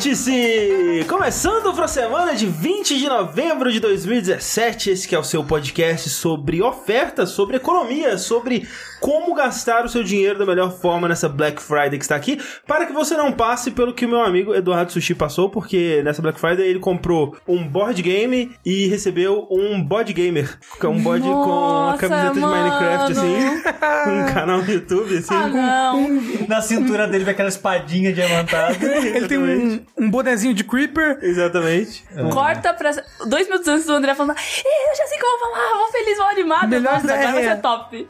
Vértice! 0.00 1.04
Começando 1.06 1.74
para 1.74 1.84
a 1.84 1.88
semana 1.88 2.34
de 2.34 2.46
20 2.46 2.98
de 2.98 3.06
novembro 3.06 3.70
de 3.70 3.78
2017, 3.80 4.90
esse 4.92 5.06
que 5.06 5.14
é 5.14 5.18
o 5.18 5.22
seu 5.22 5.44
podcast 5.44 6.08
sobre 6.08 6.62
ofertas, 6.62 7.28
sobre 7.30 7.58
economia, 7.58 8.16
sobre 8.16 8.66
como 8.98 9.34
gastar 9.34 9.84
o 9.84 9.90
seu 9.90 10.02
dinheiro 10.02 10.38
da 10.38 10.46
melhor 10.46 10.72
forma 10.72 11.06
nessa 11.06 11.28
Black 11.28 11.60
Friday 11.60 11.98
que 11.98 12.04
está 12.04 12.16
aqui, 12.16 12.40
para 12.66 12.86
que 12.86 12.94
você 12.94 13.14
não 13.14 13.30
passe 13.30 13.70
pelo 13.70 13.92
que 13.92 14.06
o 14.06 14.08
meu 14.08 14.22
amigo 14.22 14.54
Eduardo 14.54 14.90
Sushi 14.90 15.14
passou, 15.14 15.50
porque 15.50 16.00
nessa 16.02 16.22
Black 16.22 16.40
Friday 16.40 16.66
ele 16.66 16.78
comprou 16.78 17.36
um 17.46 17.66
board 17.66 18.00
game 18.00 18.52
e 18.64 18.86
recebeu 18.86 19.46
um 19.50 19.82
body 19.82 20.14
gamer, 20.14 20.58
que 20.78 20.86
é 20.86 20.88
um 20.88 21.02
body 21.02 21.24
com 21.24 21.28
uma 21.28 21.90
Nossa, 21.92 22.08
camiseta 22.08 22.34
de 22.34 22.40
Minecraft, 22.40 23.14
mano. 23.14 23.36
assim, 23.36 23.62
um 23.86 24.32
canal 24.32 24.58
no 24.62 24.70
YouTube, 24.70 25.16
assim. 25.16 25.34
Ah, 25.34 25.48
não. 25.48 26.08
Na 26.48 26.60
cintura 26.60 27.06
dele 27.06 27.24
vai 27.24 27.32
aquela 27.34 27.48
espadinha 27.48 28.12
diamantada. 28.12 28.76
Ele 28.84 29.26
tem 29.26 29.38
um, 29.38 29.80
um 29.98 30.10
bonezinho 30.10 30.52
de 30.54 30.64
Creeper. 30.64 31.18
Exatamente. 31.22 32.04
Corta 32.32 32.72
pra. 32.74 32.90
Dois 33.26 33.46
minutos 33.48 33.68
antes 33.68 33.86
do 33.86 33.92
André 33.92 34.14
falando. 34.14 34.36
"Ih, 34.38 34.90
Eu 34.90 34.96
já 34.96 35.06
sei 35.06 35.16
o 35.16 35.20
que 35.20 35.26
eu 35.26 35.38
vou 35.38 35.50
falar, 35.50 35.78
vou 35.78 35.92
feliz, 35.92 36.18
vou 36.18 36.26
animado. 36.26 36.68
Melhor 36.68 36.94
Nossa, 36.94 37.14
agora 37.14 37.32
vai 37.32 37.42
ser 37.44 37.56
top. 37.60 38.08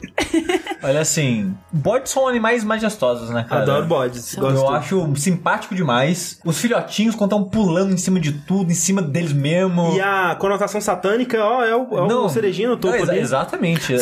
Olha 0.83 0.99
assim, 1.01 1.55
bodes 1.71 2.11
são 2.11 2.27
animais 2.27 2.63
majestosos, 2.63 3.29
né, 3.29 3.45
cara? 3.47 3.61
Adoro 3.63 3.85
bodes. 3.85 4.35
Eu 4.35 4.43
Gosto. 4.43 4.69
acho 4.73 5.15
simpático 5.15 5.73
demais. 5.75 6.39
Os 6.45 6.57
filhotinhos, 6.59 7.15
quando 7.15 7.31
estão 7.35 7.43
pulando 7.49 7.93
em 7.93 7.97
cima 7.97 8.19
de 8.19 8.31
tudo, 8.31 8.71
em 8.71 8.75
cima 8.75 9.01
deles 9.01 9.33
mesmo. 9.33 9.93
E 9.95 10.01
a 10.01 10.35
conotação 10.35 10.79
satânica, 10.81 11.43
ó, 11.43 11.63
é 11.63 11.75
o, 11.75 11.97
é 11.97 12.13
o 12.15 12.29
cerejinho 12.29 12.69
no 12.71 12.77
topo 12.77 12.95
Não, 12.95 13.03
exa- 13.03 13.11
ali. 13.11 13.21
Exatamente. 13.21 13.93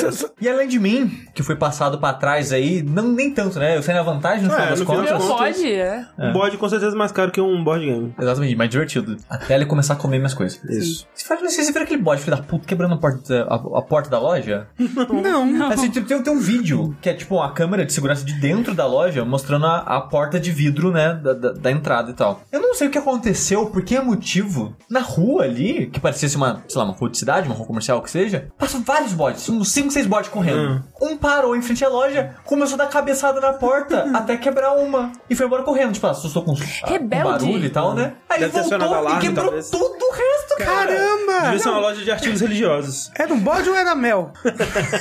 E 0.42 0.48
além 0.50 0.68
de 0.68 0.80
mim, 0.80 1.10
que 1.34 1.44
foi 1.44 1.56
passado 1.56 1.98
pra 2.00 2.14
trás 2.14 2.52
aí, 2.52 2.82
não 2.82 3.10
nem 3.10 3.32
tanto, 3.34 3.60
né? 3.60 3.78
Eu 3.78 3.84
saí 3.84 3.96
na 3.96 4.02
vantagem 4.04 4.46
no 4.48 4.54
É, 4.54 4.56
final 4.56 4.70
das 4.70 4.80
no 4.80 4.86
final 4.86 4.98
contas. 5.02 5.14
das 5.20 5.28
contas- 5.28 5.56
pode, 5.58 5.72
é. 5.72 6.06
Um 6.18 6.34
bode 6.34 6.58
com 6.58 6.70
certeza 6.70 6.96
é 6.96 6.98
mais 6.98 7.12
caro 7.12 7.32
que 7.32 7.40
um 7.42 7.64
board 7.64 7.86
game. 7.86 8.14
Exatamente, 8.20 8.56
mais 8.56 8.70
divertido. 8.70 9.18
Até 9.30 9.56
ele 9.56 9.66
começar 9.66 9.94
a 9.94 9.98
comer 9.98 10.18
minhas 10.18 10.34
coisas. 10.34 10.60
Isso. 10.66 11.08
Você 11.14 11.26
fala, 11.26 11.42
vocês 11.42 11.68
viram 11.68 11.84
aquele 11.84 12.02
bode, 12.02 12.22
filho 12.22 12.36
da 12.36 12.42
puta, 12.44 12.66
quebrando 12.66 12.94
a 12.96 12.98
porta, 12.98 13.44
a, 13.50 13.56
a 13.56 13.82
porta 13.82 14.10
da 14.10 14.20
loja? 14.20 14.68
Não. 14.78 15.70
Assim, 15.72 15.90
tem, 15.90 16.04
tem 16.04 16.34
um 16.34 16.40
vídeo 16.40 16.96
que 17.02 17.10
é 17.10 17.14
tipo 17.14 17.40
a 17.42 17.52
câmera 17.60 17.86
de 17.86 17.92
segurança 17.92 18.24
de 18.24 18.36
dentro 18.36 18.74
da 18.74 18.88
loja 18.88 19.26
mostrando 19.26 19.66
a, 19.66 19.80
a 19.80 20.00
porta 20.00 20.40
de 20.40 20.50
vidro, 20.50 20.92
né? 20.92 21.14
Da, 21.14 21.34
da, 21.34 21.52
da 21.52 21.70
entrada 21.70 22.10
e 22.10 22.14
tal. 22.14 22.42
Eu 22.50 22.62
não 22.62 22.74
sei 22.74 22.88
o 22.88 22.90
que 22.90 22.98
aconteceu, 22.98 23.66
por 23.66 23.84
que 23.84 24.00
motivo. 24.00 24.78
Na 24.90 25.02
rua 25.02 25.44
ali, 25.44 25.88
que 25.88 26.00
parecia 26.00 26.30
uma, 26.38 26.64
sei 26.70 26.78
lá, 26.80 26.86
uma 26.86 26.94
rua 26.94 27.10
de 27.10 27.18
cidade, 27.18 27.48
uma 27.50 27.56
rua 27.56 27.68
comercial, 27.68 27.98
o 27.98 28.02
que 28.02 28.10
seja, 28.10 28.48
passam 28.58 28.82
vários 28.82 29.12
bodes, 29.12 29.50
uns 29.50 29.74
5, 29.74 29.92
6 29.92 30.08
bodes 30.08 30.30
correndo. 30.30 30.82
Um 31.02 31.18
parou 31.18 31.54
em 31.54 31.62
frente 31.62 31.84
à 31.84 31.90
loja, 31.90 32.34
começou 32.46 32.76
a 32.76 32.78
dar 32.78 32.88
cabeçada 32.88 33.42
na 33.42 33.52
porta 33.52 34.10
até 34.16 34.38
quebrar 34.38 34.72
uma. 34.78 35.12
E 35.30 35.36
foi 35.36 35.46
embora 35.46 35.64
correndo, 35.64 35.92
tipo, 35.92 36.08
assustou 36.08 36.44
com, 36.44 36.54
com 36.56 37.08
barulho 37.10 37.66
e 37.66 37.70
tal, 37.70 37.94
né? 37.94 38.14
Aí 38.30 38.40
Deve 38.40 38.54
voltou 38.54 38.68
acionado 38.68 38.94
e 38.94 38.96
alarme, 38.96 39.22
quebrou 39.22 39.46
talvez. 39.48 39.70
tudo 39.70 39.84
o 39.84 40.12
resto, 40.14 40.58
cara. 40.60 40.88
Caramba! 40.88 41.40
Devia 41.42 41.60
ser 41.60 41.70
uma 41.70 41.80
loja 41.80 42.04
de 42.06 42.10
artigos 42.12 42.40
religiosos. 42.40 43.12
Era 43.16 43.34
um 43.34 43.40
bode 43.40 43.70
ou 43.70 43.76
era 43.76 43.94
mel? 43.96 44.32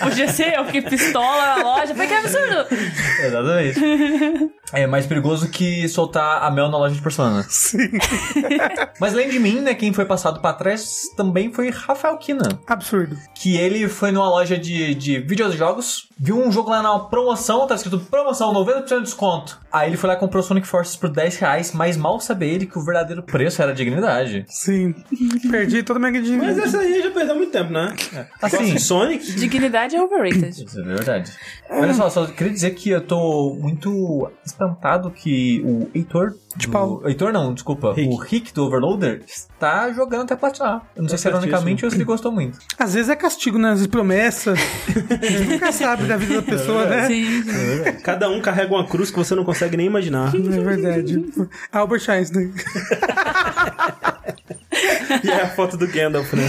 Podia 0.03 0.27
ser, 0.33 0.55
eu 0.55 0.65
fiquei 0.65 0.83
pistola 0.83 1.57
na 1.57 1.63
loja. 1.63 1.95
Foi 1.95 2.07
que 2.07 2.15
absurdo. 2.15 2.48
Exatamente. 3.25 4.51
É 4.73 4.87
mais 4.87 5.07
perigoso 5.07 5.49
que 5.49 5.89
soltar 5.89 6.43
a 6.43 6.51
mel 6.51 6.69
na 6.69 6.79
loja 6.79 6.95
de 6.95 7.01
porcelana. 7.01 7.45
Sim. 7.49 7.91
Mas 9.01 9.13
além 9.15 9.31
de 9.31 9.39
mim, 9.39 9.61
né, 9.61 9.75
quem 9.75 9.93
foi 9.93 10.05
passado 10.05 10.41
pra 10.41 10.53
trás 10.53 11.03
também 11.17 11.53
foi 11.53 11.71
Rafael 11.71 12.17
Kina. 12.19 12.61
Absurdo. 12.67 13.17
Que 13.35 13.57
ele 13.57 13.89
foi 13.89 14.13
numa 14.13 14.29
loja 14.29 14.59
de, 14.59 14.95
de 14.95 15.19
videojogos, 15.21 16.08
viu 16.19 16.37
um 16.39 16.51
jogo 16.51 16.71
lá 16.71 16.83
na 16.83 16.99
promoção, 16.99 17.67
tá 17.67 17.75
escrito 17.75 17.99
promoção, 18.01 18.53
90% 18.53 18.87
de 18.99 19.03
desconto. 19.03 19.59
Aí 19.71 19.89
ele 19.91 19.97
foi 19.97 20.09
lá 20.09 20.15
e 20.15 20.19
comprou 20.19 20.43
Sonic 20.43 20.67
Forces 20.67 20.97
por 20.97 21.11
10 21.11 21.37
reais, 21.37 21.73
mas 21.73 21.97
mal 21.97 22.19
sabia 22.21 22.49
ele 22.49 22.67
que 22.67 22.79
o 22.79 22.85
verdadeiro 22.85 23.23
preço 23.23 23.61
era 23.63 23.71
a 23.73 23.75
dignidade. 23.75 24.45
Sim. 24.49 24.95
Perdi 25.51 25.83
toda 25.83 25.99
a 25.99 26.11
minha 26.11 26.23
dinheiro. 26.23 26.47
Mas 26.47 26.59
essa 26.59 26.79
aí 26.79 27.03
já 27.03 27.11
perdeu 27.11 27.37
muito 27.37 27.53
tempo, 27.53 27.71
né? 27.73 27.95
Assim, 28.43 28.57
Gosto 28.57 28.73
de 28.73 28.81
Sonic? 28.81 29.33
Dignidade 29.35 29.95
é 29.97 30.03
overrated. 30.03 30.49
Isso 30.65 30.81
é 30.81 30.83
verdade. 30.85 31.31
Olha 31.71 31.93
só, 31.95 32.09
só 32.09 32.27
queria 32.27 32.53
dizer 32.53 32.71
que 32.71 32.91
eu 32.91 33.01
tô 33.01 33.57
muito 33.61 34.31
espantado 34.45 35.11
que 35.11 35.63
o 35.65 35.89
Heitor. 35.95 36.35
De 36.57 36.67
do- 36.67 36.73
pau. 36.73 37.03
Heitor 37.07 37.33
não, 37.33 37.53
desculpa. 37.55 37.93
Rick. 37.93 38.09
O 38.13 38.17
Rick 38.17 38.55
do 38.55 38.65
Overloader 38.65 39.23
está 39.29 39.93
jogando 39.93 40.23
até 40.23 40.35
platinar. 40.35 40.83
Eu 40.97 41.03
não 41.03 41.09
sei 41.09 41.19
se 41.19 41.23
certíssimo. 41.23 41.47
ironicamente 41.47 41.85
ou 41.85 41.91
se 41.91 41.97
ele 41.99 42.05
gostou 42.05 42.33
muito. 42.33 42.59
Às 42.79 42.95
vezes 42.95 43.09
é 43.11 43.15
castigo, 43.15 43.59
né? 43.59 43.69
Às 43.69 43.75
vezes 43.75 43.87
promessa. 43.87 44.55
A 45.23 45.27
gente 45.27 45.51
nunca 45.51 45.71
sabe 45.71 46.05
da 46.09 46.17
vida 46.17 46.35
da 46.37 46.43
pessoa, 46.43 46.87
né? 46.87 47.07
Sim. 47.07 47.45
Cada 48.03 48.29
um 48.29 48.41
carrega 48.41 48.75
uma 48.75 48.87
cruz 48.87 49.11
que 49.11 49.17
você 49.17 49.35
não 49.35 49.45
consegue 49.45 49.77
nem 49.77 49.87
imaginar. 49.87 50.33
É 50.49 50.61
verdade. 50.61 51.25
Albert 51.71 52.09
Einstein. 52.09 52.53
e 55.25 55.31
é 55.31 55.43
a 55.43 55.49
foto 55.49 55.77
do 55.77 55.87
Gandalf, 55.87 56.33
né? 56.35 56.43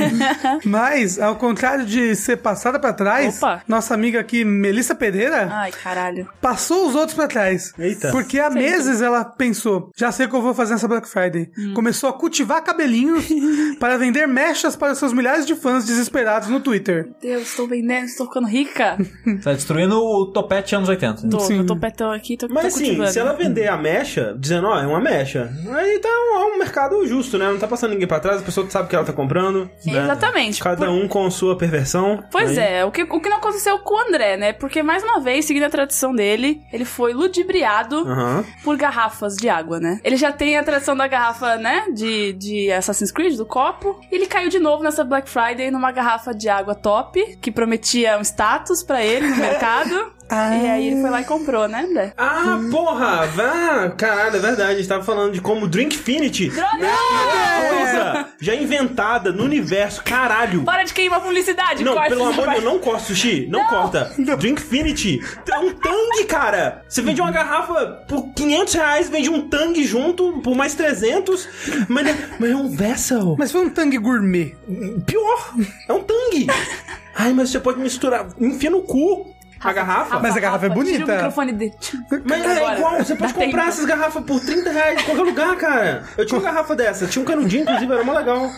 Mas, 0.64 1.18
ao 1.18 1.36
contrário 1.36 1.84
de 1.84 2.14
ser 2.14 2.36
passada 2.38 2.78
pra 2.78 2.92
trás, 2.92 3.38
Opa. 3.38 3.62
nossa 3.66 3.94
amiga 3.94 4.20
aqui, 4.20 4.44
Melissa 4.44 4.94
Pereira, 4.94 5.48
Ai, 5.50 5.72
caralho. 5.72 6.28
passou 6.40 6.88
os 6.88 6.94
outros 6.94 7.14
pra 7.14 7.26
trás. 7.26 7.72
Eita. 7.78 8.10
Porque 8.10 8.38
há 8.38 8.50
meses 8.50 9.00
ela 9.02 9.24
pensou, 9.24 9.90
já 9.96 10.10
sei 10.12 10.26
o 10.26 10.28
que 10.28 10.36
eu 10.36 10.42
vou 10.42 10.54
fazer 10.54 10.74
nessa 10.74 10.88
Black 10.88 11.08
Friday. 11.08 11.50
Começou 11.74 12.10
a 12.10 12.12
cultivar 12.12 12.62
cabelinhos 12.62 13.24
para 13.78 13.96
vender 13.96 14.26
mechas 14.26 14.76
para 14.76 14.94
seus 14.94 15.12
milhares 15.12 15.46
de 15.46 15.54
fãs 15.54 15.84
desesperados 15.84 16.48
no 16.48 16.60
Twitter. 16.60 17.08
Deus, 17.20 17.54
tô 17.54 17.66
vendendo, 17.66 18.04
estou 18.06 18.26
ficando 18.26 18.46
rica. 18.46 18.96
Tá 19.42 19.52
destruindo 19.52 19.98
o 19.98 20.26
topete 20.26 20.74
anos 20.74 20.88
80. 20.88 21.28
Tô, 21.28 21.40
Sim. 21.40 21.58
eu 21.58 21.66
tô 21.66 21.76
petão 21.76 22.10
aqui, 22.12 22.36
tô, 22.36 22.48
Mas 22.48 22.62
tô 22.74 22.80
assim, 22.80 23.06
se 23.06 23.18
ela 23.18 23.32
vender 23.32 23.68
a 23.68 23.76
mecha, 23.76 24.34
dizendo, 24.38 24.66
ó, 24.66 24.78
é 24.78 24.86
uma 24.86 25.00
mecha, 25.00 25.50
aí 25.74 25.98
tá 25.98 26.08
um, 26.08 26.36
é 26.36 26.54
um 26.54 26.58
mercado 26.58 27.06
justo, 27.06 27.38
né? 27.38 27.45
Não 27.52 27.58
tá 27.58 27.66
passando 27.68 27.90
ninguém 27.92 28.06
pra 28.08 28.20
trás, 28.20 28.40
a 28.40 28.44
pessoa 28.44 28.68
sabe 28.70 28.88
que 28.88 28.96
ela 28.96 29.04
tá 29.04 29.12
comprando. 29.12 29.70
né? 29.84 30.02
Exatamente. 30.04 30.62
Cada 30.62 30.90
um 30.90 31.06
com 31.08 31.30
sua 31.30 31.56
perversão. 31.56 32.22
Pois 32.30 32.50
Aí- 32.58 32.58
é, 32.78 32.84
o 32.84 32.90
que, 32.90 33.02
o 33.02 33.20
que 33.20 33.28
não 33.28 33.38
aconteceu 33.38 33.78
com 33.80 33.94
o 33.94 34.08
André, 34.08 34.36
né? 34.36 34.52
Porque, 34.52 34.82
mais 34.82 35.02
uma 35.02 35.20
vez, 35.20 35.44
seguindo 35.44 35.64
a 35.64 35.70
tradição 35.70 36.14
dele, 36.14 36.62
ele 36.72 36.84
foi 36.84 37.12
ludibriado 37.12 37.96
Aham. 37.98 38.44
por 38.64 38.76
garrafas 38.76 39.36
de 39.36 39.48
água, 39.48 39.78
né? 39.80 40.00
Ele 40.04 40.16
já 40.16 40.32
tem 40.32 40.56
a 40.56 40.62
tradição 40.64 40.96
da 40.96 41.06
garrafa, 41.06 41.56
né? 41.56 41.86
De, 41.92 42.32
de 42.34 42.72
Assassin's 42.72 43.10
Creed, 43.10 43.36
do 43.36 43.46
copo. 43.46 43.98
E 44.10 44.14
ele 44.14 44.26
caiu 44.26 44.48
de 44.48 44.58
novo 44.58 44.82
nessa 44.82 45.04
Black 45.04 45.28
Friday 45.28 45.70
numa 45.70 45.92
garrafa 45.92 46.34
de 46.34 46.48
água 46.48 46.74
top, 46.74 47.36
que 47.40 47.50
prometia 47.50 48.18
um 48.18 48.22
status 48.22 48.82
pra 48.82 49.02
ele 49.04 49.26
no 49.28 49.36
mercado. 49.36 50.14
Ah. 50.28 50.56
E 50.56 50.66
aí 50.70 50.86
ele 50.88 51.00
foi 51.00 51.10
lá 51.10 51.20
e 51.20 51.24
comprou, 51.24 51.68
né, 51.68 51.84
André? 51.88 52.12
Ah, 52.16 52.58
porra! 52.70 53.26
Vá! 53.26 53.90
Caralho, 53.90 54.36
é 54.36 54.40
verdade. 54.40 54.72
A 54.72 54.76
gente 54.76 54.88
tava 54.88 55.04
falando 55.04 55.32
de 55.32 55.40
como 55.40 55.68
Drinkfinity 55.68 56.50
é 56.50 57.68
coisa 57.70 58.28
já 58.40 58.54
inventada 58.54 59.32
no 59.32 59.44
universo. 59.44 60.02
Caralho! 60.02 60.62
Para 60.64 60.84
de 60.84 60.92
queimar 60.92 61.20
publicidade, 61.20 61.84
Não, 61.84 61.94
corta 61.94 62.08
pelo 62.08 62.26
amor 62.26 62.46
de. 62.46 62.52
Deus, 62.54 62.64
não 62.64 62.78
corta 62.78 63.04
sushi. 63.04 63.46
Não, 63.48 63.64
corta. 63.66 64.12
Drinkfinity. 64.38 65.20
É 65.50 65.58
um 65.58 65.72
tangue, 65.72 66.24
cara. 66.26 66.82
Você 66.88 67.02
vende 67.02 67.20
uma 67.20 67.30
garrafa 67.30 68.04
por 68.08 68.28
500 68.34 68.74
reais, 68.74 69.08
vende 69.08 69.30
um 69.30 69.48
tangue 69.48 69.84
junto 69.84 70.40
por 70.42 70.54
mais 70.56 70.74
300. 70.74 71.48
Mas, 71.88 72.06
é- 72.06 72.28
mas 72.38 72.50
é 72.50 72.56
um 72.56 72.68
vessel. 72.68 73.36
Mas 73.38 73.52
foi 73.52 73.60
um 73.62 73.70
tangue 73.70 73.98
gourmet. 73.98 74.54
Pior. 75.06 75.54
É 75.88 75.92
um 75.92 76.02
tangue. 76.02 76.46
Ai, 77.18 77.32
mas 77.32 77.50
você 77.50 77.58
pode 77.58 77.78
misturar. 77.78 78.26
Enfia 78.38 78.68
no 78.70 78.82
cu 78.82 79.34
a 79.60 79.72
garrafa. 79.72 80.18
Mas 80.20 80.36
a 80.36 80.40
garrafa 80.40 80.66
é 80.66 80.68
Tira 80.68 80.80
o 80.80 80.84
bonita. 80.84 81.14
microfone 81.14 81.52
dele. 81.52 81.74
Mas 82.24 82.44
é 82.46 82.74
igual, 82.74 82.96
você 82.98 83.14
pode 83.16 83.32
dá 83.32 83.38
comprar 83.38 83.46
tempo. 83.62 83.68
essas 83.68 83.84
garrafas 83.84 84.24
por 84.24 84.40
30 84.40 84.70
reais 84.70 85.00
em 85.00 85.04
qualquer 85.04 85.22
lugar, 85.22 85.56
cara. 85.56 86.02
Eu 86.16 86.26
tinha 86.26 86.38
uma 86.38 86.44
garrafa 86.50 86.76
dessa, 86.76 87.06
tinha 87.06 87.22
um 87.22 87.26
canudinho, 87.26 87.62
inclusive, 87.62 87.92
era 87.92 88.04
mó 88.04 88.12
legal. 88.12 88.50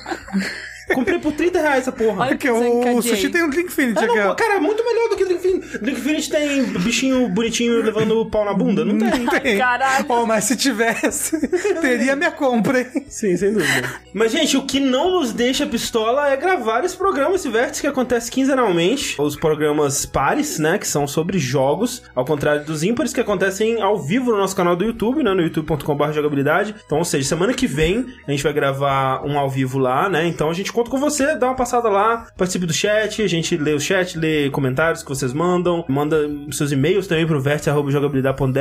Comprei 0.94 1.18
por 1.18 1.32
30 1.32 1.60
reais 1.60 1.78
essa 1.80 1.92
porra. 1.92 2.22
Olha 2.22 2.30
Porque 2.30 2.50
o 2.50 3.02
sushi 3.02 3.28
tem 3.28 3.42
um 3.42 3.50
Drinkfinity 3.50 3.98
Ah, 3.98 4.04
aqui, 4.04 4.16
não, 4.16 4.36
cara, 4.36 4.60
muito 4.60 4.84
melhor 4.84 5.08
do 5.10 5.16
que 5.16 5.24
Drinkfinity. 5.24 5.78
Drinkfinity 5.78 6.30
tem 6.30 6.64
bichinho 6.64 7.28
bonitinho 7.28 7.82
levando 7.82 8.20
o 8.20 8.26
pau 8.26 8.44
na 8.44 8.54
bunda? 8.54 8.84
Não 8.84 8.98
tem. 8.98 9.26
Tem. 9.26 9.58
Caralho. 9.58 10.06
Oh, 10.08 10.26
mas 10.26 10.44
se 10.44 10.56
tivesse, 10.56 11.38
teria 11.80 12.16
minha 12.16 12.30
compra, 12.30 12.80
hein? 12.80 13.04
Sim, 13.08 13.36
sem 13.36 13.52
dúvida. 13.52 13.88
Mas, 14.12 14.32
gente, 14.32 14.56
o 14.56 14.64
que 14.64 14.80
não 14.80 15.12
nos 15.12 15.32
deixa 15.32 15.66
pistola 15.66 16.28
é 16.28 16.36
gravar 16.36 16.84
esse 16.84 16.96
programa, 16.96 17.34
esse 17.36 17.48
vértice 17.48 17.80
que 17.80 17.86
acontece 17.86 18.30
quinzenalmente. 18.30 19.20
Os 19.20 19.36
programas 19.36 20.06
pares, 20.06 20.58
né, 20.58 20.78
que 20.78 20.86
são 20.86 21.06
sobre 21.06 21.38
jogos, 21.38 22.02
ao 22.14 22.24
contrário 22.24 22.64
dos 22.64 22.82
ímpares, 22.82 23.12
que 23.12 23.20
acontecem 23.20 23.80
ao 23.80 23.98
vivo 23.98 24.30
no 24.32 24.38
nosso 24.38 24.56
canal 24.56 24.74
do 24.74 24.84
YouTube, 24.84 25.22
né, 25.22 25.32
no 25.32 25.42
youtube.com.br 25.42 26.12
jogabilidade. 26.12 26.74
Então, 26.84 26.98
ou 26.98 27.04
seja, 27.04 27.28
semana 27.28 27.52
que 27.52 27.66
vem 27.66 28.06
a 28.26 28.30
gente 28.30 28.42
vai 28.42 28.52
gravar 28.52 29.22
um 29.24 29.38
ao 29.38 29.48
vivo 29.48 29.78
lá, 29.78 30.08
né, 30.08 30.26
então 30.26 30.50
a 30.50 30.54
gente 30.54 30.72
conta 30.78 30.90
com 30.90 30.98
você, 30.98 31.36
dá 31.36 31.46
uma 31.46 31.56
passada 31.56 31.88
lá, 31.88 32.28
participe 32.36 32.66
do 32.66 32.72
chat, 32.72 33.22
a 33.22 33.26
gente 33.26 33.56
lê 33.56 33.72
o 33.72 33.80
chat, 33.80 34.16
lê 34.16 34.48
comentários 34.50 35.02
que 35.02 35.08
vocês 35.08 35.32
mandam, 35.32 35.84
manda 35.88 36.28
seus 36.52 36.70
e-mails 36.70 37.06
também 37.06 37.26
pro 37.26 37.42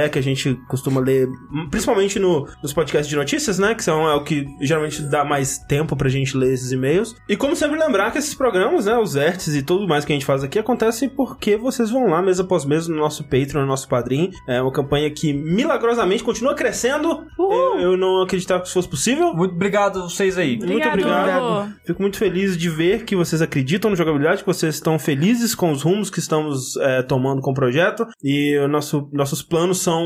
que 0.10 0.20
a 0.20 0.24
gente 0.24 0.56
costuma 0.68 1.00
ler, 1.02 1.28
hum, 1.28 1.68
principalmente 1.70 2.18
no, 2.18 2.48
nos 2.64 2.74
podcasts 2.74 3.10
de 3.10 3.16
notícias, 3.16 3.60
né, 3.60 3.76
que 3.76 3.84
são 3.84 4.08
é 4.08 4.16
o 4.16 4.24
que 4.24 4.46
geralmente 4.62 5.02
dá 5.04 5.24
mais 5.24 5.58
tempo 5.58 5.96
pra 5.96 6.10
gente 6.10 6.36
ler 6.36 6.54
esses 6.54 6.72
e-mails. 6.72 7.16
E 7.28 7.36
como 7.36 7.56
sempre 7.56 7.78
lembrar 7.78 8.12
que 8.12 8.18
esses 8.18 8.34
programas, 8.34 8.86
né, 8.86 8.98
os 8.98 9.14
vértices 9.14 9.56
e 9.56 9.62
tudo 9.62 9.88
mais 9.88 10.06
que 10.06 10.12
a 10.12 10.16
gente 10.16 10.26
faz 10.26 10.44
aqui 10.44 10.58
acontece 10.58 11.08
porque 11.10 11.58
vocês 11.58 11.90
vão 11.90 12.08
lá 12.08 12.22
mês 12.22 12.40
após 12.40 12.66
mês 12.66 12.88
no 12.88 12.96
nosso 12.96 13.24
Patreon, 13.24 13.62
no 13.62 13.68
nosso 13.68 13.88
Padrim. 13.88 14.32
É 14.48 14.62
uma 14.62 14.72
campanha 14.72 15.10
que 15.12 15.34
milagrosamente 15.34 16.24
continua 16.24 16.56
crescendo. 16.56 17.26
Eu, 17.38 17.80
eu 17.80 17.98
não 17.98 18.22
acreditava 18.22 18.62
que 18.62 18.68
isso 18.68 18.74
fosse 18.74 18.90
possível. 18.90 19.34
Muito 19.34 19.54
obrigado 19.54 20.00
a 20.00 20.04
vocês 20.04 20.38
aí. 20.38 20.58
Muito 20.58 20.66
Obrigado. 20.66 20.94
obrigado. 20.94 21.74
Fico 21.86 22.02
muito 22.02 22.07
feliz 22.16 22.56
de 22.58 22.70
ver 22.70 23.04
que 23.04 23.16
vocês 23.16 23.42
acreditam 23.42 23.90
na 23.92 23.98
jogabilidade, 23.98 24.42
que 24.42 24.48
vocês 24.48 24.76
estão 24.76 24.98
felizes 24.98 25.54
com 25.54 25.72
os 25.72 25.82
rumos 25.82 26.10
que 26.10 26.20
estamos 26.20 26.78
é, 26.78 27.02
tomando 27.02 27.42
com 27.42 27.52
o 27.52 27.54
projeto. 27.54 28.06
E 28.24 28.58
o 28.60 28.68
nosso, 28.68 29.10
nossos 29.12 29.42
planos 29.42 29.80
são 29.82 30.04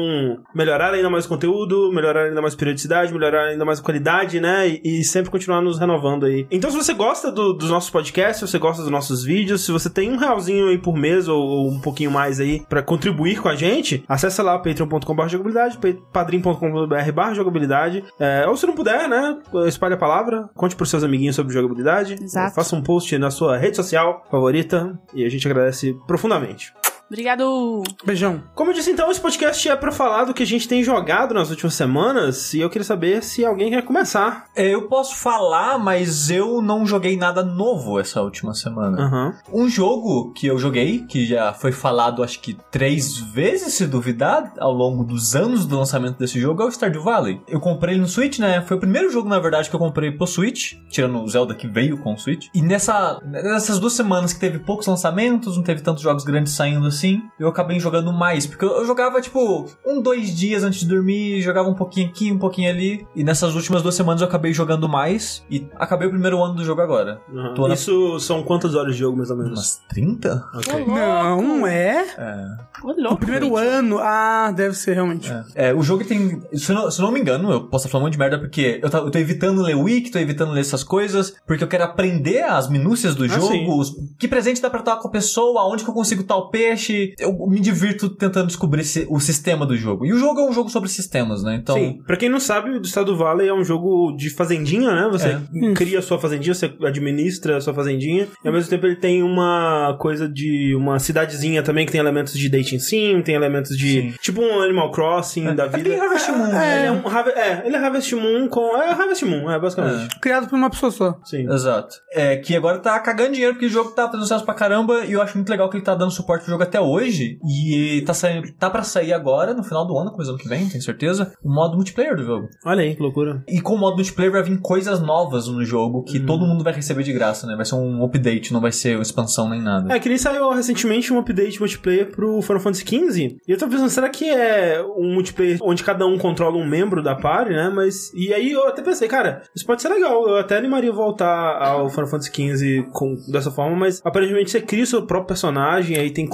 melhorar 0.56 0.94
ainda 0.94 1.10
mais 1.10 1.26
o 1.26 1.30
conteúdo, 1.30 1.92
melhorar 1.94 2.26
ainda 2.26 2.42
mais 2.42 2.54
a 2.54 2.58
periodicidade, 2.58 3.14
melhorar 3.14 3.50
ainda 3.50 3.66
mais 3.66 3.80
a 3.80 3.84
qualidade, 3.84 4.40
né? 4.40 4.68
E, 4.70 5.02
e 5.02 5.04
sempre 5.04 5.30
continuar 5.30 5.62
nos 5.62 5.78
renovando 5.78 6.26
aí. 6.26 6.48
Então, 6.50 6.72
se 6.72 6.78
você 6.78 6.94
gosta 6.94 7.32
do- 7.32 7.54
dos 7.54 7.70
nossos 7.70 7.90
podcasts, 7.90 8.38
se 8.40 8.48
você 8.48 8.58
gosta 8.58 8.82
dos 8.82 8.92
nossos 8.92 9.24
vídeos, 9.24 9.66
se 9.66 9.72
você 9.72 9.90
tem 9.90 10.12
um 10.12 10.18
realzinho 10.18 10.68
aí 10.70 10.78
por 10.78 10.96
mês 10.98 11.28
ou, 11.28 11.40
ou 11.42 11.70
um 11.70 11.80
pouquinho 11.80 12.10
mais 12.12 12.40
aí 12.40 12.64
pra 12.70 12.82
contribuir 12.82 13.42
com 13.42 13.50
a 13.50 13.56
gente, 13.56 14.04
acessa 14.08 14.42
lá 14.42 14.58
patreon.com.br 14.58 15.28
jogabilidade, 15.28 15.78
pa- 15.78 16.02
padrim.com.br 16.12 17.34
jogabilidade. 17.34 18.04
É, 18.20 18.46
ou 18.48 18.56
se 18.58 18.66
não 18.66 18.74
puder, 18.74 19.08
né? 19.10 19.38
Espalhe 19.68 19.94
a 19.94 19.98
palavra, 19.98 20.50
conte 20.56 20.76
pros 20.76 20.90
seus 20.90 21.04
amiguinhos 21.04 21.36
sobre 21.36 21.54
jogabilidade. 21.54 21.72
Exato. 22.00 22.56
Faça 22.56 22.76
um 22.76 22.82
post 22.82 23.18
na 23.18 23.30
sua 23.30 23.58
rede 23.58 23.76
social 23.76 24.26
favorita 24.30 25.00
e 25.14 25.26
a 25.26 25.30
gente 25.30 25.48
agradece 25.48 25.96
profundamente. 26.08 26.74
Obrigado. 27.12 27.84
Beijão. 28.06 28.42
Como 28.56 28.72
eu 28.72 28.74
disse 28.74 28.90
então, 28.90 29.12
esse 29.12 29.20
podcast 29.20 29.68
é 29.68 29.76
pra 29.76 29.92
falar 29.92 30.24
do 30.24 30.34
que 30.34 30.44
a 30.44 30.48
gente 30.48 30.66
tem 30.66 30.82
jogado 30.82 31.34
nas 31.34 31.50
últimas 31.50 31.74
semanas 31.74 32.54
e 32.54 32.62
eu 32.62 32.70
queria 32.70 32.86
saber 32.86 33.22
se 33.22 33.44
alguém 33.44 33.70
quer 33.70 33.84
começar. 33.84 34.46
É, 34.56 34.74
Eu 34.74 34.88
posso 34.88 35.18
falar, 35.18 35.78
mas 35.78 36.30
eu 36.30 36.62
não 36.62 36.86
joguei 36.86 37.18
nada 37.18 37.44
novo 37.44 38.00
essa 38.00 38.22
última 38.22 38.54
semana. 38.54 38.98
Aham. 38.98 39.34
Um 39.52 39.68
jogo 39.68 40.32
que 40.32 40.48
eu 40.48 40.58
joguei, 40.58 41.00
que 41.00 41.26
já 41.26 41.52
foi 41.52 41.74
falado 41.74 42.24
acho 42.24 42.40
que 42.40 42.58
três 42.72 43.18
vezes, 43.18 43.74
se 43.74 43.86
duvidar, 43.86 44.54
ao 44.58 44.72
longo 44.72 45.04
dos 45.04 45.36
anos 45.36 45.66
do 45.66 45.78
lançamento 45.78 46.18
desse 46.18 46.40
jogo, 46.40 46.64
é 46.64 46.66
o 46.66 46.72
Stardew 46.72 47.04
Valley. 47.04 47.42
Eu 47.46 47.60
comprei 47.60 47.96
ele 47.96 48.02
no 48.04 48.08
Switch, 48.08 48.40
né? 48.40 48.62
Foi 48.62 48.78
o 48.78 48.80
primeiro 48.80 49.12
jogo, 49.12 49.28
na 49.28 49.38
verdade, 49.38 49.70
que 49.70 49.76
eu 49.76 49.80
comprei 49.82 50.12
pro 50.12 50.26
Switch, 50.26 50.76
tirando 50.90 51.22
o 51.22 51.28
Zelda 51.28 51.54
que 51.54 51.68
veio 51.68 51.98
com 51.98 52.14
o 52.14 52.18
Switch. 52.18 52.48
E 52.56 52.62
nessa, 52.62 53.20
nessas 53.26 53.80
duas 53.80 53.92
semanas 53.92 54.32
que 54.32 54.40
teve 54.40 54.60
poucos 54.60 54.88
lançamentos, 54.88 55.58
não 55.58 55.64
teve 55.64 55.82
tantos 55.82 56.02
jogos 56.02 56.24
grandes 56.24 56.54
saindo 56.54 56.88
assim, 56.88 57.01
eu 57.40 57.48
acabei 57.48 57.80
jogando 57.80 58.12
mais. 58.12 58.46
Porque 58.46 58.66
eu, 58.66 58.70
eu 58.80 58.86
jogava, 58.86 59.22
tipo, 59.22 59.66
um, 59.86 60.02
dois 60.02 60.36
dias 60.36 60.64
antes 60.64 60.82
de 60.82 60.88
dormir, 60.88 61.42
jogava 61.42 61.70
um 61.70 61.74
pouquinho 61.76 62.08
aqui, 62.10 62.32
um 62.32 62.38
pouquinho 62.38 62.70
ali. 62.70 63.06
E 63.16 63.24
nessas 63.24 63.56
últimas 63.56 63.82
duas 63.82 63.96
semanas 63.96 64.22
eu 64.22 64.28
acabei 64.28 64.54
jogando 64.54 64.88
mais. 64.90 65.44
E 65.50 65.68
acabei 65.76 66.08
o 66.08 66.12
primeiro 66.12 66.42
ano 66.44 66.56
do 66.56 66.64
jogo 66.64 66.82
agora. 66.82 67.22
Tô 67.56 67.68
na- 67.68 67.74
Isso 67.74 68.20
são 68.20 68.44
quantas 68.44 68.76
horas 68.76 68.94
de 68.94 69.00
jogo, 69.00 69.18
mais 69.18 69.30
ou 69.32 69.38
menos? 69.38 69.52
Umas 69.54 69.82
30? 69.90 70.44
Ok. 70.56 70.86
Não, 70.86 71.66
é? 71.68 72.06
É. 72.18 72.46
Ô, 72.84 72.92
O 72.92 73.02
louco. 73.02 73.18
primeiro 73.18 73.56
ano. 73.58 74.00
Ah, 74.00 74.52
deve 74.56 74.76
ser 74.76 74.94
realmente. 74.94 75.32
É, 75.56 75.74
o 75.74 75.82
jogo 75.82 76.04
tem. 76.04 76.42
Se 76.54 76.72
eu, 76.72 76.76
não, 76.76 76.92
se 76.92 77.00
eu 77.00 77.06
não 77.06 77.12
me 77.12 77.20
engano, 77.20 77.52
eu 77.52 77.64
posso 77.68 77.88
falar 77.88 78.02
um 78.04 78.06
monte 78.06 78.14
de 78.14 78.20
merda 78.20 78.40
porque 78.40 78.80
eu, 78.82 78.90
tá- 78.90 79.00
eu 79.00 79.12
tô 79.12 79.18
evitando 79.20 79.62
ler 79.62 79.76
wiki, 79.76 80.12
tô 80.12 80.20
evitando 80.20 80.52
ler 80.52 80.62
essas 80.62 80.84
coisas, 80.84 81.36
porque 81.46 81.64
eu 81.64 81.68
quero 81.68 81.84
aprender 81.84 82.44
as 82.44 82.70
minúcias 82.70 83.16
do 83.16 83.24
Ah, 83.26 83.28
jogo, 83.28 83.80
os- 83.80 83.94
que 84.18 84.28
presente 84.28 84.62
dá 84.62 84.70
pra 84.70 84.82
dar 84.82 84.98
com 84.98 85.08
a 85.08 85.12
pessoa, 85.12 85.62
aonde 85.62 85.84
que 85.84 85.90
eu 85.90 85.94
consigo 85.94 86.24
tal 86.24 86.50
peixe. 86.50 86.91
Eu 87.20 87.34
me 87.48 87.60
divirto 87.60 88.10
tentando 88.10 88.48
descobrir 88.48 88.84
o 89.10 89.20
sistema 89.20 89.66
do 89.66 89.76
jogo. 89.76 90.06
E 90.06 90.14
o 90.14 90.18
jogo 90.18 90.40
é 90.42 90.44
um 90.50 90.54
jogo 90.54 90.70
sobre 90.70 90.90
sistemas, 90.90 91.44
né? 91.44 91.56
Então. 91.62 91.76
Sim, 91.76 92.02
pra 92.06 92.18
quem 92.18 92.30
não 92.30 92.40
sabe, 92.40 92.70
o 92.72 92.82
Estado 92.82 93.16
Valley 93.16 93.48
é 93.48 93.54
um 93.54 93.64
jogo 93.64 94.16
de 94.16 94.30
fazendinha, 94.30 94.92
né? 94.94 95.10
Você 95.12 95.30
É. 95.30 95.74
cria 95.74 96.00
a 96.00 96.02
sua 96.02 96.20
fazendinha, 96.20 96.54
você 96.54 96.72
administra 96.84 97.58
a 97.58 97.62
sua 97.62 97.74
fazendinha, 97.74 98.28
e 98.44 98.48
ao 98.48 98.54
mesmo 98.54 98.70
tempo 98.70 98.86
ele 98.86 98.96
tem 98.96 99.24
uma 99.24 99.96
coisa 100.00 100.28
de 100.28 100.76
uma 100.76 101.00
cidadezinha 101.00 101.62
também 101.64 101.86
que 101.86 101.92
tem 101.92 102.00
elementos 102.02 102.34
de 102.34 102.50
dating 102.50 102.80
sim, 102.80 103.22
tem 103.24 103.36
elementos 103.36 103.78
de 103.78 104.02
Sim. 104.12 104.14
tipo 104.22 104.42
um 104.42 104.62
Animal 104.62 104.92
Crossing 104.92 105.56
da 105.56 105.66
É 105.66 105.70
vida. 105.70 105.90
bem 105.90 106.00
Harvest 106.00 106.30
Moon, 106.32 106.46
É, 106.48 106.52
né? 106.52 106.78
ele 106.80 106.88
é 106.88 106.92
um 106.92 107.02
é, 107.38 107.64
ele 107.66 107.76
é 107.76 107.80
Harvest 107.80 108.16
Moon 108.16 108.48
com 108.48 108.78
é 108.78 108.90
Harvest 108.92 109.24
Moon, 109.26 109.50
é 109.52 109.60
basicamente. 109.60 110.20
Criado 110.20 110.48
por 110.48 110.56
uma 110.56 110.70
pessoa 110.70 110.92
só. 110.92 111.20
Sim. 111.24 111.52
Exato. 111.52 111.96
É 112.12 112.38
que 112.38 112.56
agora 112.56 112.80
tá 112.80 113.00
cagando 113.00 113.32
dinheiro 113.34 113.54
porque 113.54 113.66
o 113.66 113.70
jogo 113.70 113.92
tá 113.92 114.06
fazendo 114.06 114.22
sucesso 114.24 114.46
pra 114.46 114.54
caramba 114.54 115.06
e 115.06 115.14
eu 115.14 115.22
acho 115.22 115.38
muito 115.38 115.50
legal 115.50 115.70
que 115.70 115.78
ele 115.78 115.84
tá 115.84 115.96
dando 115.96 116.12
suporte 116.12 116.44
pro 116.44 116.52
jogo 116.52 116.64
até 116.72 116.80
hoje. 116.80 117.38
E 117.46 118.02
tá 118.06 118.14
saindo, 118.14 118.52
tá 118.54 118.70
para 118.70 118.84
sair 118.84 119.14
agora, 119.14 119.54
no 119.54 119.64
final 119.64 119.86
do 119.86 119.98
ano, 119.98 120.12
coisa 120.12 120.32
ano 120.32 120.40
que 120.40 120.48
vem, 120.48 120.68
tenho 120.68 120.82
certeza, 120.82 121.34
o 121.44 121.54
modo 121.54 121.76
multiplayer 121.76 122.16
do 122.16 122.24
jogo. 122.24 122.48
Olha 122.66 122.82
aí 122.82 122.96
que 122.96 123.02
loucura. 123.02 123.44
E 123.48 123.60
com 123.60 123.76
o 123.76 123.78
modo 123.78 123.96
multiplayer 123.96 124.32
vai 124.32 124.44
vir 124.44 124.60
coisas 124.62 125.02
novas 125.02 125.48
no 125.48 125.64
jogo 125.64 126.04
que 126.04 126.20
todo 126.20 126.46
mundo 126.46 126.64
vai 126.64 126.74
receber 126.74 127.04
de 127.04 127.14
graça, 127.14 127.46
né? 127.46 127.56
Vai 127.56 127.66
ser 127.66 127.76
um 127.76 128.04
update, 128.04 128.54
não 128.54 128.62
vai 128.62 128.72
ser 128.72 129.00
expansão 129.00 129.50
nem 129.50 129.62
nada. 129.62 129.94
É, 129.94 130.00
que 130.00 130.08
nem 130.08 130.18
saiu 130.18 130.50
recentemente 130.52 131.12
um 131.14 131.20
update 131.20 131.60
multiplayer 131.60 132.10
pro 132.12 132.42
Final 132.42 132.62
Fantasy 132.62 132.86
XV. 132.86 133.38
E 133.48 133.52
eu 133.52 133.58
tô 133.58 133.68
pensando, 133.68 133.90
será 133.90 134.10
que 134.10 134.30
é 134.30 134.82
um 134.98 135.14
multiplayer 135.14 135.58
onde 135.62 135.84
cada 135.84 136.06
um 136.06 136.18
controla 136.18 136.58
um 136.58 136.68
membro 136.68 137.04
da 137.04 137.16
party, 137.16 137.52
né? 137.52 137.70
Mas. 137.70 138.12
E 138.14 138.34
aí 138.34 138.52
eu 138.52 138.68
até 138.68 138.82
pensei, 138.82 139.08
cara, 139.08 139.42
isso 139.56 139.66
pode 139.66 139.82
ser 139.82 139.90
legal. 139.90 140.28
Eu 140.28 140.38
até 140.38 140.58
animaria 140.58 140.92
voltar 140.92 141.62
ao 141.62 141.90
Final 141.90 142.08
Fantasy 142.08 142.32
XV 142.32 142.88
com, 142.92 143.16
dessa 143.30 143.52
forma, 143.52 143.76
mas 143.76 144.02
aparentemente 144.04 144.52
você 144.52 144.62
cria 144.62 144.84
o 144.84 144.88
seu 144.88 145.06
próprio 145.06 145.28
personagem, 145.28 145.98
aí 145.98 146.12
tem 146.12 146.28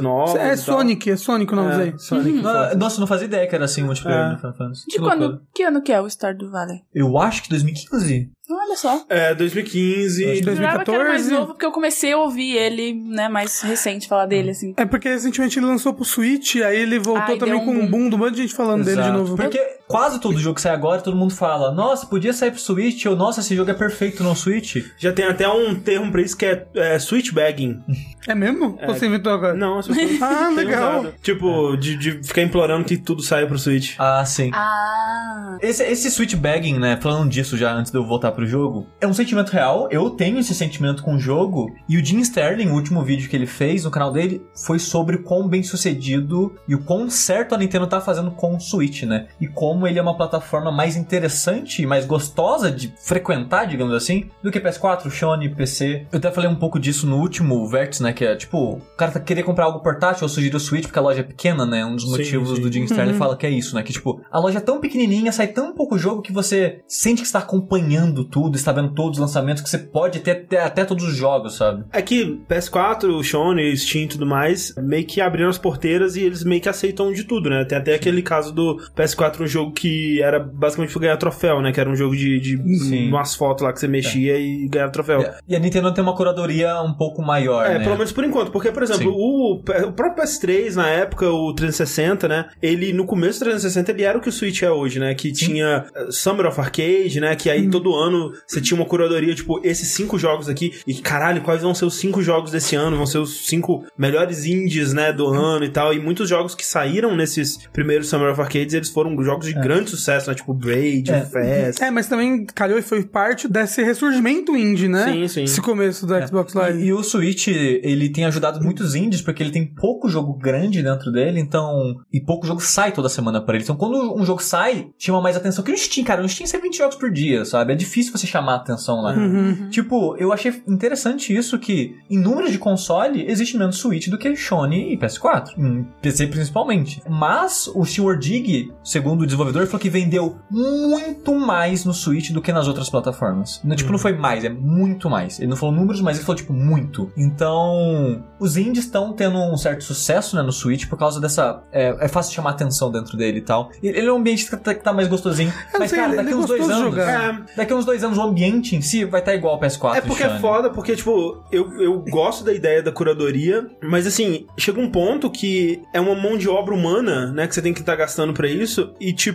novas. 0.00 0.34
É. 0.36 0.56
Sonic, 0.56 1.10
é 1.10 1.16
Sonic 1.16 1.52
o 1.52 1.56
nome 1.56 1.72
É, 1.72 1.76
aí. 1.86 1.94
Sonic. 1.98 2.42
Ah, 2.46 2.74
Nossa, 2.76 2.96
eu 2.96 3.00
não 3.00 3.06
fazia 3.06 3.26
ideia 3.26 3.46
que 3.46 3.54
era 3.54 3.64
assim 3.64 3.82
o 3.82 3.86
multiplayer 3.86 4.26
É. 4.26 4.30
do 4.30 4.36
Final 4.38 4.54
Fantasy. 4.54 4.84
De 4.88 4.98
quando? 4.98 5.40
Que 5.54 5.62
ano 5.62 5.82
que 5.82 5.92
é 5.92 6.00
o 6.00 6.08
Star 6.10 6.36
do 6.36 6.50
Valley? 6.50 6.82
Eu 6.94 7.18
acho 7.18 7.42
que 7.42 7.48
2015. 7.50 8.30
Olha 8.50 8.76
só. 8.76 9.04
É, 9.08 9.34
2015. 9.34 10.24
Acho 10.30 10.42
que 10.42 10.48
Eu 10.50 10.56
jurava 10.56 10.84
que 10.84 10.90
era 10.90 10.98
mais 11.04 11.22
2014. 11.22 11.30
novo, 11.30 11.46
porque 11.52 11.64
eu 11.66 11.72
comecei 11.72 12.12
a 12.12 12.18
ouvir 12.18 12.56
ele, 12.56 12.92
né, 12.92 13.28
mais 13.28 13.60
recente, 13.62 14.06
falar 14.06 14.26
dele, 14.26 14.50
assim. 14.50 14.74
É 14.76 14.84
porque 14.84 15.08
recentemente 15.08 15.58
ele 15.58 15.66
lançou 15.66 15.94
pro 15.94 16.04
Switch, 16.04 16.56
aí 16.56 16.78
ele 16.80 16.98
voltou 16.98 17.22
Ai, 17.34 17.38
também 17.38 17.54
um 17.54 17.64
com 17.64 17.72
um 17.72 17.86
boom. 17.86 18.08
de 18.10 18.14
um 18.14 18.18
monte 18.18 18.34
de 18.34 18.42
gente 18.42 18.54
falando 18.54 18.84
dele 18.84 18.96
de 18.96 19.02
Exato. 19.08 19.18
novo. 19.18 19.36
Porque 19.36 19.58
quase 19.94 20.18
todo 20.18 20.36
jogo 20.40 20.56
que 20.56 20.60
sai 20.60 20.74
agora, 20.74 21.00
todo 21.00 21.16
mundo 21.16 21.32
fala: 21.32 21.70
Nossa, 21.70 22.04
podia 22.04 22.32
sair 22.32 22.50
pro 22.50 22.58
Switch, 22.58 23.06
ou 23.06 23.14
Nossa, 23.14 23.38
esse 23.38 23.54
jogo 23.54 23.70
é 23.70 23.74
perfeito 23.74 24.24
no 24.24 24.34
Switch. 24.34 24.78
Já 24.98 25.12
tem 25.12 25.24
até 25.24 25.48
um 25.48 25.72
termo 25.76 26.10
pra 26.10 26.20
isso 26.20 26.36
que 26.36 26.44
é, 26.44 26.66
é 26.74 26.98
switchbagging. 26.98 27.80
É 28.26 28.34
mesmo? 28.34 28.76
Ou 28.82 28.94
você 28.94 29.06
inventou 29.06 29.32
agora? 29.32 29.54
Não, 29.54 29.78
as 29.78 29.86
pessoas 29.86 30.20
Ah, 30.22 30.50
legal. 30.56 31.00
usado. 31.00 31.14
Tipo, 31.22 31.76
de, 31.76 31.96
de 31.96 32.12
ficar 32.24 32.42
implorando 32.42 32.84
que 32.84 32.96
tudo 32.96 33.22
saia 33.22 33.46
pro 33.46 33.56
Switch. 33.58 33.94
Ah, 33.98 34.24
sim. 34.24 34.50
Ah. 34.52 35.58
Esse, 35.60 35.84
esse 35.84 36.10
switch 36.10 36.34
bagging, 36.34 36.78
né? 36.78 36.98
Falando 37.00 37.30
disso 37.30 37.56
já 37.56 37.72
antes 37.72 37.92
de 37.92 37.98
eu 37.98 38.04
voltar 38.04 38.32
pro 38.32 38.46
jogo, 38.46 38.86
é 39.00 39.06
um 39.06 39.14
sentimento 39.14 39.50
real. 39.50 39.88
Eu 39.90 40.10
tenho 40.10 40.38
esse 40.38 40.54
sentimento 40.54 41.02
com 41.02 41.14
o 41.14 41.18
jogo. 41.18 41.72
E 41.88 41.96
o 41.96 42.04
Jim 42.04 42.18
Sterling, 42.20 42.68
o 42.68 42.74
último 42.74 43.02
vídeo 43.02 43.28
que 43.28 43.36
ele 43.36 43.46
fez 43.46 43.84
no 43.84 43.90
canal 43.90 44.10
dele, 44.12 44.42
foi 44.64 44.78
sobre 44.78 45.16
o 45.16 45.22
quão 45.22 45.46
bem 45.46 45.62
sucedido 45.62 46.54
e 46.66 46.74
o 46.74 46.82
quão 46.82 47.08
certo 47.08 47.54
a 47.54 47.58
Nintendo 47.58 47.86
tá 47.86 48.00
fazendo 48.00 48.30
com 48.30 48.56
o 48.56 48.60
Switch, 48.60 49.02
né? 49.04 49.28
E 49.40 49.46
como 49.46 49.83
ele 49.86 49.98
é 49.98 50.02
uma 50.02 50.16
plataforma 50.16 50.70
mais 50.70 50.96
interessante 50.96 51.82
e 51.82 51.86
mais 51.86 52.06
gostosa 52.06 52.70
de 52.70 52.92
frequentar, 52.98 53.66
digamos 53.66 53.94
assim, 53.94 54.28
do 54.42 54.50
que 54.50 54.60
PS4, 54.60 55.10
Sony, 55.10 55.48
PC. 55.48 56.06
Eu 56.12 56.18
até 56.18 56.30
falei 56.30 56.50
um 56.50 56.54
pouco 56.54 56.78
disso 56.78 57.06
no 57.06 57.18
último 57.18 57.66
Vértice, 57.68 58.02
né? 58.02 58.12
Que 58.12 58.24
é 58.24 58.36
tipo, 58.36 58.74
o 58.74 58.96
cara 58.96 59.12
tá 59.12 59.20
querer 59.20 59.42
comprar 59.42 59.64
algo 59.64 59.80
portátil 59.80 60.24
ou 60.24 60.28
sugerir 60.28 60.54
o 60.54 60.60
Switch 60.60 60.84
porque 60.84 60.98
a 60.98 61.02
loja 61.02 61.20
é 61.20 61.24
pequena, 61.24 61.66
né? 61.66 61.84
Um 61.84 61.94
dos 61.94 62.04
Sim, 62.04 62.10
motivos 62.10 62.56
sim. 62.56 62.62
do 62.62 62.72
Jim 62.72 62.84
Sterling 62.84 63.14
fala 63.14 63.36
que 63.36 63.46
é 63.46 63.50
isso, 63.50 63.74
né? 63.74 63.82
Que 63.82 63.92
tipo, 63.92 64.20
a 64.30 64.38
loja 64.38 64.58
é 64.58 64.60
tão 64.60 64.80
pequenininha, 64.80 65.32
sai 65.32 65.48
tão 65.48 65.74
pouco 65.74 65.98
jogo 65.98 66.22
que 66.22 66.32
você 66.32 66.80
sente 66.86 67.22
que 67.22 67.26
está 67.26 67.38
acompanhando 67.40 68.24
tudo, 68.24 68.56
está 68.56 68.72
vendo 68.72 68.94
todos 68.94 69.18
os 69.18 69.22
lançamentos, 69.22 69.62
que 69.62 69.68
você 69.68 69.78
pode 69.78 70.20
ter 70.20 70.30
até, 70.32 70.62
até 70.62 70.84
todos 70.84 71.04
os 71.04 71.16
jogos, 71.16 71.54
sabe? 71.54 71.84
É 71.92 72.02
que 72.02 72.40
PS4, 72.48 73.22
Sony, 73.24 73.76
Steam 73.76 74.04
e 74.04 74.08
tudo 74.08 74.26
mais, 74.26 74.74
meio 74.76 75.06
que 75.06 75.20
abriram 75.20 75.48
as 75.48 75.58
porteiras 75.58 76.16
e 76.16 76.22
eles 76.22 76.44
meio 76.44 76.60
que 76.60 76.68
aceitam 76.68 77.12
de 77.12 77.24
tudo, 77.24 77.50
né? 77.50 77.64
Tem 77.64 77.78
até 77.78 77.94
aquele 77.94 78.22
caso 78.22 78.52
do 78.52 78.76
PS4, 78.96 79.40
um 79.42 79.46
jogo 79.46 79.63
que 79.72 80.20
era 80.22 80.38
basicamente 80.40 80.98
ganhar 80.98 81.16
troféu, 81.16 81.60
né? 81.60 81.72
Que 81.72 81.80
era 81.80 81.88
um 81.90 81.96
jogo 81.96 82.16
de, 82.16 82.38
de 82.40 82.78
Sim. 82.78 83.08
umas 83.08 83.34
fotos 83.34 83.62
lá 83.64 83.72
que 83.72 83.80
você 83.80 83.88
mexia 83.88 84.38
e 84.38 84.66
ganhava 84.68 84.92
troféu. 84.92 85.20
E 85.20 85.24
a- 85.26 85.38
E 85.48 85.56
a 85.56 85.58
Nintendo 85.58 85.92
tem 85.92 86.02
uma 86.02 86.14
curadoria 86.16 86.80
um 86.82 86.92
pouco 86.94 87.22
maior, 87.22 87.64
É, 87.66 87.78
né? 87.78 87.84
pelo 87.84 87.96
menos 87.96 88.12
por 88.12 88.24
enquanto, 88.24 88.50
porque, 88.50 88.70
por 88.72 88.82
exemplo, 88.82 89.04
Sim. 89.04 89.08
o, 89.16 89.54
o 89.88 89.92
próprio 89.92 90.24
PS3, 90.24 90.74
na 90.74 90.88
época, 90.88 91.30
o 91.30 91.52
360, 91.54 92.28
né? 92.28 92.46
Ele, 92.62 92.92
no 92.92 93.04
começo 93.06 93.38
do 93.40 93.44
360, 93.44 93.90
ele 93.92 94.02
era 94.02 94.18
o 94.18 94.20
que 94.20 94.28
o 94.28 94.32
Switch 94.32 94.62
é 94.62 94.70
hoje, 94.70 94.98
né? 94.98 95.14
Que 95.14 95.32
tinha 95.32 95.84
eh, 95.94 96.06
Summer 96.10 96.46
of 96.46 96.60
Arcade, 96.60 97.20
né? 97.20 97.34
Que 97.36 97.50
aí 97.50 97.68
todo 97.68 97.94
ano 97.94 98.32
você 98.46 98.60
tinha 98.60 98.78
uma 98.78 98.86
curadoria, 98.86 99.34
tipo, 99.34 99.60
esses 99.64 99.88
cinco 99.88 100.18
jogos 100.18 100.48
aqui, 100.48 100.72
e 100.86 100.94
caralho, 100.94 101.42
quais 101.42 101.62
vão 101.62 101.74
ser 101.74 101.84
os 101.84 101.94
cinco 101.96 102.22
jogos 102.22 102.50
desse 102.50 102.74
ano? 102.76 102.96
Vão 102.96 103.06
ser 103.06 103.18
os 103.18 103.46
cinco 103.46 103.84
melhores 103.96 104.44
indies, 104.46 104.92
né? 104.92 105.12
Do 105.12 105.26
ano 105.28 105.64
e 105.64 105.68
tal. 105.68 105.92
E 105.92 105.98
muitos 106.00 106.28
jogos 106.28 106.54
que 106.54 106.64
saíram 106.64 107.14
nesses 107.16 107.56
primeiros 107.72 108.08
Summer 108.08 108.30
of 108.32 108.40
Arcades, 108.40 108.74
eles 108.74 108.88
foram 108.88 109.20
jogos 109.22 109.46
grande 109.62 109.90
sucesso, 109.90 110.28
né? 110.28 110.34
Tipo 110.34 110.54
Braid, 110.54 111.10
É. 111.10 111.20
Fast. 111.20 111.82
É, 111.82 111.90
mas 111.90 112.06
também 112.06 112.46
calhou 112.46 112.78
e 112.78 112.82
foi 112.82 113.04
parte 113.04 113.48
desse 113.48 113.82
ressurgimento 113.82 114.56
indie, 114.56 114.88
né? 114.88 115.12
Sim, 115.12 115.28
sim. 115.28 115.44
Esse 115.44 115.60
começo 115.60 116.06
do 116.06 116.26
Xbox 116.26 116.54
Live. 116.54 116.82
E, 116.82 116.86
e 116.86 116.92
o 116.92 117.02
Switch, 117.02 117.48
ele 117.48 118.08
tem 118.08 118.24
ajudado 118.24 118.62
muitos 118.62 118.94
indies, 118.94 119.20
porque 119.22 119.42
ele 119.42 119.50
tem 119.50 119.66
pouco 119.66 120.08
jogo 120.08 120.34
grande 120.34 120.82
dentro 120.82 121.10
dele, 121.10 121.40
então. 121.40 121.96
E 122.12 122.20
pouco 122.20 122.46
jogo 122.46 122.60
sai 122.60 122.92
toda 122.92 123.08
semana 123.08 123.40
pra 123.40 123.54
ele. 123.54 123.64
Então, 123.64 123.76
quando 123.76 124.14
um 124.18 124.24
jogo 124.24 124.42
sai, 124.42 124.88
chama 124.98 125.20
mais 125.20 125.36
atenção. 125.36 125.64
Que 125.64 125.70
no 125.70 125.78
Steam, 125.78 126.04
cara, 126.04 126.22
no 126.22 126.28
Steam 126.28 126.46
sai 126.46 126.60
20 126.60 126.76
jogos 126.76 126.96
por 126.96 127.10
dia, 127.10 127.44
sabe? 127.44 127.72
É 127.72 127.76
difícil 127.76 128.12
você 128.12 128.26
chamar 128.26 128.54
a 128.54 128.56
atenção 128.56 129.00
lá. 129.00 129.14
Uhum. 129.14 129.68
Tipo, 129.70 130.16
eu 130.18 130.32
achei 130.32 130.52
interessante 130.66 131.34
isso 131.34 131.58
que, 131.58 131.94
em 132.10 132.18
números 132.18 132.52
de 132.52 132.58
console, 132.58 133.24
existe 133.28 133.56
menos 133.56 133.76
Switch 133.76 134.08
do 134.08 134.18
que 134.18 134.34
Sony 134.36 134.92
e 134.92 134.98
PS4. 134.98 135.58
Em 135.58 135.86
PC 136.02 136.26
principalmente. 136.26 137.02
Mas 137.08 137.66
o 137.74 137.84
Stewart 137.84 138.20
Dig, 138.20 138.72
segundo 138.82 139.22
o 139.22 139.26
desenvolvedor, 139.44 139.66
falou 139.66 139.80
que 139.80 139.90
vendeu 139.90 140.36
muito 140.50 141.34
mais 141.34 141.84
no 141.84 141.92
Switch 141.92 142.30
do 142.30 142.40
que 142.40 142.52
nas 142.52 142.66
outras 142.66 142.88
plataformas. 142.90 143.60
Não, 143.62 143.74
Tipo, 143.76 143.92
não 143.92 143.98
foi 143.98 144.12
mais, 144.12 144.44
é 144.44 144.48
muito 144.48 145.10
mais. 145.10 145.38
Ele 145.38 145.48
não 145.48 145.56
falou 145.56 145.74
números, 145.74 146.00
mas 146.00 146.16
ele 146.16 146.24
falou, 146.24 146.36
tipo, 146.36 146.52
muito. 146.52 147.10
Então, 147.16 148.24
os 148.38 148.56
indies 148.56 148.84
estão 148.84 149.12
tendo 149.12 149.36
um 149.38 149.56
certo 149.56 149.84
sucesso, 149.84 150.36
né, 150.36 150.42
no 150.42 150.52
Switch 150.52 150.86
por 150.86 150.98
causa 150.98 151.20
dessa... 151.20 151.62
É, 151.72 152.04
é 152.04 152.08
fácil 152.08 152.34
chamar 152.34 152.50
atenção 152.50 152.90
dentro 152.90 153.16
dele 153.16 153.38
e 153.38 153.42
tal. 153.42 153.70
Ele 153.82 154.06
é 154.06 154.12
um 154.12 154.16
ambiente 154.16 154.44
que 154.48 154.56
tá, 154.56 154.74
que 154.74 154.82
tá 154.82 154.92
mais 154.92 155.08
gostosinho. 155.08 155.52
não 155.72 155.80
Mas, 155.80 155.90
sei, 155.90 155.98
cara, 155.98 156.16
daqui 156.16 156.32
é 156.32 156.36
uns 156.36 156.46
dois 156.46 156.70
anos... 156.70 156.96
É, 156.98 157.34
Daqui 157.56 157.74
uns 157.74 157.84
dois 157.84 158.02
anos 158.04 158.18
o 158.18 158.22
ambiente 158.22 158.76
em 158.76 158.80
si 158.82 159.04
vai 159.04 159.20
estar 159.20 159.34
igual 159.34 159.54
ao 159.54 159.60
PS4. 159.60 159.96
É 159.96 160.00
porque 160.00 160.22
é 160.22 160.28
Shane. 160.28 160.40
foda, 160.40 160.70
porque, 160.70 160.96
tipo, 160.96 161.44
eu, 161.50 161.80
eu 161.80 161.98
gosto 162.08 162.44
da 162.44 162.52
ideia 162.52 162.82
da 162.82 162.92
curadoria, 162.92 163.66
mas 163.82 164.06
assim, 164.06 164.46
chega 164.56 164.80
um 164.80 164.90
ponto 164.90 165.30
que 165.30 165.82
é 165.92 166.00
uma 166.00 166.14
mão 166.14 166.36
de 166.36 166.48
obra 166.48 166.74
humana, 166.74 167.32
né, 167.32 167.46
que 167.46 167.54
você 167.54 167.62
tem 167.62 167.72
que 167.74 167.80
estar 167.80 167.96
gastando 167.96 168.32
pra 168.32 168.48
isso, 168.48 168.92
e, 169.00 169.12
tipo, 169.12 169.33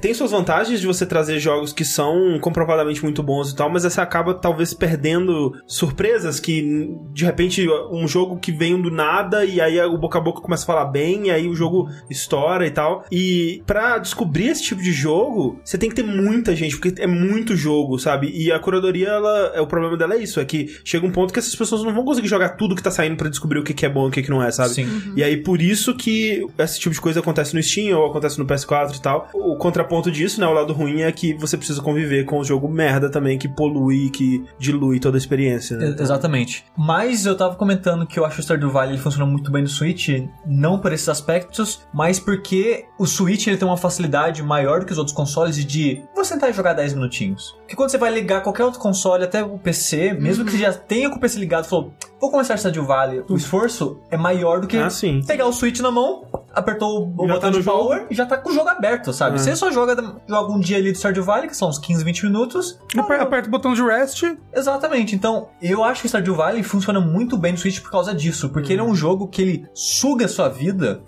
tem 0.00 0.14
suas 0.14 0.30
vantagens 0.30 0.80
de 0.80 0.86
você 0.86 1.04
trazer 1.04 1.38
jogos 1.38 1.72
que 1.72 1.84
são 1.84 2.38
comprovadamente 2.40 3.02
muito 3.02 3.22
bons 3.22 3.50
e 3.50 3.56
tal, 3.56 3.70
mas 3.70 3.82
você 3.82 4.00
acaba 4.00 4.34
talvez 4.34 4.72
perdendo 4.74 5.52
surpresas 5.66 6.38
que, 6.40 6.90
de 7.12 7.24
repente, 7.24 7.66
um 7.90 8.06
jogo 8.06 8.38
que 8.38 8.52
vem 8.52 8.80
do 8.80 8.90
nada 8.90 9.44
e 9.44 9.60
aí 9.60 9.80
o 9.80 9.98
boca 9.98 10.18
a 10.18 10.22
boca 10.22 10.40
começa 10.40 10.64
a 10.64 10.66
falar 10.66 10.84
bem, 10.86 11.26
e 11.26 11.30
aí 11.30 11.48
o 11.48 11.54
jogo 11.54 11.88
estoura 12.08 12.66
e 12.66 12.70
tal. 12.70 13.04
E 13.10 13.62
pra 13.66 13.98
descobrir 13.98 14.48
esse 14.48 14.62
tipo 14.62 14.82
de 14.82 14.92
jogo, 14.92 15.60
você 15.64 15.78
tem 15.78 15.88
que 15.88 15.96
ter 15.96 16.02
muita 16.02 16.54
gente, 16.54 16.76
porque 16.76 17.00
é 17.00 17.06
muito 17.06 17.56
jogo, 17.56 17.98
sabe? 17.98 18.30
E 18.34 18.52
a 18.52 18.58
curadoria, 18.58 19.08
ela, 19.08 19.52
é, 19.54 19.60
o 19.60 19.66
problema 19.66 19.96
dela 19.96 20.14
é 20.14 20.18
isso, 20.18 20.40
é 20.40 20.44
que 20.44 20.78
chega 20.84 21.06
um 21.06 21.10
ponto 21.10 21.32
que 21.32 21.38
essas 21.38 21.54
pessoas 21.54 21.82
não 21.82 21.94
vão 21.94 22.04
conseguir 22.04 22.28
jogar 22.28 22.50
tudo 22.50 22.76
que 22.76 22.82
tá 22.82 22.90
saindo 22.90 23.16
pra 23.16 23.28
descobrir 23.28 23.58
o 23.58 23.64
que, 23.64 23.74
que 23.74 23.86
é 23.86 23.88
bom 23.88 24.06
e 24.06 24.08
o 24.08 24.10
que, 24.10 24.22
que 24.22 24.30
não 24.30 24.42
é, 24.42 24.50
sabe? 24.50 24.74
Sim. 24.74 25.12
E 25.16 25.22
aí, 25.22 25.36
por 25.36 25.60
isso 25.60 25.94
que 25.94 26.46
esse 26.58 26.78
tipo 26.78 26.94
de 26.94 27.00
coisa 27.00 27.20
acontece 27.20 27.54
no 27.54 27.62
Steam 27.62 27.98
ou 27.98 28.06
acontece 28.06 28.38
no 28.38 28.46
PS4 28.46 28.96
e 28.96 29.00
tal. 29.00 29.28
O 29.40 29.56
contraponto 29.56 30.10
disso, 30.10 30.40
né, 30.40 30.46
o 30.46 30.52
lado 30.52 30.72
ruim 30.72 31.02
é 31.02 31.12
que 31.12 31.34
você 31.34 31.56
precisa 31.56 31.80
conviver 31.80 32.24
com 32.24 32.38
o 32.38 32.44
jogo 32.44 32.68
merda 32.68 33.10
também, 33.10 33.38
que 33.38 33.48
polui, 33.48 34.10
que 34.10 34.44
dilui 34.58 35.00
toda 35.00 35.16
a 35.16 35.18
experiência, 35.18 35.76
né? 35.76 35.94
Exatamente. 35.98 36.64
Mas 36.76 37.26
eu 37.26 37.36
tava 37.36 37.54
comentando 37.56 38.06
que 38.06 38.18
eu 38.18 38.24
acho 38.24 38.40
o 38.40 38.42
Stardew 38.42 38.70
Valley 38.70 38.94
ele 38.94 39.02
funciona 39.02 39.26
muito 39.26 39.50
bem 39.50 39.62
no 39.62 39.68
Switch, 39.68 40.08
não 40.46 40.78
por 40.78 40.92
esses 40.92 41.08
aspectos, 41.08 41.82
mas 41.92 42.18
porque 42.20 42.84
o 42.98 43.06
Switch 43.06 43.46
ele 43.46 43.56
tem 43.56 43.66
uma 43.66 43.76
facilidade 43.76 44.42
maior 44.42 44.80
do 44.80 44.86
que 44.86 44.92
os 44.92 44.98
outros 44.98 45.16
consoles 45.16 45.64
de 45.64 46.02
vou 46.14 46.24
sentar 46.24 46.50
e 46.50 46.52
jogar 46.52 46.74
10 46.74 46.94
minutinhos. 46.94 47.59
Porque 47.70 47.76
quando 47.76 47.90
você 47.90 47.98
vai 47.98 48.10
ligar 48.10 48.42
qualquer 48.42 48.64
outro 48.64 48.80
console, 48.80 49.22
até 49.22 49.44
o 49.44 49.56
PC, 49.56 50.12
mesmo 50.14 50.44
que 50.44 50.50
você 50.50 50.58
já 50.58 50.72
tenha 50.72 51.08
com 51.08 51.14
o 51.14 51.20
PC 51.20 51.38
ligado, 51.38 51.66
falou, 51.68 51.94
vou 52.20 52.28
começar 52.28 52.56
Stardew 52.56 52.84
Valley, 52.84 53.22
o 53.28 53.36
esforço 53.36 54.00
é 54.10 54.16
maior 54.16 54.60
do 54.60 54.66
que 54.66 54.76
Ah, 54.76 54.90
sim. 54.90 55.22
pegar 55.24 55.46
o 55.46 55.52
Switch 55.52 55.78
na 55.78 55.88
mão, 55.92 56.24
apertou 56.52 57.06
o 57.16 57.28
Já 57.28 57.34
botão 57.34 57.52
tá 57.52 57.58
de 57.58 57.62
power 57.64 58.06
e 58.10 58.14
já 58.16 58.26
tá 58.26 58.36
com 58.38 58.50
o 58.50 58.52
jogo 58.52 58.68
aberto, 58.68 59.12
sabe? 59.12 59.36
É. 59.36 59.38
Você 59.38 59.54
só 59.54 59.70
joga, 59.70 59.94
joga 60.28 60.52
um 60.52 60.58
dia 60.58 60.78
ali 60.78 60.90
do 60.90 60.98
Stardew 60.98 61.22
Valley, 61.22 61.46
que 61.48 61.56
são 61.56 61.68
uns 61.68 61.78
15, 61.78 62.02
20 62.02 62.24
minutos, 62.24 62.76
Aper- 62.98 63.20
Aperta 63.20 63.46
o 63.46 63.50
botão 63.52 63.72
de 63.72 63.82
rest. 63.84 64.24
Exatamente, 64.52 65.14
então 65.14 65.46
eu 65.62 65.84
acho 65.84 66.02
que 66.02 66.08
Stardew 66.08 66.34
Valley 66.34 66.64
funciona 66.64 67.00
muito 67.00 67.38
bem 67.38 67.52
no 67.52 67.58
Switch 67.58 67.80
por 67.80 67.92
causa 67.92 68.12
disso, 68.12 68.48
porque 68.48 68.72
ele 68.72 68.80
é 68.80 68.84
um 68.84 68.96
jogo 68.96 69.28
que 69.28 69.40
ele 69.40 69.64
suga 69.72 70.24
a 70.24 70.28
sua 70.28 70.48
vida, 70.48 71.02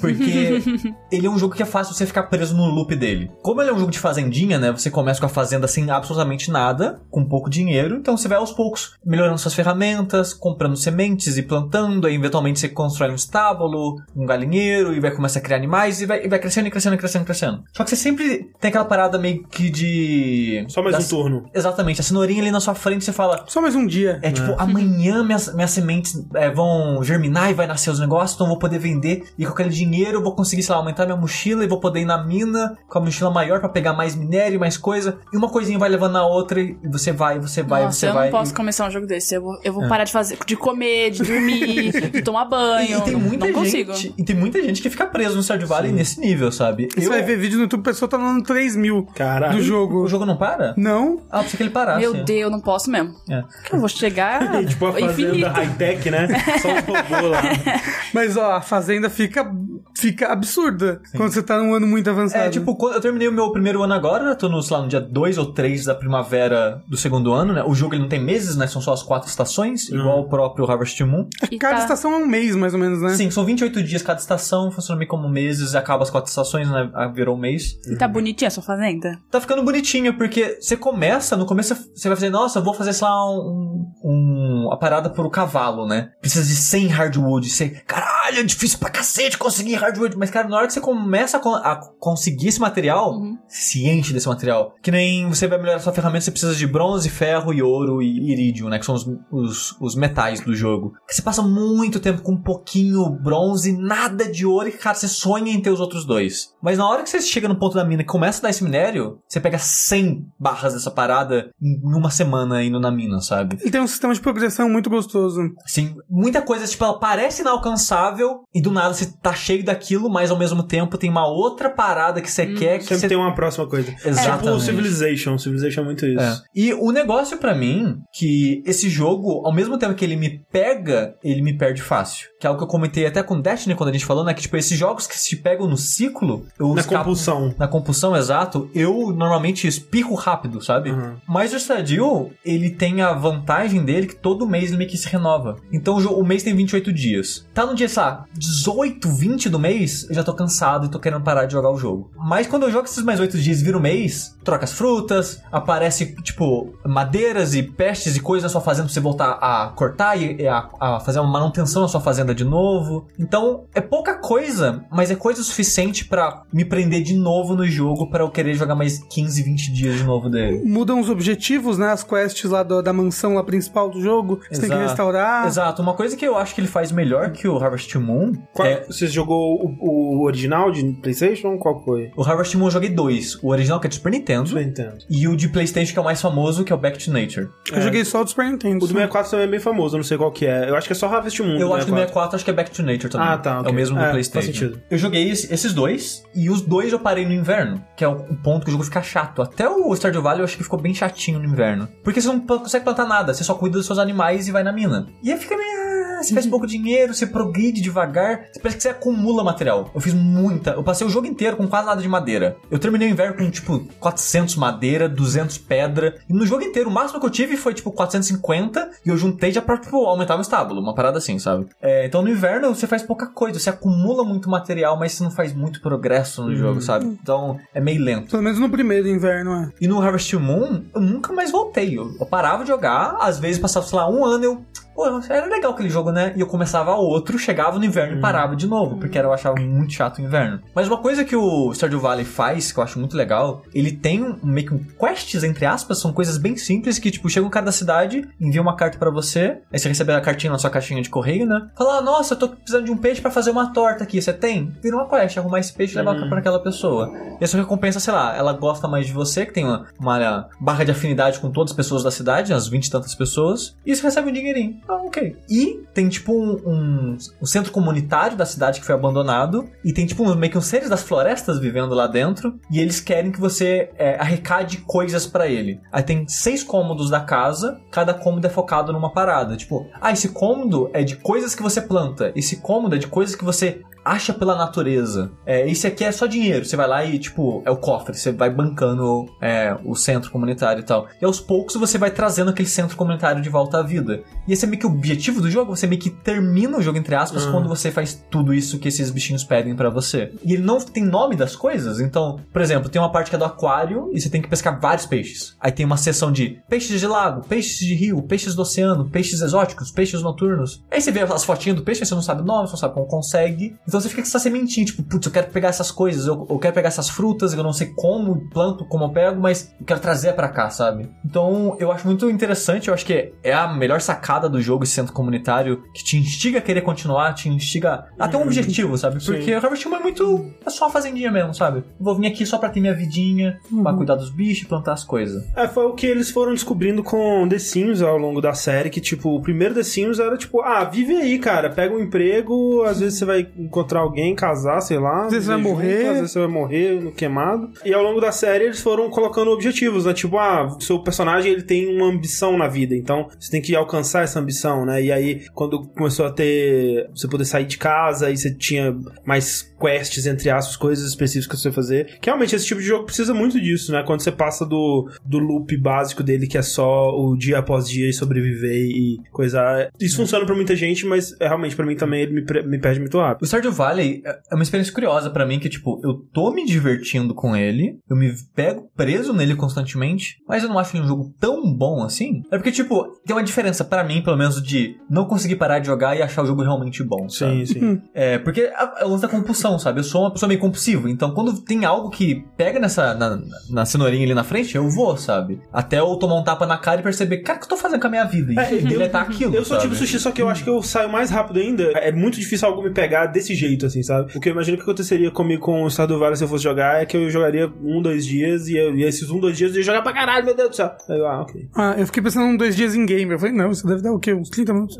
porque 0.00 0.94
ele 1.12 1.26
é 1.26 1.30
um 1.30 1.36
jogo 1.38 1.54
que 1.54 1.62
é 1.62 1.66
fácil 1.66 1.94
você 1.94 2.06
ficar 2.06 2.22
preso 2.24 2.56
no 2.56 2.64
loop 2.64 2.96
dele. 2.96 3.30
Como 3.42 3.60
ele 3.60 3.68
é 3.68 3.74
um 3.74 3.78
jogo 3.78 3.90
de 3.90 3.98
fazendinha, 3.98 4.58
né, 4.58 4.72
você 4.72 4.90
começa 4.90 5.20
com 5.20 5.26
a 5.26 5.28
fazenda 5.28 5.68
sem 5.68 5.84
absolutamente 5.98 6.50
nada, 6.50 7.00
com 7.10 7.24
pouco 7.24 7.50
dinheiro, 7.50 7.96
então 7.96 8.16
você 8.16 8.28
vai 8.28 8.38
aos 8.38 8.52
poucos 8.52 8.94
melhorando 9.04 9.38
suas 9.38 9.54
ferramentas, 9.54 10.32
comprando 10.32 10.76
sementes 10.76 11.36
e 11.36 11.42
plantando, 11.42 12.06
aí 12.06 12.14
eventualmente 12.14 12.58
você 12.60 12.68
constrói 12.68 13.10
um 13.10 13.14
estábulo, 13.14 13.96
um 14.16 14.24
galinheiro, 14.26 14.94
e 14.94 15.00
vai 15.00 15.10
começar 15.10 15.38
a 15.38 15.42
criar 15.42 15.56
animais, 15.56 16.00
e 16.00 16.06
vai, 16.06 16.24
e 16.24 16.28
vai 16.28 16.38
crescendo 16.38 16.68
e 16.68 16.70
crescendo 16.70 16.94
e 16.94 16.98
crescendo 16.98 17.22
e 17.22 17.26
crescendo. 17.26 17.64
Só 17.76 17.84
que 17.84 17.90
você 17.90 17.96
sempre 17.96 18.50
tem 18.60 18.68
aquela 18.70 18.84
parada 18.84 19.18
meio 19.18 19.44
que 19.44 19.70
de... 19.70 20.64
Só 20.68 20.82
mais 20.82 20.94
das- 20.96 21.06
um 21.12 21.16
turno. 21.16 21.44
Exatamente, 21.54 22.00
a 22.00 22.04
cenourinha 22.04 22.42
ali 22.42 22.50
na 22.50 22.60
sua 22.60 22.74
frente, 22.74 23.04
você 23.04 23.12
fala, 23.12 23.44
Só 23.48 23.60
mais 23.60 23.74
um 23.74 23.86
dia. 23.86 24.18
é 24.22 24.30
tipo, 24.30 24.54
amanhã 24.58 25.22
minhas, 25.24 25.52
minhas 25.54 25.70
sementes 25.70 26.24
é, 26.34 26.50
vão 26.50 27.02
germinar 27.02 27.50
e 27.50 27.54
vai 27.54 27.66
nascer 27.66 27.90
os 27.90 27.98
negócios, 28.00 28.34
então 28.34 28.46
eu 28.46 28.50
vou 28.50 28.58
poder 28.58 28.78
vender. 28.78 29.24
E 29.38 29.44
com 29.44 29.52
aquele 29.52 29.70
dinheiro 29.70 30.18
eu 30.18 30.22
vou 30.22 30.34
conseguir, 30.34 30.62
sei 30.62 30.72
lá, 30.74 30.80
aumentar 30.80 31.04
minha 31.06 31.16
mochila 31.16 31.64
e 31.64 31.68
vou 31.68 31.80
poder 31.80 32.00
ir 32.00 32.04
na 32.04 32.22
mina 32.24 32.76
com 32.88 32.98
a 32.98 33.00
mochila 33.02 33.30
maior 33.30 33.60
pra 33.60 33.68
pegar 33.68 33.92
mais 33.92 34.14
minério 34.14 34.56
e 34.56 34.58
mais 34.58 34.76
coisa. 34.76 35.18
E 35.32 35.36
uma 35.36 35.48
coisinha 35.48 35.78
vai 35.78 35.87
levando 35.88 36.12
na 36.12 36.26
outra 36.26 36.60
e 36.60 36.76
você 36.84 37.12
vai, 37.12 37.38
você 37.38 37.62
vai, 37.62 37.84
Nossa, 37.84 37.98
você 37.98 38.08
eu 38.08 38.12
vai. 38.14 38.24
não 38.30 38.38
posso 38.38 38.52
e- 38.52 38.54
começar 38.54 38.86
um 38.86 38.90
jogo 38.90 39.06
desse. 39.06 39.34
Eu 39.34 39.42
vou, 39.42 39.58
eu 39.64 39.72
vou 39.72 39.84
É. 39.84 39.88
parar 39.88 40.04
de 40.04 40.12
fazer, 40.12 40.38
de 40.46 40.56
comer, 40.56 41.10
de 41.10 41.22
dormir, 41.22 42.10
de 42.10 42.22
tomar 42.22 42.44
banho. 42.44 42.98
E, 42.98 43.00
e 43.00 43.02
tem 43.02 43.16
muita 43.16 43.46
não 43.50 43.64
gente, 43.64 43.84
consigo. 43.86 44.14
e 44.18 44.24
tem 44.24 44.36
muita 44.36 44.62
gente 44.62 44.80
que 44.82 44.90
fica 44.90 45.06
preso 45.06 45.36
no 45.36 45.42
Stardew 45.42 45.66
Valley 45.68 45.92
nesse 45.92 46.20
nível, 46.20 46.50
sabe? 46.52 46.88
Você 46.94 47.06
Eu- 47.06 47.10
vai 47.10 47.22
ver 47.22 47.36
vídeo 47.36 47.56
no 47.56 47.64
YouTube, 47.64 47.80
a 47.80 47.84
pessoa 47.84 48.08
tá 48.08 48.16
dando 48.16 48.42
3 48.42 48.76
mil 48.76 49.06
Caralho. 49.14 49.56
do 49.58 49.62
jogo. 49.62 50.04
O 50.04 50.08
jogo 50.08 50.24
não 50.26 50.36
para? 50.36 50.74
Não? 50.76 51.20
Ah, 51.30 51.40
pensei 51.42 51.56
que 51.56 51.62
ele 51.62 51.70
parasse. 51.70 52.00
Meu 52.00 52.12
Deus, 52.24 52.40
eu 52.42 52.50
não 52.50 52.60
posso 52.60 52.90
mesmo. 52.90 53.14
É. 53.30 53.42
Eu 53.72 53.78
vou 53.80 53.88
chegar 53.88 54.38
tipo 54.66 54.86
a 54.86 54.92
fazenda 54.92 55.48
high-tech, 55.50 56.10
né? 56.10 56.28
Só 56.60 56.68
um 56.68 56.74
robô 56.80 57.28
lá. 57.28 57.42
Mas 58.12 58.36
ó, 58.36 58.52
a 58.52 58.60
fazenda 58.60 59.08
fica, 59.10 59.50
fica 59.96 60.28
absurda 60.32 61.00
quando 61.16 61.32
você 61.32 61.42
tá 61.42 61.58
num 61.58 61.74
ano 61.74 61.86
muito 61.86 62.08
avançado. 62.08 62.44
É, 62.44 62.48
tipo, 62.50 62.74
quando 62.76 62.94
eu 62.94 63.00
terminei 63.00 63.28
o 63.28 63.32
meu 63.32 63.50
primeiro 63.52 63.82
ano 63.82 63.92
agora, 63.94 64.34
tô 64.34 64.48
no, 64.48 64.62
sei 64.62 64.76
lá, 64.76 64.82
no 64.82 64.88
dia 64.88 65.00
2 65.00 65.38
ou 65.38 65.46
3 65.52 65.77
da 65.86 65.94
primavera 65.94 66.82
do 66.88 66.96
segundo 66.96 67.32
ano, 67.32 67.52
né? 67.52 67.62
O 67.66 67.74
jogo 67.74 67.94
ele 67.94 68.02
não 68.02 68.08
tem 68.08 68.20
meses, 68.22 68.56
né? 68.56 68.66
São 68.66 68.80
só 68.82 68.92
as 68.92 69.02
quatro 69.02 69.28
estações, 69.28 69.88
igual 69.88 70.20
o 70.20 70.28
próprio 70.28 70.70
Harvest 70.70 71.00
Moon. 71.04 71.28
E 71.50 71.58
Cada 71.58 71.76
tá- 71.76 71.82
estação 71.82 72.12
é 72.12 72.16
um 72.18 72.26
mês, 72.26 72.54
mais 72.56 72.74
ou 72.74 72.80
menos, 72.80 73.00
né? 73.00 73.14
Sim, 73.14 73.30
são 73.30 73.44
28 73.44 73.82
dias 73.82 74.02
cada 74.02 74.20
estação, 74.20 74.70
funciona 74.70 74.98
meio 74.98 75.08
como 75.10 75.28
meses, 75.28 75.74
acaba 75.74 76.02
as 76.02 76.10
quatro 76.10 76.28
estações, 76.28 76.68
né? 76.70 76.90
ah, 76.94 77.08
Virou 77.08 77.36
um 77.36 77.40
mês. 77.40 77.78
E 77.86 77.96
tá 77.96 78.06
bonitinha 78.06 78.48
a 78.48 78.50
sua 78.50 78.62
fazenda? 78.62 79.18
Tá 79.30 79.40
ficando 79.40 79.62
bonitinho, 79.64 80.16
porque 80.16 80.58
você 80.60 80.76
começa, 80.76 81.36
no 81.36 81.46
começo 81.46 81.74
você 81.94 82.08
vai 82.08 82.16
fazer, 82.16 82.30
nossa, 82.30 82.60
vou 82.60 82.74
fazer, 82.74 82.92
sei 82.92 83.06
lá, 83.06 83.30
um, 83.30 83.86
um- 84.04 84.68
a 84.72 84.76
parada 84.76 85.10
pro 85.10 85.30
cavalo, 85.30 85.86
né? 85.86 86.10
Precisa 86.20 86.44
de 86.46 86.54
100 86.54 86.86
hardwood. 86.88 87.48
Você, 87.48 87.68
caralho, 87.86 88.38
é 88.40 88.42
difícil 88.42 88.78
pra 88.78 88.90
cacete 88.90 89.38
conseguir 89.38 89.74
hardwood. 89.74 90.16
Mas, 90.16 90.30
cara, 90.30 90.48
na 90.48 90.56
hora 90.56 90.66
que 90.66 90.72
você 90.72 90.80
começa 90.80 91.36
a, 91.38 91.40
con- 91.40 91.54
a 91.54 91.80
conseguir 91.98 92.48
esse 92.48 92.60
material, 92.60 93.12
Uhum. 93.12 93.36
se 93.48 93.86
enche 93.88 94.12
desse 94.12 94.28
material. 94.28 94.74
Que 94.82 94.90
nem 94.90 95.28
você 95.28 95.46
vai 95.46 95.58
melhorar 95.68 95.80
sua 95.80 95.92
ferramenta, 95.92 96.24
você 96.24 96.30
precisa 96.30 96.54
de 96.54 96.66
bronze, 96.66 97.08
ferro 97.08 97.52
e 97.52 97.62
ouro 97.62 98.02
e 98.02 98.32
irídio, 98.32 98.68
né? 98.68 98.78
Que 98.78 98.86
são 98.86 98.94
os, 98.94 99.06
os, 99.30 99.76
os 99.80 99.94
metais 99.94 100.40
do 100.40 100.54
jogo. 100.54 100.94
Que 101.06 101.14
você 101.14 101.22
passa 101.22 101.42
muito 101.42 102.00
tempo 102.00 102.22
com 102.22 102.32
um 102.32 102.42
pouquinho 102.42 103.10
bronze, 103.10 103.72
nada 103.72 104.30
de 104.30 104.46
ouro 104.46 104.68
e, 104.68 104.72
cara, 104.72 104.94
você 104.94 105.08
sonha 105.08 105.52
em 105.52 105.60
ter 105.60 105.70
os 105.70 105.80
outros 105.80 106.04
dois. 106.04 106.54
Mas 106.62 106.78
na 106.78 106.88
hora 106.88 107.02
que 107.02 107.10
você 107.10 107.20
chega 107.20 107.48
no 107.48 107.56
ponto 107.56 107.74
da 107.74 107.84
mina 107.84 108.02
e 108.02 108.06
começa 108.06 108.40
a 108.40 108.42
dar 108.42 108.50
esse 108.50 108.64
minério, 108.64 109.18
você 109.28 109.40
pega 109.40 109.58
100 109.58 110.26
barras 110.38 110.74
dessa 110.74 110.90
parada 110.90 111.50
em 111.60 111.78
uma 111.84 112.10
semana 112.10 112.62
indo 112.62 112.80
na 112.80 112.90
mina, 112.90 113.20
sabe? 113.20 113.58
E 113.64 113.70
tem 113.70 113.80
um 113.80 113.86
sistema 113.86 114.14
de 114.14 114.20
progressão 114.20 114.68
muito 114.68 114.90
gostoso. 114.90 115.40
Assim, 115.64 115.94
muita 116.08 116.42
coisa, 116.42 116.66
tipo, 116.66 116.84
ela 116.84 116.98
parece 116.98 117.42
inalcançável 117.42 118.42
e 118.54 118.60
do 118.60 118.70
nada 118.70 118.94
você 118.94 119.06
tá 119.06 119.34
cheio 119.34 119.64
daquilo, 119.64 120.08
mas 120.10 120.30
ao 120.30 120.38
mesmo 120.38 120.62
tempo 120.62 120.96
tem 120.96 121.10
uma 121.10 121.26
outra 121.26 121.68
parada 121.68 122.20
que 122.20 122.30
você 122.30 122.46
quer 122.46 122.78
que 122.78 122.84
Sempre 122.84 123.00
você 123.00 123.08
tem 123.08 123.16
uma 123.16 123.34
próxima 123.34 123.66
coisa. 123.66 123.94
Exatamente. 124.04 124.38
Tipo 124.38 124.50
o 124.50 124.60
Civilization. 124.60 125.38
Civilization 125.48 125.80
é 125.80 125.84
muito 125.84 126.06
isso. 126.06 126.20
É. 126.20 126.38
E 126.54 126.72
o 126.74 126.90
negócio 126.92 127.38
pra 127.38 127.54
mim, 127.54 127.98
que 128.12 128.62
esse 128.66 128.88
jogo, 128.88 129.42
ao 129.46 129.52
mesmo 129.52 129.78
tempo 129.78 129.94
que 129.94 130.04
ele 130.04 130.16
me 130.16 130.38
pega, 130.50 131.14
ele 131.22 131.42
me 131.42 131.56
perde 131.56 131.82
fácil. 131.82 132.28
Que 132.40 132.46
é 132.46 132.48
algo 132.48 132.58
que 132.58 132.64
eu 132.64 132.68
comentei 132.68 133.06
até 133.06 133.22
com 133.22 133.40
Destiny 133.40 133.74
quando 133.74 133.90
a 133.90 133.92
gente 133.92 134.04
falou, 134.04 134.24
né? 134.24 134.32
Que 134.34 134.42
tipo, 134.42 134.56
esses 134.56 134.78
jogos 134.78 135.06
que 135.06 135.18
se 135.18 135.36
pegam 135.36 135.66
no 135.68 135.76
ciclo, 135.76 136.46
eu 136.58 136.74
Na 136.74 136.80
escapo- 136.80 136.98
compulsão. 137.04 137.54
Na 137.58 137.66
compulsão, 137.68 138.16
exato, 138.16 138.70
eu 138.74 139.12
normalmente 139.12 139.66
espirro 139.66 140.14
rápido, 140.14 140.62
sabe? 140.62 140.90
Uhum. 140.90 141.16
Mas 141.28 141.52
o 141.52 141.58
Stardew, 141.58 142.30
ele 142.44 142.70
tem 142.70 143.00
a 143.02 143.12
vantagem 143.12 143.84
dele 143.84 144.06
que 144.06 144.16
todo 144.16 144.46
mês 144.46 144.68
ele 144.68 144.76
meio 144.78 144.90
que 144.90 144.96
se 144.96 145.08
renova. 145.08 145.56
Então 145.72 145.96
o, 145.96 146.20
o 146.20 146.24
mês 146.26 146.42
tem 146.42 146.54
28 146.54 146.92
dias. 146.92 147.46
Tá 147.54 147.66
no 147.66 147.74
dia, 147.74 147.88
sei 147.88 148.02
lá, 148.02 148.24
18, 148.36 149.08
20 149.08 149.48
do 149.48 149.58
mês, 149.58 150.06
eu 150.08 150.14
já 150.14 150.22
tô 150.24 150.32
cansado 150.34 150.86
e 150.86 150.90
tô 150.90 150.98
querendo 150.98 151.22
parar 151.22 151.44
de 151.46 151.52
jogar 151.52 151.70
o 151.70 151.76
jogo. 151.78 152.10
Mas 152.16 152.46
quando 152.46 152.64
eu 152.64 152.70
jogo 152.72 152.84
esses 152.86 153.02
mais 153.04 153.18
8 153.20 153.38
dias 153.38 153.60
vira 153.60 153.76
o 153.76 153.80
mês, 153.80 154.36
troca 154.44 154.64
as 154.64 154.72
frutas, 154.72 155.37
aparece, 155.50 156.14
tipo, 156.22 156.72
madeiras 156.86 157.54
e 157.54 157.62
pestes 157.62 158.16
e 158.16 158.20
coisas 158.20 158.44
na 158.44 158.48
sua 158.48 158.60
fazenda 158.60 158.86
pra 158.86 158.94
você 158.94 159.00
voltar 159.00 159.32
a 159.40 159.68
cortar 159.74 160.16
e, 160.20 160.36
e 160.42 160.46
a, 160.48 160.68
a 160.80 161.00
fazer 161.00 161.20
uma 161.20 161.28
manutenção 161.30 161.82
na 161.82 161.88
sua 161.88 162.00
fazenda 162.00 162.34
de 162.34 162.44
novo. 162.44 163.06
Então, 163.18 163.64
é 163.74 163.80
pouca 163.80 164.14
coisa, 164.16 164.84
mas 164.90 165.10
é 165.10 165.14
coisa 165.14 165.42
suficiente 165.42 166.04
pra 166.04 166.42
me 166.52 166.64
prender 166.64 167.02
de 167.02 167.14
novo 167.14 167.54
no 167.54 167.66
jogo 167.66 168.08
pra 168.10 168.22
eu 168.24 168.30
querer 168.30 168.54
jogar 168.54 168.74
mais 168.74 168.98
15, 168.98 169.42
20 169.42 169.72
dias 169.72 169.96
de 169.96 170.04
novo 170.04 170.28
dele. 170.28 170.62
Mudam 170.64 171.00
os 171.00 171.08
objetivos, 171.08 171.78
né? 171.78 171.90
As 171.90 172.02
quests 172.02 172.50
lá 172.50 172.62
do- 172.62 172.82
da 172.82 172.92
mansão 172.92 173.34
lá 173.34 173.44
principal 173.44 173.88
do 173.90 174.00
jogo. 174.00 174.40
Você 174.50 174.60
tem 174.60 174.68
que 174.70 174.74
Exato. 174.74 174.82
restaurar. 174.88 175.46
Exato, 175.46 175.82
uma 175.82 175.94
coisa 175.94 176.16
que 176.16 176.26
eu 176.26 176.36
acho 176.36 176.54
que 176.54 176.60
ele 176.60 176.68
faz 176.68 176.90
melhor 176.92 177.30
que 177.32 177.46
o 177.48 177.56
Harvest 177.56 177.94
Moon 177.98 178.32
Qual- 178.52 178.66
é. 178.68 178.84
Você 178.86 179.06
jogou 179.06 179.76
o, 179.80 180.18
o 180.20 180.24
original 180.24 180.70
de 180.70 180.82
PlayStation? 180.94 181.56
Qual 181.58 181.82
foi? 181.84 182.10
O 182.16 182.22
Harvest 182.22 182.56
Moon 182.56 182.66
eu 182.66 182.70
joguei 182.70 182.90
dois. 182.90 183.36
O 183.42 183.48
original, 183.50 183.78
que 183.80 183.86
é 183.86 183.90
de 183.90 183.96
Super 183.96 184.10
Nintendo, 184.12 184.48
Super 184.48 184.64
Nintendo. 184.66 184.98
e 185.10 185.27
o 185.28 185.36
de 185.36 185.48
PlayStation, 185.48 185.92
que 185.92 185.98
é 185.98 186.02
o 186.02 186.04
mais 186.04 186.20
famoso, 186.20 186.64
que 186.64 186.72
é 186.72 186.76
o 186.76 186.78
Back 186.78 186.98
to 187.04 187.10
Nature. 187.12 187.48
Eu 187.72 187.80
joguei 187.82 188.04
só 188.04 188.20
o 188.20 188.24
do 188.24 188.30
Super 188.30 188.46
Nintendo. 188.46 188.76
O 188.76 188.80
do 188.80 188.86
64 188.88 189.30
também 189.30 189.46
é 189.46 189.50
bem 189.50 189.60
famoso, 189.60 189.94
eu 189.96 189.98
não 189.98 190.04
sei 190.04 190.16
qual 190.18 190.30
que 190.32 190.46
é. 190.46 190.68
Eu 190.68 190.76
acho 190.76 190.86
que 190.86 190.92
é 190.92 190.96
só 190.96 191.06
Harvest 191.08 191.40
Moon. 191.42 191.58
Eu 191.58 191.68
do 191.68 191.74
acho 191.74 191.84
que 191.86 191.90
no 191.90 191.96
64 191.98 192.36
acho 192.36 192.44
que 192.44 192.50
é 192.50 192.54
Back 192.54 192.70
to 192.70 192.82
Nature 192.82 193.08
também. 193.08 193.26
Ah, 193.28 193.38
tá, 193.38 193.50
É 193.56 193.58
ok. 193.60 193.72
o 193.72 193.74
mesmo 193.74 193.96
do 193.96 194.02
É, 194.04 194.10
PlayStation. 194.10 194.46
faz 194.46 194.58
sentido. 194.58 194.82
Eu 194.90 194.98
joguei 194.98 195.28
esse- 195.30 195.52
esses 195.52 195.72
dois, 195.72 196.22
e 196.34 196.50
os 196.50 196.60
dois 196.62 196.92
eu 196.92 196.98
parei 196.98 197.24
no 197.26 197.32
inverno, 197.32 197.82
que 197.96 198.04
é 198.04 198.08
o 198.08 198.28
o 198.28 198.36
ponto 198.36 198.64
que 198.64 198.68
o 198.70 198.72
jogo 198.72 198.84
fica 198.84 199.00
chato. 199.02 199.40
Até 199.42 199.68
o 199.68 199.94
Stardew 199.94 200.20
Valley 200.22 200.40
eu 200.40 200.44
acho 200.44 200.56
que 200.56 200.62
ficou 200.62 200.78
bem 200.80 200.92
chatinho 200.94 201.38
no 201.38 201.44
inverno. 201.46 201.88
Porque 202.04 202.20
você 202.20 202.28
não 202.28 202.40
consegue 202.40 202.84
plantar 202.84 203.06
nada, 203.06 203.32
você 203.32 203.42
só 203.44 203.54
cuida 203.54 203.76
dos 203.78 203.86
seus 203.86 203.98
animais 203.98 204.46
e 204.48 204.52
vai 204.52 204.62
na 204.62 204.72
mina. 204.72 205.06
E 205.22 205.32
aí 205.32 205.38
fica 205.38 205.56
meio. 205.56 205.87
Ah, 206.18 206.22
Você 206.22 206.34
faz 206.34 206.46
pouco 206.46 206.66
dinheiro, 206.66 207.14
você 207.14 207.26
progride 207.26 207.80
devagar, 207.80 208.46
parece 208.60 208.76
que 208.76 208.82
você 208.82 208.88
acumula 208.88 209.44
material. 209.44 209.90
Eu 209.94 210.00
fiz 210.00 210.14
muita. 210.14 210.70
Eu 210.72 210.82
passei 210.82 211.06
o 211.06 211.10
jogo 211.10 211.26
inteiro 211.26 211.56
com 211.56 211.66
quase 211.66 211.86
nada 211.86 212.02
de 212.02 212.08
madeira. 212.08 212.56
Eu 212.70 212.78
terminei 212.78 213.08
o 213.08 213.10
inverno 213.12 213.36
com 213.36 213.50
tipo 213.50 213.86
400 214.00 214.56
madeira, 214.56 215.08
200 215.08 215.58
pedra. 215.58 216.16
E 216.28 216.32
no 216.32 216.46
jogo 216.46 216.62
inteiro, 216.62 216.90
o 216.90 216.92
máximo 216.92 217.20
que 217.20 217.26
eu 217.26 217.30
tive 217.30 217.56
foi 217.56 217.74
tipo 217.74 217.90
450 217.92 218.90
e 219.04 219.08
eu 219.08 219.16
juntei 219.16 219.52
já 219.52 219.62
pra 219.62 219.78
tipo, 219.78 219.96
aumentar 220.04 220.36
o 220.36 220.40
estábulo, 220.40 220.80
uma 220.80 220.94
parada 220.94 221.18
assim, 221.18 221.38
sabe? 221.38 221.66
É, 221.80 222.06
então 222.06 222.22
no 222.22 222.30
inverno 222.30 222.74
você 222.74 222.86
faz 222.86 223.02
pouca 223.02 223.26
coisa, 223.26 223.58
você 223.58 223.70
acumula 223.70 224.24
muito 224.24 224.50
material, 224.50 224.98
mas 224.98 225.12
você 225.12 225.22
não 225.22 225.30
faz 225.30 225.52
muito 225.52 225.80
progresso 225.80 226.42
no 226.42 226.54
jogo, 226.54 226.80
sabe? 226.80 227.06
Então 227.06 227.58
é 227.74 227.80
meio 227.80 228.02
lento. 228.02 228.30
Pelo 228.30 228.42
menos 228.42 228.58
no 228.58 228.68
primeiro 228.68 229.08
inverno, 229.08 229.52
é. 229.54 229.72
E 229.80 229.86
no 229.86 230.00
Harvest 230.00 230.34
Moon, 230.36 230.82
eu 230.94 231.00
nunca 231.00 231.32
mais 231.32 231.50
voltei. 231.50 231.98
Eu, 231.98 232.14
eu 232.18 232.26
parava 232.26 232.62
de 232.62 232.68
jogar, 232.68 233.16
às 233.20 233.38
vezes 233.38 233.60
passava, 233.60 233.86
sei 233.86 233.98
lá, 233.98 234.08
um 234.08 234.24
ano 234.24 234.44
eu. 234.44 234.64
Pô, 234.98 235.06
era 235.30 235.46
legal 235.46 235.70
aquele 235.70 235.88
jogo, 235.88 236.10
né? 236.10 236.32
E 236.34 236.40
eu 236.40 236.46
começava 236.48 236.92
outro, 236.96 237.38
chegava 237.38 237.78
no 237.78 237.84
inverno 237.84 238.18
e 238.18 238.20
parava 238.20 238.56
de 238.56 238.66
novo, 238.66 238.96
porque 238.96 239.16
era, 239.16 239.28
eu 239.28 239.32
achava 239.32 239.54
muito 239.60 239.92
chato 239.92 240.18
o 240.18 240.22
inverno. 240.22 240.60
Mas 240.74 240.88
uma 240.88 240.98
coisa 240.98 241.24
que 241.24 241.36
o 241.36 241.72
Stardew 241.72 242.00
Valley 242.00 242.24
faz, 242.24 242.72
que 242.72 242.80
eu 242.80 242.82
acho 242.82 242.98
muito 242.98 243.16
legal, 243.16 243.62
ele 243.72 243.92
tem 243.92 244.24
um, 244.24 244.36
meio 244.42 244.66
que 244.66 244.74
um 244.74 244.84
quests, 244.98 245.44
entre 245.44 245.64
aspas, 245.66 246.00
são 246.00 246.12
coisas 246.12 246.36
bem 246.36 246.56
simples 246.56 246.98
que, 246.98 247.12
tipo, 247.12 247.30
chega 247.30 247.46
um 247.46 247.50
cara 247.50 247.66
da 247.66 247.70
cidade, 247.70 248.28
envia 248.40 248.60
uma 248.60 248.74
carta 248.74 248.98
pra 248.98 249.08
você, 249.08 249.58
aí 249.72 249.78
você 249.78 249.86
recebe 249.86 250.12
a 250.12 250.20
cartinha 250.20 250.50
na 250.50 250.58
sua 250.58 250.68
caixinha 250.68 251.00
de 251.00 251.08
correio, 251.08 251.46
né? 251.46 251.68
Fala, 251.76 251.98
ah, 251.98 252.02
nossa, 252.02 252.34
eu 252.34 252.38
tô 252.40 252.48
precisando 252.48 252.86
de 252.86 252.90
um 252.90 252.96
peixe 252.96 253.20
pra 253.20 253.30
fazer 253.30 253.52
uma 253.52 253.72
torta 253.72 254.02
aqui, 254.02 254.20
você 254.20 254.32
tem? 254.32 254.74
Vira 254.82 254.96
uma 254.96 255.08
quest, 255.08 255.38
arrumar 255.38 255.60
esse 255.60 255.72
peixe 255.72 255.94
e 255.94 255.96
levar 255.96 256.28
pra 256.28 256.40
aquela 256.40 256.58
pessoa. 256.58 257.08
E 257.40 257.44
a 257.44 257.46
sua 257.46 257.60
recompensa, 257.60 258.00
sei 258.00 258.12
lá, 258.12 258.36
ela 258.36 258.52
gosta 258.52 258.88
mais 258.88 259.06
de 259.06 259.12
você, 259.12 259.46
que 259.46 259.52
tem 259.52 259.64
uma, 259.64 259.86
uma 259.96 260.48
barra 260.60 260.82
de 260.82 260.90
afinidade 260.90 261.38
com 261.38 261.52
todas 261.52 261.70
as 261.70 261.76
pessoas 261.76 262.02
da 262.02 262.10
cidade, 262.10 262.52
as 262.52 262.66
20 262.66 262.84
e 262.84 262.90
tantas 262.90 263.14
pessoas, 263.14 263.76
e 263.86 263.94
você 263.94 264.02
recebe 264.02 264.30
um 264.30 264.32
dinheirinho. 264.32 264.87
Ah, 264.88 265.02
ok. 265.04 265.36
E 265.50 265.82
tem 265.92 266.08
tipo 266.08 266.32
um, 266.32 266.52
um, 266.66 267.18
um 267.42 267.46
centro 267.46 267.70
comunitário 267.70 268.36
da 268.36 268.46
cidade 268.46 268.80
que 268.80 268.86
foi 268.86 268.94
abandonado, 268.94 269.68
e 269.84 269.92
tem 269.92 270.06
tipo 270.06 270.22
um- 270.24 270.34
meio 270.34 270.50
que 270.50 270.56
uns 270.58 270.64
seres 270.66 270.88
das 270.88 271.02
florestas 271.02 271.58
vivendo 271.58 271.94
lá 271.94 272.06
dentro, 272.06 272.58
e 272.70 272.80
eles 272.80 272.98
querem 273.00 273.30
que 273.30 273.38
você 273.40 273.90
é, 273.98 274.14
arrecade 274.18 274.78
coisas 274.78 275.26
pra 275.26 275.46
ele. 275.46 275.80
Aí 275.92 276.02
tem 276.02 276.26
seis 276.26 276.62
cômodos 276.64 277.10
da 277.10 277.20
casa, 277.20 277.78
cada 277.90 278.14
cômodo 278.14 278.46
é 278.46 278.50
focado 278.50 278.92
numa 278.92 279.12
parada. 279.12 279.56
Tipo, 279.56 279.86
ah, 280.00 280.10
esse 280.10 280.30
cômodo 280.30 280.88
é 280.94 281.02
de 281.02 281.16
coisas 281.16 281.54
que 281.54 281.62
você 281.62 281.82
planta, 281.82 282.32
esse 282.34 282.56
cômodo 282.56 282.94
é 282.94 282.98
de 282.98 283.08
coisas 283.08 283.34
que 283.36 283.44
você 283.44 283.82
acha 284.08 284.32
pela 284.32 284.56
natureza. 284.56 285.30
É, 285.44 285.68
esse 285.70 285.86
aqui 285.86 286.04
é 286.04 286.10
só 286.10 286.26
dinheiro. 286.26 286.64
Você 286.64 286.76
vai 286.76 286.88
lá 286.88 287.04
e, 287.04 287.18
tipo, 287.18 287.62
é 287.64 287.70
o 287.70 287.76
cofre. 287.76 288.16
Você 288.16 288.32
vai 288.32 288.50
bancando 288.50 289.26
é, 289.40 289.76
o 289.84 289.94
centro 289.94 290.30
comunitário 290.30 290.80
e 290.80 290.84
tal. 290.84 291.06
E 291.20 291.24
aos 291.24 291.40
poucos 291.40 291.76
você 291.76 291.98
vai 291.98 292.10
trazendo 292.10 292.50
aquele 292.50 292.68
centro 292.68 292.96
comunitário 292.96 293.42
de 293.42 293.48
volta 293.48 293.78
à 293.78 293.82
vida. 293.82 294.22
E 294.46 294.52
esse 294.52 294.64
é 294.64 294.68
meio 294.68 294.80
que 294.80 294.86
o 294.86 294.90
objetivo 294.90 295.40
do 295.40 295.50
jogo. 295.50 295.76
Você 295.76 295.86
meio 295.86 296.00
que 296.00 296.10
termina 296.10 296.78
o 296.78 296.82
jogo, 296.82 296.98
entre 296.98 297.14
aspas, 297.14 297.44
quando 297.46 297.68
você 297.68 297.90
faz 297.90 298.24
tudo 298.30 298.54
isso 298.54 298.78
que 298.78 298.88
esses 298.88 299.10
bichinhos 299.10 299.44
pedem 299.44 299.76
pra 299.76 299.90
você. 299.90 300.32
E 300.44 300.54
ele 300.54 300.62
não 300.62 300.78
tem 300.78 301.04
nome 301.04 301.36
das 301.36 301.54
coisas. 301.54 302.00
Então, 302.00 302.40
por 302.52 302.62
exemplo, 302.62 302.88
tem 302.88 303.00
uma 303.00 303.12
parte 303.12 303.30
que 303.30 303.36
é 303.36 303.38
do 303.38 303.44
aquário 303.44 304.10
e 304.12 304.20
você 304.20 304.30
tem 304.30 304.40
que 304.40 304.48
pescar 304.48 304.80
vários 304.80 305.06
peixes. 305.06 305.56
Aí 305.60 305.70
tem 305.70 305.84
uma 305.84 305.96
seção 305.96 306.32
de 306.32 306.58
peixes 306.68 306.98
de 306.98 307.06
lago, 307.06 307.46
peixes 307.46 307.78
de 307.78 307.94
rio, 307.94 308.22
peixes 308.22 308.54
do 308.54 308.62
oceano, 308.62 309.08
peixes 309.08 309.40
exóticos, 309.40 309.90
peixes 309.90 310.22
noturnos. 310.22 310.82
Aí 310.90 311.00
você 311.00 311.10
vê 311.10 311.20
as 311.20 311.44
fotinhas 311.44 311.76
do 311.76 311.84
peixe, 311.84 312.04
você 312.04 312.14
não 312.14 312.22
sabe 312.22 312.42
o 312.42 312.44
nome, 312.44 312.66
você 312.66 312.72
não 312.72 312.78
sabe 312.78 312.94
como 312.94 313.06
consegue. 313.06 313.76
Então 313.86 313.97
você 314.00 314.08
fica 314.08 314.22
com 314.22 314.28
essa 314.28 314.38
sementinha, 314.38 314.86
tipo, 314.86 315.02
putz, 315.02 315.26
eu 315.26 315.32
quero 315.32 315.50
pegar 315.50 315.68
essas 315.68 315.90
coisas, 315.90 316.26
eu, 316.26 316.46
eu 316.48 316.58
quero 316.58 316.74
pegar 316.74 316.88
essas 316.88 317.08
frutas, 317.08 317.52
eu 317.52 317.62
não 317.62 317.72
sei 317.72 317.88
como 317.88 318.48
planto, 318.50 318.84
como 318.84 319.04
eu 319.04 319.10
pego, 319.10 319.40
mas 319.40 319.74
eu 319.78 319.86
quero 319.86 320.00
trazer 320.00 320.32
pra 320.34 320.48
cá, 320.48 320.70
sabe? 320.70 321.08
Então 321.24 321.76
eu 321.78 321.90
acho 321.90 322.06
muito 322.06 322.28
interessante, 322.30 322.88
eu 322.88 322.94
acho 322.94 323.04
que 323.04 323.32
é 323.42 323.52
a 323.52 323.72
melhor 323.72 324.00
sacada 324.00 324.48
do 324.48 324.60
jogo, 324.60 324.84
esse 324.84 324.92
centro 324.92 325.12
comunitário, 325.12 325.82
que 325.94 326.04
te 326.04 326.16
instiga 326.16 326.58
a 326.58 326.62
querer 326.62 326.82
continuar, 326.82 327.34
te 327.34 327.48
instiga 327.48 328.06
a 328.18 328.28
ter 328.28 328.36
um 328.36 328.42
objetivo, 328.42 328.96
sabe? 328.96 329.22
Porque 329.24 329.54
o 329.54 329.56
Harvest 329.58 329.86
Moon 329.88 329.96
é 329.96 330.02
muito. 330.02 330.50
é 330.64 330.70
só 330.70 330.86
uma 330.86 330.92
fazendinha 330.92 331.30
mesmo, 331.30 331.54
sabe? 331.54 331.84
Vou 331.98 332.16
vir 332.16 332.26
aqui 332.26 332.44
só 332.46 332.58
pra 332.58 332.68
ter 332.68 332.80
minha 332.80 332.94
vidinha, 332.94 333.58
pra 333.82 333.92
cuidar 333.92 334.14
dos 334.14 334.30
bichos, 334.30 334.68
plantar 334.68 334.92
as 334.92 335.04
coisas. 335.04 335.44
É, 335.56 335.66
foi 335.66 335.84
o 335.86 335.94
que 335.94 336.06
eles 336.06 336.30
foram 336.30 336.52
descobrindo 336.52 337.02
com 337.02 337.46
The 337.48 337.58
Sims 337.58 338.02
ao 338.02 338.18
longo 338.18 338.40
da 338.40 338.54
série, 338.54 338.90
que, 338.90 339.00
tipo, 339.00 339.34
o 339.36 339.40
primeiro 339.40 339.74
The 339.74 339.82
Sims 339.82 340.18
era, 340.18 340.36
tipo, 340.36 340.60
ah, 340.60 340.84
vive 340.84 341.16
aí, 341.16 341.38
cara, 341.38 341.70
pega 341.70 341.94
um 341.94 342.00
emprego, 342.00 342.82
às 342.84 343.00
vezes 343.00 343.18
você 343.18 343.24
vai 343.24 343.48
encontrar 343.78 344.00
alguém, 344.00 344.34
casar, 344.34 344.80
sei 344.80 344.98
lá. 344.98 345.26
Às 345.26 345.32
vezes 345.32 345.46
você 345.46 345.52
vai 345.52 345.62
morrer. 345.62 346.06
às 346.06 346.16
vezes 346.16 346.32
você 346.32 346.38
vai 346.40 346.48
morrer 346.48 347.00
no 347.00 347.12
queimado. 347.12 347.70
E 347.84 347.92
ao 347.92 348.02
longo 348.02 348.20
da 348.20 348.32
série 348.32 348.64
eles 348.64 348.80
foram 348.80 349.10
colocando 349.10 349.50
objetivos, 349.50 350.04
né? 350.04 350.12
Tipo, 350.12 350.38
ah, 350.38 350.76
seu 350.80 350.98
personagem, 351.00 351.52
ele 351.52 351.62
tem 351.62 351.94
uma 351.94 352.06
ambição 352.06 352.56
na 352.56 352.68
vida, 352.68 352.94
então 352.94 353.28
você 353.38 353.50
tem 353.50 353.62
que 353.62 353.74
alcançar 353.74 354.24
essa 354.24 354.40
ambição, 354.40 354.84
né? 354.84 355.02
E 355.02 355.12
aí, 355.12 355.46
quando 355.54 355.86
começou 355.88 356.26
a 356.26 356.30
ter... 356.30 357.08
você 357.14 357.28
poder 357.28 357.44
sair 357.44 357.66
de 357.66 357.78
casa, 357.78 358.30
e 358.30 358.36
você 358.36 358.54
tinha 358.54 358.96
mais 359.24 359.62
quests, 359.80 360.26
entre 360.26 360.50
aspas, 360.50 360.76
coisas 360.76 361.08
específicas 361.08 361.62
pra 361.62 361.70
você 361.70 361.74
fazer. 361.74 362.18
Que 362.20 362.28
realmente 362.28 362.54
esse 362.54 362.66
tipo 362.66 362.80
de 362.80 362.86
jogo 362.86 363.04
precisa 363.04 363.32
muito 363.32 363.60
disso, 363.60 363.92
né? 363.92 364.02
Quando 364.04 364.20
você 364.20 364.32
passa 364.32 364.66
do, 364.66 365.08
do 365.24 365.38
loop 365.38 365.76
básico 365.76 366.22
dele, 366.22 366.46
que 366.46 366.58
é 366.58 366.62
só 366.62 367.10
o 367.16 367.36
dia 367.36 367.58
após 367.58 367.88
dia 367.88 368.08
e 368.08 368.12
sobreviver 368.12 368.74
e 368.74 369.20
coisar. 369.30 369.90
Isso 370.00 370.16
funciona 370.16 370.44
pra 370.44 370.54
muita 370.54 370.74
gente, 370.74 371.06
mas 371.06 371.34
é, 371.40 371.46
realmente 371.46 371.76
pra 371.76 371.86
mim 371.86 371.96
também 371.96 372.22
ele 372.22 372.32
me, 372.32 372.62
me 372.62 372.78
perde 372.78 373.00
muito 373.00 373.18
rápido. 373.18 373.42
O 373.42 373.46
Stardew 373.46 373.67
Valley 373.72 374.22
é 374.24 374.38
é 374.50 374.54
uma 374.54 374.62
experiência 374.62 374.92
curiosa 374.94 375.30
pra 375.30 375.44
mim, 375.46 375.58
que 375.58 375.68
tipo, 375.68 376.00
eu 376.02 376.14
tô 376.32 376.50
me 376.52 376.64
divertindo 376.64 377.34
com 377.34 377.54
ele, 377.56 377.98
eu 378.08 378.16
me 378.16 378.32
pego 378.54 378.88
preso 378.96 379.32
nele 379.32 379.54
constantemente, 379.54 380.36
mas 380.48 380.62
eu 380.62 380.68
não 380.68 380.78
acho 380.78 380.96
ele 380.96 381.04
um 381.04 381.08
jogo 381.08 381.32
tão 381.38 381.72
bom 381.72 382.02
assim. 382.02 382.42
É 382.50 382.56
porque, 382.56 382.72
tipo, 382.72 383.04
tem 383.26 383.36
uma 383.36 383.42
diferença 383.42 383.84
pra 383.84 384.02
mim, 384.04 384.22
pelo 384.22 384.36
menos, 384.36 384.62
de 384.62 384.96
não 385.08 385.26
conseguir 385.26 385.56
parar 385.56 385.78
de 385.78 385.86
jogar 385.86 386.16
e 386.16 386.22
achar 386.22 386.42
o 386.42 386.46
jogo 386.46 386.62
realmente 386.62 387.02
bom, 387.04 387.28
sabe? 387.28 387.66
Sim, 387.66 387.74
sim. 387.80 388.02
É, 388.14 388.38
porque 388.38 388.62
a- 388.74 388.96
é 389.00 389.04
o 389.04 389.08
lance 389.08 389.22
da 389.22 389.28
compulsão, 389.28 389.78
sabe? 389.78 390.00
Eu 390.00 390.04
sou 390.04 390.22
uma 390.22 390.32
pessoa 390.32 390.48
meio 390.48 390.60
compulsiva, 390.60 391.10
então 391.10 391.32
quando 391.32 391.60
tem 391.62 391.84
algo 391.84 392.10
que 392.10 392.44
pega 392.56 392.78
nessa, 392.80 393.14
na, 393.14 393.38
na 393.70 393.84
cenourinha 393.84 394.24
ali 394.24 394.34
na 394.34 394.44
frente, 394.44 394.74
eu 394.76 394.88
vou, 394.88 395.16
sabe? 395.16 395.60
Até 395.72 395.98
eu 396.00 396.16
tomar 396.16 396.36
um 396.36 396.44
tapa 396.44 396.66
na 396.66 396.78
cara 396.78 397.00
e 397.00 397.04
perceber, 397.04 397.38
cara, 397.38 397.58
o 397.58 397.60
que 397.60 397.66
eu 397.66 397.70
tô 397.70 397.76
fazendo 397.76 398.00
com 398.00 398.06
a 398.06 398.10
minha 398.10 398.24
vida? 398.24 398.52
E 398.52 398.58
É, 398.58 398.74
eu- 398.74 398.82
deletar 398.82 399.22
aquilo, 399.22 399.54
Eu 399.54 399.64
sou 399.64 399.76
sabe? 399.76 399.88
tipo 399.90 399.94
sushi, 399.94 400.18
só 400.18 400.30
que 400.30 400.40
eu 400.40 400.48
acho 400.48 400.64
que 400.64 400.70
eu 400.70 400.82
saio 400.82 401.10
mais 401.10 401.30
rápido 401.30 401.58
ainda. 401.60 401.84
É 401.98 402.10
muito 402.12 402.38
difícil 402.38 402.66
algo 402.68 402.82
me 402.82 402.90
pegar 402.90 403.26
desse 403.26 403.54
jeito, 403.58 403.86
assim, 403.86 404.02
sabe? 404.02 404.36
O 404.36 404.40
que 404.40 404.48
eu 404.48 404.52
imagino 404.52 404.76
que 404.76 404.82
aconteceria 404.82 405.30
comigo 405.30 405.62
com 405.62 405.84
o 405.84 405.90
Stardew 405.90 406.18
Valley 406.18 406.36
se 406.36 406.44
eu 406.44 406.48
fosse 406.48 406.64
jogar 406.64 407.02
é 407.02 407.06
que 407.06 407.16
eu 407.16 407.30
jogaria 407.30 407.70
um, 407.82 408.00
dois 408.00 408.24
dias 408.24 408.68
e, 408.68 408.76
eu, 408.76 408.96
e 408.96 409.04
esses 409.04 409.30
um, 409.30 409.40
dois 409.40 409.56
dias 409.56 409.72
eu 409.72 409.78
ia 409.78 409.82
jogar 409.82 410.02
pra 410.02 410.12
caralho, 410.12 410.44
meu 410.44 410.54
Deus 410.54 410.70
do 410.70 410.76
céu. 410.76 410.92
Aí 411.08 411.18
eu, 411.18 411.26
ah, 411.26 411.42
ok. 411.42 411.68
Ah, 411.74 411.94
eu 411.98 412.06
fiquei 412.06 412.22
pensando 412.22 412.46
em 412.46 412.56
dois 412.56 412.76
dias 412.76 412.94
em 412.94 413.04
game. 413.04 413.32
Eu 413.32 413.38
falei, 413.38 413.54
não, 413.54 413.70
isso 413.70 413.86
deve 413.86 414.02
dar 414.02 414.12
o 414.12 414.18
quê? 414.18 414.32
Uns 414.32 414.48
30 414.50 414.72
minutos? 414.72 414.98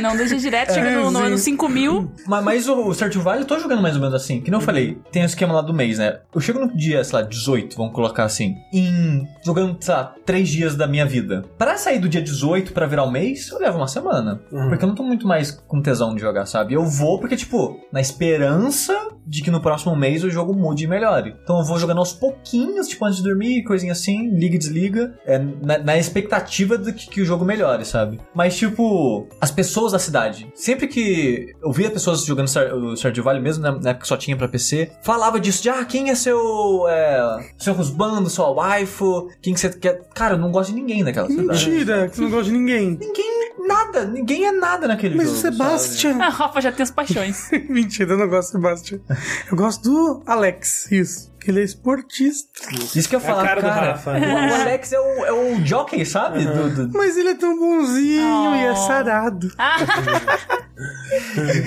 não, 0.00 0.16
deixa 0.16 0.36
direto, 0.36 0.74
chega 0.74 0.90
no, 0.90 1.10
no, 1.10 1.24
sim. 1.24 1.30
no 1.30 1.38
5 1.38 1.68
mil. 1.68 2.12
Mas, 2.26 2.44
mas 2.44 2.68
o 2.68 2.92
Stardew 2.94 3.22
Valley 3.22 3.42
eu 3.42 3.46
tô 3.46 3.58
jogando 3.58 3.82
mais 3.82 3.94
ou 3.94 4.00
menos 4.00 4.14
assim. 4.14 4.40
Que 4.40 4.50
nem 4.50 4.60
eu 4.60 4.64
falei, 4.64 4.98
tem 5.10 5.22
o 5.22 5.26
esquema 5.26 5.54
lá 5.54 5.62
do 5.62 5.74
mês, 5.74 5.98
né? 5.98 6.20
Eu 6.34 6.40
chego 6.40 6.60
no 6.60 6.76
dia, 6.76 7.02
sei 7.04 7.20
lá, 7.20 7.24
18, 7.24 7.76
vamos 7.76 7.92
colocar 7.92 8.24
assim, 8.24 8.54
em 8.72 9.26
jogando, 9.44 9.76
sei 9.80 9.94
lá, 9.94 10.14
3 10.24 10.48
dias 10.48 10.76
da 10.76 10.86
minha 10.86 11.06
vida. 11.06 11.44
Pra 11.56 11.76
sair 11.76 11.98
do 11.98 12.08
dia 12.08 12.22
18 12.22 12.72
pra 12.72 12.86
virar 12.86 13.04
o 13.04 13.10
mês, 13.10 13.50
eu 13.50 13.58
levo 13.58 13.78
uma 13.78 13.88
semana. 13.88 14.40
Uhum. 14.52 14.68
Porque 14.68 14.84
eu 14.84 14.88
não 14.88 14.94
tô 14.94 15.02
muito 15.02 15.26
mais 15.26 15.50
com 15.50 15.80
tesão 15.80 16.14
de 16.14 16.20
jogar, 16.20 16.46
sabe? 16.46 16.74
Eu 16.74 16.84
vou 16.84 17.18
porque, 17.18 17.36
tipo, 17.36 17.47
na 17.92 18.00
esperança 18.00 18.96
de 19.26 19.42
que 19.42 19.50
no 19.50 19.60
próximo 19.60 19.94
mês 19.94 20.24
o 20.24 20.30
jogo 20.30 20.54
mude 20.54 20.84
e 20.84 20.86
melhore. 20.86 21.36
Então 21.42 21.58
eu 21.58 21.64
vou 21.64 21.78
jogando 21.78 21.98
aos 21.98 22.12
pouquinhos, 22.14 22.88
tipo, 22.88 23.04
antes 23.04 23.18
de 23.18 23.24
dormir, 23.24 23.62
coisinha 23.62 23.92
assim, 23.92 24.30
liga 24.30 24.54
e 24.54 24.58
desliga, 24.58 25.14
é, 25.26 25.38
na, 25.38 25.76
na 25.78 25.98
expectativa 25.98 26.78
de 26.78 26.92
que, 26.94 27.10
que 27.10 27.20
o 27.20 27.26
jogo 27.26 27.44
melhore, 27.44 27.84
sabe? 27.84 28.18
Mas, 28.34 28.56
tipo, 28.56 29.28
as 29.38 29.50
pessoas 29.50 29.92
da 29.92 29.98
cidade, 29.98 30.50
sempre 30.54 30.88
que 30.88 31.54
eu 31.62 31.70
via 31.70 31.90
pessoas 31.90 32.24
jogando 32.24 32.48
Star- 32.48 32.74
o 32.74 32.96
Stardew 32.96 33.22
Valley, 33.22 33.42
mesmo 33.42 33.62
na 33.62 33.72
na 33.72 33.90
época 33.90 34.02
que 34.02 34.08
só 34.08 34.16
tinha 34.16 34.34
pra 34.36 34.48
PC, 34.48 34.92
falava 35.02 35.38
disso, 35.38 35.62
de, 35.62 35.68
ah, 35.68 35.84
quem 35.84 36.08
é 36.10 36.14
seu, 36.14 36.86
é, 36.88 37.52
seu 37.58 37.74
husbando, 37.74 38.30
sua 38.30 38.50
waifu, 38.50 39.28
quem 39.42 39.52
que 39.52 39.60
você 39.60 39.68
quer... 39.70 40.08
Cara, 40.14 40.34
eu 40.34 40.38
não 40.38 40.50
gosto 40.50 40.70
de 40.70 40.76
ninguém 40.80 41.02
naquela 41.02 41.28
cidade. 41.28 41.68
Mentira, 41.68 42.08
que 42.08 42.16
você 42.16 42.22
não 42.22 42.30
gosta 42.30 42.44
de 42.44 42.52
ninguém. 42.52 42.98
Ninguém, 42.98 43.52
nada, 43.66 44.04
ninguém 44.06 44.46
é 44.46 44.52
nada 44.52 44.88
naquele 44.88 45.14
Mas 45.16 45.26
jogo, 45.26 45.38
o 45.38 45.40
Sebastian. 45.42 46.16
A 46.24 46.28
Rafa 46.30 46.60
já 46.62 46.72
tem 46.72 46.82
as 46.82 46.90
paixões. 46.90 47.37
Mentira, 47.68 48.12
eu 48.12 48.18
não 48.18 48.28
gosto 48.28 48.48
do 48.48 48.52
Sebastian. 48.52 49.00
Eu 49.50 49.56
gosto 49.56 49.82
do 49.82 50.22
Alex, 50.26 50.90
isso. 50.90 51.32
Que 51.40 51.50
ele 51.50 51.60
é 51.60 51.64
esportista. 51.64 52.48
Isso 52.94 53.08
que 53.08 53.14
eu 53.16 53.20
ia 53.20 53.24
É 53.24 53.28
falar, 53.28 53.44
cara 53.44 53.60
do 53.60 53.68
cara. 53.68 53.86
Rafa. 53.92 54.10
O 54.12 54.14
Alex 54.62 54.92
é 54.92 54.98
o, 55.00 55.24
é 55.26 55.32
o 55.32 55.64
jockey, 55.66 56.04
sabe? 56.04 56.44
Do- 56.44 56.86
do- 56.88 56.98
Mas 56.98 57.16
ele 57.16 57.30
é 57.30 57.34
tão 57.34 57.56
bonzinho 57.58 58.54
e 58.56 58.64
é 58.64 58.72
Oh. 58.72 58.76
sarado. 58.76 59.48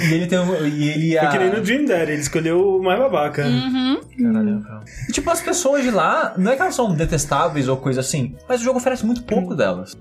e 0.10 0.14
ele 0.14 0.28
tem 0.28 0.40
um- 0.40 0.66
E 0.66 0.90
ele 0.90 1.18
Foi 1.18 1.28
a... 1.28 1.32
que 1.32 1.38
nem 1.40 1.50
no 1.50 1.62
Dream 1.62 1.86
Daddy, 1.86 2.12
ele 2.12 2.22
escolheu 2.22 2.78
o 2.78 2.84
mais 2.84 3.00
babaca. 3.00 3.44
Caralho, 3.44 4.62
cara. 4.62 4.82
E, 5.10 5.12
tipo, 5.12 5.30
as 5.30 5.42
pessoas 5.42 5.84
de 5.84 5.92
lá, 5.92 6.34
não 6.38 6.52
é 6.52 6.56
que 6.56 6.62
elas 6.62 6.76
são 6.76 6.94
detestáveis 6.94 7.68
ou 7.68 7.78
coisa 7.78 8.02
assim, 8.02 8.36
mas 8.48 8.62
o 8.62 8.64
jogo 8.64 8.78
oferece 8.78 9.06
muito 9.06 9.24
pouco 9.24 9.56
delas. 9.56 9.98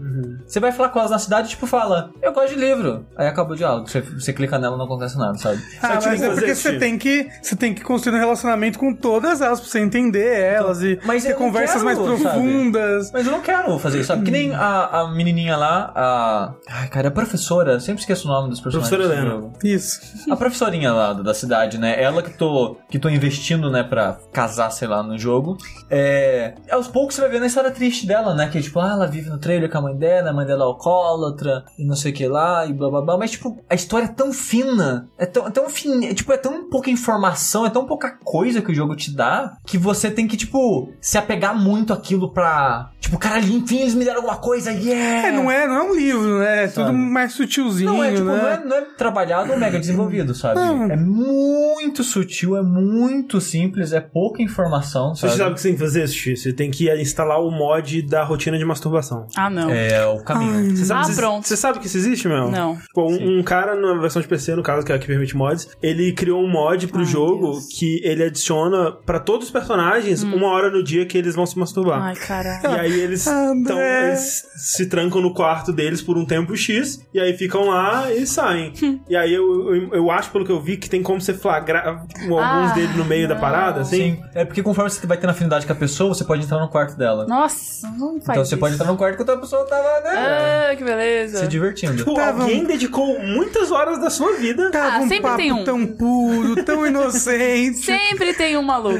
Você 0.46 0.60
vai 0.60 0.72
falar 0.72 0.90
com 0.90 0.98
elas 0.98 1.10
na 1.10 1.18
cidade, 1.18 1.48
tipo, 1.50 1.66
fala, 1.66 2.10
eu 2.22 2.32
gosto 2.32 2.50
de 2.54 2.60
livro. 2.60 3.06
Aí 3.16 3.26
acaba 3.26 3.52
o 3.52 3.56
diálogo. 3.56 3.88
Você, 3.88 4.00
você 4.00 4.32
clica 4.32 4.58
nela 4.58 4.76
não 4.76 4.84
acontece 4.84 5.16
nada, 5.16 5.38
sabe? 5.38 5.62
Ah, 5.82 5.96
tinha 5.96 6.10
mas 6.12 6.22
é 6.22 6.30
porque 6.30 6.54
você 6.54 6.68
tipo. 6.70 6.80
tem 6.80 6.98
que 6.98 7.28
você 7.42 7.56
tem 7.56 7.74
que 7.74 7.82
construir 7.82 8.16
um 8.16 8.20
relacionamento 8.20 8.78
com 8.78 8.94
todas 8.94 9.40
elas 9.60 9.62
pra 9.62 9.70
você 9.70 9.80
entender 9.80 10.40
elas 10.40 10.82
e 10.82 10.98
Mas 11.04 11.24
ter 11.24 11.34
conversas 11.34 11.82
quero, 11.82 11.84
mais 11.84 11.98
sabe? 11.98 12.20
profundas. 12.20 13.12
Mas 13.12 13.26
eu 13.26 13.32
não 13.32 13.40
quero 13.40 13.78
fazer 13.78 13.98
isso, 13.98 14.08
sabe? 14.08 14.24
Que 14.24 14.30
nem 14.30 14.54
a, 14.54 15.00
a 15.00 15.08
menininha 15.12 15.56
lá, 15.56 15.92
a... 15.94 16.54
Ai, 16.68 16.88
cara, 16.88 17.08
a 17.08 17.10
professora, 17.10 17.78
sempre 17.80 18.00
esqueço 18.00 18.26
o 18.26 18.30
nome 18.30 18.48
dos 18.50 18.60
personagens. 18.60 18.96
Professora 18.96 19.22
Helena. 19.22 19.52
Isso. 19.62 20.00
A 20.30 20.36
professorinha 20.36 20.92
lá 20.92 21.12
da 21.12 21.34
cidade, 21.34 21.78
né? 21.78 22.00
Ela 22.00 22.22
que 22.22 22.30
tô, 22.30 22.76
que 22.88 22.98
tô 22.98 23.08
investindo, 23.08 23.70
né, 23.70 23.82
pra 23.82 24.18
casar, 24.32 24.70
sei 24.70 24.88
lá, 24.88 25.02
no 25.02 25.18
jogo. 25.18 25.56
É. 25.90 26.54
Aos 26.70 26.88
poucos 26.88 27.14
você 27.14 27.20
vai 27.20 27.30
vendo 27.30 27.42
a 27.42 27.46
história 27.46 27.70
triste 27.70 28.06
dela, 28.06 28.34
né? 28.34 28.48
Que 28.48 28.60
tipo, 28.60 28.80
ah, 28.80 28.90
ela 28.90 29.06
vive 29.06 29.28
no 29.28 29.38
trailer 29.38 29.70
com 29.70 29.78
a 29.78 29.82
mãe 29.82 29.96
dela, 29.96 30.30
a 30.30 30.32
mãe 30.32 30.46
dela 30.46 30.64
é 30.64 30.66
alcoólatra, 30.66 31.64
e 31.78 31.84
não 31.84 31.96
sei 31.96 32.12
o 32.12 32.14
que 32.14 32.26
lá, 32.26 32.66
e 32.66 32.72
blá 32.72 32.88
blá 32.88 33.02
blá. 33.02 33.18
Mas, 33.18 33.32
tipo, 33.32 33.58
a 33.68 33.74
história 33.74 34.06
é 34.06 34.08
tão 34.08 34.32
fina, 34.32 35.08
é 35.18 35.26
tão, 35.26 35.46
é 35.46 35.50
tão 35.50 35.68
fin... 35.68 36.06
é, 36.06 36.14
tipo, 36.14 36.32
é 36.32 36.36
tão 36.36 36.68
pouca 36.68 36.90
informação, 36.90 37.66
é 37.66 37.70
tão 37.70 37.84
pouca 37.84 38.16
coisa 38.24 38.62
que 38.62 38.70
o 38.70 38.74
jogo 38.74 38.94
te 38.96 39.14
dá, 39.14 39.49
que 39.66 39.76
você 39.78 40.10
tem 40.10 40.26
que, 40.26 40.36
tipo, 40.36 40.92
se 41.00 41.16
apegar 41.18 41.56
muito 41.58 41.92
àquilo 41.92 42.32
pra. 42.32 42.90
Tipo, 43.00 43.18
caralho, 43.18 43.50
enfim, 43.52 43.80
eles 43.80 43.94
me 43.94 44.04
deram 44.04 44.18
alguma 44.18 44.36
coisa, 44.36 44.70
yeah! 44.70 45.28
É, 45.28 45.32
não 45.32 45.50
é, 45.50 45.66
não 45.66 45.74
é 45.76 45.82
um 45.82 45.94
livro, 45.96 46.38
né? 46.38 46.64
É 46.64 46.68
tudo 46.68 46.86
Sabe? 46.86 46.98
mais 46.98 47.32
sutilzinho, 47.32 47.92
Não 47.92 48.04
é, 48.04 48.12
tipo, 48.12 48.24
né? 48.24 48.36
não, 48.36 48.48
é, 48.48 48.64
não 48.64 48.76
é 48.76 48.80
trabalhado 48.96 49.52
ou 49.52 49.58
mega 49.58 49.78
desenvolvido, 49.80 50.34
sabe? 50.34 50.56
Não. 50.60 50.84
É 50.90 50.96
muito 50.96 52.04
sutil, 52.04 52.56
é 52.56 52.62
muito 52.62 53.40
simples, 53.40 53.92
é 53.92 54.00
pouca 54.00 54.42
informação, 54.42 55.14
Você 55.14 55.26
sabe? 55.28 55.38
sabe 55.38 55.50
o 55.50 55.54
que 55.54 55.60
você 55.60 55.68
tem 55.68 55.76
que 55.76 55.82
fazer, 55.82 56.06
Sushi? 56.08 56.36
Você 56.36 56.52
tem 56.52 56.70
que 56.70 56.90
instalar 57.00 57.40
o 57.40 57.50
mod 57.50 58.02
da 58.02 58.22
rotina 58.22 58.58
de 58.58 58.64
masturbação. 58.64 59.26
Ah, 59.36 59.48
não. 59.48 59.70
É 59.70 60.06
o 60.06 60.22
caminho. 60.22 60.76
Você 60.76 60.84
sabe, 60.84 61.00
Ah, 61.00 61.04
você- 61.04 61.20
pronto. 61.20 61.48
Você 61.48 61.56
sabe 61.56 61.78
que 61.78 61.86
isso 61.86 61.96
existe, 61.96 62.28
Mel? 62.28 62.50
Não. 62.50 62.76
Tipo, 62.76 63.10
um, 63.10 63.38
um 63.38 63.42
cara 63.42 63.74
na 63.74 63.94
versão 64.00 64.20
de 64.20 64.28
PC, 64.28 64.54
no 64.54 64.62
caso, 64.62 64.84
que 64.84 64.92
é 64.92 64.94
a 64.94 64.98
que 64.98 65.06
permite 65.06 65.34
mods, 65.36 65.68
ele 65.82 66.12
criou 66.12 66.42
um 66.42 66.50
mod 66.50 66.86
pro 66.88 67.00
Ai, 67.00 67.06
jogo 67.06 67.52
Deus. 67.52 67.66
que 67.78 68.00
ele 68.04 68.24
adiciona 68.24 68.92
pra 68.92 69.18
todos 69.18 69.39
os 69.44 69.50
personagens 69.50 70.22
uma 70.22 70.48
hora 70.48 70.70
no 70.70 70.82
dia 70.82 71.04
que 71.06 71.16
eles 71.18 71.34
vão 71.34 71.46
se 71.46 71.58
masturbar. 71.58 72.00
Ai, 72.02 72.14
caralho. 72.16 72.60
E 72.76 72.80
aí 72.80 73.00
eles, 73.00 73.26
André. 73.26 73.68
tão, 73.74 73.80
eles 73.80 74.42
se 74.56 74.86
trancam 74.86 75.20
no 75.20 75.32
quarto 75.34 75.72
deles 75.72 76.02
por 76.02 76.16
um 76.18 76.24
tempo 76.24 76.56
X, 76.56 77.00
e 77.12 77.20
aí 77.20 77.36
ficam 77.36 77.68
lá 77.68 78.12
e 78.12 78.26
saem. 78.26 78.72
e 79.08 79.16
aí 79.16 79.32
eu, 79.32 79.74
eu, 79.74 79.94
eu 79.94 80.10
acho, 80.10 80.30
pelo 80.30 80.44
que 80.44 80.52
eu 80.52 80.60
vi, 80.60 80.76
que 80.76 80.88
tem 80.88 81.02
como 81.02 81.20
você 81.20 81.32
flagrar 81.34 81.86
alguns 81.86 82.40
Ah, 82.40 82.72
deles 82.74 82.96
no 82.96 83.04
meio 83.04 83.26
da 83.28 83.34
não. 83.34 83.40
parada, 83.40 83.80
assim. 83.80 84.16
Sim, 84.16 84.22
é 84.34 84.44
porque 84.44 84.62
conforme 84.62 84.90
você 84.90 85.06
vai 85.06 85.16
tendo 85.16 85.30
afinidade 85.30 85.66
com 85.66 85.72
a 85.72 85.76
pessoa, 85.76 86.14
você 86.14 86.24
pode 86.24 86.44
entrar 86.44 86.58
no 86.58 86.68
quarto 86.68 86.96
dela. 86.96 87.26
Nossa, 87.26 87.88
não 87.98 88.20
faz 88.20 88.30
então 88.30 88.44
você 88.44 88.54
isso. 88.54 88.58
pode 88.58 88.74
entrar 88.74 88.86
no 88.88 88.96
quarto 88.96 89.14
enquanto 89.14 89.30
a 89.30 89.38
pessoa 89.38 89.64
tava, 89.66 89.82
né, 90.02 90.70
Ah, 90.70 90.76
que 90.76 90.84
beleza. 90.84 91.38
se 91.38 91.46
divertindo. 91.48 91.96
Tipo, 91.96 92.14
Tava 92.14 92.42
alguém 92.42 92.62
um- 92.62 92.66
dedicou 92.66 93.18
muitas 93.20 93.70
horas 93.70 93.98
da 94.00 94.10
sua 94.10 94.32
vida. 94.36 94.70
Tava 94.70 94.96
Ah, 94.96 95.00
um 95.00 95.08
sempre 95.08 95.22
papo 95.22 95.36
tem 95.36 95.52
um. 95.52 95.64
tão 95.64 95.86
puro, 95.86 96.64
tão 96.64 96.86
inocente. 96.86 97.78
Sempre 97.84 98.34
tem 98.34 98.56
um 98.56 98.62
maluco. 98.62 98.98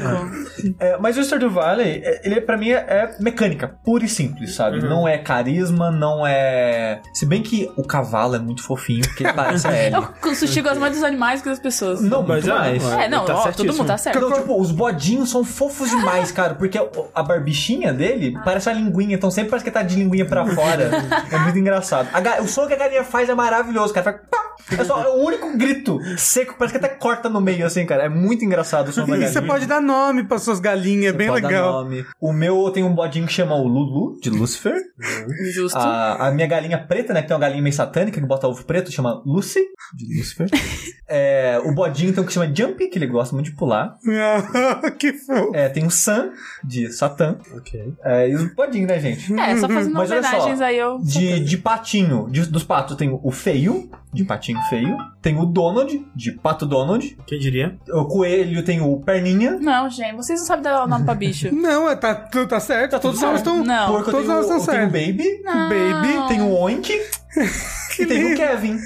É, 0.79 0.97
mas 0.97 1.17
o 1.17 1.21
Stardew 1.23 1.49
Valley, 1.49 2.01
é- 2.03 2.21
ele 2.23 2.41
pra 2.41 2.57
mim 2.57 2.69
é, 2.69 2.75
é 2.75 3.15
mecânica, 3.19 3.75
pura 3.83 4.05
e 4.05 4.09
simples, 4.09 4.53
sabe? 4.55 4.79
Uhum. 4.79 4.89
Não 4.89 5.07
é 5.07 5.17
carisma, 5.17 5.91
não 5.91 6.25
é... 6.25 7.01
Se 7.13 7.25
bem 7.25 7.41
que 7.41 7.69
o 7.77 7.83
cavalo 7.83 8.35
é 8.35 8.39
muito 8.39 8.63
fofinho, 8.63 9.01
porque 9.07 9.23
ele 9.23 9.33
parece 9.33 9.67
a 9.67 9.71
Ellie. 9.87 9.93
Eu, 10.23 10.31
o 10.31 10.35
sushi 10.35 10.61
gosta 10.61 10.79
mais 10.79 10.93
dos 10.93 11.03
animais 11.03 11.41
que 11.41 11.49
das 11.49 11.59
pessoas. 11.59 12.01
Não, 12.01 12.21
Mas 12.23 12.45
muito 12.45 12.49
é, 12.55 12.59
mais. 12.59 12.83
é. 12.91 13.05
É, 13.05 13.09
não, 13.09 13.25
tá 13.25 13.35
ó, 13.35 13.51
todo 13.51 13.73
mundo 13.73 13.87
tá 13.87 13.97
certo. 13.97 14.19
Não, 14.19 14.31
tipo, 14.33 14.59
os 14.59 14.71
bodinhos 14.71 15.29
são 15.29 15.43
fofos 15.43 15.89
demais, 15.89 16.31
cara. 16.33 16.55
Porque 16.55 16.77
a 17.13 17.23
barbichinha 17.23 17.93
dele 17.93 18.37
parece 18.45 18.69
uma 18.69 18.75
linguinha, 18.75 19.15
então 19.15 19.29
sempre 19.31 19.49
parece 19.51 19.65
que 19.65 19.71
tá 19.71 19.81
de 19.81 19.95
linguinha 19.95 20.25
pra 20.25 20.45
fora. 20.45 20.89
é 21.31 21.37
muito 21.39 21.57
engraçado. 21.57 22.07
A 22.13 22.41
o 22.41 22.47
som 22.47 22.67
que 22.67 22.73
a 22.73 22.77
galinha 22.77 23.03
faz 23.03 23.29
é 23.29 23.35
maravilhoso, 23.35 23.93
cara. 23.93 24.03
Faz 24.03 24.17
pá! 24.29 24.51
É 24.77 24.83
só 24.85 25.01
é 25.03 25.07
o 25.07 25.15
único 25.25 25.57
grito 25.57 25.99
seco, 26.17 26.55
parece 26.57 26.77
que 26.77 26.85
até 26.85 26.95
corta 26.95 27.27
no 27.27 27.41
meio, 27.41 27.65
assim, 27.65 27.85
cara. 27.85 28.03
É 28.03 28.09
muito 28.09 28.45
engraçado 28.45 28.89
o 28.89 28.91
som 28.93 29.01
da 29.01 29.07
E 29.07 29.09
galinha. 29.11 29.27
você 29.29 29.41
pode 29.41 29.65
dar 29.65 29.81
nome 29.81 30.20
pras 30.25 30.43
suas 30.43 30.59
galinhas, 30.59 31.13
é 31.13 31.17
bem 31.17 31.29
legal. 31.31 31.83
nome. 31.83 32.05
O 32.19 32.31
meu 32.33 32.69
tem 32.71 32.83
um 32.83 32.93
bodinho 32.93 33.25
que 33.27 33.33
chama 33.33 33.55
o 33.55 33.67
Lulu, 33.67 34.19
de 34.21 34.29
Lucifer. 34.29 34.75
Justo. 35.53 35.77
A, 35.77 36.27
a 36.27 36.31
minha 36.31 36.47
galinha 36.47 36.77
preta, 36.77 37.13
né? 37.13 37.21
Que 37.21 37.27
tem 37.27 37.35
uma 37.35 37.41
galinha 37.41 37.61
meio 37.61 37.73
satânica 37.75 38.19
que 38.19 38.25
bota 38.25 38.47
ovo 38.47 38.63
preto, 38.65 38.91
chama 38.91 39.21
Lucy, 39.25 39.59
de 39.95 40.17
Lucifer. 40.17 40.47
É, 41.13 41.59
o 41.65 41.73
bodinho 41.75 42.13
tem 42.13 42.23
um 42.23 42.25
que 42.25 42.31
chama 42.31 42.49
Jumpy, 42.55 42.87
que 42.87 42.97
ele 42.97 43.05
gosta 43.05 43.35
muito 43.35 43.47
de 43.49 43.57
pular. 43.57 43.97
Ah, 44.07 44.91
que 44.97 45.11
fofo. 45.11 45.51
É, 45.53 45.67
tem 45.67 45.85
o 45.85 45.91
Sam, 45.91 46.31
de 46.63 46.89
Satã. 46.89 47.37
Ok. 47.53 47.93
É, 48.01 48.29
e 48.29 48.33
os 48.35 48.55
bodinhos, 48.55 48.87
né, 48.87 48.97
gente? 48.97 49.33
É, 49.37 49.57
só 49.57 49.67
fazendo 49.67 49.93
Mas 49.93 50.09
olha 50.09 50.23
só, 50.23 50.29
homenagens 50.29 50.61
aí 50.61 50.77
eu. 50.77 50.99
De, 50.99 51.41
de 51.41 51.57
patinho, 51.57 52.29
de- 52.31 52.45
dos 52.45 52.63
patos, 52.63 52.95
tem 52.95 53.09
o 53.21 53.29
feio, 53.29 53.89
de 54.13 54.23
patinho 54.23 54.57
feio. 54.69 54.95
Tem 55.21 55.37
o 55.37 55.45
Donald, 55.45 56.01
de 56.15 56.31
pato 56.31 56.65
Donald. 56.65 57.17
Quem 57.27 57.39
diria? 57.39 57.77
O 57.89 58.05
coelho 58.05 58.63
tem 58.63 58.79
o 58.79 59.01
perninha. 59.01 59.57
Não, 59.59 59.89
gente, 59.89 60.10
vocês 60.15 60.39
não 60.39 60.47
sabem 60.47 60.63
dar 60.63 60.83
o 60.83 60.87
nome 60.87 61.05
pra 61.05 61.13
bicho. 61.13 61.53
Não, 61.53 61.89
é, 61.89 61.95
tá, 61.95 62.15
tá 62.15 62.59
certo. 62.59 62.99
todos 62.99 63.19
tudo 63.19 63.31
nós 63.31 63.41
certo. 63.41 63.49
estão. 63.49 63.63
Não. 63.63 63.87
Porco 63.91 64.11
todos 64.11 64.25
tem 64.25 64.35
o, 64.35 64.37
nós 64.37 64.45
estão 64.45 64.57
tem 64.57 64.87
o 64.87 64.91
certos. 64.91 65.07
Baby. 65.07 65.43
Baby. 65.43 66.27
Tem 66.27 66.41
o 66.41 66.49
Oink. 66.51 66.91
e 67.99 68.05
tem 68.05 68.33
o. 68.33 68.37
Kevin. 68.37 68.79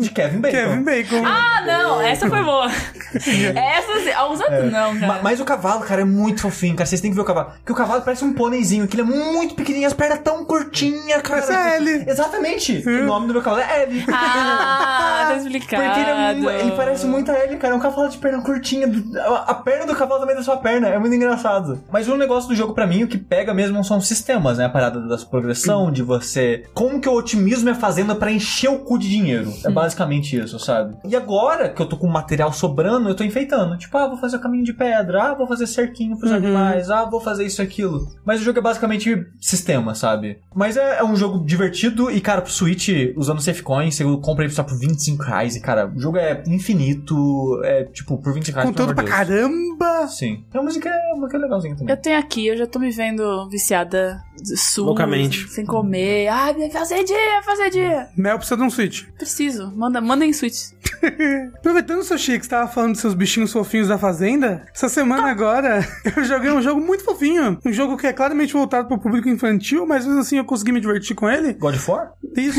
De 0.00 0.10
Kevin 0.10 0.40
Bacon. 0.40 0.56
Kevin 0.56 0.82
Bacon. 0.84 1.22
Ah, 1.24 1.62
não, 1.66 2.00
essa 2.00 2.28
foi 2.28 2.42
boa. 2.42 2.66
essa 3.14 4.00
sim. 4.00 4.10
Ah, 4.14 4.30
os 4.30 4.40
outros 4.40 4.70
não, 4.72 4.94
Ma- 4.94 5.00
cara. 5.08 5.20
Mas 5.22 5.40
o 5.40 5.44
cavalo, 5.44 5.80
cara, 5.80 6.02
é 6.02 6.04
muito 6.04 6.42
fofinho, 6.42 6.76
cara. 6.76 6.86
Vocês 6.86 7.00
têm 7.00 7.10
que 7.10 7.14
ver 7.14 7.22
o 7.22 7.24
cavalo. 7.24 7.52
Porque 7.58 7.72
o 7.72 7.74
cavalo 7.74 8.02
parece 8.02 8.24
um 8.24 8.32
pôneizinho, 8.32 8.86
que 8.86 8.94
ele 8.94 9.02
é 9.02 9.04
muito 9.14 9.54
pequenininho, 9.54 9.86
as 9.88 9.94
pernas 9.94 10.20
tão 10.22 10.44
curtinhas, 10.44 11.22
cara. 11.22 11.42
Parece 11.42 11.52
a 11.52 11.76
Ellie. 11.76 12.04
Exatamente. 12.06 12.82
O 12.86 13.04
nome 13.06 13.26
do 13.28 13.32
meu 13.32 13.42
cavalo 13.42 13.62
é 13.62 13.82
Ellie. 13.84 14.04
Ah, 14.12 15.26
tá 15.30 15.36
explicado. 15.36 15.82
Porque 15.82 16.00
ele, 16.00 16.10
é 16.10 16.34
mu- 16.34 16.50
ele 16.50 16.72
parece 16.72 17.06
muito 17.06 17.30
a 17.30 17.38
Ellie, 17.44 17.56
cara. 17.56 17.72
É 17.74 17.76
um 17.76 17.80
cavalo 17.80 18.08
de 18.08 18.18
perna 18.18 18.42
curtinha. 18.42 18.86
do- 18.86 19.18
A 19.20 19.48
a 19.48 19.54
perna 19.54 19.86
do 19.86 19.94
cavalo 19.96 20.20
também 20.20 20.34
é 20.34 20.38
da 20.38 20.44
sua 20.44 20.56
perna. 20.58 20.88
É 20.88 20.98
muito 20.98 21.14
engraçado. 21.14 21.82
Mas 21.90 22.08
o 22.08 22.16
negócio 22.16 22.48
do 22.48 22.54
jogo, 22.54 22.74
pra 22.74 22.86
mim, 22.86 23.04
o 23.04 23.08
que 23.08 23.16
pega 23.18 23.52
mesmo 23.54 23.82
são 23.84 23.98
os 23.98 24.06
sistemas, 24.06 24.58
né? 24.58 24.64
A 24.66 24.68
parada 24.68 25.00
da 25.00 25.16
progressão, 25.18 25.90
de 25.90 26.02
você. 26.02 26.64
Como 26.74 27.00
que 27.00 27.08
o 27.08 27.12
otimismo 27.12 27.68
é 27.70 27.74
fazendo 27.74 28.14
pra 28.16 28.30
encher 28.30 28.68
o 28.70 28.78
cu 28.80 28.98
de 28.98 29.08
dinheiro. 29.08 29.37
É 29.64 29.70
basicamente 29.70 30.36
isso, 30.38 30.58
sabe? 30.58 30.96
E 31.04 31.14
agora 31.16 31.68
que 31.68 31.80
eu 31.80 31.86
tô 31.86 31.96
com 31.96 32.06
material 32.06 32.52
sobrando, 32.52 33.08
eu 33.08 33.14
tô 33.14 33.24
enfeitando. 33.24 33.76
Tipo, 33.76 33.96
ah, 33.98 34.08
vou 34.08 34.16
fazer 34.16 34.36
o 34.36 34.40
caminho 34.40 34.64
de 34.64 34.72
pedra. 34.72 35.22
Ah, 35.22 35.34
vou 35.34 35.46
fazer 35.46 35.66
cerquinho 35.66 36.18
pros 36.18 36.32
animais. 36.32 36.90
Ah, 36.90 37.04
vou 37.04 37.20
fazer 37.20 37.44
isso 37.44 37.60
e 37.62 37.64
aquilo. 37.64 38.08
Mas 38.24 38.40
o 38.40 38.44
jogo 38.44 38.58
é 38.58 38.62
basicamente 38.62 39.26
sistema, 39.40 39.94
sabe? 39.94 40.38
Mas 40.54 40.76
é, 40.76 40.98
é 40.98 41.04
um 41.04 41.16
jogo 41.16 41.44
divertido 41.44 42.10
e, 42.10 42.20
cara, 42.20 42.42
pro 42.42 42.50
Switch, 42.52 42.88
usando 43.16 43.40
Safe 43.40 43.62
Coin, 43.62 43.90
você 43.90 44.04
compra 44.22 44.44
ele 44.44 44.52
só 44.52 44.62
por 44.62 44.78
25 44.78 45.22
reais. 45.22 45.56
E, 45.56 45.60
cara, 45.60 45.90
o 45.94 45.98
jogo 45.98 46.16
é 46.18 46.42
infinito. 46.46 47.60
É, 47.64 47.84
tipo, 47.84 48.18
por 48.18 48.32
20 48.32 48.50
reais, 48.50 48.68
Conteúdo 48.68 48.94
pelo 48.94 49.06
pra 49.06 49.24
Deus. 49.24 49.40
caramba. 49.40 50.06
Sim. 50.08 50.44
A 50.54 50.62
música 50.62 50.88
é, 50.88 51.12
a 51.12 51.16
música 51.16 51.36
é 51.36 51.40
legalzinha 51.40 51.76
também. 51.76 51.94
Eu 51.94 52.00
tenho 52.00 52.18
aqui, 52.18 52.46
eu 52.46 52.56
já 52.56 52.66
tô 52.66 52.78
me 52.78 52.90
vendo 52.90 53.48
viciada 53.48 54.20
sul, 54.56 54.86
Loucamente. 54.86 55.48
sem 55.48 55.64
comer. 55.64 56.28
Ai, 56.28 56.54
vai 56.54 56.70
fazer 56.70 57.04
dia, 57.04 57.42
fazer 57.44 57.70
dia. 57.70 58.08
Mel 58.16 58.36
precisa 58.38 58.56
de 58.56 58.62
um 58.62 58.70
Switch. 58.70 59.04
Preciso. 59.28 59.70
Manda, 59.76 60.00
manda 60.00 60.24
em 60.24 60.32
Switch. 60.32 60.72
Aproveitando 61.58 62.00
o 62.00 62.04
seu 62.04 62.16
Chico, 62.16 62.42
você 62.42 62.50
tava 62.50 62.66
falando 62.66 62.92
dos 62.92 63.00
seus 63.02 63.12
bichinhos 63.12 63.52
fofinhos 63.52 63.88
da 63.88 63.98
Fazenda, 63.98 64.64
essa 64.74 64.88
semana 64.88 65.30
agora 65.30 65.86
eu 66.16 66.24
joguei 66.24 66.50
um 66.50 66.62
jogo 66.62 66.80
muito 66.80 67.04
fofinho. 67.04 67.58
Um 67.64 67.72
jogo 67.72 67.96
que 67.96 68.06
é 68.06 68.12
claramente 68.12 68.54
voltado 68.54 68.88
pro 68.88 68.98
público 68.98 69.28
infantil, 69.28 69.86
mas 69.86 70.06
mesmo 70.06 70.20
assim 70.20 70.38
eu 70.38 70.44
consegui 70.46 70.72
me 70.72 70.80
divertir 70.80 71.14
com 71.14 71.28
ele. 71.28 71.52
God 71.52 71.74
of 71.74 71.90
War? 71.90 72.12
Isso. 72.36 72.58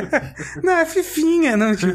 não, 0.62 0.74
é 0.74 0.84
fifinha, 0.84 1.56
não, 1.56 1.74
tio. 1.74 1.88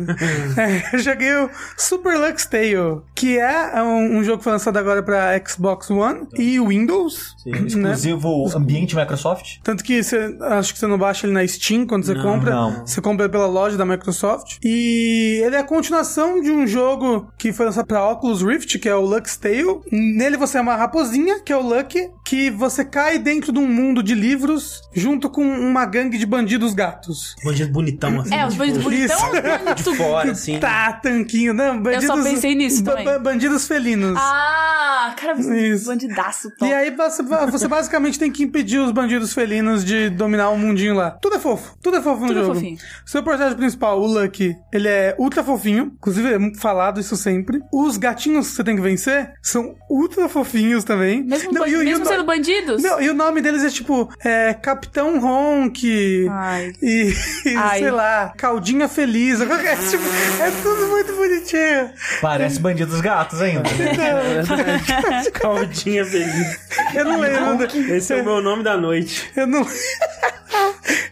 É, 0.58 0.96
eu 0.96 1.00
joguei 1.00 1.34
o 1.36 1.50
Super 1.78 2.18
Lux 2.18 2.46
Tale, 2.48 3.02
que 3.16 3.38
é 3.38 3.82
um, 3.82 4.18
um 4.18 4.24
jogo 4.24 4.40
que 4.40 4.46
foi 4.46 4.54
lançado 4.54 4.78
agora 4.78 5.04
pra 5.04 5.40
Xbox 5.46 5.90
One 5.92 6.28
e 6.36 6.60
Windows. 6.60 7.36
Sim. 7.44 7.52
né? 7.52 7.68
Exclusivo 7.68 8.50
ambiente 8.56 8.96
Microsoft? 8.96 9.58
Tanto 9.64 9.84
que 9.84 10.02
você, 10.02 10.36
acho 10.42 10.74
que 10.74 10.80
você 10.80 10.88
não 10.88 10.98
baixa 10.98 11.28
ele 11.28 11.34
na 11.34 11.48
Steam 11.48 11.86
quando 11.86 12.06
você 12.06 12.16
compra. 12.16 12.52
não. 12.52 12.86
Você 12.86 13.00
compra 13.02 13.30
pela 13.30 13.46
loja 13.46 13.78
da 13.78 13.86
Microsoft. 13.90 14.58
E 14.64 15.42
ele 15.46 15.56
é 15.56 15.60
a 15.60 15.64
continuação 15.64 16.42
de 16.42 16.52
um 16.52 16.66
jogo 16.68 17.32
que 17.38 17.52
foi 17.54 17.66
lançado 17.66 17.86
pra 17.86 18.08
Oculus 18.10 18.42
Rift, 18.42 18.78
que 18.80 18.88
é 18.90 18.96
o 18.96 19.02
Lux 19.02 19.36
Tale. 19.38 19.80
Nele 19.92 20.38
você 20.38 20.58
é 20.58 20.62
uma 20.62 20.76
raposinha, 20.76 21.40
que 21.42 21.52
é 21.52 21.58
o 21.58 21.62
Lucky, 21.62 22.10
que 22.26 22.50
você 22.50 22.84
cai 22.86 23.18
dentro 23.20 23.52
de 23.52 23.60
um 23.60 23.68
mundo 23.68 24.02
de 24.04 24.14
livros 24.16 24.82
junto 24.94 25.30
com 25.30 25.44
uma 25.44 25.86
gangue 25.86 26.18
de 26.18 26.26
bandidos 26.26 26.74
gatos. 26.74 27.36
Bandido 27.44 27.72
bonitão, 27.72 28.20
assim. 28.22 28.34
É, 28.34 28.46
os 28.46 28.56
bandidos 28.56 28.80
Isso. 28.94 29.16
bonitão. 29.26 29.76
de 29.94 29.98
fora, 29.98 30.32
assim. 30.32 30.60
Tá, 30.60 30.94
tanquinho. 30.94 31.54
Não, 31.54 31.82
bandidos, 31.82 32.06
só 32.08 32.24
pensei 32.24 32.56
nisso 32.56 32.84
também. 32.84 33.06
Ba- 33.06 33.20
Bandidos 33.20 33.68
felinos. 33.68 34.18
Ah, 34.18 35.14
cara, 35.18 35.40
Isso. 35.40 35.86
bandidaço 35.88 36.50
top. 36.52 36.66
E 36.70 36.74
aí 36.74 36.92
você, 36.92 37.24
você 37.24 37.68
basicamente 37.68 38.18
tem 38.20 38.32
que 38.32 38.44
impedir 38.44 38.80
os 38.80 38.92
bandidos 38.92 39.34
felinos 39.34 39.84
de 39.86 40.10
dominar 40.10 40.50
o 40.50 40.58
mundinho 40.58 40.94
lá. 40.96 41.12
Tudo 41.12 41.36
é 41.36 41.40
fofo. 41.40 41.76
Tudo 41.82 41.98
é 41.98 42.02
fofo 42.02 42.22
no 42.22 42.28
Tudo 42.28 42.40
jogo. 42.42 42.54
fofinho. 42.56 42.78
Seu 43.06 43.24
personagem 43.24 43.58
principal, 43.58 43.79
o 43.88 44.06
Lucky, 44.06 44.56
ele 44.72 44.88
é 44.88 45.16
ultra 45.18 45.44
fofinho. 45.44 45.92
Inclusive, 45.98 46.34
é 46.34 46.38
muito 46.38 46.60
falado 46.60 47.00
isso 47.00 47.16
sempre. 47.16 47.60
Os 47.74 47.98
gatinhos 47.98 48.48
que 48.50 48.56
você 48.56 48.64
tem 48.64 48.76
que 48.76 48.82
vencer 48.82 49.32
são 49.42 49.76
ultra 49.90 50.28
fofinhos 50.30 50.84
também. 50.84 51.24
Mesmo, 51.24 51.52
Não, 51.54 51.62
ban- 51.62 51.68
e 51.68 51.76
o- 51.76 51.82
e 51.82 51.86
o 51.86 51.86
mesmo 51.86 52.06
sendo 52.06 52.24
bandidos? 52.26 52.82
Não, 52.82 53.02
e 53.02 53.10
o 53.10 53.14
nome 53.14 53.42
deles 53.42 53.64
é 53.64 53.70
tipo 53.70 54.10
é, 54.24 54.54
Capitão 54.54 55.18
Honk. 55.24 56.28
Ai. 56.30 56.72
E, 56.82 57.14
e, 57.46 57.56
Ai. 57.56 57.80
sei 57.80 57.92
lá, 57.92 58.34
Caldinha 58.38 58.88
Feliz. 58.88 59.40
É, 59.70 59.76
tipo, 59.76 60.04
é 60.42 60.52
tudo 60.64 60.88
muito 60.88 61.14
bonitinho. 61.14 61.92
Parece 62.22 62.60
bandidos 62.60 63.02
gatos 63.02 63.42
ainda. 63.42 63.64
Caldinha 65.34 66.06
feliz. 66.06 66.60
Eu 66.94 67.06
não 67.06 67.20
lembro. 67.20 67.68
Esse 67.94 68.14
é 68.14 68.22
o 68.22 68.26
meu 68.26 68.42
nome 68.42 68.64
da 68.64 68.78
noite. 68.78 69.30
Eu 69.36 69.48
não. 69.48 69.66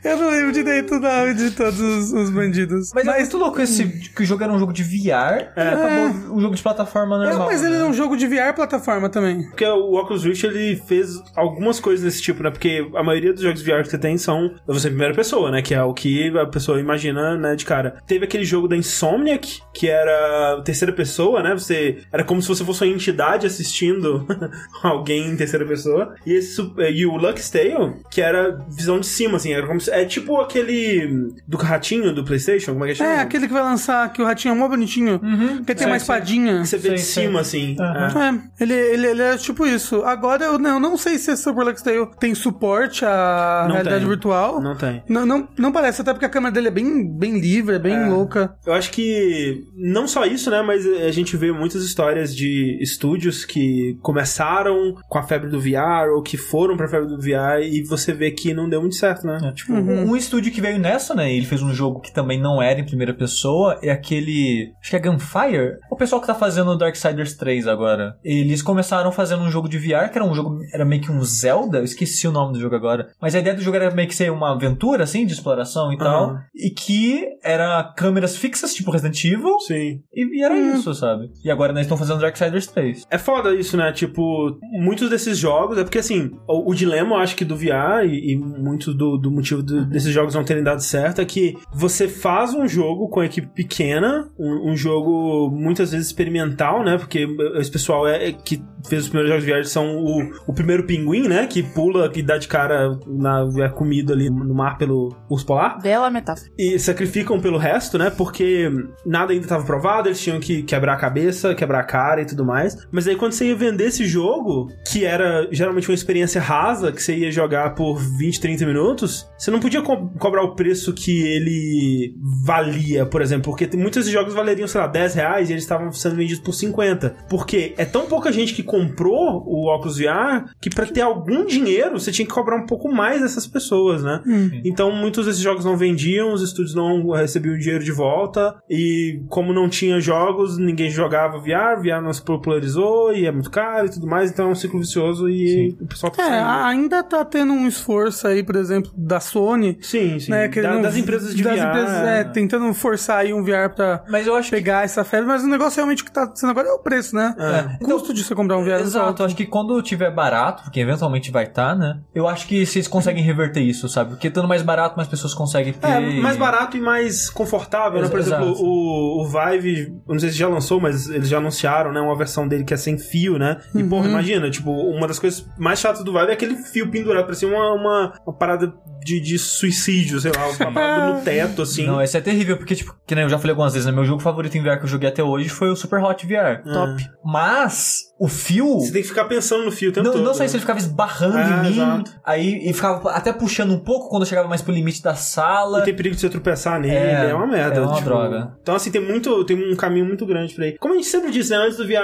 Eu 0.04 0.18
não 0.18 0.30
lembro 0.30 0.52
direito 0.52 0.96
o 0.96 1.00
nome 1.00 1.34
de 1.34 1.52
todos 1.52 1.80
os, 1.80 2.14
os 2.14 2.30
bandidos. 2.30 2.92
Mas, 2.94 3.08
é 3.08 3.20
muito 3.20 3.38
louco 3.38 3.62
esse 3.62 3.86
que 3.88 4.24
o 4.24 4.26
jogo 4.26 4.44
era 4.44 4.54
um 4.54 4.60
jogo 4.60 4.74
de 4.74 4.84
VR 4.84 5.52
e 5.56 5.60
acabou 5.60 6.36
um 6.38 6.42
jogo 6.42 6.56
de 6.56 6.62
plataforma 6.64 7.16
É, 7.24 7.30
normal. 7.30 7.48
mas 7.48 7.64
ele 7.64 7.76
né? 7.76 7.82
é 7.82 7.86
um 7.86 7.94
jogo 7.94 8.16
de 8.16 8.28
VR 8.28 8.54
plataforma 8.56 9.10
também. 9.10 9.44
Porque 9.48 9.66
o 9.66 9.94
Oculus 9.96 10.24
Rift 10.24 10.44
ele 10.46 10.76
fez 10.88 11.22
algumas 11.36 11.80
coisas 11.80 12.04
desse 12.04 12.22
tipo, 12.22 12.42
né? 12.44 12.50
Porque 12.50 12.88
a 12.96 13.04
maioria 13.04 13.34
dos 13.34 13.42
jogos 13.42 13.62
VR 13.62 13.82
que 13.84 13.90
você 13.90 13.98
tem 13.98 14.18
são 14.18 14.52
você 14.66 14.88
em 14.88 14.92
primeira 14.92 15.14
pessoa, 15.14 15.52
né? 15.52 15.62
Que 15.62 15.74
é 15.74 15.84
o 15.84 15.94
que 15.94 16.36
a 16.38 16.46
pessoa 16.46 16.80
imagina, 16.80 17.36
né, 17.38 17.56
de 17.56 17.66
cara. 17.66 18.02
Teve 18.08 18.26
aquele 18.26 18.44
jogo 18.46 18.68
da 18.68 18.76
Insomniac, 18.76 19.60
que 19.74 19.88
era 19.88 20.62
terceira 20.64 20.94
pessoa, 20.94 21.42
né? 21.44 21.54
Você 21.54 21.98
era 22.12 22.24
como 22.24 22.42
se 22.42 22.48
você 22.48 22.64
fosse 22.64 22.84
uma 22.84 22.94
entidade 22.94 23.46
assistindo 23.46 24.26
alguém 24.82 25.28
em 25.28 25.36
terceira 25.36 25.66
pessoa. 25.66 26.16
E 26.26 26.34
esse 26.34 26.62
e 26.94 27.06
o 27.06 27.16
Lux 27.18 27.50
Tale, 27.50 27.96
que 28.10 28.22
era 28.22 28.58
visão 28.70 29.00
de 29.00 29.06
cima, 29.08 29.38
assim, 29.38 29.54
era 29.54 29.67
como 29.68 29.80
se, 29.82 29.92
é 29.92 30.06
tipo 30.06 30.40
aquele 30.42 31.32
do 31.48 31.58
ratinho 31.58 32.14
do 32.14 32.24
PlayStation, 32.24 32.74
como 32.74 32.86
é 32.86 32.90
que 32.90 32.96
chama? 32.96 33.10
É, 33.12 33.20
aquele 33.20 33.48
que 33.48 33.54
vai 33.54 33.64
lançar, 33.64 34.12
que 34.12 34.22
o 34.22 34.26
ratinho 34.26 34.54
é 34.54 34.58
mó 34.58 34.68
bonitinho. 34.68 35.20
que 35.60 35.66
tem 35.66 35.78
Sei, 35.78 35.88
uma 35.88 35.98
espadinha. 35.98 36.62
que 36.62 36.68
você 36.68 36.78
vê 36.78 36.90
de 36.92 37.00
Sei, 37.02 37.14
sei. 37.14 37.24
cima, 37.26 37.40
assim. 37.42 37.76
Aham. 37.80 38.26
É. 38.26 38.28
É, 38.28 38.64
ele, 38.64 38.74
ele, 38.74 39.08
ele 39.08 39.22
é 39.22 39.38
tipo 39.38 39.66
isso. 39.66 40.04
Agora 40.04 40.46
eu 40.46 40.58
não, 40.60 40.72
eu 40.76 40.80
não 40.80 40.98
sei 40.98 41.18
se 41.18 41.32
esse 41.32 41.44
Super 41.44 41.64
Lux 41.66 41.82
Tale 41.82 42.08
tem 42.20 42.34
suporte 42.36 43.06
à 43.06 43.66
Não 43.68 43.74
realidade 43.74 44.00
tem. 44.02 44.08
virtual. 44.10 44.62
Não 44.62 44.76
tem. 44.76 45.04
Não, 45.08 45.26
não, 45.26 45.48
não 45.58 45.72
parece, 45.72 46.02
até 46.02 46.12
porque 46.14 46.26
a 46.26 46.30
câmera 46.30 46.54
dele 46.54 46.68
é 46.68 46.72
bem, 46.72 47.08
bem 47.18 47.40
livre, 47.40 47.76
é 47.76 47.80
bem 47.80 47.96
É. 47.96 48.06
louca. 48.08 48.54
Eu 48.66 48.74
acho 48.74 48.92
que 48.92 49.64
não 49.76 50.08
só 50.08 50.26
isso, 50.26 50.50
né? 50.50 50.62
Mas 50.62 50.86
a 50.86 51.12
gente 51.12 51.36
vê 51.38 51.52
muitas 51.52 51.84
histórias 51.84 52.36
de 52.36 52.78
estúdios 52.82 53.46
que 53.46 53.98
começaram 54.02 54.96
com 55.08 55.18
a 55.18 55.24
febre 55.24 55.50
do 55.50 55.60
VR 55.60 56.10
ou 56.16 56.22
que 56.22 56.38
foram 56.38 56.76
pra 56.76 56.88
febre 56.88 57.08
do 57.08 57.20
VR 57.20 57.62
e 57.64 57.84
você 57.84 58.14
vê 58.14 58.32
que 58.32 58.54
não 58.54 58.68
deu 58.70 58.82
muito 58.82 58.96
certo, 58.96 59.26
né? 59.26 59.38
Tipo, 59.58 59.74
Uhum. 59.74 60.12
um 60.12 60.16
estúdio 60.16 60.52
que 60.52 60.62
veio 60.62 60.80
nessa, 60.80 61.14
né? 61.16 61.34
Ele 61.34 61.46
fez 61.46 61.62
um 61.62 61.74
jogo 61.74 62.00
que 62.00 62.14
também 62.14 62.40
não 62.40 62.62
era 62.62 62.80
em 62.80 62.86
primeira 62.86 63.14
pessoa. 63.14 63.80
É 63.82 63.90
aquele. 63.92 64.72
Acho 64.82 64.92
que 64.92 64.96
é 64.96 65.00
Gunfire. 65.00 65.78
O 65.92 65.96
pessoal 65.96 66.22
que 66.22 66.28
tá 66.28 66.36
fazendo 66.36 66.72
o 66.72 66.78
Darksiders 66.78 67.34
3 67.36 67.68
agora. 67.68 68.16
Eles 68.24 68.62
começaram 68.62 69.12
fazendo 69.12 69.44
um 69.44 69.50
jogo 69.50 69.68
de 69.68 69.78
VR, 69.78 70.10
que 70.12 70.18
era 70.18 70.24
um 70.26 70.34
jogo. 70.34 70.60
Era 70.74 70.86
meio 70.86 71.02
que 71.02 71.12
um 71.12 71.22
Zelda. 71.24 71.80
Eu 71.80 71.84
esqueci 71.84 72.28
o 72.28 72.32
nome 72.32 72.54
do 72.54 72.60
jogo 72.60 72.76
agora. 72.76 73.08
Mas 73.22 73.34
a 73.36 73.40
ideia 73.40 73.56
do 73.56 73.62
jogo 73.62 73.78
era 73.78 73.94
meio 73.94 74.08
que 74.08 74.16
ser 74.16 74.32
uma 74.32 74.54
aventura, 74.54 75.04
assim, 75.04 75.26
de 75.26 75.34
exploração 75.34 75.92
e 75.92 75.98
tal. 75.98 76.26
Aham. 76.30 76.40
E 76.56 76.70
que 76.70 77.26
era 77.44 77.84
câmeras 77.98 78.38
fixas, 78.38 78.74
tipo 78.74 78.92
Resident 78.92 79.24
Evil. 79.26 79.60
Sim. 79.60 80.00
E, 80.14 80.40
e 80.40 80.44
era 80.44 80.54
Hum. 80.54 80.74
isso, 80.76 80.94
sabe? 80.94 81.30
E 81.44 81.50
agora 81.52 81.74
nós 81.74 81.82
estamos 81.84 82.00
fazendo 82.00 82.22
Darksiders 82.22 82.68
3. 82.68 83.06
É 83.10 83.18
foda 83.18 83.54
isso, 83.56 83.76
né? 83.78 83.92
Tipo, 83.92 84.58
muitos 84.80 85.10
desses 85.10 85.38
jogos. 85.38 85.78
É 85.78 85.84
porque 85.84 86.00
assim, 86.00 86.32
o, 86.48 86.72
o 86.72 86.76
dilema, 86.76 87.16
eu 87.16 87.20
acho 87.20 87.36
que 87.36 87.46
do 87.46 87.56
VR 87.56 88.06
e, 88.06 88.34
e 88.34 88.36
muito 88.38 88.94
do, 88.94 89.18
do 89.18 89.32
motivo 89.56 89.64
do- 89.64 89.86
desses 89.86 90.12
jogos 90.14 90.34
não 90.36 90.44
terem 90.44 90.64
dado 90.64 90.82
certo 90.82 91.22
é 91.22 91.26
que 91.26 91.56
você 91.74 92.08
faz 92.08 92.54
um 92.54 92.68
jogo 92.68 93.08
com 93.10 93.24
equipe 93.24 93.48
pequena, 93.48 94.30
um, 94.38 94.72
um 94.72 94.76
jogo 94.76 95.50
muitas 95.52 95.92
vezes 95.92 96.08
experimental, 96.08 96.84
né? 96.84 96.98
Porque 96.98 97.28
esse 97.56 97.72
pessoal 97.72 98.08
é, 98.08 98.30
é 98.30 98.32
que 98.32 98.62
fez 98.88 99.04
os 99.04 99.10
primeiros 99.10 99.30
jogos 99.32 99.46
de 99.46 99.52
VR 99.52 99.66
são 99.66 99.98
o, 99.98 100.30
o 100.48 100.54
primeiro 100.54 100.84
pinguim, 100.84 101.28
né? 101.28 101.48
Que 101.48 101.62
pula 101.64 102.12
e 102.16 102.22
dá 102.22 102.38
de 102.38 102.48
cara 102.48 102.98
na 103.08 103.46
é 103.60 103.70
comido 103.70 104.14
ali 104.14 104.30
no 104.30 104.54
mar 104.54 104.78
pelo 104.78 105.16
urso 105.30 105.46
polar 105.46 105.82
Bela 105.82 106.10
metáfora. 106.10 106.50
e 106.58 106.78
sacrificam 106.80 107.40
pelo 107.40 107.58
resto, 107.58 107.98
né? 107.98 108.10
Porque 108.10 108.70
nada 109.06 109.32
ainda 109.34 109.46
estava 109.46 109.64
provado, 109.66 110.08
eles 110.08 110.20
tinham 110.22 110.40
que 110.40 110.64
quebrar 110.64 110.94
a 110.94 110.98
cabeça, 110.98 111.54
quebrar 111.56 111.80
a 111.80 111.84
cara 111.84 112.22
e 112.22 112.26
tudo 112.26 112.46
mais. 112.46 112.76
Mas 112.92 113.08
aí 113.08 113.16
quando 113.16 113.34
você 113.34 113.48
ia 113.48 113.56
vender 113.56 113.86
esse 113.86 114.06
jogo, 114.06 114.68
que 114.92 115.06
era 115.06 115.48
geralmente 115.52 115.90
uma 115.90 115.96
experiência 115.96 116.42
rasa, 116.42 116.92
que 116.92 117.02
você 117.02 117.16
ia 117.16 117.32
jogar 117.32 117.76
por 117.76 117.98
20, 118.18 118.40
30 118.40 118.66
minutos, 118.66 119.28
você 119.38 119.52
não 119.52 119.60
podia 119.60 119.82
co- 119.82 120.10
cobrar 120.20 120.44
o 120.44 120.56
preço 120.56 120.94
que 120.94 121.22
ele 121.24 122.14
valia, 122.46 123.06
por 123.06 123.22
exemplo. 123.22 123.52
Porque 123.52 123.70
muitos 123.78 123.98
desses 123.98 124.12
jogos 124.12 124.34
valeriam, 124.34 124.68
sei 124.68 124.82
lá, 124.82 124.88
10 124.88 125.16
reais 125.16 125.50
e 125.50 125.54
eles 125.54 125.64
estavam 125.64 125.92
sendo 125.92 126.16
vendidos 126.16 126.42
por 126.44 126.54
50. 126.54 127.16
Porque 127.30 127.74
é 127.78 127.86
tão 127.86 128.06
pouca 128.08 128.32
gente 128.32 128.54
que 128.54 128.64
comprou 128.78 129.44
o 129.46 129.68
óculos 129.68 129.98
VR 129.98 130.46
que 130.62 130.70
pra 130.70 130.86
ter 130.86 131.02
algum 131.02 131.46
dinheiro 131.46 132.00
você 132.00 132.12
tinha 132.12 132.26
que 132.28 132.34
cobrar 132.34 132.56
um 132.58 132.66
pouco 132.66 132.92
mais 132.92 133.22
dessas 133.22 133.48
pessoas, 133.48 134.04
né? 134.04 134.22
Então 134.64 134.92
muitos 134.92 135.26
desses 135.26 135.42
jogos 135.42 135.66
não 135.66 135.76
vendiam, 135.78 136.34
os 136.34 136.42
estúdios 136.42 136.76
não 136.76 137.10
recebiam 137.12 137.56
o 137.56 137.60
dinheiro 137.60 137.84
de 137.84 137.92
volta 137.92 138.56
e 138.70 139.22
como 139.30 139.54
não 139.54 139.70
tinha 139.70 140.00
jogos, 140.00 140.58
ninguém 140.58 140.90
jogava 140.90 141.38
VR, 141.40 141.82
VR 141.82 142.02
não 142.02 142.14
se 142.14 142.22
popularizou 142.24 143.14
e 143.14 143.26
é 143.26 143.32
muito 143.32 143.50
caro 143.52 143.88
e 143.88 143.90
tudo 143.90 144.08
mais, 144.08 144.32
então 144.32 144.48
é 144.48 144.52
um 144.52 144.56
ciclo 144.56 144.80
vicioso 144.80 145.30
e 145.30 145.76
o 145.80 145.88
pessoal 145.88 146.12
tá 146.12 146.24
É, 146.24 146.42
ainda 146.44 147.04
tá 147.04 147.24
tendo 147.26 147.54
um 147.54 147.68
esforço 147.68 148.28
aí, 148.28 148.44
por 148.44 148.56
exemplo, 148.56 148.92
da 148.96 149.20
Sony. 149.20 149.78
Sim, 149.82 150.20
sim. 150.20 150.32
Né, 150.32 150.48
Da- 150.48 150.78
das 150.80 150.96
empresas 150.98 151.34
de 151.36 151.44
das 151.44 151.58
VR. 151.60 151.66
empresas, 151.68 151.94
é, 152.08 152.24
tentando 152.24 152.74
forçar 152.74 153.20
aí 153.20 153.34
um 153.34 153.44
VR 153.44 153.70
pra 153.76 154.04
Mas 154.10 154.28
eu 154.28 154.36
acho 154.36 154.50
que. 154.50 154.56
pegar 154.56 154.84
essa 154.84 155.04
febre, 155.04 155.28
mas 155.28 155.44
o 155.44 155.48
negócio 155.48 155.78
realmente 155.78 156.04
que 156.04 156.12
tá 156.12 156.30
sendo 156.36 156.50
agora 156.52 156.68
é 156.68 156.72
o 156.72 156.80
preço, 156.80 157.16
né? 157.16 157.36
É. 157.38 157.84
O 157.84 157.88
custo 157.88 158.14
de 158.14 158.24
você 158.24 158.34
comprar 158.36 158.57
Exato, 158.66 159.24
acho 159.24 159.36
que 159.36 159.46
quando 159.46 159.82
tiver 159.82 160.12
barato, 160.12 160.64
porque 160.64 160.80
eventualmente 160.80 161.32
vai 161.32 161.46
estar, 161.46 161.76
né? 161.76 162.00
Eu 162.14 162.28
acho 162.28 162.48
que 162.48 162.66
vocês 162.66 162.88
conseguem 162.88 163.24
reverter 163.24 163.62
isso, 163.62 163.88
sabe? 163.90 164.12
Porque 164.12 164.28
estando 164.28 164.48
mais 164.48 164.62
barato, 164.62 164.96
mais 164.96 165.08
pessoas 165.08 165.34
conseguem 165.34 165.74
ter. 165.74 165.88
É, 165.88 166.00
mais 166.22 166.38
barato 166.38 166.78
e 166.78 166.82
mais 166.82 167.30
confortável, 167.30 168.02
né? 168.02 168.08
Por 168.10 168.20
Ex- 168.20 168.28
exemplo, 168.28 168.50
exato. 168.50 168.64
o, 168.66 169.22
o 169.22 169.26
Vive, 169.28 169.94
eu 170.08 170.14
não 170.14 170.20
sei 170.20 170.30
se 170.30 170.38
já 170.38 170.48
lançou, 170.48 170.80
mas 170.80 171.10
eles 171.10 171.28
já 171.30 171.38
anunciaram, 171.38 171.92
né? 171.92 172.00
Uma 172.00 172.18
versão 172.18 172.48
dele 172.48 172.64
que 172.64 172.74
é 172.74 172.78
sem 172.78 172.98
fio, 172.98 173.38
né? 173.38 173.58
E, 173.74 173.82
Uhum. 173.84 173.90
porra, 173.90 174.08
imagina, 174.08 174.50
tipo, 174.50 174.72
uma 174.72 175.08
das 175.08 175.20
coisas 175.20 175.46
mais 175.58 175.80
chatas 175.80 176.04
do 176.04 176.12
Vive 176.14 176.30
é 176.30 176.34
aquele 176.34 176.56
fio 176.56 176.90
pendurado, 176.90 177.26
parecia 177.26 177.48
uma, 177.48 177.74
uma, 177.74 178.14
uma 178.26 178.34
parada 178.36 178.74
de, 179.04 179.20
de 179.22 179.38
suicídio, 179.40 180.20
sei 180.20 180.32
lá, 180.36 180.48
uma 180.48 180.72
parada 180.74 181.14
no 181.14 181.22
teto, 181.22 181.62
assim. 181.62 181.86
Não, 181.86 182.02
esse 182.02 182.18
é 182.18 182.22
terrível, 182.22 182.58
porque, 182.58 182.76
tipo, 182.76 182.96
que 183.06 183.16
nem 183.16 183.24
eu 183.24 183.30
já 183.30 183.38
falei 183.38 183.52
algumas 183.52 183.74
vezes, 183.74 183.86
né? 183.86 183.92
Meu 183.92 184.04
jogo 184.06 184.22
favorito 184.22 184.58
em 184.58 184.62
VR 184.62 184.78
que 184.78 184.84
eu 184.84 184.88
joguei 184.88 185.08
até 185.10 185.24
hoje 185.24 185.50
foi 185.50 185.70
o 185.70 185.76
Super 185.76 186.04
Hot 186.04 186.26
VR. 186.26 186.62
Top. 186.72 187.06
Mas, 187.24 188.00
o 188.20 188.28
fio. 188.48 188.80
Você 188.80 188.92
tem 188.92 189.02
que 189.02 189.08
ficar 189.08 189.26
pensando 189.26 189.66
no 189.66 189.72
fio 189.72 189.90
o 189.90 189.94
tempo 189.94 190.06
Não, 190.08 190.14
todo. 190.14 190.24
não 190.24 190.34
só 190.34 190.40
né? 190.40 190.46
isso, 190.46 190.56
ele 190.56 190.62
ficava 190.62 190.80
esbarrando 190.80 191.38
É, 191.38 191.44
em 191.44 191.62
mim, 191.64 191.70
exato. 191.82 192.12
aí 192.24 192.70
e 192.70 192.74
ficava 192.74 193.12
até 193.12 193.32
puxando 193.34 193.72
um 193.74 193.80
pouco 193.80 194.10
quando 194.10 194.24
eu 194.24 194.28
chegava 194.28 194.48
mais 194.48 194.62
pro 194.62 194.74
limite 194.74 195.02
da 195.02 195.16
sala. 195.16 195.80
E 195.80 195.84
tem 195.84 195.96
perigo 195.96 196.16
de 196.16 196.22
você 196.22 196.30
tropeçar 196.30 196.80
nele, 196.80 196.96
É, 196.96 197.30
é, 197.30 197.34
uma 197.36 197.48
merda. 197.48 197.78
é 197.78 197.82
uma 197.82 197.94
tipo. 197.94 198.06
droga. 198.06 198.54
Então, 198.62 198.76
assim, 198.76 198.90
tem 198.92 199.02
muito. 199.02 199.44
Tem 199.46 199.72
um 199.72 199.76
caminho 199.76 200.06
muito 200.06 200.26
grande 200.26 200.54
pra 200.54 200.66
aí. 200.66 200.78
Como 200.78 200.94
a 200.94 200.98
gente 200.98 201.08
sempre 201.10 201.32
disse, 201.32 201.52
né? 201.52 201.58
Antes 201.58 201.78
do 201.78 201.86
VR 201.86 201.96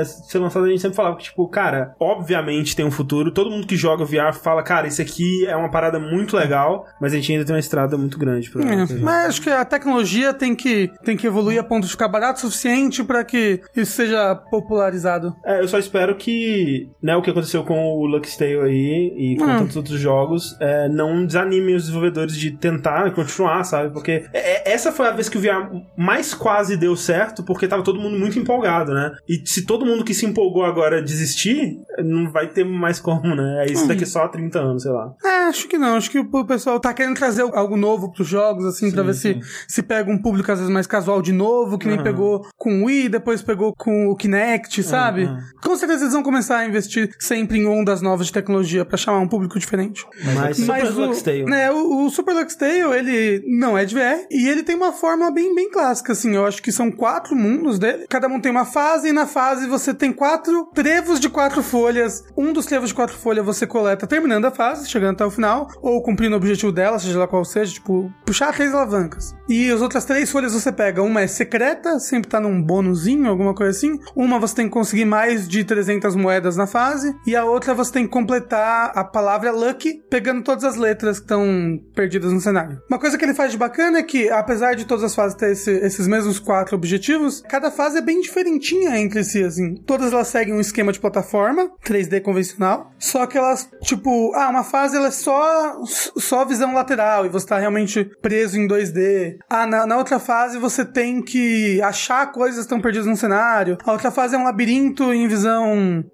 é, 0.00 0.04
ser 0.04 0.38
lançado, 0.38 0.64
a 0.64 0.68
gente 0.68 0.80
sempre 0.80 0.96
falava 0.96 1.16
que, 1.16 1.24
tipo, 1.24 1.46
cara, 1.48 1.94
obviamente 2.00 2.74
tem 2.76 2.84
um 2.84 2.90
futuro. 2.90 3.30
Todo 3.32 3.50
mundo 3.50 3.66
que 3.66 3.76
joga 3.76 4.04
VR 4.04 4.32
fala, 4.34 4.62
cara, 4.62 4.86
isso 4.86 5.00
aqui 5.02 5.46
é 5.46 5.56
uma 5.56 5.70
parada 5.70 5.98
muito 5.98 6.36
legal, 6.36 6.86
mas 7.00 7.12
a 7.12 7.16
gente 7.16 7.32
ainda 7.32 7.44
tem 7.44 7.54
uma 7.54 7.60
estrada 7.60 7.96
muito 7.98 8.18
grande 8.18 8.50
pra. 8.50 8.62
É, 8.64 8.86
pra- 8.86 8.96
mas 9.00 9.26
acho 9.28 9.42
que 9.42 9.50
a 9.50 9.64
tecnologia 9.64 10.32
tem 10.32 10.54
que, 10.54 10.90
tem 11.04 11.16
que 11.16 11.26
evoluir 11.26 11.58
a 11.60 11.64
ponto 11.64 11.84
de 11.84 11.90
ficar 11.90 12.08
barato 12.08 12.38
o 12.38 12.40
suficiente 12.42 13.02
pra 13.04 13.24
que 13.24 13.60
isso 13.76 13.92
seja 13.92 14.34
popularizado. 14.34 15.34
É, 15.44 15.60
eu 15.60 15.68
só 15.68 15.78
espero 15.82 16.14
que, 16.16 16.88
né, 17.02 17.14
o 17.16 17.22
que 17.22 17.30
aconteceu 17.30 17.64
com 17.64 17.78
o 17.96 18.06
Lux 18.06 18.36
Tale 18.36 18.60
aí 18.60 19.12
e 19.16 19.36
com 19.36 19.44
Hum. 19.44 19.58
tantos 19.58 19.76
outros 19.76 19.98
jogos, 20.00 20.56
é, 20.60 20.88
não 20.88 21.26
desanime 21.26 21.74
os 21.74 21.82
desenvolvedores 21.82 22.36
de 22.36 22.50
tentar 22.52 23.10
continuar, 23.12 23.64
sabe? 23.64 23.92
Porque 23.92 24.24
é- 24.32 24.70
é- 24.70 24.72
essa 24.72 24.92
foi 24.92 25.06
a 25.08 25.10
vez 25.12 25.28
que 25.28 25.36
o 25.36 25.40
VR 25.40 25.68
mais 25.96 26.32
quase 26.34 26.76
deu 26.76 26.96
certo, 26.96 27.42
porque 27.44 27.68
tava 27.68 27.82
todo 27.82 28.00
mundo 28.00 28.18
muito 28.18 28.38
empolgado, 28.38 28.92
né? 28.94 29.12
E 29.28 29.42
se 29.44 29.66
todo 29.66 29.84
mundo 29.84 30.04
que 30.04 30.14
se 30.14 30.24
empolgou 30.26 30.64
agora 30.64 31.02
desistir, 31.02 31.76
não 32.04 32.30
vai 32.30 32.48
ter 32.48 32.64
mais 32.64 32.98
como, 33.00 33.34
né? 33.34 33.64
É 33.66 33.72
isso 33.72 33.86
daqui 33.88 34.06
só 34.06 34.22
há 34.24 34.28
30 34.28 34.58
anos, 34.60 34.82
sei 34.82 34.92
lá. 34.92 35.12
É, 35.24 35.28
acho 35.48 35.68
que 35.68 35.76
não. 35.78 35.96
Acho 35.96 36.10
que 36.10 36.18
o 36.18 36.44
pessoal 36.46 36.78
tá 36.80 36.92
querendo 36.94 37.16
trazer 37.16 37.42
algo 37.42 37.76
novo 37.76 38.12
pros 38.12 38.28
jogos, 38.28 38.64
assim, 38.64 38.90
pra 38.90 39.02
ver 39.02 39.14
se 39.14 39.38
se 39.68 39.82
pega 39.82 40.10
um 40.10 40.18
público 40.20 40.50
às 40.50 40.58
vezes 40.58 40.72
mais 40.72 40.86
casual 40.86 41.20
de 41.22 41.32
novo, 41.32 41.78
que 41.78 41.86
nem 41.86 41.96
Aham. 41.96 42.04
pegou 42.04 42.46
com 42.56 42.82
o 42.82 42.84
Wii, 42.86 43.08
depois 43.08 43.42
pegou 43.42 43.72
com 43.76 44.08
o 44.08 44.16
Kinect, 44.16 44.82
sabe? 44.82 45.24
Aham. 45.24 45.40
Com 45.72 45.78
certeza 45.78 46.02
eles 46.02 46.12
vão 46.12 46.22
começar 46.22 46.58
a 46.58 46.66
investir 46.66 47.14
sempre 47.18 47.58
em 47.58 47.66
ondas 47.66 48.02
novas 48.02 48.26
de 48.26 48.32
tecnologia 48.34 48.84
pra 48.84 48.98
chamar 48.98 49.20
um 49.20 49.26
público 49.26 49.58
diferente. 49.58 50.04
Mas, 50.34 50.58
Super 50.58 50.68
Mas 50.68 50.94
o, 50.94 51.06
Lux 51.06 51.22
Tale. 51.22 51.44
né, 51.46 51.70
o, 51.70 52.04
o 52.04 52.10
Super 52.10 52.34
Lux 52.34 52.54
Tale, 52.54 52.94
ele 52.94 53.42
não 53.46 53.78
é 53.78 53.86
de 53.86 53.94
VR 53.94 54.26
e 54.30 54.50
ele 54.50 54.62
tem 54.62 54.76
uma 54.76 54.92
forma 54.92 55.30
bem, 55.30 55.54
bem 55.54 55.70
clássica, 55.70 56.12
assim. 56.12 56.36
Eu 56.36 56.44
acho 56.44 56.62
que 56.62 56.70
são 56.70 56.92
quatro 56.92 57.34
mundos 57.34 57.78
dele. 57.78 58.04
Cada 58.06 58.28
um 58.28 58.38
tem 58.38 58.52
uma 58.52 58.66
fase 58.66 59.08
e 59.08 59.12
na 59.12 59.26
fase 59.26 59.66
você 59.66 59.94
tem 59.94 60.12
quatro 60.12 60.68
trevos 60.74 61.18
de 61.18 61.30
quatro 61.30 61.62
folhas. 61.62 62.22
Um 62.36 62.52
dos 62.52 62.66
trevos 62.66 62.90
de 62.90 62.94
quatro 62.94 63.16
folhas 63.16 63.42
você 63.42 63.66
coleta 63.66 64.06
terminando 64.06 64.44
a 64.44 64.50
fase, 64.50 64.90
chegando 64.90 65.14
até 65.14 65.24
o 65.24 65.30
final, 65.30 65.68
ou 65.80 66.02
cumprindo 66.02 66.34
o 66.34 66.36
objetivo 66.36 66.70
dela, 66.70 66.98
seja 66.98 67.18
lá 67.18 67.26
qual 67.26 67.46
seja, 67.46 67.72
tipo, 67.72 68.12
puxar 68.26 68.52
três 68.52 68.74
alavancas. 68.74 69.34
E 69.48 69.70
as 69.70 69.80
outras 69.80 70.04
três 70.04 70.30
folhas 70.30 70.52
você 70.52 70.70
pega. 70.70 71.02
Uma 71.02 71.22
é 71.22 71.26
secreta, 71.26 71.98
sempre 71.98 72.28
tá 72.28 72.38
num 72.38 72.62
bônusinho, 72.62 73.26
alguma 73.26 73.54
coisa 73.54 73.70
assim. 73.70 73.98
Uma 74.14 74.38
você 74.38 74.56
tem 74.56 74.66
que 74.66 74.72
conseguir 74.72 75.06
mais 75.06 75.48
de 75.48 75.61
300 75.64 76.14
moedas 76.16 76.56
na 76.56 76.66
fase. 76.66 77.14
E 77.26 77.34
a 77.36 77.44
outra 77.44 77.74
você 77.74 77.92
tem 77.92 78.04
que 78.04 78.10
completar 78.10 78.92
a 78.94 79.04
palavra 79.04 79.50
Lucky, 79.52 80.02
pegando 80.10 80.42
todas 80.42 80.64
as 80.64 80.76
letras 80.76 81.18
que 81.18 81.24
estão 81.24 81.78
perdidas 81.94 82.32
no 82.32 82.40
cenário. 82.40 82.80
Uma 82.90 82.98
coisa 82.98 83.16
que 83.18 83.24
ele 83.24 83.34
faz 83.34 83.52
de 83.52 83.58
bacana 83.58 83.98
é 83.98 84.02
que, 84.02 84.28
apesar 84.30 84.74
de 84.74 84.84
todas 84.84 85.04
as 85.04 85.14
fases 85.14 85.36
ter 85.36 85.52
esse- 85.52 85.70
esses 85.70 86.06
mesmos 86.06 86.38
quatro 86.38 86.74
objetivos, 86.76 87.42
cada 87.48 87.70
fase 87.70 87.98
é 87.98 88.00
bem 88.02 88.20
diferentinha 88.20 88.98
entre 88.98 89.22
si, 89.24 89.42
assim. 89.42 89.74
Todas 89.86 90.12
elas 90.12 90.28
seguem 90.28 90.54
um 90.54 90.60
esquema 90.60 90.92
de 90.92 91.00
plataforma, 91.00 91.70
3D 91.84 92.20
convencional, 92.20 92.92
só 92.98 93.26
que 93.26 93.36
elas, 93.38 93.68
tipo, 93.82 94.32
ah, 94.34 94.48
uma 94.48 94.64
fase 94.64 94.96
ela 94.96 95.08
é 95.08 95.10
só, 95.10 95.78
só 95.84 96.44
visão 96.44 96.74
lateral 96.74 97.26
e 97.26 97.28
você 97.28 97.46
tá 97.46 97.58
realmente 97.58 98.04
preso 98.20 98.58
em 98.58 98.66
2D. 98.66 99.38
Ah, 99.48 99.66
na, 99.66 99.86
na 99.86 99.96
outra 99.96 100.18
fase 100.18 100.58
você 100.58 100.84
tem 100.84 101.22
que 101.22 101.80
achar 101.82 102.30
coisas 102.32 102.56
que 102.56 102.62
estão 102.62 102.80
perdidas 102.80 103.06
no 103.06 103.16
cenário. 103.16 103.76
A 103.84 103.92
outra 103.92 104.10
fase 104.10 104.34
é 104.34 104.38
um 104.38 104.44
labirinto 104.44 105.12
em 105.12 105.26
visão 105.28 105.51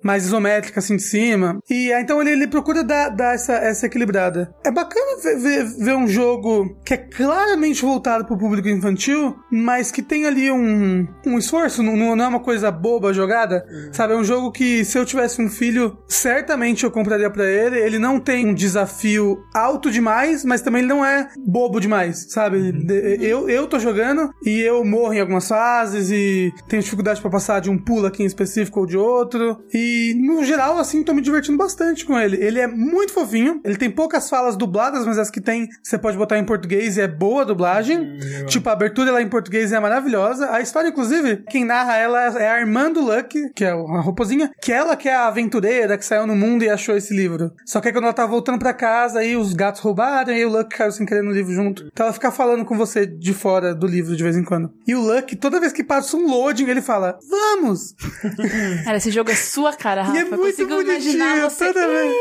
mais 0.02 0.24
isométrica, 0.24 0.80
assim, 0.80 0.96
de 0.96 1.02
cima. 1.02 1.58
E 1.68 1.92
ah, 1.92 2.00
então 2.00 2.20
ele, 2.20 2.30
ele 2.32 2.46
procura 2.46 2.82
dar, 2.84 3.08
dar 3.10 3.34
essa, 3.34 3.54
essa 3.54 3.86
equilibrada. 3.86 4.52
É 4.64 4.70
bacana 4.70 5.20
ver, 5.22 5.36
ver, 5.38 5.64
ver 5.84 5.96
um 5.96 6.06
jogo 6.06 6.76
que 6.84 6.94
é 6.94 6.96
claramente 6.96 7.82
voltado 7.82 8.24
pro 8.24 8.38
público 8.38 8.68
infantil, 8.68 9.36
mas 9.50 9.90
que 9.90 10.02
tem 10.02 10.26
ali 10.26 10.50
um, 10.50 11.06
um 11.26 11.38
esforço, 11.38 11.82
não, 11.82 11.96
não 12.16 12.24
é 12.24 12.28
uma 12.28 12.40
coisa 12.40 12.70
boba 12.70 13.12
jogada, 13.12 13.64
sabe? 13.92 14.14
É 14.14 14.16
um 14.16 14.24
jogo 14.24 14.50
que 14.52 14.84
se 14.84 14.98
eu 14.98 15.04
tivesse 15.04 15.40
um 15.42 15.48
filho, 15.48 15.96
certamente 16.08 16.84
eu 16.84 16.90
compraria 16.90 17.30
pra 17.30 17.44
ele. 17.44 17.78
Ele 17.78 17.98
não 17.98 18.18
tem 18.20 18.46
um 18.46 18.54
desafio 18.54 19.38
alto 19.54 19.90
demais, 19.90 20.44
mas 20.44 20.60
também 20.60 20.80
ele 20.82 20.88
não 20.88 21.04
é 21.04 21.28
bobo 21.46 21.80
demais, 21.80 22.26
sabe? 22.30 22.72
De- 22.72 23.18
Eu, 23.24 23.48
eu 23.48 23.66
tô 23.66 23.78
jogando 23.78 24.30
e 24.44 24.60
eu 24.60 24.84
morro 24.84 25.12
em 25.14 25.20
algumas 25.20 25.48
fases 25.48 26.10
e 26.10 26.52
tenho 26.68 26.82
dificuldade 26.82 27.20
pra 27.20 27.30
passar 27.30 27.60
de 27.60 27.70
um 27.70 27.78
pulo 27.78 28.06
aqui 28.06 28.22
em 28.22 28.26
específico 28.26 28.80
ou 28.80 28.86
de 28.86 28.96
outro. 28.96 29.27
E 29.72 30.14
no 30.14 30.44
geral, 30.44 30.78
assim, 30.78 31.02
tô 31.02 31.12
me 31.12 31.20
divertindo 31.20 31.58
bastante 31.58 32.04
com 32.04 32.18
ele. 32.18 32.36
Ele 32.36 32.60
é 32.60 32.66
muito 32.66 33.12
fofinho, 33.12 33.60
ele 33.64 33.76
tem 33.76 33.90
poucas 33.90 34.28
falas 34.28 34.56
dubladas, 34.56 35.04
mas 35.04 35.18
as 35.18 35.30
que 35.30 35.40
tem 35.40 35.68
você 35.82 35.98
pode 35.98 36.16
botar 36.16 36.38
em 36.38 36.44
português 36.44 36.96
e 36.96 37.00
é 37.00 37.08
boa 37.08 37.42
a 37.42 37.44
dublagem. 37.44 38.18
tipo, 38.46 38.68
a 38.68 38.72
abertura 38.72 39.12
lá 39.12 39.22
em 39.22 39.28
português 39.28 39.72
é 39.72 39.80
maravilhosa. 39.80 40.50
A 40.50 40.60
história, 40.60 40.88
inclusive, 40.88 41.44
quem 41.48 41.64
narra 41.64 41.96
ela 41.96 42.38
é 42.38 42.50
a 42.50 42.60
irmã 42.60 42.90
do 42.90 43.00
Luck, 43.00 43.50
que 43.54 43.64
é 43.64 43.70
a 43.70 44.00
ropozinha, 44.00 44.50
que 44.60 44.72
ela 44.72 44.96
que 44.96 45.08
é 45.08 45.14
a 45.14 45.26
aventureira 45.26 45.96
que 45.98 46.04
saiu 46.04 46.26
no 46.26 46.36
mundo 46.36 46.62
e 46.64 46.70
achou 46.70 46.96
esse 46.96 47.14
livro. 47.14 47.52
Só 47.64 47.80
que 47.80 47.88
aí 47.88 47.92
quando 47.92 48.04
ela 48.04 48.12
tá 48.12 48.26
voltando 48.26 48.58
pra 48.58 48.72
casa, 48.72 49.20
aí 49.20 49.36
os 49.36 49.52
gatos 49.52 49.80
roubaram, 49.80 50.32
e 50.32 50.36
aí 50.36 50.44
o 50.44 50.50
Luck 50.50 50.76
caiu 50.76 50.92
sem 50.92 51.06
querer 51.06 51.22
no 51.22 51.32
livro 51.32 51.52
junto. 51.52 51.88
Então 51.92 52.06
ela 52.06 52.12
fica 52.12 52.30
falando 52.30 52.64
com 52.64 52.76
você 52.76 53.06
de 53.06 53.32
fora 53.32 53.74
do 53.74 53.86
livro 53.86 54.16
de 54.16 54.22
vez 54.22 54.36
em 54.36 54.44
quando. 54.44 54.72
E 54.86 54.94
o 54.94 55.00
Luck, 55.00 55.34
toda 55.36 55.60
vez 55.60 55.72
que 55.72 55.84
passa 55.84 56.16
um 56.16 56.26
loading, 56.26 56.68
ele 56.68 56.82
fala: 56.82 57.18
Vamos! 57.28 57.94
Cara, 58.84 58.96
esse 58.96 59.10
jogo 59.18 59.30
é 59.30 59.34
sua 59.34 59.72
cara, 59.72 60.02
Rafa. 60.02 60.16
E 60.16 60.20
é 60.20 60.22
Eu 60.22 60.28
muito 60.28 60.42
consigo 60.42 60.80
imaginar 60.80 61.26
bonitinho, 61.26 61.50
você. 61.50 61.72
toda 61.72 61.88
vez. 61.88 62.14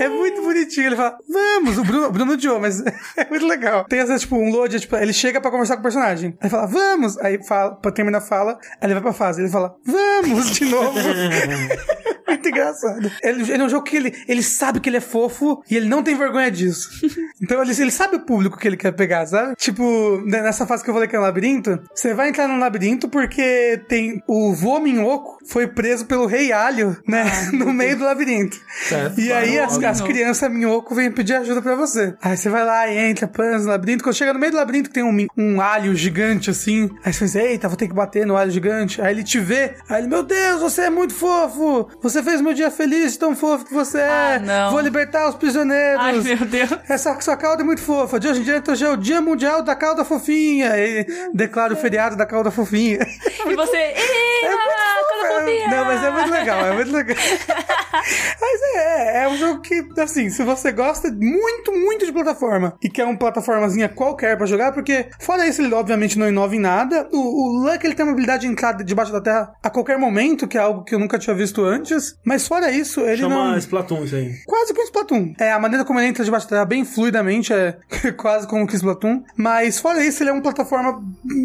É 0.00 0.08
muito 0.08 0.42
bonitinho. 0.42 0.86
Ele 0.86 0.96
fala, 0.96 1.18
vamos, 1.28 1.78
o 1.78 1.84
Bruno, 1.84 2.06
o 2.06 2.10
Bruno 2.12 2.32
odiou, 2.32 2.60
mas 2.60 2.80
é 3.16 3.28
muito 3.28 3.46
legal. 3.46 3.84
Tem 3.84 4.00
essa, 4.00 4.18
tipo, 4.18 4.36
um 4.36 4.50
load, 4.50 4.80
tipo, 4.80 4.96
ele 4.96 5.12
chega 5.12 5.40
pra 5.40 5.50
conversar 5.50 5.74
com 5.74 5.80
o 5.80 5.82
personagem. 5.82 6.36
Aí 6.40 6.50
fala, 6.50 6.66
vamos. 6.66 7.16
Aí 7.18 7.44
fala, 7.46 7.76
pra 7.76 7.92
terminar 7.92 8.18
a 8.18 8.22
fala, 8.22 8.58
aí 8.80 8.86
ele 8.86 8.94
vai 8.94 9.02
pra 9.02 9.12
fase. 9.12 9.40
Ele 9.40 9.50
fala, 9.50 9.74
vamos 9.84 10.50
de 10.50 10.64
novo. 10.64 10.98
muito 12.30 12.48
engraçado. 12.48 13.10
Ele, 13.22 13.42
ele 13.42 13.62
é 13.62 13.64
um 13.64 13.68
jogo 13.68 13.84
que 13.84 13.96
ele, 13.96 14.14
ele 14.26 14.42
sabe 14.42 14.80
que 14.80 14.88
ele 14.88 14.96
é 14.96 15.00
fofo 15.00 15.62
e 15.70 15.76
ele 15.76 15.88
não 15.88 16.02
tem 16.02 16.16
vergonha 16.16 16.50
disso. 16.50 16.88
Então 17.42 17.62
ele, 17.62 17.70
ele 17.70 17.90
sabe 17.90 18.16
o 18.16 18.20
público 18.20 18.58
que 18.58 18.68
ele 18.68 18.76
quer 18.76 18.92
pegar, 18.92 19.24
sabe? 19.26 19.54
Tipo, 19.56 20.22
né, 20.26 20.42
nessa 20.42 20.66
fase 20.66 20.84
que 20.84 20.90
eu 20.90 20.94
falei 20.94 21.08
que 21.08 21.16
é 21.16 21.18
um 21.18 21.22
labirinto, 21.22 21.80
você 21.94 22.12
vai 22.12 22.28
entrar 22.28 22.46
num 22.46 22.58
labirinto 22.58 23.08
porque 23.08 23.80
tem 23.88 24.22
o 24.28 24.52
vô 24.52 24.78
Minhoco 24.78 25.38
foi 25.48 25.66
preso 25.66 26.04
pelo 26.04 26.26
rei 26.26 26.39
Alho, 26.52 26.96
né? 27.06 27.24
no 27.52 27.72
meio 27.72 27.96
do 27.96 28.04
labirinto. 28.04 28.56
Certo. 28.88 29.20
E 29.20 29.32
aí 29.32 29.58
as, 29.58 29.78
as 29.82 30.00
crianças 30.00 30.50
Minhoco 30.50 30.94
vêm 30.94 31.10
pedir 31.10 31.34
ajuda 31.34 31.60
pra 31.60 31.74
você. 31.74 32.14
Aí 32.22 32.36
você 32.36 32.48
vai 32.48 32.64
lá 32.64 32.88
e 32.88 32.98
entra, 32.98 33.28
panza 33.28 33.64
no 33.64 33.70
labirinto. 33.70 34.02
Quando 34.02 34.16
chega 34.16 34.32
no 34.32 34.38
meio 34.38 34.52
do 34.52 34.56
labirinto 34.58 34.90
tem 34.90 35.02
um, 35.02 35.26
um 35.36 35.60
alho 35.60 35.94
gigante 35.94 36.50
assim. 36.50 36.90
Aí 37.04 37.12
você 37.12 37.20
pensa, 37.20 37.42
eita, 37.42 37.68
vou 37.68 37.76
ter 37.76 37.88
que 37.88 37.94
bater 37.94 38.26
no 38.26 38.36
alho 38.36 38.50
gigante. 38.50 39.00
Aí 39.02 39.12
ele 39.12 39.22
te 39.22 39.38
vê. 39.38 39.74
Aí 39.88 40.00
ele, 40.00 40.08
meu 40.08 40.22
Deus, 40.22 40.60
você 40.60 40.82
é 40.82 40.90
muito 40.90 41.14
fofo. 41.14 41.88
Você 42.02 42.22
fez 42.22 42.40
meu 42.40 42.54
dia 42.54 42.70
feliz, 42.70 43.16
tão 43.16 43.36
fofo 43.36 43.64
que 43.64 43.74
você 43.74 43.98
é. 43.98 44.08
Ah, 44.08 44.38
não. 44.38 44.70
Vou 44.70 44.80
libertar 44.80 45.28
os 45.28 45.34
prisioneiros. 45.34 46.02
Ai, 46.02 46.20
meu 46.20 46.46
Deus. 46.46 46.70
Essa 46.88 47.20
sua 47.20 47.36
cauda 47.36 47.62
é 47.62 47.64
muito 47.64 47.82
fofa. 47.82 48.18
De 48.18 48.28
hoje 48.28 48.40
em 48.40 48.44
dia 48.44 48.62
hoje 48.66 48.84
é 48.84 48.88
o 48.88 48.96
Dia 48.96 49.20
Mundial 49.20 49.62
da 49.62 49.74
Cauda 49.74 50.04
Fofinha. 50.04 50.76
E 50.76 51.06
declara 51.34 51.72
o 51.72 51.76
feriado 51.76 52.16
da 52.16 52.26
cauda 52.26 52.50
fofinha. 52.50 52.98
E 53.46 53.54
você. 53.54 53.76
Ih, 53.76 54.46
ah, 54.46 55.00
toda 55.08 55.38
fofinha. 55.38 55.68
Não, 55.68 55.84
mas 55.84 56.04
é 56.04 56.10
muito 56.10 56.19
legal, 56.28 56.66
é 56.66 56.72
muito 56.72 56.92
legal. 56.92 57.16
mas 58.40 58.60
é, 58.76 59.24
é 59.24 59.28
um 59.28 59.36
jogo 59.36 59.60
que, 59.60 59.84
assim, 59.98 60.30
se 60.30 60.42
você 60.42 60.72
gosta 60.72 61.10
muito, 61.10 61.72
muito 61.72 62.06
de 62.06 62.12
plataforma 62.12 62.74
e 62.82 62.88
quer 62.88 63.04
uma 63.04 63.16
plataformazinha 63.16 63.88
qualquer 63.88 64.36
pra 64.36 64.46
jogar, 64.46 64.72
porque 64.72 65.06
fora 65.20 65.46
isso, 65.46 65.62
ele 65.62 65.74
obviamente 65.74 66.18
não 66.18 66.28
inova 66.28 66.54
em 66.54 66.60
nada. 66.60 67.08
O, 67.12 67.18
o 67.18 67.64
Luck, 67.64 67.84
ele 67.84 67.94
tem 67.94 68.04
uma 68.04 68.12
habilidade 68.12 68.42
de 68.46 68.52
entrar 68.52 68.72
debaixo 68.72 69.12
da 69.12 69.20
terra 69.20 69.52
a 69.62 69.70
qualquer 69.70 69.98
momento, 69.98 70.46
que 70.48 70.58
é 70.58 70.60
algo 70.60 70.84
que 70.84 70.94
eu 70.94 70.98
nunca 70.98 71.18
tinha 71.18 71.34
visto 71.34 71.64
antes. 71.64 72.16
Mas 72.24 72.46
fora 72.46 72.70
isso, 72.70 73.00
ele 73.00 73.18
Chama 73.18 73.50
não... 73.50 73.58
Splatoon 73.58 74.04
isso 74.04 74.16
aí. 74.16 74.34
Quase 74.46 74.74
com 74.74 74.82
Splatoon. 74.82 75.34
É, 75.38 75.52
a 75.52 75.58
maneira 75.58 75.84
como 75.84 75.98
ele 76.00 76.08
entra 76.08 76.24
debaixo 76.24 76.46
da 76.46 76.56
terra 76.56 76.64
bem 76.64 76.84
fluidamente 76.84 77.52
é 77.52 77.76
quase 78.16 78.46
como 78.46 78.66
que 78.66 78.76
Splatoon. 78.76 79.22
Mas 79.36 79.78
fora 79.78 80.04
isso, 80.04 80.22
ele 80.22 80.30
é 80.30 80.32
uma 80.32 80.42
plataforma 80.42 81.00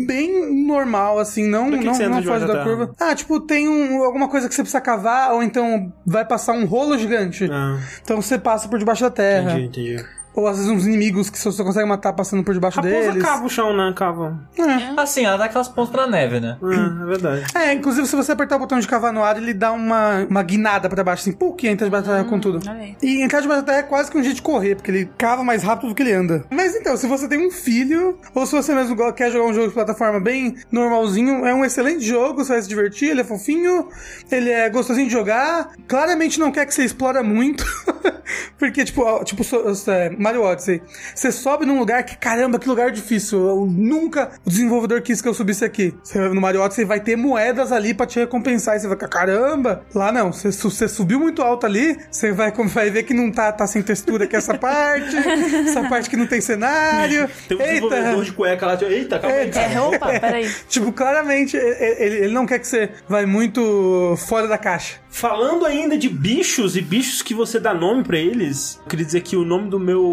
bem 0.06 0.66
normal, 0.66 1.20
assim, 1.20 1.48
não, 1.48 1.70
que 1.70 1.78
não, 1.84 1.94
que 1.94 2.08
não 2.08 2.24
foge 2.24 2.46
da 2.46 2.54
da 2.56 2.64
curva. 2.64 2.96
Ah, 3.00 3.14
tipo, 3.16 3.40
tem 3.40 3.68
um- 3.68 4.04
alguma 4.04 4.28
coisa 4.28 4.48
que 4.50 4.56
você 4.56 4.65
precisa 4.66 4.82
cavar, 4.82 5.34
ou 5.34 5.42
então 5.42 5.92
vai 6.06 6.26
passar 6.26 6.54
um 6.54 6.66
rolo 6.66 6.98
gigante. 6.98 7.48
Ah, 7.52 7.80
Então 8.04 8.22
você 8.22 8.38
passa 8.38 8.68
por 8.68 8.78
debaixo 8.78 9.02
da 9.04 9.10
terra. 9.12 9.52
entendi, 9.60 9.96
entendi. 9.96 10.06
Ou 10.36 10.48
às 10.48 10.58
vezes 10.58 10.72
uns 10.72 10.86
inimigos 10.86 11.30
que 11.30 11.40
você 11.40 11.52
só 11.52 11.64
consegue 11.64 11.88
matar 11.88 12.14
passando 12.14 12.44
por 12.44 12.54
debaixo 12.54 12.82
Raposa 12.82 13.12
deles. 13.12 13.24
cava 13.24 13.46
o 13.46 13.50
chão, 13.50 13.76
né? 13.76 13.94
Cava. 13.96 14.40
Assim, 14.98 15.26
ela 15.26 15.38
dá 15.38 15.46
aquelas 15.46 15.70
pontas 15.70 15.96
na 15.96 16.08
neve, 16.08 16.40
né? 16.40 16.58
Ah, 16.62 17.04
é 17.04 17.06
verdade. 17.06 17.44
É, 17.56 17.74
inclusive 17.74 18.08
se 18.08 18.16
você 18.16 18.32
apertar 18.32 18.58
o 18.58 18.60
botão 18.60 18.80
de 18.80 18.88
cavar 18.88 19.14
no 19.14 19.24
ar, 19.24 19.38
ele 19.38 19.54
dá 19.54 19.72
uma, 19.72 20.26
uma 20.30 20.44
guinada 20.44 20.90
pra 20.90 21.04
baixo, 21.04 21.30
assim, 21.30 21.38
que 21.56 21.68
entra 21.68 21.86
debaixo 21.86 22.08
da 22.08 22.18
terra 22.18 22.30
com 22.30 22.40
tudo. 22.40 22.60
E 23.02 23.22
entrar 23.22 23.40
debaixo 23.40 23.62
da 23.62 23.66
terra 23.72 23.80
é 23.80 23.84
quase 23.84 24.12
que 24.12 24.18
um 24.18 24.24
jeito 24.24 24.36
de 24.36 24.42
correr, 24.42 24.76
porque 24.76 24.92
ele 24.92 25.10
cava 25.18 25.44
mais 25.44 25.64
rápido 25.64 25.90
do 25.90 25.96
que 25.96 26.04
ele 26.04 26.14
anda. 26.14 26.44
Mas 26.50 26.76
então, 26.76 26.98
se 26.98 27.08
você 27.08 27.28
tem 27.28 27.46
um 27.46 27.52
filho, 27.52 28.18
ou 28.34 28.46
se 28.46 28.54
você 28.54 28.74
mesmo 28.74 28.96
quer 29.14 29.32
jogar 29.32 29.46
um 29.46 29.54
jogo 29.54 29.68
de 29.70 29.74
plataforma 29.74 30.20
bem 30.20 30.56
normalzinho, 30.72 31.46
é 31.46 31.54
um 31.54 31.64
excelente 31.64 32.04
jogo, 32.04 32.44
você 32.44 32.54
vai 32.54 32.62
se 32.62 32.68
divertir, 32.68 33.10
ele 33.10 33.22
é 33.22 33.24
fofinho, 33.24 33.88
ele 34.32 34.50
é 34.50 34.70
gostosinho 34.70 35.08
de 35.08 35.14
jogar, 35.14 35.70
claramente 35.88 36.40
não 36.40 36.52
quer 36.52 36.66
que 36.66 36.74
você 36.74 36.84
explora 36.84 37.24
muito, 37.24 37.64
porque, 38.58 38.84
tipo, 38.84 39.02
ó, 39.04 39.24
tipo 39.24 39.44
é, 39.88 40.10
Mario 40.26 40.44
Odyssey, 40.44 40.82
você 41.14 41.32
sobe 41.32 41.66
num 41.66 41.80
lugar 41.80 42.04
que, 42.04 42.18
caramba, 42.18 42.60
que 42.60 42.68
lugar 42.68 42.92
difícil, 42.92 43.48
eu 43.48 43.66
nunca 43.66 44.32
o 44.46 44.50
desenvolvedor 44.50 45.02
quis 45.02 45.22
que 45.22 45.28
eu 45.28 45.34
subisse 45.34 45.64
aqui. 45.64 45.94
Você 46.04 46.20
vai 46.20 46.30
no 46.30 46.42
Mario 46.42 46.62
Odyssey 46.62 46.84
vai 46.84 47.00
ter 47.00 47.16
moedas 47.16 47.72
ali 47.72 47.94
pra 47.94 48.06
te 48.06 48.20
recompensar, 48.20 48.76
e 48.76 48.80
você 48.80 48.88
vai 48.88 48.98
ficar, 48.98 49.08
caramba, 49.08 49.84
lá 49.94 50.12
não, 50.12 50.34
você, 50.34 50.52
você 50.52 50.88
subiu 50.88 51.20
muito 51.20 51.42
alto 51.42 51.66
ali, 51.66 51.98
você 52.10 52.32
vai, 52.32 52.52
vai 52.68 52.90
ver 52.90 53.04
que 53.04 53.14
não 53.14 53.32
tá, 53.32 53.52
tá 53.52 53.68
sem 53.68 53.82
textura 53.82 54.26
aqui 54.26 54.36
essa 54.36 54.58
parte, 54.58 55.16
essa 55.16 55.88
parte 55.88 56.10
que 56.10 56.18
não 56.18 56.28
tem 56.28 56.42
cenário. 56.42 57.30
Tem 57.48 57.58
um 57.58 57.62
desenvolvedor 57.62 58.24
de 58.24 58.32
cueca 58.32 58.66
lá. 58.66 58.78
tipo, 58.78 58.92
Eita, 58.92 59.20
calma 59.20 59.36
aí, 59.36 59.44
Eita. 59.44 59.60
cara. 59.60 59.74
É, 59.74 59.82
opa, 59.82 60.20
peraí. 60.20 60.50
Tipo, 60.68 60.92
claramente, 60.92 61.56
ele, 61.56 62.16
ele 62.16 62.34
não 62.34 62.46
quer 62.46 62.58
que 62.60 62.68
você 62.68 62.90
vai 63.08 63.26
muito 63.26 64.16
fora 64.28 64.48
da 64.48 64.58
caixa. 64.58 64.96
Falando 65.10 65.66
ainda 65.66 65.98
de 65.98 66.10
bichos 66.10 66.76
e 66.76 66.82
bichos 66.82 67.22
que 67.22 67.34
você 67.34 67.60
dá 67.60 67.74
nome 67.74 68.04
pra 68.04 68.18
deles, 68.26 68.80
eu 68.84 68.90
queria 68.90 69.06
dizer 69.06 69.22
que 69.22 69.36
o 69.36 69.46
nome 69.46 69.70
do 69.70 69.80
meu 69.80 70.04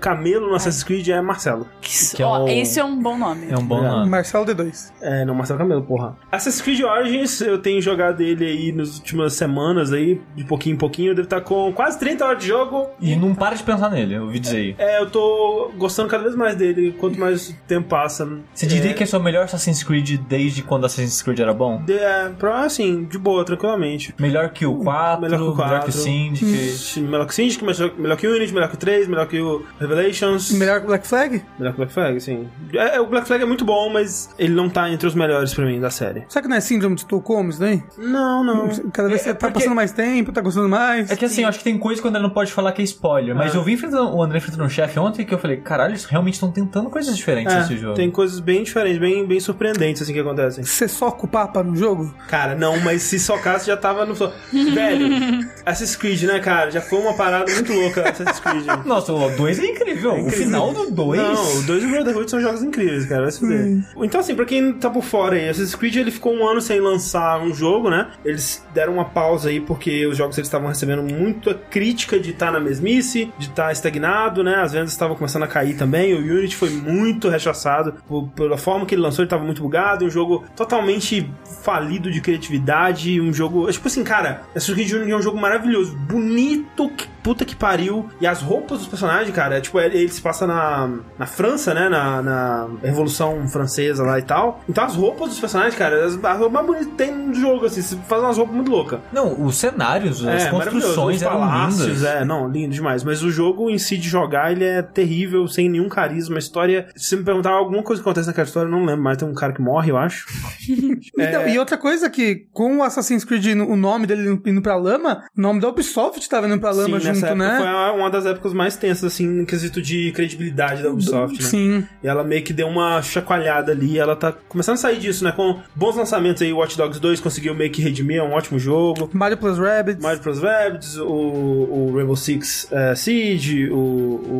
camelo 0.00 0.48
no 0.48 0.54
Assassin's 0.54 0.82
Creed 0.84 1.08
é 1.08 1.20
Marcelo. 1.20 1.66
Que 1.80 2.22
é 2.22 2.26
Ó, 2.26 2.44
o- 2.44 2.48
esse 2.48 2.78
é 2.78 2.84
um 2.84 3.00
bom 3.02 3.16
nome. 3.18 3.46
É 3.50 3.56
um 3.56 3.62
bom 3.64 3.76
Obrigado. 3.76 3.96
nome. 3.98 4.10
Marcelo 4.10 4.44
D2. 4.46 4.92
É, 5.00 5.24
não, 5.24 5.34
Marcelo 5.34 5.58
Camelo, 5.58 5.82
porra. 5.82 6.16
Assassin's 6.30 6.62
Creed 6.62 6.80
Origins, 6.82 7.40
eu 7.40 7.58
tenho 7.58 7.80
jogado 7.80 8.20
ele 8.20 8.44
aí 8.44 8.72
nas 8.72 8.96
últimas 8.96 9.34
semanas 9.34 9.92
aí, 9.92 10.20
de 10.36 10.44
pouquinho 10.44 10.74
em 10.74 10.78
pouquinho. 10.78 11.10
Eu 11.10 11.14
devo 11.14 11.26
estar 11.26 11.40
com 11.40 11.72
quase 11.72 11.98
30 11.98 12.24
horas 12.24 12.38
de 12.42 12.48
jogo. 12.48 12.88
E 13.00 13.14
não 13.16 13.34
para 13.34 13.54
de 13.56 13.62
pensar 13.62 13.90
nele, 13.90 14.14
eu 14.14 14.22
ouvi 14.24 14.38
dizer 14.38 14.56
aí. 14.56 14.74
É, 14.78 15.00
eu 15.00 15.10
tô 15.10 15.70
gostando 15.76 16.08
cada 16.08 16.22
vez 16.24 16.34
mais 16.36 16.54
dele, 16.56 16.92
quanto 16.98 17.18
mais 17.18 17.50
o 17.50 17.54
tempo 17.66 17.88
passa. 17.88 18.28
Você 18.54 18.66
diria 18.66 18.92
que 18.94 19.02
esse 19.02 19.14
é 19.14 19.18
o 19.18 19.22
melhor 19.22 19.44
Assassin's 19.44 19.82
Creed 19.82 20.18
desde 20.28 20.62
quando 20.62 20.84
Assassin's 20.86 21.22
Creed 21.22 21.40
era 21.40 21.52
bom? 21.54 21.82
De- 21.84 22.00
É, 22.00 22.28
pra, 22.38 22.64
assim, 22.64 23.04
de 23.04 23.18
boa, 23.18 23.44
tranquilamente. 23.44 24.14
Melhor 24.18 24.48
que 24.50 24.64
o 24.66 24.76
4, 24.76 25.20
Melhor 25.22 25.36
que 25.38 25.44
o 25.44 25.46
melhor 25.56 25.80
que 25.84 25.90
o 25.90 25.92
4. 25.92 25.92
Syndicate. 25.92 27.00
Melhor 27.00 27.26
que 27.26 27.32
o 27.32 27.34
Syndicate, 27.34 27.64
melhor, 27.64 27.92
melhor 27.98 28.16
que 28.16 28.26
o 28.26 28.34
Unity, 28.34 28.54
melhor 28.54 28.68
que 28.68 28.74
o 28.74 28.78
3, 28.78 29.06
melhor 29.08 29.26
que 29.26 29.40
o 29.40 29.49
Revelations. 29.78 30.50
Melhor 30.52 30.80
que 30.80 30.86
Black 30.86 31.06
Flag? 31.06 31.42
Melhor 31.58 31.72
que 31.72 31.76
o 31.76 31.78
Black 31.78 31.92
Flag, 31.92 32.20
sim. 32.20 32.48
É, 32.74 32.96
é, 32.96 33.00
o 33.00 33.06
Black 33.06 33.26
Flag 33.26 33.42
é 33.42 33.46
muito 33.46 33.64
bom, 33.64 33.90
mas 33.90 34.30
ele 34.38 34.54
não 34.54 34.68
tá 34.68 34.90
entre 34.90 35.06
os 35.06 35.14
melhores 35.14 35.52
pra 35.54 35.64
mim 35.64 35.80
da 35.80 35.90
série. 35.90 36.24
Será 36.28 36.42
que 36.42 36.48
não 36.48 36.56
é 36.56 36.60
síndrome 36.60 36.94
de 36.94 37.02
Estocolmo 37.02 37.50
isso 37.50 37.60
daí? 37.60 37.82
Não, 37.98 38.42
não. 38.44 38.68
Cada 38.92 39.08
vez 39.08 39.20
É, 39.20 39.24
você 39.24 39.34
tá 39.34 39.46
porque- 39.48 39.54
passando 39.60 39.74
mais 39.74 39.92
tempo, 39.92 40.32
tá 40.32 40.40
gostando 40.40 40.68
mais. 40.68 41.10
É 41.10 41.16
que 41.16 41.24
assim, 41.24 41.42
eu 41.42 41.48
acho 41.48 41.58
que 41.58 41.64
tem 41.64 41.78
coisa 41.78 42.00
que 42.00 42.06
o 42.06 42.10
André 42.10 42.22
não 42.22 42.30
pode 42.30 42.52
falar 42.52 42.72
que 42.72 42.80
é 42.80 42.84
spoiler, 42.84 43.34
mas 43.34 43.54
Ah. 43.54 43.58
eu 43.58 43.62
vi 43.64 43.72
enfrentando, 43.72 44.14
o 44.16 44.22
André 44.22 44.38
enfrentando 44.38 44.64
um 44.64 44.68
chefe 44.68 44.98
ontem 44.98 45.24
que 45.24 45.34
eu 45.34 45.38
falei, 45.38 45.56
caralho, 45.58 45.90
eles 45.92 46.04
realmente 46.04 46.34
estão 46.34 46.50
tentando 46.50 46.88
coisas 46.90 47.16
diferentes 47.16 47.54
nesse 47.54 47.74
É, 47.74 47.76
jogo. 47.76 47.94
tem 47.94 48.10
coisas 48.10 48.40
bem 48.40 48.62
diferentes, 48.62 48.98
bem, 49.00 49.26
bem 49.26 49.40
surpreendentes 49.40 50.02
assim 50.02 50.12
que 50.12 50.20
acontecem. 50.20 50.64
Você 50.64 50.86
soca 50.88 51.24
o 51.24 51.28
papa 51.28 51.62
no 51.62 51.74
jogo? 51.76 52.14
Cara, 52.28 52.54
não, 52.54 52.78
mas 52.80 53.02
se 53.02 53.18
socasse 53.18 53.66
já 53.66 53.76
tava 53.76 54.04
no. 54.06 54.14
Velho, 54.14 55.48
Assassin's 55.64 55.96
Creed, 55.96 56.22
né, 56.24 56.38
cara? 56.40 56.70
Já 56.70 56.80
foi 56.80 56.98
uma 57.00 57.14
parada 57.14 57.50
muito 57.52 57.72
louca 57.72 58.08
Assassin's 58.08 58.40
Creed. 58.40 58.66
Nossa, 58.84 59.12
o 59.12 59.16
2 59.30 59.58
é 59.58 59.66
incrível. 59.66 60.14
O 60.26 60.30
final 60.30 60.72
do 60.72 60.90
2. 60.90 61.20
Não, 61.20 61.56
o 61.58 61.62
2 61.62 61.82
e 61.82 61.86
o 61.86 61.90
Brotherhood 61.90 62.30
são 62.30 62.40
jogos 62.40 62.62
incríveis, 62.62 63.06
cara. 63.06 63.22
Vai 63.22 63.30
se 63.32 63.40
fuder. 63.40 63.84
Então, 64.02 64.20
assim, 64.20 64.34
pra 64.34 64.44
quem 64.44 64.72
tá 64.74 64.90
por 64.90 65.02
fora 65.02 65.36
aí, 65.36 65.48
Assassin's 65.48 65.74
Creed 65.74 65.96
ele 65.96 66.10
ficou 66.10 66.34
um 66.34 66.46
ano 66.46 66.60
sem 66.60 66.80
lançar 66.80 67.40
um 67.40 67.52
jogo, 67.54 67.90
né? 67.90 68.08
Eles 68.24 68.64
deram 68.74 68.94
uma 68.94 69.04
pausa 69.04 69.48
aí 69.48 69.60
porque 69.60 70.06
os 70.06 70.16
jogos 70.16 70.36
eles 70.38 70.46
estavam 70.48 70.68
recebendo 70.68 71.02
muita 71.02 71.54
crítica 71.54 72.18
de 72.18 72.30
estar 72.30 72.50
na 72.52 72.60
mesmice, 72.60 73.32
de 73.38 73.46
estar 73.48 73.72
estagnado, 73.72 74.42
né? 74.42 74.56
As 74.56 74.72
vendas 74.72 74.90
estavam 74.92 75.16
começando 75.16 75.42
a 75.42 75.46
cair 75.48 75.74
também. 75.76 76.14
O 76.14 76.18
Unity 76.18 76.56
foi 76.56 76.70
muito 76.70 77.28
rechaçado 77.28 77.94
por- 78.06 78.28
pela 78.30 78.56
forma 78.58 78.86
que 78.86 78.94
ele 78.94 79.02
lançou, 79.02 79.22
ele 79.22 79.30
tava 79.30 79.44
muito 79.44 79.62
bugado. 79.62 80.04
Um 80.04 80.10
jogo 80.10 80.44
totalmente 80.56 81.28
falido 81.62 82.10
de 82.10 82.20
criatividade. 82.20 83.20
Um 83.20 83.32
jogo. 83.32 83.70
Tipo 83.70 83.88
assim, 83.88 84.02
cara, 84.04 84.42
Assassin's 84.54 84.74
Creed 84.74 84.92
Unity 84.92 85.12
é 85.12 85.16
um 85.16 85.22
jogo 85.22 85.38
maravilhoso, 85.38 85.96
bonito, 85.96 86.88
que 86.90 87.06
puta 87.22 87.44
que 87.44 87.54
pariu. 87.54 88.08
E 88.20 88.26
as 88.26 88.40
roupas 88.40 88.78
dos 88.78 88.88
personagens, 88.88 89.19
cara, 89.32 89.58
é, 89.58 89.60
tipo, 89.60 89.78
ele, 89.80 89.98
ele 89.98 90.08
se 90.08 90.20
passa 90.20 90.46
na, 90.46 90.88
na 91.18 91.26
França, 91.26 91.74
né? 91.74 91.88
Na, 91.88 92.22
na 92.22 92.68
Revolução 92.82 93.46
Francesa 93.48 94.02
lá 94.02 94.18
e 94.18 94.22
tal. 94.22 94.60
Então 94.68 94.84
as 94.84 94.94
roupas 94.94 95.28
dos 95.30 95.40
personagens, 95.40 95.74
cara, 95.74 96.04
as, 96.04 96.22
a 96.24 96.32
roupa 96.34 96.50
mais 96.62 96.66
bonita 96.66 96.84
que 96.86 96.96
tem 96.96 97.14
no 97.14 97.34
jogo, 97.34 97.66
assim, 97.66 97.82
você 97.82 97.96
faz 98.08 98.22
umas 98.22 98.36
roupas 98.36 98.54
muito 98.54 98.70
loucas. 98.70 99.00
Não, 99.12 99.44
os 99.44 99.56
cenários, 99.56 100.26
as 100.26 100.44
É, 100.46 100.50
maravilhoso. 100.52 100.70
construções 100.70 101.16
Os 101.16 101.22
eram 101.22 101.32
palácios, 101.38 101.86
lindas. 101.86 102.04
É, 102.04 102.24
não, 102.24 102.48
lindo 102.48 102.74
demais. 102.74 103.04
Mas 103.04 103.22
o 103.22 103.30
jogo 103.30 103.70
em 103.70 103.78
si 103.78 103.96
de 103.96 104.08
jogar, 104.08 104.52
ele 104.52 104.64
é 104.64 104.82
terrível, 104.82 105.46
sem 105.46 105.68
nenhum 105.68 105.88
carisma. 105.88 106.36
A 106.36 106.38
história, 106.38 106.88
se 106.96 107.04
você 107.10 107.16
me 107.16 107.24
perguntar 107.24 107.50
alguma 107.50 107.82
coisa 107.82 108.02
que 108.02 108.08
acontece 108.08 108.28
naquela 108.28 108.46
história, 108.46 108.66
eu 108.68 108.70
não 108.72 108.84
lembro, 108.84 109.02
mas 109.02 109.16
tem 109.16 109.28
um 109.28 109.34
cara 109.34 109.52
que 109.52 109.60
morre, 109.60 109.90
eu 109.90 109.96
acho. 109.96 110.26
Então, 111.18 111.46
e 111.48 111.58
outra 111.58 111.76
coisa 111.76 112.08
que, 112.08 112.46
com 112.52 112.78
o 112.78 112.82
Assassin's 112.82 113.24
Creed, 113.24 113.46
o 113.58 113.76
nome 113.76 114.06
dele 114.06 114.40
indo 114.46 114.62
pra 114.62 114.76
lama, 114.76 115.22
o 115.36 115.40
nome 115.40 115.60
da 115.60 115.68
Ubisoft 115.68 116.26
tava 116.28 116.46
indo 116.46 116.58
pra 116.58 116.70
lama 116.70 116.98
Sim, 117.00 117.06
nessa 117.08 117.14
junto, 117.14 117.26
época 117.26 117.34
né? 117.34 117.56
foi 117.58 117.98
uma 118.00 118.10
das 118.10 118.26
épocas 118.26 118.52
mais 118.52 118.76
tensas, 118.76 119.09
assim, 119.10 119.26
no 119.26 119.44
quesito 119.46 119.80
de 119.82 120.10
credibilidade 120.12 120.82
da 120.82 120.90
Ubisoft, 120.90 121.40
né? 121.42 121.48
Sim. 121.48 121.86
E 122.02 122.08
ela 122.08 122.24
meio 122.24 122.42
que 122.42 122.52
deu 122.52 122.66
uma 122.68 123.02
chacoalhada 123.02 123.72
ali, 123.72 123.98
ela 123.98 124.16
tá 124.16 124.32
começando 124.48 124.74
a 124.74 124.78
sair 124.78 124.98
disso, 124.98 125.22
né? 125.24 125.32
Com 125.32 125.58
bons 125.74 125.96
lançamentos 125.96 126.42
aí, 126.42 126.52
Watch 126.52 126.76
Dogs 126.76 127.00
2 127.00 127.20
conseguiu 127.20 127.54
meio 127.54 127.70
que 127.70 127.82
redimir, 127.82 128.18
é 128.18 128.22
um 128.22 128.32
ótimo 128.32 128.58
jogo. 128.58 129.08
Mario 129.12 129.36
Plus 129.36 129.58
Rabbids. 129.58 130.02
Mario 130.02 130.20
Plus 130.20 130.40
Rabbids, 130.40 130.96
o, 130.96 131.06
o 131.06 131.92
Rainbow 131.96 132.16
Six 132.16 132.68
eh, 132.70 132.94
Siege, 132.94 133.68
o, 133.70 133.76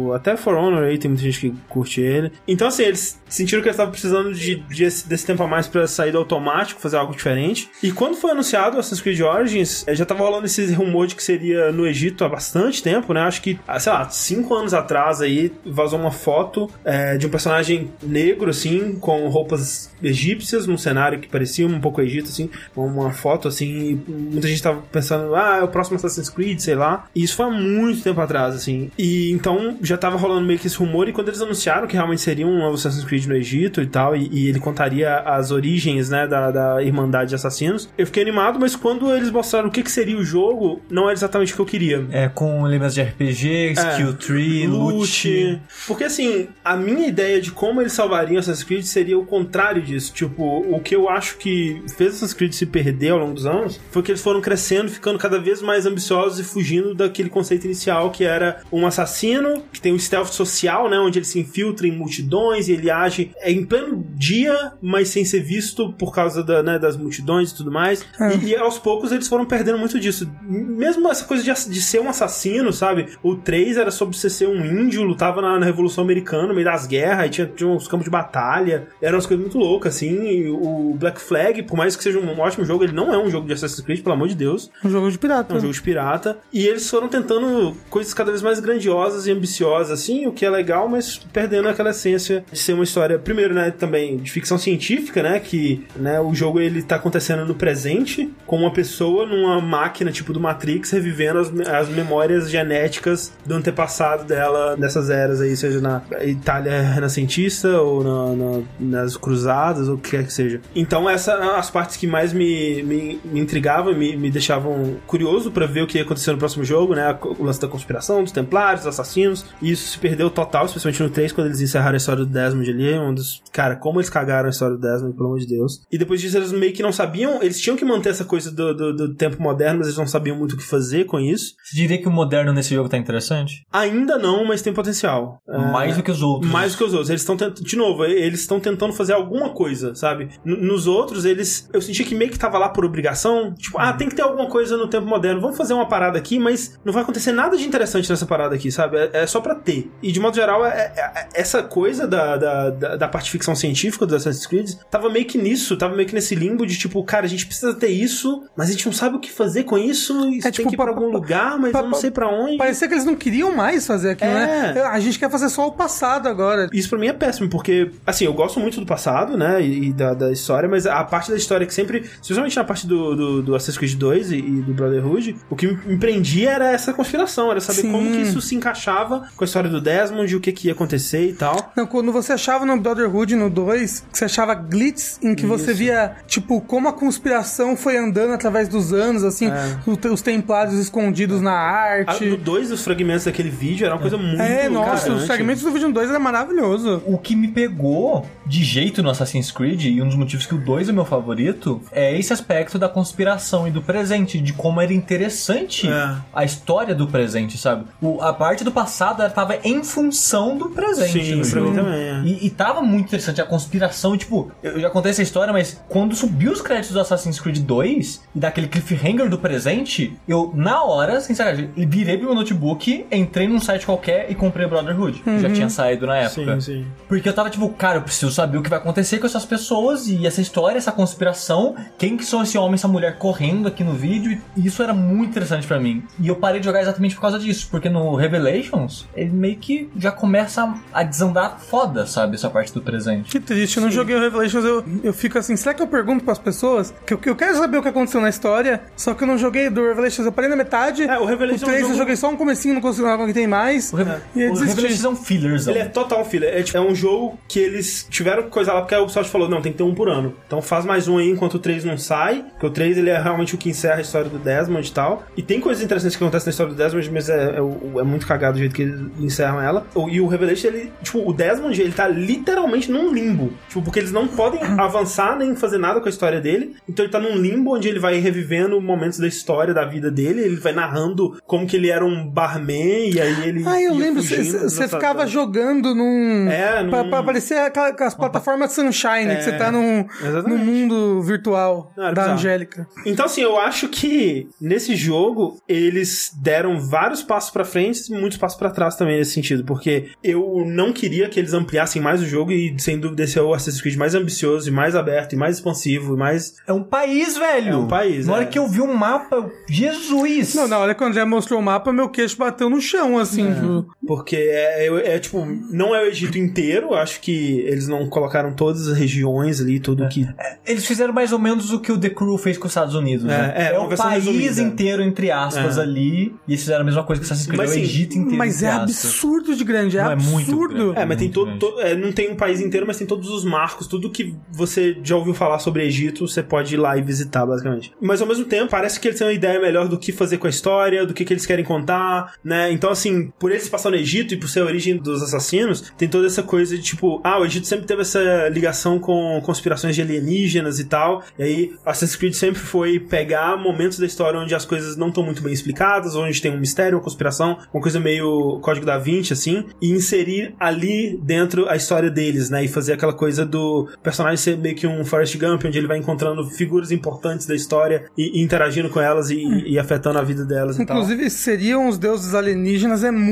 o- 0.09 0.13
até 0.15 0.37
For 0.37 0.55
Honor 0.55 0.85
aí, 0.85 0.99
tem 0.99 1.11
muita 1.11 1.23
gente 1.25 1.41
que 1.41 1.55
curte 1.69 2.01
ele. 2.01 2.33
Então, 2.47 2.69
assim, 2.69 2.83
eles 2.85 3.21
sentiram 3.29 3.63
que 3.63 3.69
eles 3.69 3.75
estavam 3.75 3.93
precisando 3.93 4.33
de, 4.35 4.57
de 4.57 4.85
esse- 4.85 5.09
desse 5.09 5.27
tempo 5.27 5.43
a 5.43 5.47
mais 5.47 5.67
pra 5.69 5.87
sair 5.87 6.13
do 6.13 6.19
automático, 6.19 6.81
fazer 6.81 6.97
algo 6.97 7.15
diferente. 7.15 7.69
E 7.83 7.93
quando 7.93 8.17
foi 8.17 8.31
anunciado 8.33 8.77
o 8.77 8.81
Assassin's 8.81 9.01
Creed 9.01 9.21
Origins, 9.21 9.85
eh, 9.87 9.95
já 9.95 10.05
tava 10.05 10.23
rolando 10.25 10.47
esse 10.47 10.73
rumor 10.73 11.07
de 11.07 11.15
que 11.15 11.23
seria 11.23 11.71
no 11.73 11.87
Egito 11.87 12.25
há 12.25 12.29
bastante 12.29 12.83
tempo, 12.83 13.13
né? 13.13 13.21
Acho 13.23 13.41
que, 13.43 13.59
ah, 13.67 13.79
sei 13.79 13.93
lá, 13.93 14.09
cinco 14.11 14.55
anos 14.55 14.60
atrás 14.75 15.21
aí, 15.21 15.53
vazou 15.65 15.99
uma 15.99 16.11
foto 16.11 16.71
eh, 16.85 17.17
de 17.17 17.27
um 17.27 17.31
personagem 17.31 17.91
negro, 18.03 18.51
assim, 18.51 18.97
com 19.01 19.29
roupas 19.29 19.91
egípcias, 20.03 20.67
num 20.67 20.79
cenário 20.79 21.19
que 21.19 21.29
parecia 21.29 21.67
um 21.67 21.81
pouco 21.81 22.01
Egito, 22.01 22.29
assim, 22.29 22.51
uma 22.75 23.13
foto, 23.13 23.49
assim, 23.49 23.67
e 23.67 24.11
muita 24.11 24.49
gente 24.49 24.63
tava 24.63 24.83
pensando, 24.91 25.35
ah, 25.35 25.59
é 25.61 25.63
o 25.63 25.69
próximo 25.69 25.97
Assassin's 25.97 26.29
Creed, 26.29 26.59
sei 26.61 26.75
lá. 26.75 27.07
E 27.15 27.23
isso 27.23 27.37
foi 27.37 27.47
há 27.47 27.51
muito 27.51 28.03
tempo 28.03 28.21
atrás, 28.21 28.55
assim. 28.55 28.91
E 28.99 29.31
então 29.33 29.77
já 29.83 29.97
tava 29.97 30.17
rolando 30.17 30.47
meio 30.47 30.59
que 30.59 30.67
esse 30.67 30.77
rumor, 30.77 31.09
e 31.09 31.13
quando 31.13 31.29
eles 31.29 31.41
anunciaram 31.41 31.87
que 31.87 31.95
realmente 31.95 32.21
seria 32.21 32.47
um 32.47 32.59
novo 32.59 32.75
Assassin's 32.75 33.05
Creed 33.05 33.27
no 33.27 33.35
Egito 33.35 33.81
e 33.83 33.87
tal, 33.87 34.17
e, 34.17 34.29
e 34.33 34.49
ele 34.49 34.61
contaria 34.61 35.19
as 35.21 35.51
origens, 35.51 36.11
né, 36.11 36.27
da, 36.27 36.51
da 36.51 36.83
Irmandade 36.83 37.31
de 37.31 37.35
Assassinos, 37.35 37.89
eu 37.97 38.07
fiquei 38.07 38.23
animado, 38.23 38.59
mas 38.59 38.75
quando 38.75 39.15
eles 39.15 39.31
mostraram 39.31 39.69
o 39.69 39.71
que, 39.71 39.83
que 39.83 39.91
seria 39.91 40.17
o 40.17 40.25
jogo, 40.25 40.81
não 40.91 41.05
era 41.05 41.13
exatamente 41.13 41.53
o 41.53 41.57
que 41.57 41.63
eu 41.63 41.67
queria. 41.67 42.07
É, 42.11 42.29
com 42.29 42.67
elementos 42.67 42.95
de 42.95 43.03
RPG, 43.03 43.73
skill 43.73 44.15
tree, 44.15 44.50
loot. 44.67 45.61
Porque 45.87 46.05
assim, 46.05 46.49
a 46.65 46.77
minha 46.77 47.07
ideia 47.07 47.41
de 47.41 47.51
como 47.51 47.81
eles 47.81 47.93
salvariam 47.93 48.39
Assassin's 48.39 48.65
Creed 48.65 48.85
seria 48.85 49.19
o 49.19 49.27
contrário 49.27 49.83
disso. 49.83 50.13
Tipo, 50.13 50.45
o 50.45 50.81
que 50.81 50.95
eu 50.95 51.09
acho 51.09 51.37
que 51.39 51.83
fez 51.97 52.11
Assassin's 52.11 52.35
Creed 52.35 52.53
se 52.53 52.67
perder 52.67 53.11
ao 53.11 53.19
longo 53.19 53.35
dos 53.35 53.47
anos 53.47 53.81
foi 53.91 54.03
que 54.03 54.11
eles 54.11 54.23
foram 54.23 54.41
crescendo, 54.41 54.91
ficando 54.91 55.19
cada 55.19 55.39
vez 55.39 55.63
mais 55.63 55.87
ambiciosos 55.87 56.39
e 56.39 56.45
fugindo 56.45 56.95
daquele 56.95 57.29
conceito 57.29 57.65
inicial 57.65 58.11
que 58.11 58.25
era 58.25 58.63
um 58.73 58.87
assassino 58.87 59.63
que 59.73 59.81
tem 59.81 59.93
um 59.93 59.99
stealth 59.99 60.29
social, 60.29 60.89
né? 60.89 60.99
Onde 60.99 61.19
ele 61.19 61.27
se 61.27 61.39
infiltra 61.39 61.87
em 61.87 61.93
multidões 61.93 62.69
e 62.69 62.73
ele 62.73 62.91
age 62.91 63.33
em 63.45 63.65
pleno 63.65 64.05
dia, 64.15 64.73
mas 64.81 65.09
sem 65.09 65.25
ser 65.25 65.41
visto 65.41 65.93
por 65.93 66.15
causa 66.15 66.43
da, 66.43 66.63
né, 66.63 66.79
das 66.79 66.97
multidões 66.97 67.51
e 67.51 67.57
tudo 67.57 67.71
mais. 67.71 68.05
E, 68.43 68.49
e 68.49 68.57
aos 68.57 68.79
poucos 68.79 69.13
eles 69.13 69.29
foram 69.29 69.45
perdendo 69.45 69.79
muito 69.79 69.99
disso. 69.99 70.31
Mesmo 70.43 71.09
essa 71.11 71.25
coisa 71.25 71.43
de, 71.43 71.71
de 71.71 71.83
ser 71.83 72.01
um 72.01 72.09
assassino, 72.09 72.73
sabe? 72.73 73.07
O 73.23 73.37
3 73.37 73.77
era 73.77 73.91
sobre 73.91 74.17
você 74.17 74.31
ser 74.41 74.49
um 74.49 74.65
índio, 74.65 75.03
lutava 75.03 75.43
na, 75.43 75.59
na 75.59 75.67
Revolução 75.67 76.03
Americana, 76.03 76.49
no 76.49 76.55
meio 76.55 76.65
das 76.65 76.87
guerras, 76.87 77.27
e 77.27 77.31
tinha, 77.31 77.47
tinha 77.47 77.69
uns 77.69 77.87
campos 77.87 78.05
de 78.05 78.11
batalha. 78.11 78.89
Eram 79.01 79.17
umas 79.17 79.27
coisas 79.27 79.45
muito 79.45 79.59
loucas, 79.59 79.97
assim. 79.97 80.49
O 80.49 80.95
Black 80.99 81.21
Flag, 81.21 81.63
por 81.65 81.77
mais 81.77 81.95
que 81.95 82.03
seja 82.03 82.19
um 82.19 82.41
ótimo 82.41 82.65
jogo, 82.65 82.85
ele 82.85 82.93
não 82.93 83.13
é 83.13 83.19
um 83.19 83.31
jogo 83.31 83.47
de 83.47 83.53
Assassin's 83.53 83.81
Creed, 83.81 84.03
pelo 84.03 84.15
amor 84.15 84.29
de 84.29 84.35
Deus. 84.35 84.71
Um 84.85 84.91
jogo 84.91 85.11
de 85.11 85.19
pirata. 85.19 85.55
É 85.55 85.57
um 85.57 85.61
jogo 85.61 85.73
de 85.73 85.83
pirata. 85.83 86.39
E 86.53 86.67
eles 86.67 86.89
foram 86.89 87.09
tentando 87.09 87.77
coisas 87.89 88.15
cada 88.15 88.31
vez 88.31 88.43
mais 88.43 88.61
grandiosas 88.61 89.27
e 89.27 89.31
ambiciosas, 89.31 89.91
assim, 89.91 90.27
o 90.27 90.33
que 90.33 90.45
é 90.45 90.51
legal, 90.51 90.89
mas 90.89 91.19
perdendo 91.19 91.69
aquela 91.69 91.91
essência 91.91 92.45
de 92.51 92.59
ser 92.59 92.73
uma 92.73 92.85
história, 92.85 93.19
primeiro, 93.19 93.55
né, 93.55 93.71
também 93.71 94.17
de 94.17 94.31
ficção 94.31 94.57
científica, 94.59 95.23
né, 95.23 95.39
que 95.39 95.85
né, 95.97 96.21
o 96.21 96.35
jogo 96.35 96.61
ele 96.61 96.83
tá 96.83 96.97
acontecendo 96.97 97.45
no 97.45 97.55
presente, 97.55 98.31
com 98.47 98.57
uma 98.57 98.73
pessoa 98.73 99.27
numa 99.27 99.61
máquina 99.61 100.11
tipo 100.11 100.33
do 100.33 100.41
Matrix 100.41 100.91
revivendo 100.91 101.39
as, 101.39 101.69
as 101.69 101.89
memórias 101.89 102.51
genéticas 102.51 103.33
do 103.45 103.55
antepassado 103.55 104.25
dela 104.31 104.77
nessas 104.77 105.11
eras 105.11 105.41
aí, 105.41 105.57
seja 105.57 105.81
na 105.81 106.03
Itália 106.23 106.81
renascentista 106.83 107.81
ou 107.81 108.03
na- 108.03 108.35
na- 108.37 108.63
nas 108.81 109.17
cruzadas, 109.17 109.89
ou 109.89 109.97
o 109.97 109.99
que 109.99 110.11
quer 110.11 110.25
que 110.25 110.33
seja. 110.33 110.61
Então, 110.75 111.09
essas 111.09 111.41
as 111.41 111.71
partes 111.71 111.97
que 111.97 112.07
mais 112.07 112.33
me, 112.33 112.83
me, 112.83 113.21
me 113.25 113.41
intrigavam, 113.41 113.95
me, 113.95 114.17
me 114.17 114.31
deixavam 114.31 114.97
curioso 115.07 115.51
pra 115.51 115.67
ver 115.67 115.83
o 115.83 115.87
que 115.87 115.99
ia 115.99 116.05
acontecer 116.05 116.33
no 116.33 116.39
próximo 116.39 116.65
jogo, 116.65 116.95
né? 116.95 117.17
O 117.39 117.45
lance 117.45 117.61
da 117.61 117.69
conspiração, 117.69 118.23
dos 118.23 118.33
templários, 118.33 118.85
dos 118.85 118.89
assassinos. 118.89 119.45
E 119.61 119.71
isso 119.73 119.89
se 119.93 119.99
perdeu 119.99 120.31
total, 120.31 120.67
especialmente 120.67 121.03
no 121.03 121.11
3, 121.11 121.33
quando 121.33 121.49
eles 121.49 121.61
encerraram 121.61 121.95
a 121.95 121.97
história 121.97 122.25
do 122.25 122.31
Desmond 122.31 122.71
ali. 122.71 122.99
Um 122.99 123.15
dos. 123.15 123.43
Cara, 123.53 123.77
como 123.77 123.99
eles 123.99 124.09
cagaram 124.11 124.47
a 124.47 124.51
história 124.51 124.77
do 124.77 124.81
Desmond, 124.81 125.15
pelo 125.15 125.27
amor 125.29 125.39
de 125.41 125.47
Deus. 125.47 125.83
E 125.91 125.99
depois 125.99 126.21
disso, 126.21 126.37
eles 126.37 126.53
meio 126.53 126.73
que 126.73 126.83
não 126.83 126.93
sabiam. 126.93 127.43
Eles 127.43 127.61
tinham 127.61 127.77
que 127.77 127.85
manter 127.85 128.11
essa 128.11 128.25
coisa 128.25 128.51
do, 128.51 128.75
do, 128.75 128.95
do 128.95 129.15
tempo 129.15 129.43
moderno, 129.43 129.79
mas 129.79 129.89
eles 129.89 129.99
não 129.99 130.07
sabiam 130.07 130.37
muito 130.37 130.55
o 130.55 130.57
que 130.57 130.63
fazer 130.65 131.05
com 131.05 131.19
isso. 131.19 131.55
Você 131.65 131.77
diria 131.77 131.99
que 131.99 132.09
o 132.09 132.11
moderno 132.11 132.53
nesse 132.53 132.75
jogo 132.75 132.89
tá 132.89 132.97
interessante? 132.97 133.65
Ainda 133.73 134.19
não, 134.21 134.45
mas 134.45 134.63
tem 134.63 134.73
potencial. 134.73 135.41
É, 135.49 135.59
Mais 135.59 135.97
do 135.97 136.03
que 136.03 136.11
os 136.11 136.23
outros. 136.23 136.51
mais 136.51 136.73
do 136.73 136.79
que 136.79 136.85
os 136.85 136.93
outros. 136.93 137.11
Eles 137.11 137.23
estão 137.23 137.37
tentando. 137.37 137.65
De 137.65 137.77
novo, 137.77 138.05
eles 138.05 138.41
estão 138.41 138.61
tentando 138.61 138.93
fazer 138.93 139.13
alguma 139.13 139.51
coisa, 139.51 139.95
sabe? 139.95 140.29
N- 140.45 140.57
nos 140.67 140.87
outros, 140.87 141.25
eles. 141.25 141.69
Eu 141.73 141.81
senti 141.81 142.05
que 142.05 142.15
meio 142.15 142.31
que 142.31 142.39
tava 142.39 142.59
lá 142.59 142.69
por 142.69 142.85
obrigação. 142.85 143.55
Tipo, 143.55 143.79
ah, 143.79 143.93
tem 143.93 144.09
que 144.09 144.15
ter 144.15 144.23
alguma 144.23 144.49
coisa 144.49 144.77
no 144.77 144.89
tempo 144.89 145.07
moderno. 145.07 145.41
Vamos 145.41 145.57
fazer 145.57 145.75
uma 145.75 145.87
parada 145.89 146.19
aqui, 146.19 146.39
mas 146.39 146.79
não 146.85 146.93
vai 146.93 147.03
acontecer 147.03 147.33
nada 147.33 147.57
de 147.57 147.65
interessante 147.67 148.09
nessa 148.11 148.27
parada 148.27 148.55
aqui, 148.55 148.71
sabe? 148.71 148.97
É, 148.97 149.11
é 149.23 149.27
só 149.27 149.41
pra 149.41 149.55
ter. 149.55 149.91
E 150.03 150.13
de 150.13 150.21
modo 150.21 150.35
geral, 150.37 150.65
é- 150.65 150.93
é- 150.97 151.01
é- 151.01 151.29
essa 151.35 151.63
coisa 151.63 152.07
da, 152.07 152.37
da, 152.37 152.71
da, 152.71 152.97
da 152.97 153.09
parte 153.09 153.31
ficção 153.31 153.55
científica 153.55 154.07
do 154.07 154.15
Assassin's 154.15 154.47
Creed 154.47 154.71
tava 154.91 155.09
meio 155.11 155.25
que 155.27 155.39
nisso, 155.39 155.77
tava 155.77 155.95
meio 155.97 156.09
que 156.09 156.15
nesse 156.15 156.35
limbo 156.35 156.67
de 156.67 156.77
tipo, 156.79 157.03
cara, 157.05 157.27
a 157.27 157.29
gente 157.29 157.47
precisa 157.47 157.75
ter 157.75 157.89
isso, 157.89 158.43
mas 158.57 158.69
a 158.69 158.73
gente 158.73 158.87
não 158.87 158.93
sabe 158.93 159.17
o 159.17 159.21
que 159.21 159.31
fazer 159.31 159.65
com 159.65 159.79
isso. 159.79 160.29
Isso 160.31 160.47
É, 160.47 160.51
tem 160.51 160.53
tipo, 160.53 160.69
que 160.69 160.75
ir 160.75 160.77
pra 160.77 160.91
algum 160.91 161.11
lugar, 161.11 161.59
mas 161.59 161.73
pa- 161.73 161.81
eu 161.81 161.87
não 161.89 161.95
sei 161.95 162.11
pra 162.11 162.29
onde. 162.29 162.57
Parecia 162.57 162.89
que 162.89 162.95
eles 162.95 163.05
não 163.05 163.15
queriam 163.15 163.55
mais 163.55 163.87
fazer 163.87 164.00
aquilo, 164.09 164.31
É. 164.31 164.73
né? 164.75 164.81
A 164.83 164.99
gente 165.01 165.19
quer 165.19 165.31
fazer 165.31 165.49
só 165.49 165.67
o 165.67 165.73
passado 165.73 166.29
agora. 166.29 166.69
Isso 166.73 166.89
pra 166.89 166.99
mim 166.99 167.09
é 167.09 167.13
péssimo, 167.13 167.49
porque, 167.49 167.91
assim, 168.07 168.25
eu 168.25 168.33
gosto 168.33 168.59
muito 168.61 168.81
do 168.81 168.87
passado, 168.87 169.37
né, 169.37 169.63
e, 169.63 169.93
da, 169.93 170.15
da 170.15 170.33
história, 170.33 170.69
mas 170.69 170.87
a 170.87 171.03
parte 171.05 171.31
da 171.31 171.37
história 171.37 171.67
que 171.67 171.75
sempre, 171.75 172.05
especialmente 172.21 172.57
na 172.57 172.65
parte 172.65 172.87
do, 172.87 173.15
do, 173.15 173.43
do 173.43 173.55
Assassin's 173.55 173.79
Creed 173.79 173.95
2 173.97 174.33
e, 174.33 174.37
e 174.39 174.41
do 174.63 174.73
Brotherhood, 174.73 175.37
o 175.49 175.57
que 175.57 175.67
me 175.67 175.99
prendia 175.99 176.51
era 176.53 176.71
essa 176.73 176.93
conspiração, 176.93 177.51
era 177.51 177.61
saber 177.61 177.83
Sim. 177.83 177.93
como 177.93 178.11
que 178.11 178.19
isso 178.23 178.41
se 178.41 178.55
encaixava 178.55 179.29
com 179.37 179.45
a 179.45 179.47
história 179.47 179.69
do 179.71 179.81
Desmond, 179.81 180.35
o 180.37 180.41
que 180.41 180.53
que 180.53 180.69
ia 180.69 180.73
acontecer 180.73 181.29
e 181.29 181.33
tal. 181.33 181.73
Não, 181.77 181.87
quando 181.87 182.13
você 182.13 182.33
achava 182.33 182.65
no 182.65 182.79
Brotherhood, 182.81 183.35
no 183.37 183.51
2, 183.51 184.05
que 184.13 184.19
você 184.19 184.25
achava 184.25 184.55
glitz, 184.55 185.19
em 185.23 185.35
que 185.35 185.47
você 185.47 185.71
Isso. 185.71 185.79
via, 185.79 186.17
tipo, 186.27 186.61
como 186.61 186.89
a 186.89 186.93
conspiração 186.93 187.77
foi 187.77 187.97
andando 187.97 188.33
através 188.33 188.69
dos 188.69 188.93
anos, 188.93 189.23
assim, 189.25 189.49
É. 189.51 190.09
os 190.11 190.23
templários 190.23 190.75
escondidos 190.79 191.41
na 191.41 191.53
A, 191.53 191.71
arte. 191.99 192.25
no 192.27 192.37
2, 192.37 192.71
os 192.71 192.83
fragmentos 192.83 193.25
daquele 193.25 193.51
vídeo 193.51 193.87
era 193.91 193.95
uma 193.97 194.01
coisa 194.01 194.17
muito 194.17 194.41
É, 194.41 194.69
nossa, 194.69 194.95
os 194.95 195.03
encarante. 195.05 195.27
fragmentos 195.27 195.63
do 195.63 195.71
vídeo 195.73 195.93
2 195.93 196.09
era 196.11 196.19
maravilhoso. 196.19 197.03
O 197.07 197.19
que 197.19 197.35
me 197.37 197.49
pegou 197.49 198.27
de 198.47 198.65
jeito 198.65 199.03
no 199.03 199.11
Assassin's 199.11 199.51
Creed, 199.51 199.85
e 199.85 200.03
um 200.03 200.07
dos 200.07 200.17
motivos 200.17 200.47
que 200.47 200.55
o 200.55 200.59
2 200.59 200.89
é 200.89 200.93
meu 200.93 201.05
favorito, 201.05 201.81
é 201.93 202.17
esse 202.19 202.33
aspecto 202.33 202.79
da 202.79 202.89
conspiração 202.89 203.67
e 203.67 203.71
do 203.71 203.83
presente, 203.83 204.41
de 204.41 204.53
como 204.53 204.81
era 204.81 204.93
interessante 204.93 205.89
É. 205.89 206.17
a 206.33 206.45
história 206.45 206.95
do 206.95 207.07
presente, 207.07 207.57
sabe? 207.59 207.85
O- 208.01 208.21
a 208.21 208.33
parte 208.33 208.65
do 208.65 208.73
passado 208.73 209.21
ela 209.23 209.31
tava 209.31 209.57
em 209.65 209.83
função 209.85 210.57
do 210.57 210.71
presente 210.71 211.25
Sim, 211.25 211.35
no 211.37 211.47
pra 211.49 211.61
mim 211.61 211.67
jogo. 211.75 211.77
também, 211.85 212.01
é. 212.01 212.23
E, 212.25 212.47
e 212.47 212.51
tava 212.51 212.83
muito 212.83 213.07
interessante 213.07 213.41
a 213.41 213.45
conspiração, 213.47 214.17
tipo, 214.17 214.51
eu 214.63 214.81
já 214.81 214.91
contei 214.91 215.11
essa 215.11 215.23
história, 215.23 215.53
mas 215.53 215.81
quando 215.89 216.15
subiu 216.15 216.53
os 216.53 216.61
créditos 216.61 216.93
do 216.93 217.01
Assassin's 217.01 217.39
Creed 217.41 217.59
2 217.59 218.23
e 218.35 218.39
daquele 218.39 218.69
cliffhanger 218.69 219.29
do 219.29 219.39
presente, 219.39 220.13
eu, 220.29 220.53
na 220.55 220.83
hora, 220.83 221.21
sinceramente, 221.21 221.71
virei 221.87 222.17
pro 222.17 222.27
meu 222.27 222.35
notebook, 222.35 223.07
entrei 223.11 223.49
num 223.49 223.61
site 223.61 223.80
qualquer 223.87 224.31
e 224.31 224.35
comprei 224.35 224.67
Brotherhood, 224.67 225.21
que 225.21 225.39
já 225.41 225.51
tinha 225.51 225.69
saído 225.69 226.07
na 226.07 226.17
época. 226.19 226.55
Sim, 226.57 226.83
sim. 226.83 226.87
Porque 227.09 227.29
eu 227.29 227.33
tava 227.33 227.51
tipo, 227.51 227.69
cara, 227.71 227.99
eu 227.99 228.03
preciso 228.03 228.31
saber 228.33 228.59
o 228.59 228.63
que 228.63 228.71
vai 228.71 228.79
acontecer 228.79 229.19
com 229.19 229.27
essas 229.27 229.45
pessoas 229.45 230.09
e 230.09 230.27
essa 230.27 230.41
história, 230.41 230.79
essa 230.79 230.93
conspiração, 230.93 231.75
quem 231.99 232.17
que 232.17 232.25
são 232.25 232.43
esse 232.43 232.57
homem 232.59 232.73
e 232.73 232.75
essa 232.75 232.89
mulher 232.89 233.19
correndo 233.19 233.69
aqui 233.69 233.83
no 233.85 233.93
vídeo, 233.93 234.41
e 234.57 234.67
isso 234.67 234.83
era 234.83 234.93
muito 234.95 235.31
interessante 235.31 235.67
pra 235.67 235.79
mim. 235.79 236.03
E 236.19 236.29
eu 236.29 236.37
parei 236.37 236.61
de 236.61 236.67
jogar 236.67 236.81
exatamente 236.81 237.15
por 237.15 237.21
causa 237.23 237.39
disso, 237.39 237.69
porque 237.71 237.89
no 237.89 238.15
Revelations, 238.15 239.07
ele 239.15 239.31
meio 239.31 239.57
que 239.57 239.91
já 239.97 240.11
começa 240.11 240.73
a 240.93 241.03
desandar 241.03 241.59
foda, 241.61 242.07
sabe, 242.07 242.35
essa 242.37 242.49
parte 242.51 242.73
do 242.73 242.81
presente. 242.81 243.31
Que 243.31 243.41
triste, 243.41 243.77
eu 243.77 243.83
não 243.83 243.91
joguei 243.91 244.17
o 244.17 244.21
Revelations, 244.21 244.65
eu, 244.65 244.85
eu 245.03 245.13
fico 245.13 245.39
assim, 245.39 245.57
será 245.57 245.75
que 245.75 245.83
eu 245.83 245.87
pergunto 245.87 246.25
pras 246.25 246.39
pessoas? 246.39 246.93
Que 247.07 247.15
eu, 247.15 247.19
que 247.19 247.29
eu 247.29 247.37
quero 247.37 247.57
saber 247.57 247.79
o 247.79 247.83
que 247.83 247.89
aconteceu 247.89 248.21
na 248.21 248.29
história, 248.29 248.83
só 248.97 249.15
que 249.15 249.23
eu 249.23 249.29
não 249.29 249.37
joguei 249.39 249.69
do 249.71 249.81
Revelations, 249.83 250.27
eu 250.27 250.33
parei 250.33 250.49
na 250.51 250.57
metade. 250.57 251.03
É, 251.05 251.19
o 251.19 251.25
Revelations 251.25 251.63
o 251.63 251.67
3 251.67 251.77
é 251.77 251.81
um 251.81 251.85
eu 251.85 251.89
jogo- 251.89 251.99
joguei 251.99 252.17
só 252.17 252.29
um 252.31 252.37
comecinho, 252.37 252.75
não 252.75 252.81
consegui, 252.81 253.03
não 253.07 253.13
aguentei 253.13 253.47
mais. 253.47 253.70
O, 253.93 253.97
Re 253.97 254.05
E 254.35 254.43
eu 254.43 254.53
o. 254.53 254.55
Revelations 254.55 255.05
é 255.05 255.09
um 255.09 255.17
fillerzão. 255.17 255.73
Ele 255.73 255.83
é 255.83 255.87
total 255.87 256.25
filler. 256.25 256.55
É, 256.55 256.63
tipo, 256.63 256.79
é 256.79 256.81
um 256.81 256.95
jogo 256.95 257.39
que 257.49 257.59
eles 257.59 258.07
tiveram 258.09 258.45
coisa 258.45 258.73
lá 258.73 258.81
porque 258.81 258.95
a 258.95 259.01
Ubisoft 259.01 259.31
falou: 259.31 259.49
não, 259.49 259.61
tem 259.61 259.73
que 259.73 259.79
ter 259.79 259.85
um 259.85 259.95
por 259.95 260.09
ano. 260.09 260.35
Então 260.47 260.61
faz 260.61 260.85
mais 260.85 261.09
um 261.09 261.19
aí 261.19 261.31
enquanto 261.31 261.55
o 261.55 261.59
3 261.59 261.85
não 261.85 261.99
sai. 261.99 262.45
Porque 262.53 262.67
o 262.67 262.71
3 262.71 262.99
ele 262.99 263.11
é 263.11 263.21
realmente 263.21 263.55
o 263.55 263.59
que 263.59 263.69
encerra 263.69 263.97
a 263.97 264.01
história 264.01 264.29
do 264.29 264.39
Desmond 264.39 264.87
e 264.87 264.93
tal. 264.93 265.23
E 265.37 265.43
tem 265.43 265.61
coisas 265.61 265.83
interessantes 265.83 266.17
que 266.17 266.23
acontecem 266.23 266.47
na 266.47 266.51
história 266.51 266.73
do 266.73 266.77
Desmond, 266.77 267.11
mas 267.11 267.29
é, 267.29 267.57
é, 267.57 267.59
é 267.59 268.03
muito 268.03 268.27
cagado 268.27 268.57
o 268.57 268.59
jeito 268.59 268.75
que 268.75 268.83
eles 268.83 269.01
encerram 269.19 269.61
ela. 269.61 269.87
E 270.11 270.21
o 270.21 270.27
Revelation, 270.27 270.69
ele, 270.69 270.93
tipo, 271.03 271.29
o 271.29 271.33
Desmond, 271.33 271.81
ele 271.81 271.93
tá 271.93 272.09
literalmente 272.09 272.91
num 272.91 273.13
limbo. 273.13 273.53
Tipo, 273.69 273.83
porque 273.83 273.99
eles 273.99 274.13
não 274.13 274.27
podem 274.27 274.61
avançar 274.79 275.37
nem 275.37 275.55
fazer 275.55 275.79
nada 275.79 276.01
com 276.01 276.07
a 276.07 276.11
história 276.11 276.41
dele. 276.41 276.77
Então 276.89 277.05
ele 277.05 277.13
tá 277.13 277.21
num 277.21 277.37
limbo 277.37 277.75
onde 277.75 277.89
ele 277.89 277.99
vai 277.99 278.19
revivendo 278.19 278.81
momentos 278.81 279.19
da 279.19 279.27
história 279.27 279.75
da 279.75 279.85
vida 279.85 280.11
dele. 280.11 280.41
Ele 280.43 280.57
vai 280.57 280.73
narrando 280.73 281.41
como 281.47 281.67
que 281.67 281.77
ele 281.77 281.91
era 281.91 282.05
um 282.05 282.27
barman 282.27 283.11
e 283.11 283.21
aí 283.21 283.49
ele. 283.49 283.60
Ah, 283.67 283.81
eu 283.81 283.93
ia 283.93 283.99
lembro, 283.99 284.23
você 284.23 284.89
ficava 284.89 285.27
jogando 285.27 285.95
num. 285.95 286.49
É, 286.51 286.83
num- 286.83 286.91
Pra, 286.91 287.05
pra 287.05 287.19
aparecer 287.21 287.59
aquelas 287.59 288.15
plataformas 288.15 288.73
Sunshine, 288.73 289.37
que 289.37 289.43
você 289.43 289.53
tá 289.53 289.71
num, 289.71 290.05
num 290.47 290.59
mundo 290.59 291.23
virtual 291.23 291.93
Não, 291.97 292.05
era 292.05 292.15
da 292.15 292.23
bizarro. 292.23 292.39
Angélica. 292.39 292.89
Então, 293.07 293.27
assim, 293.27 293.43
eu 293.43 293.59
acho 293.59 293.89
que 293.89 294.49
nesse 294.61 294.95
jogo 294.97 295.61
eles 295.69 296.31
deram 296.41 296.79
vários 296.81 297.23
passos 297.23 297.51
pra 297.51 297.65
frente 297.65 298.11
e 298.13 298.13
muitos 298.19 298.39
passos 298.39 298.59
pra 298.59 298.71
trás 298.71 298.97
também 298.97 299.19
nesse 299.19 299.33
sentido, 299.33 299.65
porque 299.65 300.11
eu 300.23 300.65
não 300.67 300.93
queria 300.93 301.29
que 301.29 301.39
eles 301.39 301.53
ampliassem 301.53 302.01
mais 302.01 302.21
o 302.23 302.27
jogo 302.27 302.51
e, 302.53 302.75
sem 302.79 302.99
dúvida, 302.99 303.23
esse 303.25 303.39
é 303.39 303.43
o 303.43 303.53
Assassin's 303.55 303.81
Creed 303.83 303.97
mais 303.97 304.15
ambicioso 304.15 304.69
e 304.69 304.73
mais 304.73 304.95
aberto 304.95 305.33
e 305.33 305.37
mais 305.37 305.57
expansivo 305.57 306.15
e 306.15 306.19
mais. 306.19 306.55
É 306.67 306.73
um 306.73 306.83
país, 306.83 307.37
velho! 307.37 307.73
É 307.73 307.77
um 307.77 307.89
país, 307.89 308.27
Na 308.27 308.35
hora 308.35 308.43
é. 308.45 308.47
que 308.47 308.59
eu 308.59 308.67
vi 308.69 308.81
um 308.81 308.93
mapa, 308.95 309.51
Jesus! 309.69 310.55
Não, 310.55 310.67
na 310.69 310.79
hora 310.79 310.95
que 310.95 311.03
o 311.03 311.07
André 311.07 311.25
mostrou 311.25 311.61
o 311.61 311.63
mapa, 311.63 311.93
meu 311.93 312.09
queixo 312.09 312.37
bateu 312.37 312.69
no 312.71 312.81
chão, 312.81 313.19
assim. 313.19 313.50
Tipo, 313.55 313.87
Porque 314.07 314.37
é, 314.37 314.87
é- 314.87 315.15
é, 315.15 315.19
tipo, 315.19 315.45
não 315.71 315.95
é 315.95 316.03
o 316.03 316.07
Egito 316.07 316.39
inteiro, 316.39 316.95
acho 316.95 317.21
que 317.21 317.61
eles 317.61 317.87
não 317.89 318.09
colocaram 318.09 318.53
todas 318.53 318.89
as 318.89 318.97
regiões 318.99 319.61
ali, 319.61 319.79
tudo 319.81 320.09
que. 320.09 320.27
Eles 320.67 320.85
fizeram 320.87 321.13
mais 321.13 321.33
ou 321.33 321.39
menos 321.39 321.73
o 321.73 321.81
que 321.81 321.93
o 321.93 321.99
The 321.99 322.11
Crew 322.11 322.37
fez 322.39 322.57
com 322.59 322.67
os 322.67 322.71
Estados 322.73 322.95
Unidos. 322.95 323.25
né? 323.25 323.53
É, 323.57 323.75
é, 323.75 323.79
o 323.79 323.89
país 323.89 324.25
resumida. 324.25 324.61
inteiro, 324.63 325.03
entre 325.03 325.31
aspas, 325.31 325.79
É. 325.79 325.83
ali. 325.83 326.35
E 326.47 326.53
eles 326.53 326.61
fizeram 326.61 326.81
a 326.83 326.85
mesma 326.85 327.05
coisa 327.05 327.21
que 327.21 327.27
Assassin's 327.27 327.47
Creed. 327.47 327.59
Mas, 327.59 327.73
é 327.73 327.79
o 327.79 327.83
Egito 327.83 328.17
inteiro, 328.19 328.37
Mas 328.39 328.55
entre 328.57 328.67
é 328.67 328.71
aspas. 328.71 329.05
absurdo 329.05 329.57
de 329.57 329.65
grande, 329.65 329.99
é 329.99 330.03
Não, 330.03 330.11
é 330.13 330.17
muito 330.17 330.51
absurdo. 330.51 330.75
grande. 330.75 330.99
É, 330.99 331.05
mas 331.05 331.19
tem 331.19 331.29
Muito 331.31 331.59
todo. 331.59 331.59
to- 331.75 331.81
é, 331.81 331.95
não 331.97 332.13
tem 332.13 332.31
um 332.31 332.37
país 332.37 332.61
inteiro, 332.61 332.87
mas 332.87 332.97
tem 332.99 333.07
todos 333.07 333.29
os 333.29 333.45
marcos, 333.45 333.87
tudo 333.87 334.11
que 334.11 334.35
você 334.51 334.97
já 335.03 335.17
ouviu 335.17 335.35
falar 335.35 335.59
sobre 335.59 335.85
Egito, 335.85 336.27
você 336.27 336.43
pode 336.43 336.75
ir 336.75 336.79
lá 336.79 336.97
e 336.97 337.03
visitar, 337.03 337.47
basicamente. 337.47 337.93
Mas 338.01 338.21
ao 338.21 338.27
mesmo 338.29 338.45
tempo, 338.45 338.71
parece 338.71 338.99
que 339.01 339.09
eles 339.09 339.19
têm 339.19 339.27
uma 339.29 339.33
ideia 339.33 339.61
melhor 339.61 339.89
do 339.89 339.99
que 339.99 340.13
fazer 340.13 340.39
com 340.39 340.47
a 340.47 340.51
história, 340.51 341.05
do 341.07 341.15
que, 341.15 341.25
que 341.25 341.33
eles 341.33 341.47
querem 341.47 341.65
contar, 341.65 342.35
né? 342.45 342.71
Então, 342.73 342.91
assim, 342.91 343.33
por 343.41 343.51
eles 343.51 343.71
passar 343.71 343.89
no 343.91 343.97
Egito 343.97 344.35
e 344.35 344.37
por 344.37 344.51
ser 344.51 344.61
a 344.61 344.67
origem 344.67 344.99
dos 344.99 345.23
assassinos, 345.23 345.93
tem 345.97 346.07
toda 346.07 346.27
essa 346.27 346.43
coisa 346.43 346.77
de 346.77 346.83
tipo, 346.83 347.23
ah, 347.25 347.41
o 347.41 347.47
Egito 347.47 347.67
sempre 347.67 347.87
teve 347.87 348.03
essa 348.03 348.49
ligação 348.51 348.99
com 348.99 349.41
conspirações 349.43 349.97
de 349.97 350.03
alienígenas 350.03 350.79
e 350.79 350.85
tal. 350.85 351.25
E 351.39 351.43
aí, 351.43 351.73
Assassin's 351.85 352.17
Creed 352.17 352.35
sempre 352.35 352.61
foi 352.61 353.01
pegar 353.01 353.57
momentos 353.57 353.99
da 353.99 354.05
história 354.05 354.39
onde 354.39 354.55
as 354.55 354.67
coisas 354.67 354.95
não 354.95 355.09
estão 355.09 355.25
muito 355.25 355.43
bem 355.43 355.55
explicadas, 355.55 356.15
onde 356.15 356.41
tem 356.41 356.53
um 356.53 356.61
mistério, 356.61 356.99
uma 356.99 357.03
conspiração, 357.03 357.57
uma 357.73 357.83
coisa 357.83 357.99
meio 357.99 358.61
Código 358.61 358.85
da 358.85 358.99
Vinci, 358.99 359.33
assim, 359.33 359.65
e 359.81 359.91
inserir 359.91 360.55
ali 360.61 361.19
dentro 361.23 361.67
a 361.67 361.77
história 361.77 362.11
deles, 362.11 362.51
né? 362.51 362.63
E 362.63 362.69
fazer 362.69 362.93
aquela 362.93 363.15
coisa 363.15 363.47
do 363.47 363.89
personagem 364.03 364.37
ser 364.37 364.59
meio 364.59 364.77
que 364.77 364.87
um 364.87 365.03
Forrest 365.03 365.39
Gump, 365.39 365.65
onde 365.65 365.79
ele 365.79 365.87
vai 365.87 365.97
encontrando 365.97 366.45
figuras 366.45 366.93
importantes 366.93 367.47
da 367.47 367.55
história 367.55 368.05
e, 368.19 368.39
e 368.39 368.45
interagindo 368.45 368.91
com 368.91 369.01
elas 369.01 369.31
e, 369.31 369.43
e 369.67 369.79
afetando 369.79 370.19
a 370.19 370.23
vida 370.23 370.45
delas. 370.45 370.79
Inclusive, 370.79 371.31
seriam 371.31 371.89
os 371.89 371.97
deuses 371.97 372.35
alienígenas, 372.35 373.03
é 373.03 373.11
muito 373.11 373.30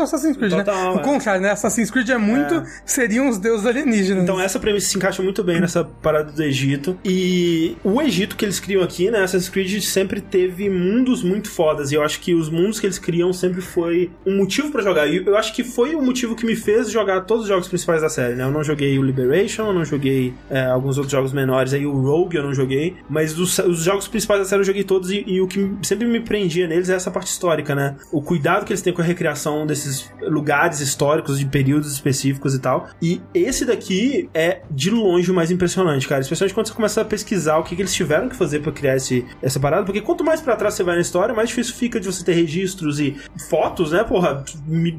Assassin's 0.00 0.36
Creed, 0.36 0.52
Total, 0.52 0.94
né? 0.94 0.96
O 0.96 1.00
é. 1.00 1.02
contrário, 1.02 1.40
né? 1.42 1.50
Assassin's 1.50 1.90
Creed 1.90 2.08
é 2.10 2.18
muito, 2.18 2.54
É. 2.54 2.64
seriam 2.84 3.28
os 3.28 3.38
deuses 3.38 3.66
alienígenas. 3.66 4.22
Então 4.22 4.40
essa 4.40 4.58
premissa 4.58 4.88
se 4.88 4.96
encaixa 4.96 5.22
muito 5.22 5.42
bem 5.42 5.60
nessa 5.60 5.84
parada 5.84 6.32
do 6.32 6.42
Egito. 6.42 6.98
E 7.04 7.76
o 7.84 8.00
Egito 8.00 8.36
que 8.36 8.44
eles 8.44 8.60
criam 8.60 8.82
aqui, 8.82 9.10
né? 9.10 9.22
Assassin's 9.22 9.48
Creed 9.48 9.80
sempre 9.82 10.20
teve 10.20 10.68
mundos 10.68 11.22
muito 11.22 11.50
fodas. 11.50 11.92
E 11.92 11.94
eu 11.94 12.02
acho 12.02 12.20
que 12.20 12.34
os 12.34 12.48
mundos 12.48 12.80
que 12.80 12.86
eles 12.86 12.98
criam 12.98 13.32
sempre 13.32 13.60
foi 13.60 14.10
um 14.24 14.36
motivo 14.36 14.70
pra 14.70 14.82
jogar. 14.82 15.06
E 15.06 15.24
eu 15.24 15.36
acho 15.36 15.54
que 15.54 15.62
foi 15.64 15.94
o 15.94 16.02
motivo 16.02 16.34
que 16.34 16.44
me 16.46 16.56
fez 16.56 16.90
jogar 16.90 17.22
todos 17.22 17.44
os 17.44 17.48
jogos 17.48 17.68
principais 17.68 18.02
da 18.02 18.08
série, 18.08 18.34
né? 18.34 18.44
Eu 18.44 18.50
não 18.50 18.62
joguei 18.64 18.98
o 18.98 19.02
Liberation, 19.02 19.66
eu 19.66 19.74
não 19.74 19.84
joguei 19.84 20.34
é, 20.50 20.64
alguns 20.66 20.96
outros 20.96 21.12
jogos 21.12 21.32
menores. 21.32 21.72
Aí 21.74 21.86
o 21.86 21.92
Rogue 21.92 22.36
eu 22.36 22.42
não 22.42 22.54
joguei. 22.54 22.96
Mas 23.08 23.38
os, 23.38 23.58
os 23.58 23.82
jogos 23.82 24.08
principais 24.08 24.40
da 24.40 24.46
série 24.46 24.60
eu 24.60 24.66
joguei 24.66 24.84
todos. 24.84 25.10
E, 25.10 25.24
e 25.26 25.40
o 25.40 25.46
que 25.46 25.70
sempre 25.82 26.06
me 26.06 26.20
prendia 26.20 26.66
neles 26.66 26.88
é 26.88 26.94
essa 26.94 27.10
parte 27.10 27.28
histórica, 27.28 27.74
né? 27.74 27.96
O 28.12 28.22
cuidado 28.22 28.64
que 28.64 28.72
eles 28.72 28.82
têm 28.82 28.92
com 28.92 29.02
a 29.02 29.04
recriação 29.04 29.35
desses 29.66 30.10
lugares 30.22 30.80
históricos, 30.80 31.38
de 31.38 31.46
períodos 31.46 31.92
específicos 31.92 32.54
e 32.54 32.58
tal. 32.58 32.88
E 33.00 33.20
esse 33.34 33.64
daqui 33.64 34.28
é 34.34 34.60
de 34.70 34.90
longe 34.90 35.30
o 35.30 35.34
mais 35.34 35.50
impressionante, 35.50 36.06
cara. 36.08 36.20
Especialmente 36.20 36.54
quando 36.54 36.66
você 36.68 36.74
começa 36.74 37.00
a 37.00 37.04
pesquisar 37.04 37.58
o 37.58 37.62
que, 37.64 37.74
que 37.76 37.82
eles 37.82 37.94
tiveram 37.94 38.28
que 38.28 38.36
fazer 38.36 38.60
pra 38.60 38.72
criar 38.72 38.96
esse, 38.96 39.24
essa 39.42 39.58
parada. 39.60 39.84
Porque 39.84 40.00
quanto 40.00 40.24
mais 40.24 40.40
pra 40.40 40.56
trás 40.56 40.74
você 40.74 40.82
vai 40.82 40.94
na 40.96 41.00
história, 41.00 41.34
mais 41.34 41.48
difícil 41.48 41.74
fica 41.74 41.98
de 42.00 42.06
você 42.06 42.24
ter 42.24 42.32
registros 42.34 43.00
e 43.00 43.16
fotos, 43.48 43.92
né? 43.92 44.02
Porra, 44.04 44.44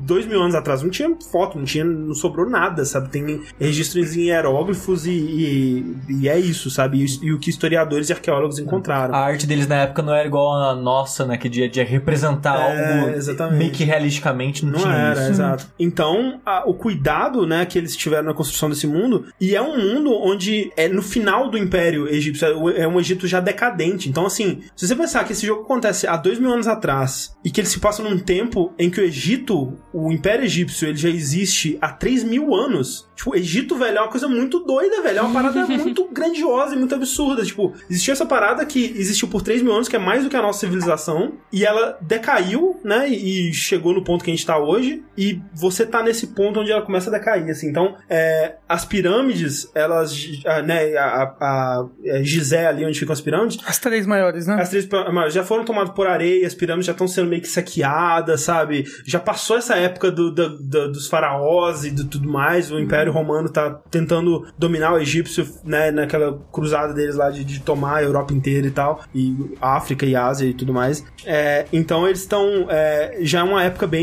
dois 0.02 0.26
mil 0.26 0.42
anos 0.42 0.56
atrás 0.56 0.82
não 0.84 0.90
tinha 0.90 1.10
foto, 1.32 1.58
não 1.58 1.66
tinha, 1.66 1.84
não 1.84 2.14
sobrou 2.14 2.50
nada, 2.50 2.86
sabe? 2.86 3.10
Tem 3.10 3.42
registros 3.60 4.16
em 4.16 4.28
hieróglifos 4.28 5.06
e, 5.06 5.12
e, 5.12 5.96
e 6.22 6.30
é 6.30 6.38
isso, 6.40 6.70
sabe? 6.70 7.04
E, 7.04 7.26
e 7.28 7.34
o 7.34 7.40
que 7.40 7.50
historiadores 7.50 8.10
e 8.10 8.14
arqueólogos 8.14 8.60
encontraram. 8.60 9.14
A 9.14 9.20
arte 9.20 9.46
deles 9.48 9.68
na 9.68 9.76
época 9.84 10.02
não 10.02 10.14
era 10.14 10.28
igual 10.28 10.54
a 10.54 10.76
nossa, 10.76 11.26
né? 11.26 11.38
Que 11.38 11.50
de, 11.50 11.68
de 11.68 11.84
representar 11.84 12.60
É, 12.72 13.00
algo 13.02 13.10
exatamente. 13.16 13.58
meio 13.58 13.72
que 13.72 13.84
realisticamente 14.18 14.66
não, 14.66 14.72
Não 14.74 14.80
tinha 14.80 14.94
era, 14.94 15.22
isso. 15.22 15.30
exato. 15.32 15.68
Então, 15.80 16.40
a- 16.46 16.64
o 16.68 16.74
cuidado, 16.74 17.46
né, 17.46 17.66
que 17.66 17.78
eles 17.78 17.96
tiveram 17.96 18.26
na 18.26 18.34
construção 18.34 18.70
desse 18.70 18.88
mundo, 18.88 19.26
e 19.40 19.56
é 19.56 19.62
um 19.62 19.78
mundo 19.78 20.12
onde 20.14 20.72
é 20.76 20.88
no 20.88 21.02
final 21.02 21.50
do 21.50 21.58
Império 21.58 22.08
Egípcio, 22.08 22.48
é 22.70 22.82
é 22.82 22.88
um 22.88 23.00
Egito 23.00 23.28
já 23.28 23.40
decadente. 23.40 24.08
Então, 24.10 24.26
assim, 24.26 24.62
se 24.76 24.88
você 24.88 24.96
pensar 24.96 25.24
que 25.24 25.34
esse 25.34 25.46
jogo 25.46 25.64
acontece 25.64 26.08
há 26.08 26.16
dois 26.16 26.40
mil 26.40 26.52
anos 26.52 26.68
atrás, 26.68 27.36
e 27.44 27.52
que 27.52 27.60
ele 27.62 27.68
se 27.68 27.80
passa 27.80 28.02
num 28.04 28.18
tempo 28.20 28.74
em 28.78 28.90
que 28.90 29.00
o 29.00 29.04
Egito, 29.04 29.74
o 29.94 30.12
Império 30.12 30.46
Egípcio, 30.46 30.88
ele 30.88 30.98
já 30.98 31.10
existe 31.10 31.78
há 31.82 31.90
três 31.92 32.24
mil 32.24 32.54
anos. 32.56 33.08
Tipo, 33.16 33.36
Egito, 33.36 33.76
velho, 33.76 33.98
é 33.98 34.02
uma 34.02 34.10
coisa 34.10 34.28
muito 34.28 34.60
doida, 34.60 35.02
velho. 35.02 35.20
É 35.20 35.22
uma 35.22 35.34
parada 35.34 35.66
muito 35.68 36.08
grandiosa 36.12 36.76
e 36.76 36.78
muito 36.78 36.94
absurda. 36.94 37.44
Tipo, 37.44 37.74
existiu 37.90 38.14
essa 38.14 38.26
parada 38.26 38.66
que 38.66 38.80
existiu 38.96 39.28
por 39.28 39.42
três 39.42 39.62
mil 39.62 39.74
anos, 39.74 39.88
que 39.88 39.96
é 39.96 40.00
mais 40.00 40.24
do 40.24 40.30
que 40.30 40.36
a 40.36 40.42
nossa 40.42 40.60
civilização, 40.60 41.34
e 41.52 41.66
ela, 41.66 41.98
de 42.02 42.18
decaiu, 42.18 42.80
né? 42.84 43.08
E 43.10 43.54
chegou 43.54 43.94
no 43.94 44.04
ponto 44.08 44.24
que 44.24 44.32
a 44.32 44.34
gente 44.34 44.46
tá 44.46 44.58
hoje. 44.58 45.04
E 45.18 45.42
você 45.54 45.86
tá 45.86 46.02
nesse 46.02 46.28
ponto 46.28 46.60
onde 46.62 46.72
ela 46.72 46.82
começa 46.82 47.10
a 47.10 47.14
decair, 47.14 47.50
assim. 47.50 47.68
Então, 47.70 47.96
é, 48.10 48.56
as 48.70 48.86
pirâmides, 48.86 49.70
elas, 49.76 50.14
a, 50.46 50.62
né? 50.62 50.96
A, 50.98 51.24
a, 51.40 51.86
a 52.16 52.24
Gizé 52.24 52.68
ali 52.68 52.86
onde 52.86 52.98
ficam 53.00 53.14
as 53.14 53.22
pirâmides, 53.22 53.60
As 53.66 53.78
três 53.80 54.06
maiores, 54.06 54.48
né? 54.48 54.56
as 54.62 54.70
três 54.70 54.86
pirâmides 54.86 55.34
já 55.34 55.44
foram 55.44 55.66
tomadas 55.66 55.94
por 55.94 56.08
areia, 56.08 56.46
as 56.48 56.54
pirâmides 56.54 56.86
já 56.86 56.92
estão 56.94 57.08
sendo 57.08 57.28
meio 57.30 57.42
que 57.42 57.48
saqueadas, 57.48 58.42
sabe? 58.42 58.86
Já 59.06 59.20
passou 59.20 59.58
essa 59.58 59.76
época 59.76 60.12
do, 60.12 60.32
do- 60.32 60.58
do- 60.58 60.92
dos 60.92 61.08
faraós 61.08 61.84
e 61.84 61.92
do 61.92 62.06
tudo 62.06 62.30
mais. 62.30 62.72
O 62.72 62.80
Império 62.80 63.12
Romano 63.12 63.50
tá 63.50 63.70
tentando 63.92 64.48
dominar 64.58 64.94
o 64.94 65.00
egípcio, 65.00 65.48
né? 65.64 65.92
Naquela 65.92 66.40
cruzada 66.52 66.94
deles 66.94 67.16
lá 67.16 67.30
de, 67.30 67.44
de 67.44 67.60
tomar 67.60 67.98
a 67.98 68.04
Europa 68.04 68.34
inteira 68.34 68.68
e 68.68 68.72
tal. 68.72 69.02
E 69.14 69.36
África 69.62 70.06
e 70.06 70.16
Ásia 70.16 70.48
e 70.48 70.54
tudo 70.54 70.74
mais. 70.74 71.04
É, 71.26 71.66
então 71.74 72.08
eles 72.08 72.22
estão. 72.22 72.68
é, 72.70 73.18
já 73.22 73.40
é 73.40 73.44
uma 73.44 73.64
época 73.64 73.86
bem 73.88 73.97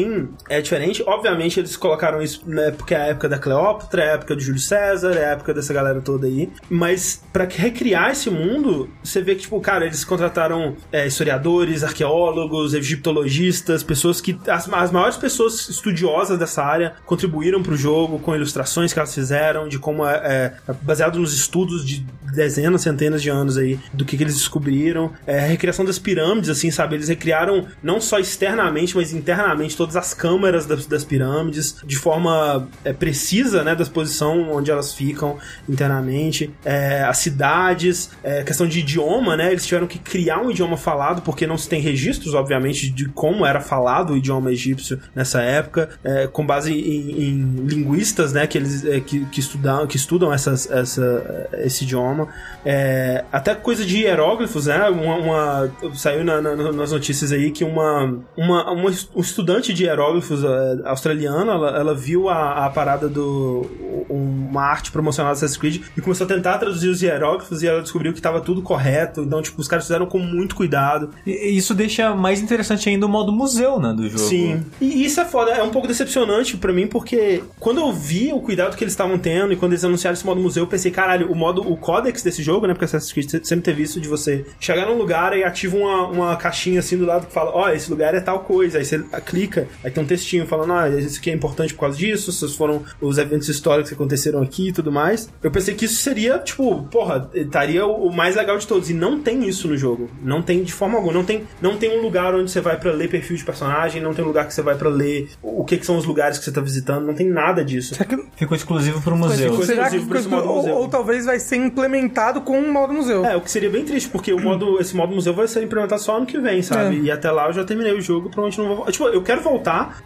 é, 0.49 0.61
diferente. 0.61 1.03
Obviamente 1.07 1.61
eles 1.61 1.77
colocaram 1.77 2.23
isso, 2.23 2.43
né? 2.47 2.71
Porque 2.71 2.95
é 2.95 2.99
a 2.99 3.07
época 3.07 3.29
da 3.29 3.39
Cleópatra, 3.39 4.03
é 4.03 4.11
a 4.11 4.15
época 4.15 4.35
do 4.35 4.41
Júlio 4.41 4.61
César, 4.61 5.13
é 5.13 5.27
a 5.27 5.31
época 5.31 5.55
dessa 5.55 5.73
galera 5.73 6.01
toda 6.01 6.27
aí. 6.27 6.51
Mas 6.69 7.23
pra 7.33 7.45
recriar 7.45 8.11
esse 8.11 8.31
mundo, 8.31 8.89
você 9.03 9.21
vê 9.23 9.35
que, 9.35 9.43
tipo, 9.43 9.61
cara, 9.61 9.85
eles 9.87 10.05
contrataram 10.05 10.77
é, 10.93 11.07
historiadores, 11.07 11.85
arqueólogos, 11.85 12.75
egiptologistas, 12.75 13.83
pessoas 13.83 14.21
que. 14.21 14.39
As, 14.49 14.69
as 14.73 14.91
maiores 14.91 15.17
pessoas 15.17 15.69
estudiosas 15.69 16.39
dessa 16.39 16.63
área 16.63 16.95
contribuíram 17.05 17.63
pro 17.63 17.77
jogo 17.77 18.19
com 18.19 18.35
ilustrações 18.35 18.93
que 18.93 18.99
elas 18.99 19.15
fizeram, 19.15 19.69
de 19.69 19.79
como 19.79 20.07
é, 20.07 20.55
é 20.69 20.73
baseado 20.83 21.19
nos 21.19 21.35
estudos 21.35 21.85
de 21.85 22.07
dezenas, 22.35 22.83
centenas 22.83 23.23
de 23.23 23.31
anos 23.31 23.57
aí, 23.57 23.79
do 23.93 24.05
que, 24.05 24.17
que 24.17 24.23
eles 24.23 24.35
descobriram. 24.35 25.13
É, 25.27 25.41
a 25.41 25.47
recriação 25.47 25.85
das 25.85 25.99
pirâmides, 25.99 26.51
assim, 26.51 26.71
sabe? 26.71 26.97
Eles 26.97 27.09
recriaram 27.09 27.67
não 27.83 28.01
só 28.01 28.19
externamente, 28.19 28.97
mas 28.97 29.13
internamente 29.13 29.77
todas 29.85 29.97
as 29.97 30.15
câmaras 30.15 30.65
das, 30.65 30.87
das 30.87 31.05
pirâmides, 31.05 31.77
de 31.85 31.97
forma 31.97 32.67
é, 32.85 32.93
precisa, 32.93 33.63
né? 33.63 33.75
Da 33.75 33.85
posição 33.85 34.51
onde 34.51 34.71
elas 34.71 34.95
ficam 34.95 35.37
internamente. 35.69 36.51
É, 36.65 37.03
as 37.03 37.19
cidades, 37.19 38.11
é, 38.23 38.43
questão 38.43 38.67
de 38.67 38.81
idioma, 38.81 39.37
né? 39.37 39.51
Eles 39.51 39.67
tiveram 39.67 39.87
que 39.87 39.99
criar 39.99 40.41
um 40.41 40.51
idioma 40.51 40.77
falado, 40.79 41.21
porque 41.21 41.47
não 41.47 41.59
se 41.59 41.69
tem 41.69 41.81
registros, 41.83 42.33
obviamente, 42.33 42.89
de 42.89 43.09
como 43.11 43.45
era 43.45 43.61
falado 43.61 44.15
o 44.15 44.17
idioma 44.17 44.51
egípcio 44.51 44.99
nessa 45.15 45.43
época, 45.43 45.91
é, 46.03 46.27
com 46.27 46.47
base 46.47 46.73
em, 46.73 47.23
em 47.29 47.67
linguistas, 47.67 48.33
né? 48.33 48.47
Que 48.47 48.57
eles 48.57 48.85
é, 48.87 49.01
que, 49.01 49.27
que 49.27 49.41
estudam, 49.41 49.87
que 49.87 49.97
estudam 49.97 50.33
essas, 50.33 50.71
essa, 50.71 51.49
esse 51.59 51.85
idioma. 51.85 52.29
É, 52.65 53.25
até 53.31 53.55
coisa 53.55 53.85
de 53.85 53.99
hieróglifos, 53.99 54.65
né? 54.67 54.89
Uma, 54.89 55.17
uma- 55.17 55.73
saiu 55.95 56.25
na- 56.25 56.41
na- 56.41 56.73
nas 56.73 56.93
notícias 56.93 57.33
aí 57.33 57.51
que 57.51 57.65
uma, 57.65 58.19
uma, 58.37 58.71
uma 58.73 58.91
um 59.15 59.21
estudante 59.21 59.74
de 59.75 59.85
hieróglifos 59.85 60.43
é, 60.45 60.89
australiana, 60.89 61.53
ela, 61.53 61.79
ela 61.79 61.95
viu 61.95 62.29
a, 62.29 62.67
a 62.67 62.71
parada 62.71 63.09
do 63.09 63.67
uma 64.09 64.63
arte 64.63 64.93
promocional 64.93 65.33
do 65.33 65.37
Assassin's 65.37 65.57
Creed 65.57 65.83
e 65.97 66.01
começou 66.01 66.25
a 66.25 66.29
tentar 66.29 66.59
traduzir 66.59 66.89
os 66.89 67.03
hieróglifos 67.03 67.63
e 67.63 67.67
ela 67.67 67.81
descobriu 67.83 68.13
que 68.13 68.19
estava 68.19 68.41
tudo 68.41 68.63
correto. 68.63 69.23
Então, 69.23 69.41
tipo, 69.43 69.61
os 69.61 69.67
caras 69.69 69.85
fizeram 69.85 70.07
com 70.07 70.19
muito 70.19 70.55
cuidado. 70.55 71.11
E- 71.27 71.57
Isso 71.57 71.75
deixa 71.75 72.15
mais 72.15 72.41
interessante 72.41 72.89
ainda 72.89 73.07
o 73.07 73.09
modo 73.09 73.33
museu, 73.33 73.81
né, 73.81 73.93
do 73.93 74.05
jogo. 74.09 74.19
Sim. 74.23 74.63
E 74.81 75.05
isso 75.05 75.21
é 75.21 75.25
foda, 75.25 75.51
é 75.53 75.63
um 75.63 75.71
pouco 75.71 75.89
decepcionante 75.89 76.57
pra 76.57 76.73
mim, 76.73 76.87
porque 76.87 77.43
quando 77.59 77.81
eu 77.81 77.93
vi 77.93 78.33
o 78.33 78.41
cuidado 78.41 78.77
que 78.77 78.85
eles 78.85 78.93
estavam 78.93 79.19
tendo 79.19 79.53
e 79.53 79.57
quando 79.57 79.73
eles 79.73 79.85
anunciaram 79.85 80.15
esse 80.15 80.25
modo 80.27 80.41
museu, 80.41 80.65
eu 80.65 80.69
pensei, 80.69 80.91
caralho, 80.91 81.31
o 81.31 81.35
modo, 81.35 81.61
o 81.69 81.77
códex 81.77 82.23
desse 82.23 82.43
jogo, 82.43 82.67
né? 82.67 82.75
Porque 82.75 82.85
Assassin's 82.85 83.13
Creed 83.13 83.45
sempre 83.45 83.65
teve 83.65 83.83
isso 83.83 84.01
de 84.01 84.09
você 84.09 84.45
chegar 84.61 84.87
num 84.87 84.99
lugar 84.99 85.37
e 85.37 85.43
ativa 85.43 85.77
uma, 85.77 86.07
uma 86.09 86.37
caixinha 86.37 86.81
assim 86.81 86.97
do 86.99 87.05
lado 87.07 87.27
que 87.27 87.33
fala, 87.33 87.51
ó, 87.55 87.69
esse 87.71 87.91
lugar 87.91 88.15
é 88.15 88.21
tal 88.21 88.41
coisa. 88.41 88.79
Aí 88.79 88.85
você 88.85 89.03
clica, 89.25 89.64
aí 89.83 89.91
tem 89.91 90.03
um 90.03 90.07
textinho 90.07 90.47
falando, 90.47 90.73
ah, 90.73 90.89
isso 90.89 91.19
aqui 91.19 91.31
é 91.31 91.35
importante 91.35 91.75
por 91.75 91.81
causa 91.81 91.99
disso, 91.99 92.31
esses 92.31 92.55
foram 92.55 92.83
os 93.01 93.19
eventos 93.19 93.49
históricos 93.49 93.91
que 93.91 93.95
aconteceram 93.95 94.43
aqui 94.43 94.69
e 94.69 94.73
tudo 94.73 94.91
mais. 94.91 95.29
Eu 95.43 95.51
pensei 95.51 95.75
que 95.75 95.85
isso 95.85 96.03
seria, 96.03 96.39
tipo, 96.39 96.83
porra, 96.85 97.31
estaria 97.35 97.87
o 97.87 98.11
mais 98.13 98.37
legal 98.37 98.57
de 98.59 98.67
todos. 98.67 98.91
E 98.91 98.95
não 98.95 99.21
tem 99.21 99.49
isso 99.49 99.69
no 99.69 99.77
jogo. 99.77 100.09
Não 100.23 100.43
tem 100.43 100.63
de 100.63 100.73
forma 100.73 100.97
alguma. 100.97 101.13
Não 101.13 101.25
tem, 101.25 101.45
não 101.61 101.77
tem 101.77 101.99
um 101.99 102.03
lugar 102.03 102.35
onde 102.35 102.51
você 102.51 102.61
vai 102.61 102.79
pra 102.79 102.93
ler 102.93 103.09
perfil 103.09 103.37
de 103.37 103.45
personagem, 103.45 104.03
não 104.03 104.15
tem 104.15 104.25
um 104.25 104.29
lugar 104.29 104.47
que 104.47 104.55
você 104.55 104.63
vai 104.63 104.75
pra 104.75 104.89
ler 104.89 105.29
o 105.43 105.65
que, 105.65 105.77
que 105.77 105.87
são 105.87 105.97
os 105.97 106.05
lugares 106.05 106.39
que 106.39 106.45
você 106.45 106.53
tá 106.53 106.61
visitando, 106.61 107.07
não 107.07 107.15
tem 107.15 107.29
nada 107.29 107.65
disso. 107.65 107.95
Será 107.95 108.09
que, 108.09 108.25
Ficou 108.37 108.57
exclusivo 108.57 109.01
pro 109.01 109.17
museu. 109.17 109.51
Ficou 109.51 109.65
será 109.65 109.89
que 109.89 109.97
exclusivo 109.97 110.19
esse 110.19 110.29
modo 110.29 110.49
ou, 110.49 110.57
museu. 110.57 110.75
ou 110.75 110.89
talvez 110.89 111.25
vai 111.27 111.39
ser 111.39 111.57
implementado 111.57 112.41
com 112.41 112.59
um 112.59 112.73
modo 112.73 112.93
museu? 112.93 113.25
É, 113.25 113.37
o 113.37 113.41
que 113.41 113.51
seria 113.51 113.71
bem 113.71 113.85
triste, 113.85 114.09
porque 114.09 114.33
o 114.33 114.41
modo, 114.41 114.81
esse 114.81 114.95
modo 114.95 115.15
museu 115.15 115.33
vai 115.35 115.47
ser 115.47 115.63
implementado 115.63 116.01
só 116.03 116.17
ano 116.17 116.27
que 116.27 116.39
vem, 116.39 116.63
sabe? 116.63 116.97
É. 116.97 117.03
E 117.05 117.11
até 117.11 117.31
lá 117.31 117.47
eu 117.47 117.53
já 117.53 117.65
terminei 117.65 117.93
o 117.93 118.01
jogo, 118.01 118.31
provavelmente 118.31 118.59
não 118.59 118.77
vou. 118.77 118.87
Tipo, 118.91 119.09
eu 119.09 119.23
quero 119.23 119.41
voltar, 119.41 119.54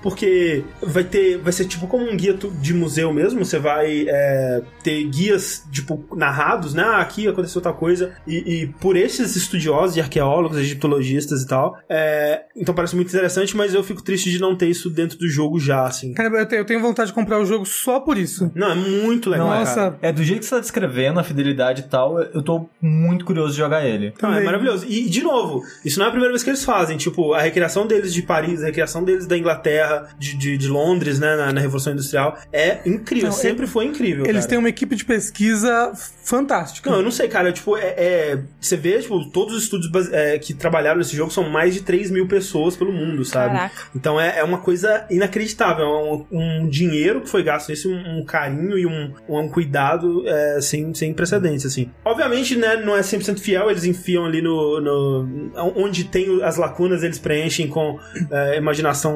porque 0.02 0.64
vai 0.82 1.04
ter. 1.04 1.38
Vai 1.38 1.52
ser 1.52 1.66
tipo 1.66 1.86
como 1.86 2.08
um 2.08 2.16
guia 2.16 2.34
de 2.34 2.74
museu 2.74 3.12
mesmo. 3.12 3.44
Você 3.44 3.58
vai 3.58 4.06
é, 4.08 4.62
ter 4.82 5.04
guias, 5.04 5.64
tipo, 5.70 6.04
narrados, 6.16 6.74
né? 6.74 6.82
Ah, 6.82 7.00
aqui 7.00 7.28
aconteceu 7.28 7.60
tal 7.60 7.74
coisa. 7.74 8.12
E, 8.26 8.36
e 8.62 8.66
por 8.80 8.96
esses 8.96 9.36
estudiosos 9.36 9.96
e 9.96 10.00
arqueólogos, 10.00 10.58
egiptologistas 10.58 11.42
e 11.42 11.46
tal. 11.46 11.76
É, 11.88 12.44
então 12.56 12.74
parece 12.74 12.94
muito 12.94 13.08
interessante, 13.08 13.56
mas 13.56 13.74
eu 13.74 13.82
fico 13.82 14.02
triste 14.02 14.30
de 14.30 14.40
não 14.40 14.56
ter 14.56 14.68
isso 14.68 14.90
dentro 14.90 15.18
do 15.18 15.28
jogo 15.28 15.58
já, 15.58 15.84
assim. 15.84 16.12
Cara, 16.14 16.28
eu 16.50 16.64
tenho, 16.64 16.80
vontade 16.80 17.08
de 17.08 17.14
comprar 17.14 17.38
o 17.40 17.44
jogo 17.44 17.64
só 17.64 18.00
por 18.00 18.16
isso. 18.16 18.50
Não, 18.54 18.72
é 18.72 18.74
muito 18.74 19.30
legal. 19.30 19.48
Nossa. 19.48 19.74
cara. 19.74 19.98
É, 20.02 20.12
do 20.12 20.22
jeito 20.22 20.40
que 20.40 20.46
você 20.46 20.54
tá 20.54 20.60
descrevendo, 20.60 21.20
a 21.20 21.24
fidelidade 21.24 21.82
e 21.82 21.84
tal, 21.84 22.20
eu 22.20 22.42
tô 22.42 22.68
muito 22.80 23.24
curioso 23.24 23.52
de 23.52 23.58
jogar 23.58 23.84
ele. 23.84 24.12
Não, 24.20 24.32
é 24.34 24.42
maravilhoso. 24.42 24.86
E, 24.88 25.08
de 25.08 25.22
novo, 25.22 25.62
isso 25.84 25.98
não 25.98 26.06
é 26.06 26.08
a 26.08 26.12
primeira 26.12 26.32
vez 26.32 26.42
que 26.42 26.50
eles 26.50 26.64
fazem. 26.64 26.96
Tipo, 26.96 27.32
a 27.34 27.40
recriação 27.40 27.86
deles 27.86 28.12
de 28.12 28.22
Paris, 28.22 28.62
a 28.62 28.66
recriação 28.66 29.02
deles 29.04 29.26
da 29.26 29.36
Inglaterra, 29.38 30.08
de, 30.18 30.36
de, 30.36 30.56
de 30.58 30.68
Londres, 30.68 31.18
né, 31.18 31.36
na, 31.36 31.52
na 31.52 31.60
Revolução 31.60 31.92
Industrial, 31.92 32.38
é 32.52 32.78
incrível. 32.86 33.28
Não, 33.30 33.36
Sempre 33.36 33.66
foi 33.66 33.84
incrível. 33.86 34.24
Eles 34.24 34.40
cara. 34.40 34.48
têm 34.48 34.58
uma 34.58 34.68
equipe 34.68 34.94
de 34.96 35.04
pesquisa 35.04 35.92
fantástica. 36.24 36.90
Não, 36.90 36.98
eu 36.98 37.02
não 37.02 37.10
sei, 37.10 37.28
cara. 37.28 37.52
Tipo, 37.52 37.76
é, 37.76 37.94
é- 37.96 38.38
você 38.60 38.76
vê, 38.76 38.98
tipo, 39.00 39.24
todos 39.30 39.54
os 39.56 39.62
estudos 39.64 39.88
é, 40.12 40.38
que 40.38 40.52
trabalharam 40.54 40.98
nesse 40.98 41.16
jogo 41.16 41.30
são 41.32 41.48
mais 41.48 41.74
de 41.74 41.80
3 41.82 42.10
mil 42.10 42.26
pessoas 42.28 42.76
pelo 42.76 42.92
mundo, 42.92 43.24
sabe? 43.24 43.54
Caraca. 43.54 43.82
Então 43.94 44.20
é, 44.20 44.38
é 44.38 44.44
uma 44.44 44.58
coisa 44.58 45.06
inacreditável. 45.10 45.84
É 45.84 45.88
um, 45.88 46.26
um 46.30 46.68
dinheiro 46.68 47.20
que 47.22 47.28
foi 47.28 47.42
gasto 47.42 47.68
nisso, 47.70 47.90
um, 47.90 48.18
um 48.18 48.24
carinho 48.24 48.78
e 48.78 48.86
um, 48.86 49.12
um 49.28 49.48
cuidado 49.48 50.26
é, 50.28 50.60
sem, 50.60 50.92
sem 50.94 51.14
precedentes, 51.14 51.64
assim. 51.64 51.90
Obviamente, 52.04 52.56
né, 52.56 52.76
não 52.76 52.96
é 52.96 53.00
100% 53.00 53.38
fiel, 53.40 53.70
eles 53.70 53.84
enfiam 53.84 54.24
ali 54.26 54.42
no, 54.42 54.80
no- 54.80 55.50
Onde 55.76 56.04
tem 56.04 56.42
as 56.42 56.56
lacunas, 56.56 57.02
eles 57.02 57.18
preenchem 57.18 57.68
com 57.68 57.98
é, 58.30 58.54
a 58.54 58.56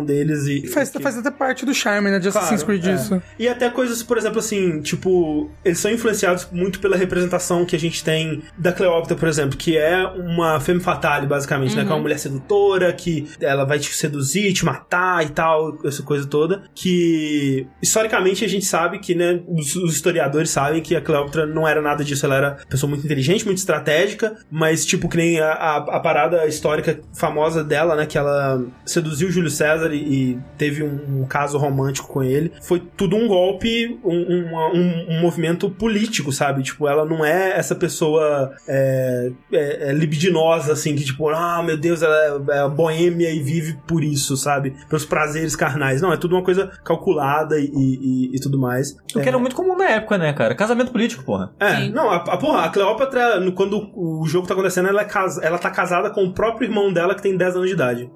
deles 0.04 0.46
e. 0.46 0.66
Faz, 0.68 0.90
que- 0.90 1.00
faz 1.00 1.16
até 1.18 1.30
parte 1.30 1.64
do 1.66 1.74
charme, 1.74 2.10
né, 2.10 2.18
de 2.18 2.28
Assassin's 2.28 2.62
Claro, 2.62 2.80
Creed 2.80 2.86
é. 2.86 3.00
isso. 3.00 3.22
E 3.38 3.48
até 3.48 3.68
coisas, 3.70 4.02
por 4.02 4.16
exemplo, 4.18 4.38
assim, 4.38 4.80
tipo, 4.80 5.50
eles 5.64 5.78
são 5.78 5.90
influenciados 5.90 6.48
muito 6.52 6.80
pela 6.80 6.96
representação 6.96 7.64
que 7.64 7.74
a 7.76 7.78
gente 7.78 8.02
tem 8.04 8.42
da 8.58 8.72
Cleópatra, 8.72 9.16
por 9.16 9.28
exemplo, 9.28 9.56
que 9.56 9.76
é 9.76 10.04
uma 10.06 10.60
femme 10.60 10.80
fatale, 10.80 11.26
basicamente, 11.26 11.74
né? 11.76 11.84
Que 11.84 11.90
é 11.90 11.94
uma 11.94 12.00
mulher 12.02 12.18
sedutora, 12.18 12.92
que 12.92 13.28
ela 13.40 13.64
vai 13.64 13.78
te 13.78 13.94
seduzir, 13.94 14.52
te 14.52 14.64
matar 14.64 15.24
e 15.24 15.28
tal, 15.30 15.78
essa 15.84 16.02
coisa 16.02 16.26
toda. 16.26 16.62
Que, 16.74 17.66
historicamente, 17.82 18.44
a 18.44 18.48
gente 18.48 18.64
sabe 18.64 18.98
que, 18.98 19.14
né, 19.14 19.40
os, 19.48 19.74
os 19.76 19.94
historiadores 19.94 20.50
sabem 20.50 20.82
que 20.82 20.94
a 20.94 21.00
Cleópatra 21.00 21.46
não 21.46 21.66
era 21.66 21.80
nada 21.80 22.04
disso. 22.04 22.24
Ela 22.26 22.36
era 22.36 22.48
uma 22.58 22.66
pessoa 22.68 22.88
muito 22.90 23.04
inteligente, 23.04 23.44
muito 23.44 23.58
estratégica, 23.58 24.36
mas, 24.50 24.84
tipo, 24.84 25.08
que 25.08 25.16
nem 25.16 25.40
a, 25.40 25.52
a, 25.52 25.76
a 25.96 26.00
parada 26.00 26.46
histórica 26.46 27.00
famosa 27.14 27.62
dela, 27.64 27.96
né? 27.96 28.06
Que 28.06 28.18
ela 28.18 28.62
seduziu 28.84 29.30
Júlio 29.30 29.50
César 29.50 29.91
e, 29.92 29.98
e 30.32 30.38
teve 30.58 30.82
um, 30.82 31.22
um 31.22 31.24
caso 31.26 31.58
romântico 31.58 32.08
com 32.08 32.22
ele. 32.22 32.52
Foi 32.62 32.80
tudo 32.96 33.16
um 33.16 33.26
golpe, 33.28 33.98
um, 34.04 34.16
um, 34.16 34.70
um- 34.74 35.20
movimento 35.22 35.70
político, 35.70 36.32
sabe? 36.32 36.62
Tipo, 36.62 36.88
ela 36.88 37.04
não 37.04 37.24
é 37.24 37.56
essa 37.58 37.74
pessoa 37.74 38.52
é, 38.68 39.30
é- 39.52 39.90
é 39.90 39.92
libidinosa, 39.92 40.72
assim, 40.72 40.94
que 40.96 41.04
tipo, 41.04 41.28
ah, 41.28 41.62
meu 41.62 41.76
Deus, 41.76 42.02
ela 42.02 42.16
é, 42.50 42.58
é 42.64 42.68
boêmia 42.68 43.30
e 43.30 43.40
vive 43.40 43.78
por 43.86 44.02
isso, 44.02 44.36
sabe? 44.36 44.74
Pelos 44.88 45.04
prazeres 45.04 45.54
carnais. 45.56 46.00
Não, 46.00 46.12
é 46.12 46.16
tudo 46.16 46.34
uma 46.34 46.42
coisa 46.44 46.70
calculada 46.84 47.58
e, 47.58 47.64
e- 47.72 48.30
e 48.36 48.40
tudo 48.40 48.58
mais. 48.58 48.96
O 49.14 49.20
que 49.20 49.28
era 49.28 49.38
muito 49.38 49.54
comum 49.56 49.76
na 49.76 49.88
época, 49.90 50.18
né, 50.18 50.32
cara? 50.32 50.54
Casamento 50.54 50.92
político, 50.92 51.24
porra. 51.24 51.52
É, 51.60 51.76
Sim. 51.76 51.90
não, 51.90 52.10
a, 52.10 52.16
a, 52.16 52.36
porra, 52.36 52.64
a 52.64 52.68
Cleópatra, 52.68 53.40
quando 53.54 53.90
o 53.94 54.24
jogo 54.26 54.46
tá 54.46 54.54
acontecendo, 54.54 54.88
ela, 54.88 55.02
é 55.02 55.04
casa, 55.04 55.42
ela 55.44 55.58
tá 55.58 55.70
casada 55.70 56.10
com 56.10 56.24
o 56.24 56.32
próprio 56.32 56.66
irmão 56.68 56.92
dela 56.92 57.14
que 57.14 57.22
tem 57.22 57.36
10 57.36 57.56
anos 57.56 57.68
de 57.68 57.74
idade. 57.74 58.10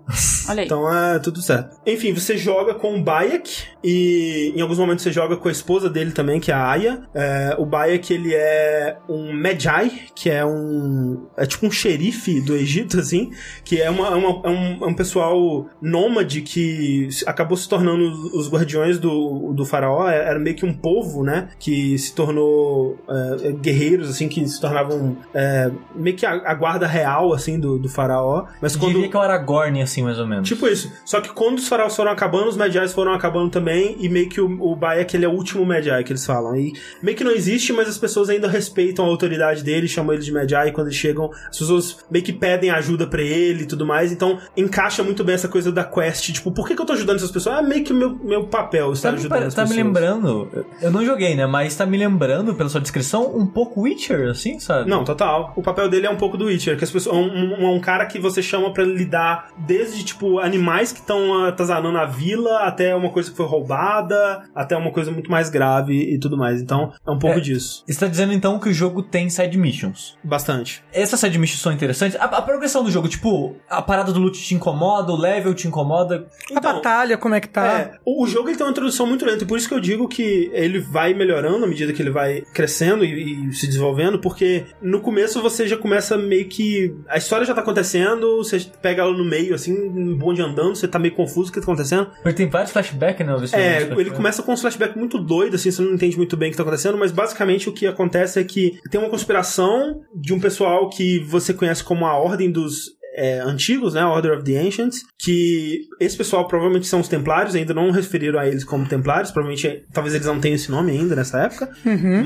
Olha 0.49 0.61
aí. 0.61 0.67
Então 0.67 0.93
é 0.93 1.19
tudo 1.19 1.41
certo. 1.43 1.66
Enfim, 1.87 2.13
você 2.13 2.37
joga 2.37 2.75
com 2.75 2.97
o 2.97 3.03
Bayek 3.03 3.65
e 3.83 4.53
em 4.57 4.61
alguns 4.61 4.79
momentos 4.79 5.03
você 5.03 5.13
joga 5.13 5.37
com 5.37 5.49
a 5.49 5.53
esposa 5.53 5.89
dele 5.89 6.13
também, 6.13 6.41
que 6.41 6.51
é 6.51 6.55
a 6.55 6.71
Aya. 6.71 7.03
É, 7.15 7.55
o 7.59 7.65
Bayek, 7.67 8.13
ele 8.13 8.35
é 8.35 8.97
um 9.09 9.33
Medjai, 9.33 9.91
que 10.15 10.29
é 10.31 10.45
um... 10.45 11.27
é 11.37 11.47
tipo 11.47 11.67
um 11.67 11.71
xerife 11.71 12.41
do 12.41 12.55
Egito, 12.57 12.99
assim, 12.99 13.31
que 13.65 13.81
é, 13.81 13.91
uma, 13.91 14.11
uma- 14.11 14.43
é 14.45 14.49
um, 14.51 14.85
é 14.85 14.87
um 14.87 14.95
pessoal 14.95 15.67
nômade 15.81 16.43
que 16.43 17.09
acabou 17.27 17.57
se 17.57 17.69
tornando 17.69 18.05
os 18.37 18.49
guardiões 18.51 18.99
do, 18.99 19.53
do 19.53 19.65
faraó. 19.65 20.09
É- 20.09 20.27
Era 20.29 20.39
meio 20.39 20.57
que 20.57 20.67
um 20.67 20.73
povo, 20.75 21.23
né, 21.23 21.49
que 21.59 21.97
se 21.99 22.15
tornou 22.15 22.99
é, 23.09 23.53
guerreiros, 23.53 24.09
assim, 24.11 24.29
que 24.29 24.47
se 24.49 24.61
tornavam 24.61 25.17
é, 25.35 25.71
meio 25.95 26.17
que 26.17 26.27
a, 26.27 26.33
a 26.51 26.55
guarda 26.55 26.87
real, 26.87 27.33
assim, 27.33 27.59
do, 27.61 27.79
do 27.79 27.89
faraó. 27.89 28.47
Mas 28.61 28.75
Eu 28.75 28.81
quando... 28.81 28.95
diria 28.95 29.09
que 29.09 29.17
é 29.17 29.21
o 29.21 29.23
Aragorn, 29.23 29.81
assim, 29.83 30.03
mais 30.03 30.19
ou 30.19 30.27
menos. 30.27 30.49
Tipo 30.49 30.67
isso. 30.67 30.93
Só 31.05 31.21
que 31.21 31.29
quando 31.33 31.56
os 31.61 31.69
faraós 31.69 31.95
foram 31.97 32.11
acabando, 32.11 32.49
os 32.49 32.57
Magi's 32.57 32.93
foram 32.93 33.13
acabando 33.13 33.51
também, 33.51 33.97
e 34.01 34.09
meio 34.09 34.29
que 34.29 34.41
o, 34.41 34.47
o 34.63 34.75
Bayek, 34.77 35.17
ele 35.17 35.25
é 35.25 35.29
o 35.29 35.33
último 35.33 35.65
Magi 35.65 35.91
que 36.05 36.13
eles 36.13 36.25
falam. 36.27 36.57
E 36.57 36.73
meio 37.03 37.17
que 37.17 37.25
não 37.25 37.31
existe, 37.33 37.73
mas 37.73 37.89
as 37.89 37.99
pessoas 37.99 38.29
ainda 38.29 38.49
respeitam 38.49 39.05
a 39.05 39.09
autoridade 39.09 39.63
dele, 39.63 39.89
chamam 39.89 40.15
ele 40.15 40.23
de 40.23 40.33
Magi, 40.33 40.55
e 40.55 40.73
quando 40.73 40.89
eles 40.89 40.97
chegam, 40.99 41.31
as 41.49 41.59
pessoas 41.59 41.99
meio 42.11 42.25
que 42.25 42.33
pedem 42.33 42.71
ajuda 42.71 43.07
pra 43.07 43.23
ele 43.23 43.63
e 43.65 43.67
tudo 43.67 43.85
mais, 43.87 44.13
então 44.13 44.39
encaixa 44.57 45.03
muito 45.03 45.23
bem 45.25 45.35
essa 45.35 45.49
coisa 45.49 45.71
da 45.73 45.85
quest, 45.85 46.33
tipo, 46.33 46.51
por 46.53 46.67
que, 46.67 46.75
que 46.75 46.83
eu 46.83 46.87
tô 46.87 46.93
ajudando 46.93 47.17
essas 47.17 47.31
pessoas? 47.31 47.59
É 47.59 47.63
meio 47.63 47.85
que 47.85 47.93
meu, 47.93 48.15
meu 48.23 48.45
papel 48.45 48.93
estar 48.93 49.09
Tá, 49.09 49.13
me, 49.13 49.19
ajudando 49.19 49.39
pare- 49.39 49.47
as 49.49 49.55
tá 49.55 49.63
me 49.63 49.69
pessoas. 49.69 49.87
lembrando, 49.87 50.67
eu 50.83 50.91
não 50.91 51.05
joguei, 51.05 51.35
né? 51.35 51.47
Mas 51.47 51.75
tá 51.77 51.87
me 51.87 51.97
lembrando, 51.97 52.55
pela 52.55 52.69
sua 52.69 52.81
descrição, 52.81 53.37
um 53.37 53.47
pouco 53.47 53.83
Witcher, 53.83 54.29
assim, 54.31 54.59
sabe? 54.59 54.89
Não, 54.91 55.05
total. 55.05 55.53
O 55.57 55.63
papel 55.63 55.89
dele 55.89 56.07
é 56.07 56.11
um 56.11 56.17
pouco 56.17 56.37
do 56.37 56.47
Witcher, 56.47 56.77
que 56.77 56.85
as 56.85 56.91
pessoas. 56.91 57.15
Um, 57.17 57.21
um, 57.29 57.75
um 57.77 57.81
cara 57.81 58.07
que 58.07 58.19
você 58.19 58.43
chama 58.43 58.73
pra 58.73 58.85
lidar 58.85 59.49
desde, 59.59 60.05
tipo, 60.05 60.39
animais 60.39 60.93
que 60.93 60.99
estão 61.01 61.45
atazanando 61.49 61.99
a 61.99 62.05
vila, 62.07 62.61
até 62.61 62.95
uma 62.95 63.11
coisa 63.11 63.31
que 63.31 63.37
foi 63.37 63.47
roubada, 63.47 64.43
até 64.55 64.77
uma 64.77 64.91
coisa 64.91 65.11
muito 65.11 65.31
mais 65.31 65.49
grave 65.49 65.95
e 66.15 66.19
tudo 66.19 66.37
mais. 66.37 66.61
Então, 66.61 66.93
é 67.07 67.11
um 67.11 67.19
pouco 67.19 67.39
É. 67.39 67.41
disso. 67.41 67.83
Você 67.87 67.99
tá 67.99 68.07
dizendo 68.07 68.33
então 68.33 68.59
que 68.59 68.69
o 68.69 68.73
jogo 68.73 69.03
tem 69.03 69.29
side 69.31 69.57
missions. 69.59 70.17
Bastante. 70.23 70.83
Essas 70.93 71.21
side 71.21 71.39
missions 71.39 71.61
são 71.61 71.73
interessantes. 71.73 72.19
A, 72.19 72.25
a 72.25 72.43
progressão 72.43 72.83
do 72.85 72.91
jogo, 72.91 73.09
tipo, 73.09 73.57
a 73.69 73.83
parada 73.83 74.13
do 74.13 74.21
loot 74.21 74.39
te 74.41 74.55
incomoda, 74.55 75.13
o 75.13 75.17
level 75.17 75.55
te 75.55 75.69
incomoda. 75.69 76.27
a 76.55 76.61
batalha, 76.61 77.17
como 77.17 77.35
é 77.35 77.41
que 77.41 77.49
tá? 77.49 77.67
É, 77.79 77.93
o, 78.05 78.25
o 78.25 78.27
jogo 78.27 78.49
ele 78.49 78.57
tem 78.57 78.67
uma 78.67 78.71
introdução 78.71 79.07
muito 79.07 79.25
lenta, 79.25 79.45
e 79.45 79.47
por 79.47 79.59
isso 79.59 79.69
que 79.69 79.75
eu 79.75 79.81
digo 79.81 80.09
que 80.09 80.51
ele 80.53 80.79
vai 80.79 81.15
melhorando 81.15 81.65
à 81.65 81.69
medida 81.69 81.93
que 81.93 82.03
ele 82.03 82.11
vai 82.11 82.43
crescendo 82.53 83.05
e, 83.05 83.49
e 83.49 83.53
se 83.53 83.67
desenvolvendo, 83.67 84.19
porque 84.19 84.65
no 84.81 85.01
começo 85.01 85.41
você 85.43 85.67
já 85.67 85.77
começa 85.77 86.17
meio 86.17 86.47
que. 86.49 86.95
A 87.09 87.17
história 87.19 87.45
já 87.47 87.55
tá 87.55 87.61
acontecendo, 87.61 88.39
você 88.39 88.61
pega 88.81 89.03
ela 89.03 89.13
no 89.17 89.25
meio, 89.25 89.55
assim, 89.55 89.73
um 89.73 90.17
bonde 90.17 90.41
andando, 90.43 90.75
você 90.77 90.89
tá 90.89 90.99
meio 90.99 91.15
confuso 91.15 91.36
o 91.43 91.53
que 91.53 91.61
tá 91.61 91.65
acontecendo. 91.65 92.11
Porque 92.23 92.33
tem 92.33 92.49
vários 92.49 92.73
flashbacks, 92.73 93.27
né? 93.27 93.35
É, 93.53 93.85
vi 93.85 94.01
ele 94.01 94.11
começa 94.11 94.43
com 94.43 94.53
um 94.53 94.57
flashback 94.57 94.99
muito 94.99 95.19
doido, 95.19 95.57
assim, 95.57 95.71
você 95.71 95.83
não 95.83 95.95
entende 95.95 96.17
muito 96.17 96.37
bem 96.37 96.49
o 96.49 96.51
que 96.51 96.57
tá 96.57 96.63
acontecendo, 96.63 96.99
mas 96.99 97.13
basicamente 97.13 97.69
o 97.69 97.73
que 97.73 97.87
acontece 97.87 98.39
é 98.41 98.45
que 98.45 98.79
tem 98.91 99.01
uma 99.01 99.11
conspiração 99.11 100.01
de 100.15 100.33
um 100.33 100.41
pessoal 100.41 100.89
que 100.89 101.21
você 101.21 101.53
conhece 101.53 101.83
como 101.83 102.07
a 102.07 102.17
Ordem 102.17 102.51
dos 102.51 102.96
é, 103.17 103.41
Antigos, 103.41 103.95
né, 103.95 104.05
Order 104.05 104.37
of 104.37 104.45
the 104.45 104.59
Ancients, 104.59 105.01
que 105.19 105.89
esse 105.99 106.17
pessoal 106.17 106.47
provavelmente 106.47 106.87
são 106.87 107.01
os 107.01 107.09
Templários, 107.09 107.55
ainda 107.55 107.73
não 107.73 107.91
referiram 107.91 108.39
a 108.39 108.47
eles 108.47 108.63
como 108.63 108.87
Templários, 108.87 109.31
provavelmente, 109.31 109.67
é, 109.67 109.83
talvez 109.93 110.15
eles 110.15 110.27
não 110.27 110.39
tenham 110.39 110.55
esse 110.55 110.71
nome 110.71 110.93
ainda 110.93 111.17
nessa 111.17 111.41
época, 111.41 111.71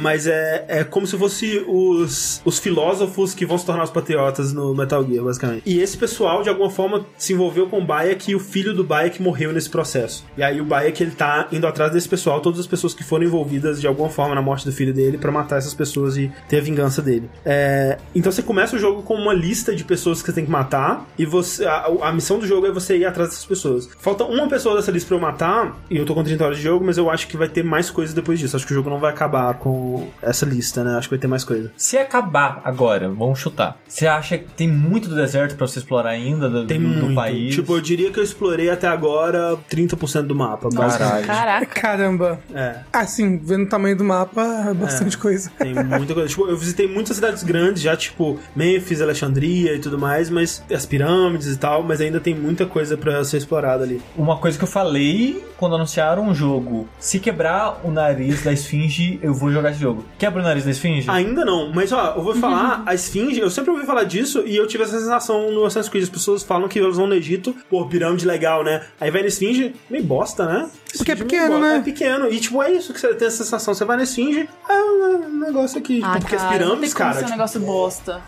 mas 0.02 0.26
é, 0.26 0.64
é 0.68 0.84
como 0.84 1.06
se 1.06 1.16
fosse 1.16 1.64
os, 1.68 2.42
os 2.44 2.58
filósofos 2.58 3.34
que 3.34 3.46
vão 3.46 3.56
se 3.56 3.64
tornar 3.64 3.84
os 3.84 3.90
patriotas 3.90 4.52
no 4.52 4.74
Metal 4.74 5.06
Gear, 5.06 5.24
basicamente. 5.24 5.62
E 5.64 5.80
esse 5.80 5.96
pessoal, 5.96 6.42
de 6.42 6.48
alguma 6.48 6.70
forma, 6.70 7.06
se 7.16 7.32
envolveu 7.32 7.68
com 7.68 7.78
o 7.78 7.84
Bayek 7.84 8.30
e 8.30 8.34
o 8.34 8.40
filho 8.40 8.74
do 8.74 8.82
Bayek 8.82 9.22
morreu 9.22 9.52
nesse 9.52 9.70
processo. 9.70 10.24
E 10.36 10.42
aí 10.42 10.60
o 10.60 10.64
Bayek, 10.64 11.02
ele 11.02 11.12
tá 11.12 11.46
indo 11.52 11.66
atrás 11.66 11.92
desse 11.92 12.08
pessoal, 12.08 12.40
todas 12.40 12.58
as 12.58 12.66
pessoas 12.66 12.94
que 12.94 13.04
foram 13.04 13.24
envolvidas 13.24 13.80
de 13.80 13.86
alguma 13.86 14.08
forma 14.08 14.34
na 14.34 14.42
morte 14.42 14.64
do 14.64 14.72
filho 14.72 14.92
dele, 14.92 15.18
pra 15.18 15.30
matar 15.30 15.58
essas 15.58 15.74
pessoas 15.74 16.16
e 16.16 16.30
ter 16.48 16.58
a 16.58 16.60
vingança 16.60 17.00
dele. 17.00 17.30
É, 17.44 17.98
então 18.14 18.32
você 18.32 18.42
começa 18.42 18.76
o 18.76 18.78
jogo 18.78 19.02
com 19.02 19.14
uma 19.14 19.32
lista 19.32 19.74
de 19.74 19.84
pessoas 19.84 20.20
que 20.20 20.26
você 20.26 20.32
tem 20.32 20.44
que 20.44 20.50
matar, 20.50 20.79
e 21.18 21.24
você 21.24 21.64
a, 21.66 21.86
a 22.02 22.12
missão 22.12 22.38
do 22.38 22.46
jogo 22.46 22.66
é 22.66 22.70
você 22.72 22.96
ir 22.98 23.04
atrás 23.04 23.30
dessas 23.30 23.44
pessoas. 23.44 23.88
Falta 23.98 24.24
uma 24.24 24.48
pessoa 24.48 24.76
dessa 24.76 24.90
lista 24.90 25.08
pra 25.08 25.16
eu 25.16 25.20
matar, 25.20 25.76
e 25.90 25.96
eu 25.96 26.04
tô 26.04 26.14
com 26.14 26.22
30 26.22 26.44
horas 26.44 26.56
de 26.56 26.62
jogo, 26.62 26.84
mas 26.84 26.98
eu 26.98 27.10
acho 27.10 27.26
que 27.28 27.36
vai 27.36 27.48
ter 27.48 27.62
mais 27.62 27.90
coisas 27.90 28.14
depois 28.14 28.38
disso. 28.38 28.56
Acho 28.56 28.66
que 28.66 28.72
o 28.72 28.74
jogo 28.74 28.90
não 28.90 28.98
vai 28.98 29.10
acabar 29.12 29.54
com 29.54 30.08
essa 30.22 30.44
lista, 30.46 30.82
né? 30.84 30.96
Acho 30.96 31.08
que 31.08 31.14
vai 31.14 31.20
ter 31.20 31.28
mais 31.28 31.44
coisa. 31.44 31.70
Se 31.76 31.96
acabar 31.98 32.60
agora, 32.64 33.08
vamos 33.08 33.38
chutar. 33.38 33.76
Você 33.86 34.06
acha 34.06 34.38
que 34.38 34.48
tem 34.52 34.68
muito 34.68 35.08
do 35.08 35.16
deserto 35.16 35.56
pra 35.56 35.66
você 35.66 35.78
explorar 35.78 36.10
ainda 36.10 36.48
do, 36.48 36.66
Tem 36.66 36.80
do, 36.80 36.88
do 36.88 37.00
muito. 37.00 37.14
país? 37.14 37.54
Tipo, 37.54 37.76
eu 37.76 37.80
diria 37.80 38.10
que 38.10 38.18
eu 38.18 38.24
explorei 38.24 38.70
até 38.70 38.86
agora 38.86 39.56
30% 39.70 40.22
do 40.22 40.34
mapa, 40.34 40.68
basicamente. 40.72 41.26
Caraca. 41.26 41.66
Caramba. 41.80 42.40
É. 42.54 42.80
Assim, 42.92 43.38
vendo 43.38 43.64
o 43.64 43.68
tamanho 43.68 43.96
do 43.96 44.04
mapa, 44.04 44.42
é 44.70 44.74
bastante 44.74 45.16
coisa. 45.18 45.50
Tem 45.58 45.74
muita 45.74 46.14
coisa. 46.14 46.28
Tipo, 46.28 46.48
eu 46.48 46.56
visitei 46.56 46.86
muitas 46.86 47.16
cidades 47.16 47.42
grandes 47.42 47.82
já, 47.82 47.96
tipo 47.96 48.38
Memphis, 48.54 49.00
Alexandria 49.00 49.74
e 49.74 49.78
tudo 49.78 49.98
mais, 49.98 50.30
mas 50.30 50.62
as 50.74 50.86
pirâmides 50.86 51.48
e 51.48 51.58
tal, 51.58 51.82
mas 51.82 52.00
ainda 52.00 52.20
tem 52.20 52.34
muita 52.34 52.66
coisa 52.66 52.96
pra 52.96 53.22
ser 53.24 53.38
explorada 53.38 53.84
ali. 53.84 54.00
Uma 54.16 54.38
coisa 54.38 54.58
que 54.58 54.64
eu 54.64 54.68
falei 54.68 55.44
quando 55.56 55.74
anunciaram 55.74 56.28
um 56.28 56.34
jogo: 56.34 56.88
se 56.98 57.18
quebrar 57.18 57.80
o 57.84 57.90
nariz 57.90 58.42
da 58.42 58.52
esfinge, 58.52 59.18
eu 59.22 59.34
vou 59.34 59.50
jogar 59.50 59.70
esse 59.70 59.80
jogo. 59.80 60.04
Quebra 60.18 60.40
o 60.40 60.44
nariz 60.44 60.64
da 60.64 60.70
esfinge? 60.70 61.10
Ainda 61.10 61.44
não, 61.44 61.72
mas 61.72 61.92
ó, 61.92 62.14
eu 62.16 62.22
vou 62.22 62.34
falar, 62.34 62.82
a 62.86 62.94
Esfinge, 62.94 63.40
eu 63.40 63.50
sempre 63.50 63.70
ouvi 63.70 63.84
falar 63.84 64.04
disso 64.04 64.42
e 64.46 64.56
eu 64.56 64.66
tive 64.66 64.84
essa 64.84 64.98
sensação 64.98 65.50
no 65.50 65.64
Assassin's 65.64 65.88
Creed. 65.90 66.04
As 66.04 66.10
pessoas 66.10 66.42
falam 66.42 66.68
que 66.68 66.78
eles 66.78 66.96
vão 66.96 67.06
no 67.06 67.14
Egito, 67.14 67.54
pô, 67.68 67.86
pirâmide 67.86 68.26
legal, 68.26 68.64
né? 68.64 68.84
Aí 69.00 69.10
vai 69.10 69.22
na 69.22 69.28
Esfinge, 69.28 69.74
meio 69.88 70.04
bosta, 70.04 70.46
né? 70.46 70.70
Porque 70.96 71.12
é 71.12 71.16
pequeno, 71.16 71.58
né? 71.60 71.76
É 71.76 71.80
pequeno. 71.80 72.28
E 72.32 72.40
tipo, 72.40 72.62
é 72.62 72.72
isso 72.72 72.92
que 72.92 73.00
você 73.00 73.14
tem 73.14 73.28
essa 73.28 73.38
sensação. 73.44 73.72
Você 73.74 73.84
vai 73.84 73.96
na 73.96 74.02
Esfinge, 74.02 74.48
é 74.68 74.74
um 74.82 75.38
negócio 75.40 75.78
aqui. 75.78 75.96
Tipo, 75.96 76.06
Ah, 76.06 76.18
porque 76.18 76.34
as 76.36 76.42
cara, 76.42 76.52
não 76.52 76.58
tem 76.58 76.66
pirâmides, 76.68 76.94
como 76.94 77.04
cara. 77.08 77.14
ser 77.14 77.20
um 77.20 77.26
tipo, 77.26 77.36
negócio 77.38 77.60
bosta. 77.60 78.20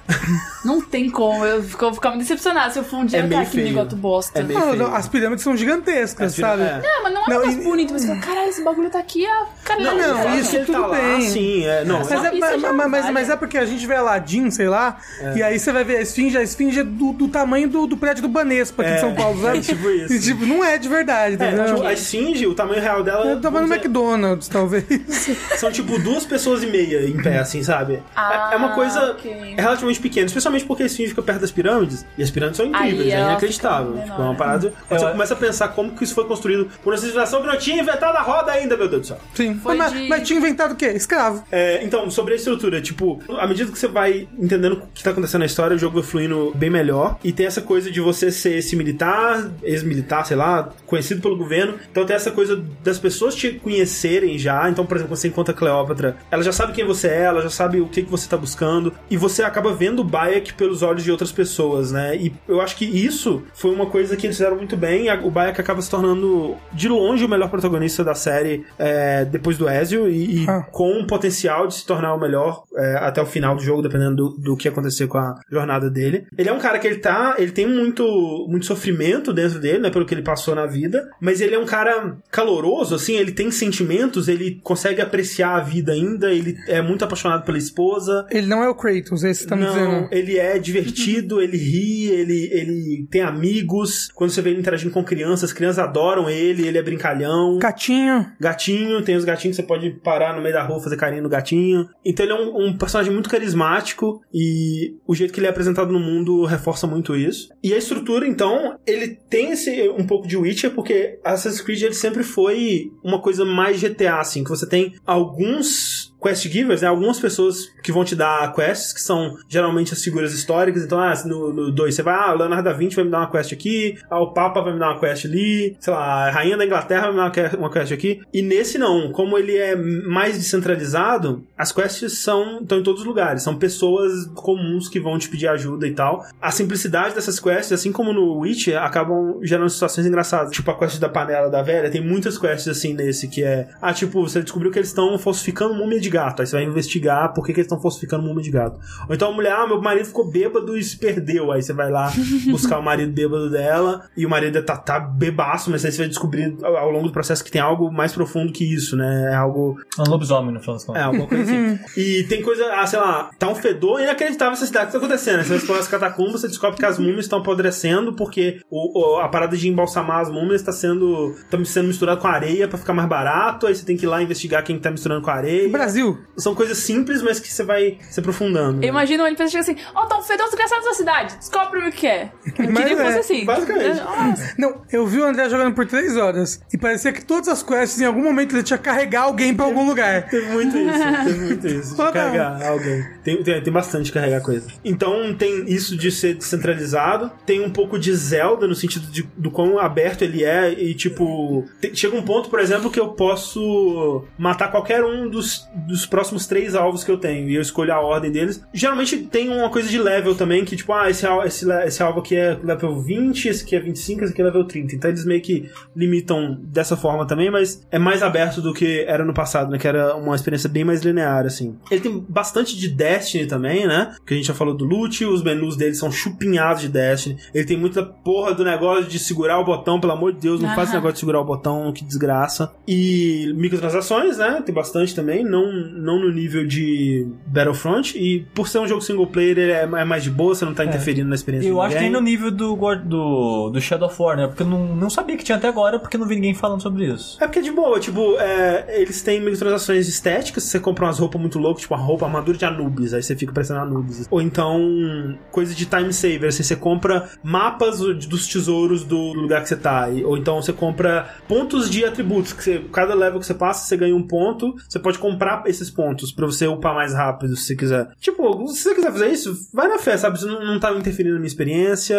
não 0.64 0.80
tem 0.80 1.10
como. 1.10 1.44
Eu 1.44 1.62
vou 1.62 1.94
ficar 1.94 2.10
me 2.12 2.18
decepcionado 2.18 2.72
se 2.72 2.78
eu 2.78 2.84
for 2.84 2.98
um 2.98 3.04
dia 3.06 3.18
É 3.18 3.22
tá 3.22 3.28
meio 3.28 3.40
aqui 3.42 3.50
feio. 3.50 3.66
negócio 3.68 3.96
bosta. 3.96 4.38
É 4.38 4.42
meio 4.42 4.58
Não, 4.58 4.66
feio. 4.70 4.82
não, 4.82 4.94
as 4.94 5.08
pirâmides 5.08 5.42
são 5.44 5.56
gigantescas, 5.56 6.34
sabe? 6.34 6.62
é. 6.62 6.80
Não, 6.82 7.02
mas 7.02 7.12
não 7.14 7.20
é 7.20 7.24
um 7.24 7.28
Não, 7.28 7.38
negócio 7.40 7.60
e- 7.60 7.64
bonito. 7.64 7.92
Mas 7.92 8.02
você 8.02 8.08
fala, 8.08 8.20
caralho, 8.20 8.48
esse 8.48 8.62
bagulho 8.64 8.90
tá 8.90 8.98
aqui, 8.98 9.26
a 9.26 9.46
cara 9.64 9.80
Não, 9.82 9.98
não, 9.98 10.14
o 10.14 10.22
fato 10.22 10.36
isso 10.38 10.50
que 10.50 10.56
ele 10.56 10.64
tudo 10.66 10.80
tá 10.80 10.86
lá, 10.86 10.96
bem. 10.98 11.20
sim, 11.28 11.66
é, 11.66 11.84
não, 11.84 11.98
Mas 11.98 12.08
Só 12.08 12.14
é, 12.14 12.18
isso 12.34 12.38
mas, 12.40 12.90
mas- 12.90 13.10
mas- 13.10 13.28
é 13.30 13.36
porque 13.36 13.58
a 13.58 13.66
gente 13.66 13.86
vê 13.86 13.94
Aladdin, 13.94 14.50
sei 14.50 14.68
lá, 14.68 14.98
e 15.36 15.42
aí 15.42 15.58
você 15.58 15.72
vai 15.72 15.84
ver 15.84 15.96
a 15.98 16.02
esfinge, 16.02 16.36
a 16.38 16.42
esfinge 16.42 16.80
é 16.80 16.84
do, 16.84 17.12
do 17.12 17.28
tamanho 17.28 17.68
do, 17.68 17.86
do 17.86 17.96
prédio 17.96 18.22
do 18.22 18.28
Banespa 18.28 18.82
aqui 18.82 18.92
É, 18.92 18.94
de 18.94 19.00
São 19.00 19.14
Paulo, 19.14 19.40
sabe? 19.42 19.58
é 19.58 19.60
tipo 19.60 19.90
isso. 19.90 20.12
E, 20.12 20.20
tipo, 20.20 20.46
não 20.46 20.62
é 20.64 20.78
de 20.78 20.88
verdade, 20.88 21.36
É, 21.40 21.46
entendeu? 21.46 21.74
tipo, 21.74 21.86
a 21.86 21.92
Esfinge, 21.92 22.46
o 22.52 22.54
tamanho 22.54 22.80
real 22.80 23.02
dela. 23.02 23.26
Eu 23.26 23.40
tava 23.40 23.60
no 23.60 23.66
dizer, 23.66 23.76
McDonald's, 23.76 24.48
talvez. 24.48 24.84
São 25.58 25.70
tipo 25.70 25.98
duas 25.98 26.24
pessoas 26.24 26.62
e 26.62 26.66
meia 26.66 27.04
em 27.06 27.16
pé, 27.22 27.38
assim, 27.38 27.62
sabe? 27.62 28.02
Ah, 28.14 28.50
é 28.50 28.54
é 28.54 28.56
uma 28.56 28.70
coisa 28.74 29.12
ok. 29.12 29.54
relativamente 29.56 30.00
pequena, 30.00 30.26
especialmente 30.26 30.64
porque 30.64 30.82
a 30.82 30.86
Esfinge 30.86 31.10
fica 31.10 31.22
perto 31.22 31.40
das 31.40 31.50
pirâmides. 31.50 32.04
E 32.16 32.22
as 32.22 32.30
pirâmides 32.30 32.56
são 32.58 32.66
incríveis, 32.66 33.00
Aí 33.00 33.10
é 33.10 33.14
ela 33.14 33.30
inacreditável. 33.30 33.92
Tipo, 33.92 34.00
é 34.02 34.04
uma 34.12 34.18
menor, 34.18 34.36
parada. 34.36 34.72
Quando 34.88 35.00
você 35.00 35.10
começa 35.10 35.34
a 35.34 35.36
pensar 35.36 35.68
como 35.68 35.92
que 35.92 36.04
isso 36.04 36.14
foi 36.14 36.24
construído 36.26 36.68
por 36.82 36.92
uma 36.92 36.96
civilização 36.98 37.40
que 37.40 37.46
não 37.46 37.58
tinha 37.58 37.82
inventado 37.82 38.16
a 38.16 38.22
roda 38.22 38.52
ainda, 38.52 38.76
meu 38.76 38.88
Deus 38.88 39.02
do 39.02 39.06
céu. 39.08 39.18
Sim. 39.34 39.54
Foi 39.56 39.76
mas, 39.76 39.92
de- 39.92 40.08
mas 40.08 40.26
tinha 40.26 40.38
inventado 40.38 40.72
o 40.72 40.76
quê? 40.76 40.86
Escravo. 40.88 41.44
É, 41.50 41.82
então, 41.84 42.10
sobre 42.10 42.34
a 42.34 42.36
estrutura, 42.36 42.80
tipo, 42.80 43.20
à 43.38 43.46
medida 43.46 43.70
que 43.72 43.78
você 43.78 43.88
vai 43.88 44.28
entendendo 44.38 44.74
o 44.74 44.82
que 44.94 45.02
tá 45.02 45.10
acontecendo 45.10 45.40
na 45.40 45.46
história, 45.46 45.74
o 45.74 45.78
jogo 45.78 46.00
vai 46.00 46.08
fluindo 46.10 46.52
bem 46.54 46.70
melhor. 46.70 47.18
E 47.24 47.32
tem 47.32 47.46
essa 47.46 47.60
coisa 47.60 47.90
de 47.90 48.00
você 48.00 48.30
ser 48.30 48.56
esse 48.58 48.76
militar, 48.76 49.50
ex-militar, 49.62 50.26
sei 50.26 50.36
lá, 50.36 50.68
conhecido 50.86 51.20
pelo 51.22 51.36
governo. 51.36 51.74
Então 51.90 52.04
tem 52.04 52.14
essa 52.16 52.30
coisa 52.30 52.41
das 52.82 52.98
pessoas 52.98 53.34
te 53.34 53.52
conhecerem 53.52 54.38
já. 54.38 54.68
Então, 54.68 54.84
por 54.86 54.96
exemplo, 54.96 55.10
quando 55.12 55.18
você 55.20 55.28
encontra 55.28 55.54
a 55.54 55.56
Cleópatra, 55.56 56.16
ela 56.30 56.42
já 56.42 56.52
sabe 56.52 56.72
quem 56.72 56.84
você 56.84 57.08
é, 57.08 57.22
ela 57.22 57.42
já 57.42 57.50
sabe 57.50 57.80
o 57.80 57.88
que, 57.88 58.02
que 58.02 58.10
você 58.10 58.28
tá 58.28 58.36
buscando. 58.36 58.92
E 59.10 59.16
você 59.16 59.42
acaba 59.42 59.72
vendo 59.72 60.00
o 60.00 60.04
Bayek 60.04 60.54
pelos 60.54 60.82
olhos 60.82 61.02
de 61.04 61.10
outras 61.10 61.32
pessoas, 61.32 61.92
né? 61.92 62.16
E 62.16 62.32
eu 62.48 62.60
acho 62.60 62.76
que 62.76 62.84
isso 62.84 63.42
foi 63.54 63.70
uma 63.72 63.86
coisa 63.86 64.16
que 64.16 64.26
eles 64.26 64.36
fizeram 64.36 64.56
muito 64.56 64.76
bem. 64.76 65.10
O 65.22 65.30
Bayek 65.30 65.60
acaba 65.60 65.80
se 65.82 65.90
tornando, 65.90 66.56
de 66.72 66.88
longe, 66.88 67.24
o 67.24 67.28
melhor 67.28 67.48
protagonista 67.50 68.02
da 68.04 68.14
série 68.14 68.64
é, 68.78 69.24
depois 69.24 69.56
do 69.58 69.68
Ezio. 69.68 70.08
E, 70.08 70.42
e 70.44 70.46
Ah. 70.48 70.62
com 70.70 71.00
o 71.00 71.06
potencial 71.06 71.66
de 71.66 71.74
se 71.74 71.86
tornar 71.86 72.14
o 72.14 72.20
melhor 72.20 72.64
é, 72.76 72.96
até 72.96 73.22
o 73.22 73.26
final 73.26 73.54
do 73.54 73.62
jogo, 73.62 73.82
dependendo 73.82 74.16
do, 74.16 74.28
do 74.38 74.56
que 74.56 74.68
acontecer 74.68 75.06
com 75.06 75.18
a 75.18 75.40
jornada 75.50 75.88
dele. 75.90 76.26
Ele 76.36 76.48
é 76.48 76.52
um 76.52 76.58
cara 76.58 76.78
que 76.78 76.86
ele 76.86 76.98
tá. 76.98 77.36
Ele 77.38 77.52
tem 77.52 77.66
muito, 77.66 78.04
muito 78.48 78.66
sofrimento 78.66 79.32
dentro 79.32 79.58
dele, 79.60 79.78
né? 79.78 79.90
Pelo 79.90 80.04
que 80.04 80.14
ele 80.14 80.22
passou 80.22 80.54
na 80.54 80.66
vida. 80.66 81.08
Mas 81.20 81.40
ele 81.40 81.54
é 81.54 81.58
um 81.58 81.66
cara 81.66 82.16
caloroso, 82.32 82.94
assim, 82.94 83.14
ele 83.14 83.30
tem 83.30 83.50
sentimentos, 83.50 84.26
ele 84.26 84.58
consegue 84.62 85.02
apreciar 85.02 85.56
a 85.56 85.60
vida 85.60 85.92
ainda, 85.92 86.32
ele 86.32 86.56
é 86.66 86.80
muito 86.80 87.04
apaixonado 87.04 87.44
pela 87.44 87.58
esposa. 87.58 88.26
Ele 88.30 88.46
não 88.46 88.62
é 88.62 88.68
o 88.70 88.74
Kratos, 88.74 89.22
esse 89.22 89.46
tá 89.46 89.54
me 89.54 89.62
Não, 89.64 89.72
dizendo. 89.72 90.08
ele 90.10 90.38
é 90.38 90.58
divertido, 90.58 91.42
ele 91.42 91.58
ri, 91.58 92.06
ele, 92.06 92.48
ele 92.50 93.06
tem 93.10 93.20
amigos. 93.20 94.08
Quando 94.14 94.30
você 94.30 94.40
vê 94.40 94.50
ele 94.50 94.60
interagindo 94.60 94.92
com 94.92 95.04
crianças, 95.04 95.50
as 95.50 95.52
crianças 95.52 95.78
adoram 95.78 96.30
ele, 96.30 96.66
ele 96.66 96.78
é 96.78 96.82
brincalhão. 96.82 97.58
Gatinho. 97.58 98.26
Gatinho, 98.40 99.02
tem 99.02 99.14
os 99.14 99.24
gatinhos 99.26 99.56
que 99.56 99.62
você 99.62 99.68
pode 99.68 99.90
parar 100.02 100.34
no 100.34 100.40
meio 100.42 100.54
da 100.54 100.62
rua 100.62 100.80
fazer 100.80 100.96
carinho 100.96 101.22
no 101.22 101.28
gatinho. 101.28 101.86
Então 102.02 102.24
ele 102.24 102.32
é 102.32 102.36
um, 102.36 102.68
um 102.68 102.78
personagem 102.78 103.12
muito 103.12 103.28
carismático 103.28 104.22
e 104.32 104.94
o 105.06 105.14
jeito 105.14 105.34
que 105.34 105.40
ele 105.40 105.46
é 105.46 105.50
apresentado 105.50 105.92
no 105.92 106.00
mundo 106.00 106.46
reforça 106.46 106.86
muito 106.86 107.14
isso. 107.14 107.50
E 107.62 107.74
a 107.74 107.76
estrutura, 107.76 108.26
então, 108.26 108.78
ele 108.86 109.18
tem 109.28 109.52
esse 109.52 109.88
um 109.90 110.06
pouco 110.06 110.26
de 110.26 110.36
Witcher, 110.36 110.70
porque 110.70 111.18
Assassin's 111.22 111.60
Creed 111.60 111.82
ele 111.82 111.94
sempre 111.94 112.21
foi 112.22 112.92
uma 113.02 113.20
coisa 113.20 113.44
mais 113.44 113.80
GTA, 113.80 114.20
assim, 114.20 114.44
que 114.44 114.50
você 114.50 114.66
tem 114.66 114.94
alguns 115.06 116.11
quest 116.22 116.48
givers, 116.48 116.82
né? 116.82 116.88
Algumas 116.88 117.18
pessoas 117.18 117.70
que 117.82 117.92
vão 117.92 118.04
te 118.04 118.14
dar 118.14 118.54
quests, 118.54 118.92
que 118.92 119.00
são 119.00 119.36
geralmente 119.48 119.92
as 119.92 120.02
figuras 120.02 120.32
históricas. 120.32 120.84
Então, 120.84 120.98
ah, 120.98 121.14
no 121.24 121.70
2 121.70 121.94
você 121.94 122.02
vai, 122.02 122.14
ah, 122.14 122.32
Leonardo 122.32 122.64
da 122.64 122.72
Vinci 122.72 122.96
vai 122.96 123.04
me 123.04 123.10
dar 123.10 123.18
uma 123.18 123.30
quest 123.30 123.52
aqui, 123.52 123.98
ah, 124.10 124.20
o 124.20 124.32
Papa 124.32 124.60
vai 124.60 124.72
me 124.72 124.78
dar 124.78 124.90
uma 124.90 125.00
quest 125.00 125.26
ali, 125.26 125.76
sei 125.80 125.92
lá, 125.92 126.28
a 126.28 126.30
Rainha 126.30 126.56
da 126.56 126.64
Inglaterra 126.64 127.10
vai 127.10 127.12
me 127.12 127.16
dar 127.16 127.58
uma 127.58 127.70
quest 127.70 127.92
aqui. 127.92 128.20
E 128.32 128.42
nesse 128.42 128.78
não, 128.78 129.10
como 129.12 129.36
ele 129.36 129.56
é 129.56 129.74
mais 129.74 130.36
descentralizado, 130.36 131.44
as 131.56 131.72
quests 131.72 132.18
são 132.18 132.62
estão 132.62 132.78
em 132.78 132.82
todos 132.82 133.02
os 133.02 133.06
lugares. 133.06 133.42
São 133.42 133.56
pessoas 133.56 134.26
comuns 134.34 134.88
que 134.88 135.00
vão 135.00 135.18
te 135.18 135.28
pedir 135.28 135.48
ajuda 135.48 135.86
e 135.86 135.94
tal. 135.94 136.24
A 136.40 136.50
simplicidade 136.50 137.14
dessas 137.14 137.38
quests, 137.38 137.72
assim 137.72 137.92
como 137.92 138.12
no 138.12 138.38
Witch, 138.38 138.68
acabam 138.68 139.38
gerando 139.42 139.68
situações 139.70 140.06
engraçadas. 140.06 140.52
Tipo 140.52 140.70
a 140.70 140.78
quest 140.78 140.98
da 140.98 141.08
panela 141.08 141.50
da 141.50 141.62
velha, 141.62 141.90
tem 141.90 142.00
muitas 142.00 142.38
quests 142.38 142.68
assim 142.68 142.94
nesse 142.94 143.28
que 143.28 143.42
é. 143.42 143.68
Ah, 143.80 143.92
tipo, 143.92 144.22
você 144.22 144.42
descobriu 144.42 144.70
que 144.70 144.78
eles 144.78 144.88
estão 144.88 145.18
falsificando 145.18 145.74
múmia 145.74 146.00
de 146.00 146.11
gato. 146.12 146.40
Aí 146.40 146.46
você 146.46 146.56
vai 146.56 146.64
investigar 146.64 147.32
por 147.32 147.44
que, 147.44 147.52
que 147.52 147.60
eles 147.60 147.66
estão 147.66 147.80
falsificando 147.80 148.22
múmia 148.22 148.42
de 148.42 148.50
gato. 148.50 148.78
Ou 149.08 149.14
então 149.14 149.30
a 149.30 149.32
mulher, 149.34 149.52
ah, 149.52 149.66
meu 149.66 149.80
marido 149.80 150.06
ficou 150.06 150.30
bêbado 150.30 150.76
e 150.76 150.82
se 150.84 150.96
perdeu. 150.96 151.50
Aí 151.52 151.62
você 151.62 151.72
vai 151.72 151.90
lá 151.90 152.12
buscar 152.50 152.78
o 152.78 152.82
marido 152.82 153.12
bêbado 153.12 153.50
dela 153.50 154.02
e 154.16 154.24
o 154.26 154.30
marido 154.30 154.62
tá, 154.62 154.76
tá 154.76 155.00
bebaço, 155.00 155.70
mas 155.70 155.84
aí 155.84 155.92
você 155.92 155.98
vai 155.98 156.08
descobrir 156.08 156.56
ao, 156.62 156.76
ao 156.76 156.90
longo 156.90 157.06
do 157.08 157.12
processo 157.12 157.42
que 157.44 157.50
tem 157.50 157.60
algo 157.60 157.90
mais 157.92 158.12
profundo 158.12 158.52
que 158.52 158.64
isso, 158.64 158.96
né? 158.96 159.30
É 159.32 159.34
algo 159.34 159.76
É 159.98 160.02
um 160.02 160.10
lobisomem, 160.10 160.52
no 160.52 160.60
final 160.60 160.74
das 160.76 160.84
é, 160.84 160.86
contas. 160.86 161.02
alguma 161.04 161.26
coisa 161.26 161.42
assim. 161.44 161.78
e 162.00 162.24
tem 162.24 162.42
coisa, 162.42 162.64
ah, 162.74 162.86
sei 162.86 162.98
lá, 162.98 163.30
tá 163.38 163.48
um 163.48 163.54
fedor 163.54 164.00
inacreditável 164.00 164.52
essa 164.54 164.66
cidade 164.66 164.86
que 164.86 164.92
tá 164.92 164.98
acontecendo. 164.98 165.38
Aí 165.38 165.44
Você 165.44 165.48
vai 165.50 165.58
explorar 165.58 165.80
as 165.80 165.88
catacumbas, 165.88 166.40
você 166.40 166.48
descobre 166.48 166.78
que 166.78 166.84
as 166.86 166.98
múmias 166.98 167.20
estão 167.24 167.38
apodrecendo 167.38 168.12
porque 168.14 168.60
o, 168.70 169.16
o- 169.16 169.20
a 169.20 169.28
parada 169.28 169.56
de 169.56 169.68
embalsamar 169.68 170.20
as 170.20 170.30
múmias 170.30 170.60
está 170.60 170.72
sendo, 170.72 171.34
tá 171.50 171.62
sendo 171.64 171.88
misturado 171.88 172.20
com 172.20 172.28
areia 172.28 172.68
pra 172.68 172.78
ficar 172.78 172.92
mais 172.92 173.08
barato. 173.08 173.66
Aí 173.66 173.74
você 173.74 173.84
tem 173.84 173.96
que 173.96 174.04
ir 174.04 174.08
lá 174.08 174.22
investigar 174.22 174.62
quem 174.64 174.78
tá 174.78 174.90
misturando 174.90 175.22
com 175.22 175.30
areia. 175.30 175.68
Brasil. 175.68 176.01
São 176.36 176.54
coisas 176.54 176.78
simples, 176.78 177.22
mas 177.22 177.38
que 177.40 177.48
você 177.52 177.62
vai 177.62 177.98
se 178.10 178.18
aprofundando. 178.20 178.78
né? 178.78 178.84
Eu 178.86 178.88
imagino 178.90 179.26
ele 179.26 179.36
pensando 179.36 179.60
assim, 179.60 179.76
ó, 179.94 180.06
tá 180.06 180.18
um 180.18 180.22
fedor 180.22 180.46
desgraçado 180.46 180.84
da 180.84 180.94
cidade, 180.94 181.36
descobre 181.36 181.86
o 181.88 181.92
que 181.92 182.06
é. 182.06 182.30
Eu 182.58 182.70
Mas 182.70 182.84
que 182.84 182.92
é, 182.94 182.96
fosse 182.96 183.18
assim. 183.18 183.44
basicamente. 183.44 184.00
Nossa. 184.00 184.54
Não, 184.58 184.82
eu 184.92 185.06
vi 185.06 185.18
o 185.20 185.24
André 185.24 185.48
jogando 185.48 185.74
por 185.74 185.86
três 185.86 186.16
horas 186.16 186.60
e 186.72 186.78
parecia 186.78 187.12
que 187.12 187.24
todas 187.24 187.48
as 187.48 187.62
quests, 187.62 188.00
em 188.00 188.04
algum 188.06 188.22
momento, 188.22 188.54
ele 188.54 188.62
tinha 188.62 188.78
que 188.78 188.84
carregar 188.84 189.22
alguém 189.22 189.54
pra 189.54 189.64
algum 189.64 189.86
lugar. 189.86 190.28
Teve 190.28 190.46
muito 190.52 190.76
isso, 190.76 191.24
teve 191.24 191.40
muito 191.40 191.66
isso. 191.66 191.90
De 191.96 191.96
carregar 192.12 192.66
alguém. 192.68 193.04
Tem, 193.24 193.42
tem, 193.42 193.62
tem 193.62 193.72
bastante 193.72 194.04
de 194.06 194.12
carregar 194.12 194.40
coisa. 194.40 194.66
Então 194.84 195.34
tem 195.36 195.64
isso 195.66 195.96
de 195.96 196.10
ser 196.10 196.34
descentralizado. 196.34 197.30
Tem 197.46 197.64
um 197.64 197.70
pouco 197.70 197.98
de 197.98 198.14
Zelda 198.14 198.66
no 198.66 198.74
sentido 198.74 199.06
de, 199.10 199.22
do 199.36 199.50
quão 199.50 199.78
aberto 199.78 200.22
ele 200.22 200.44
é. 200.44 200.72
E 200.72 200.94
tipo, 200.94 201.64
te- 201.80 201.94
chega 201.94 202.16
um 202.16 202.22
ponto, 202.22 202.48
por 202.48 202.60
exemplo, 202.60 202.90
que 202.90 203.00
eu 203.00 203.08
posso 203.10 204.24
matar 204.38 204.70
qualquer 204.70 205.04
um 205.04 205.28
dos, 205.28 205.66
dos 205.92 206.06
próximos 206.06 206.46
três 206.46 206.74
alvos 206.74 207.04
que 207.04 207.10
eu 207.10 207.18
tenho. 207.18 207.48
E 207.50 207.54
eu 207.54 207.60
escolho 207.60 207.92
a 207.92 208.00
ordem 208.00 208.32
deles. 208.32 208.64
Geralmente 208.72 209.18
tem 209.18 209.50
uma 209.50 209.68
coisa 209.68 209.88
de 209.88 209.98
level 209.98 210.34
também, 210.34 210.64
que 210.64 210.74
tipo, 210.74 210.92
ah, 210.92 211.10
esse, 211.10 211.26
esse, 211.44 211.70
esse 211.70 212.02
alvo 212.02 212.20
aqui 212.20 212.34
é 212.34 212.58
level 212.62 212.98
20, 213.00 213.46
esse 213.46 213.62
aqui 213.62 213.76
é 213.76 213.80
25, 213.80 214.24
esse 214.24 214.32
aqui 214.32 214.40
é 214.40 214.44
level 214.44 214.64
30. 214.64 214.94
Então 214.94 215.10
eles 215.10 215.24
meio 215.26 215.42
que 215.42 215.70
limitam 215.94 216.58
dessa 216.62 216.96
forma 216.96 217.26
também, 217.26 217.50
mas 217.50 217.86
é 217.90 217.98
mais 217.98 218.22
aberto 218.22 218.62
do 218.62 218.72
que 218.72 219.04
era 219.06 219.24
no 219.24 219.34
passado, 219.34 219.70
né? 219.70 219.78
Que 219.78 219.86
era 219.86 220.16
uma 220.16 220.34
experiência 220.34 220.68
bem 220.68 220.82
mais 220.82 221.02
linear, 221.02 221.44
assim. 221.44 221.76
Ele 221.90 222.00
tem 222.00 222.24
bastante 222.26 222.76
de 222.76 222.88
Destiny 222.88 223.46
também, 223.46 223.86
né? 223.86 224.14
Que 224.26 224.32
a 224.32 224.36
gente 224.36 224.46
já 224.46 224.54
falou 224.54 224.74
do 224.74 224.86
loot, 224.86 225.24
os 225.26 225.42
menus 225.42 225.76
dele 225.76 225.94
são 225.94 226.10
chupinhados 226.10 226.80
de 226.80 226.88
Destiny. 226.88 227.36
Ele 227.52 227.66
tem 227.66 227.76
muita 227.76 228.02
porra 228.02 228.54
do 228.54 228.64
negócio 228.64 229.04
de 229.04 229.18
segurar 229.18 229.58
o 229.58 229.64
botão, 229.64 230.00
pelo 230.00 230.14
amor 230.14 230.32
de 230.32 230.40
Deus, 230.40 230.60
não 230.60 230.74
faz 230.74 230.88
esse 230.88 230.96
negócio 230.96 231.14
de 231.14 231.20
segurar 231.20 231.40
o 231.40 231.44
botão, 231.44 231.92
que 231.92 232.02
desgraça. 232.02 232.72
E 232.88 233.52
microtransações, 233.56 234.38
né? 234.38 234.62
Tem 234.64 234.74
bastante 234.74 235.14
também, 235.14 235.44
não, 235.44 235.81
não 235.90 236.20
no 236.20 236.32
nível 236.32 236.66
de 236.66 237.26
Battlefront. 237.46 238.16
E 238.16 238.46
por 238.54 238.68
ser 238.68 238.78
um 238.78 238.86
jogo 238.86 239.00
single 239.00 239.26
player, 239.26 239.58
ele 239.58 239.72
é 239.72 239.82
é 239.82 240.04
mais 240.04 240.22
de 240.22 240.30
boa, 240.30 240.54
você 240.54 240.64
não 240.64 240.74
tá 240.74 240.84
interferindo 240.84 241.28
na 241.28 241.34
experiência 241.34 241.68
Eu 241.68 241.80
acho 241.80 241.96
que 241.96 242.02
tem 242.02 242.10
no 242.10 242.20
nível 242.20 242.50
do, 242.50 242.76
do, 243.04 243.70
do 243.70 243.80
Shadow 243.80 244.08
of 244.08 244.20
War, 244.20 244.36
né? 244.36 244.46
Porque 244.46 244.62
eu 244.62 244.66
não, 244.66 244.94
não 244.94 245.10
sabia 245.10 245.36
que 245.36 245.44
tinha 245.44 245.56
até 245.56 245.68
agora, 245.68 245.98
porque 245.98 246.16
não 246.16 246.26
vi 246.26 246.36
ninguém 246.36 246.54
falando 246.54 246.80
sobre 246.80 247.06
isso. 247.06 247.36
É 247.40 247.46
porque 247.46 247.58
é 247.58 247.62
de 247.62 247.70
boa, 247.70 247.98
tipo, 247.98 248.36
é, 248.38 249.00
eles 249.00 249.22
têm 249.22 249.40
microtransações 249.40 250.08
estéticas, 250.08 250.64
você 250.64 250.80
compra 250.80 251.06
umas 251.06 251.18
roupas 251.18 251.40
muito 251.40 251.58
loucas, 251.58 251.82
tipo 251.82 251.94
uma 251.94 252.02
roupa, 252.02 252.26
armadura 252.26 252.56
de 252.56 252.64
Anubis, 252.64 253.14
aí 253.14 253.22
você 253.22 253.34
fica 253.36 253.52
parecendo 253.52 253.80
Anubis. 253.80 254.26
Ou 254.30 254.40
então, 254.40 255.36
coisa 255.50 255.74
de 255.74 255.86
time 255.86 256.12
saver, 256.12 256.46
assim, 256.46 256.62
você 256.62 256.76
compra 256.76 257.28
mapas 257.42 258.00
dos 258.00 258.46
tesouros 258.46 259.04
do 259.04 259.32
lugar 259.32 259.62
que 259.62 259.68
você 259.68 259.76
tá. 259.76 260.08
Ou 260.24 260.36
então 260.36 260.60
você 260.60 260.72
compra 260.72 261.34
pontos 261.48 261.90
de 261.90 262.04
atributos, 262.04 262.52
que 262.52 262.62
você, 262.62 262.78
cada 262.92 263.14
level 263.14 263.40
que 263.40 263.46
você 263.46 263.54
passa, 263.54 263.86
você 263.86 263.96
ganha 263.96 264.14
um 264.14 264.22
ponto, 264.22 264.74
você 264.88 264.98
pode 264.98 265.18
comprar 265.18 265.61
esses 265.70 265.90
pontos 265.90 266.32
pra 266.32 266.46
você 266.46 266.66
upar 266.66 266.94
mais 266.94 267.14
rápido, 267.14 267.56
se 267.56 267.64
você 267.64 267.76
quiser. 267.76 268.08
Tipo, 268.20 268.66
se 268.68 268.82
você 268.82 268.94
quiser 268.94 269.12
fazer 269.12 269.28
isso, 269.30 269.54
vai 269.72 269.88
na 269.88 269.98
fé, 269.98 270.16
sabe? 270.16 270.38
Você 270.38 270.46
não, 270.46 270.64
não 270.64 270.80
tá 270.80 270.92
interferindo 270.92 271.34
na 271.34 271.40
minha 271.40 271.46
experiência, 271.48 272.16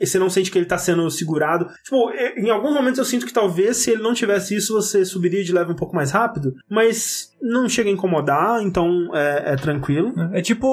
você 0.00 0.18
não 0.18 0.30
sente 0.30 0.50
que 0.50 0.58
ele 0.58 0.66
tá 0.66 0.78
sendo 0.78 1.08
segurado. 1.10 1.66
Tipo, 1.84 2.10
e- 2.10 2.40
em 2.40 2.50
alguns 2.50 2.74
momentos 2.74 2.98
eu 2.98 3.04
sinto 3.04 3.26
que 3.26 3.32
talvez 3.32 3.76
se 3.78 3.90
ele 3.90 4.02
não 4.02 4.14
tivesse 4.14 4.54
isso, 4.56 4.74
você 4.74 5.04
subiria 5.04 5.42
de 5.44 5.52
level 5.52 5.72
um 5.72 5.76
pouco 5.76 5.94
mais 5.94 6.10
rápido, 6.10 6.54
mas 6.70 7.30
não 7.40 7.68
chega 7.68 7.88
a 7.90 7.92
incomodar, 7.92 8.62
então 8.62 9.10
é, 9.14 9.52
é 9.52 9.56
tranquilo. 9.56 10.12
É 10.32 10.40
tipo 10.40 10.66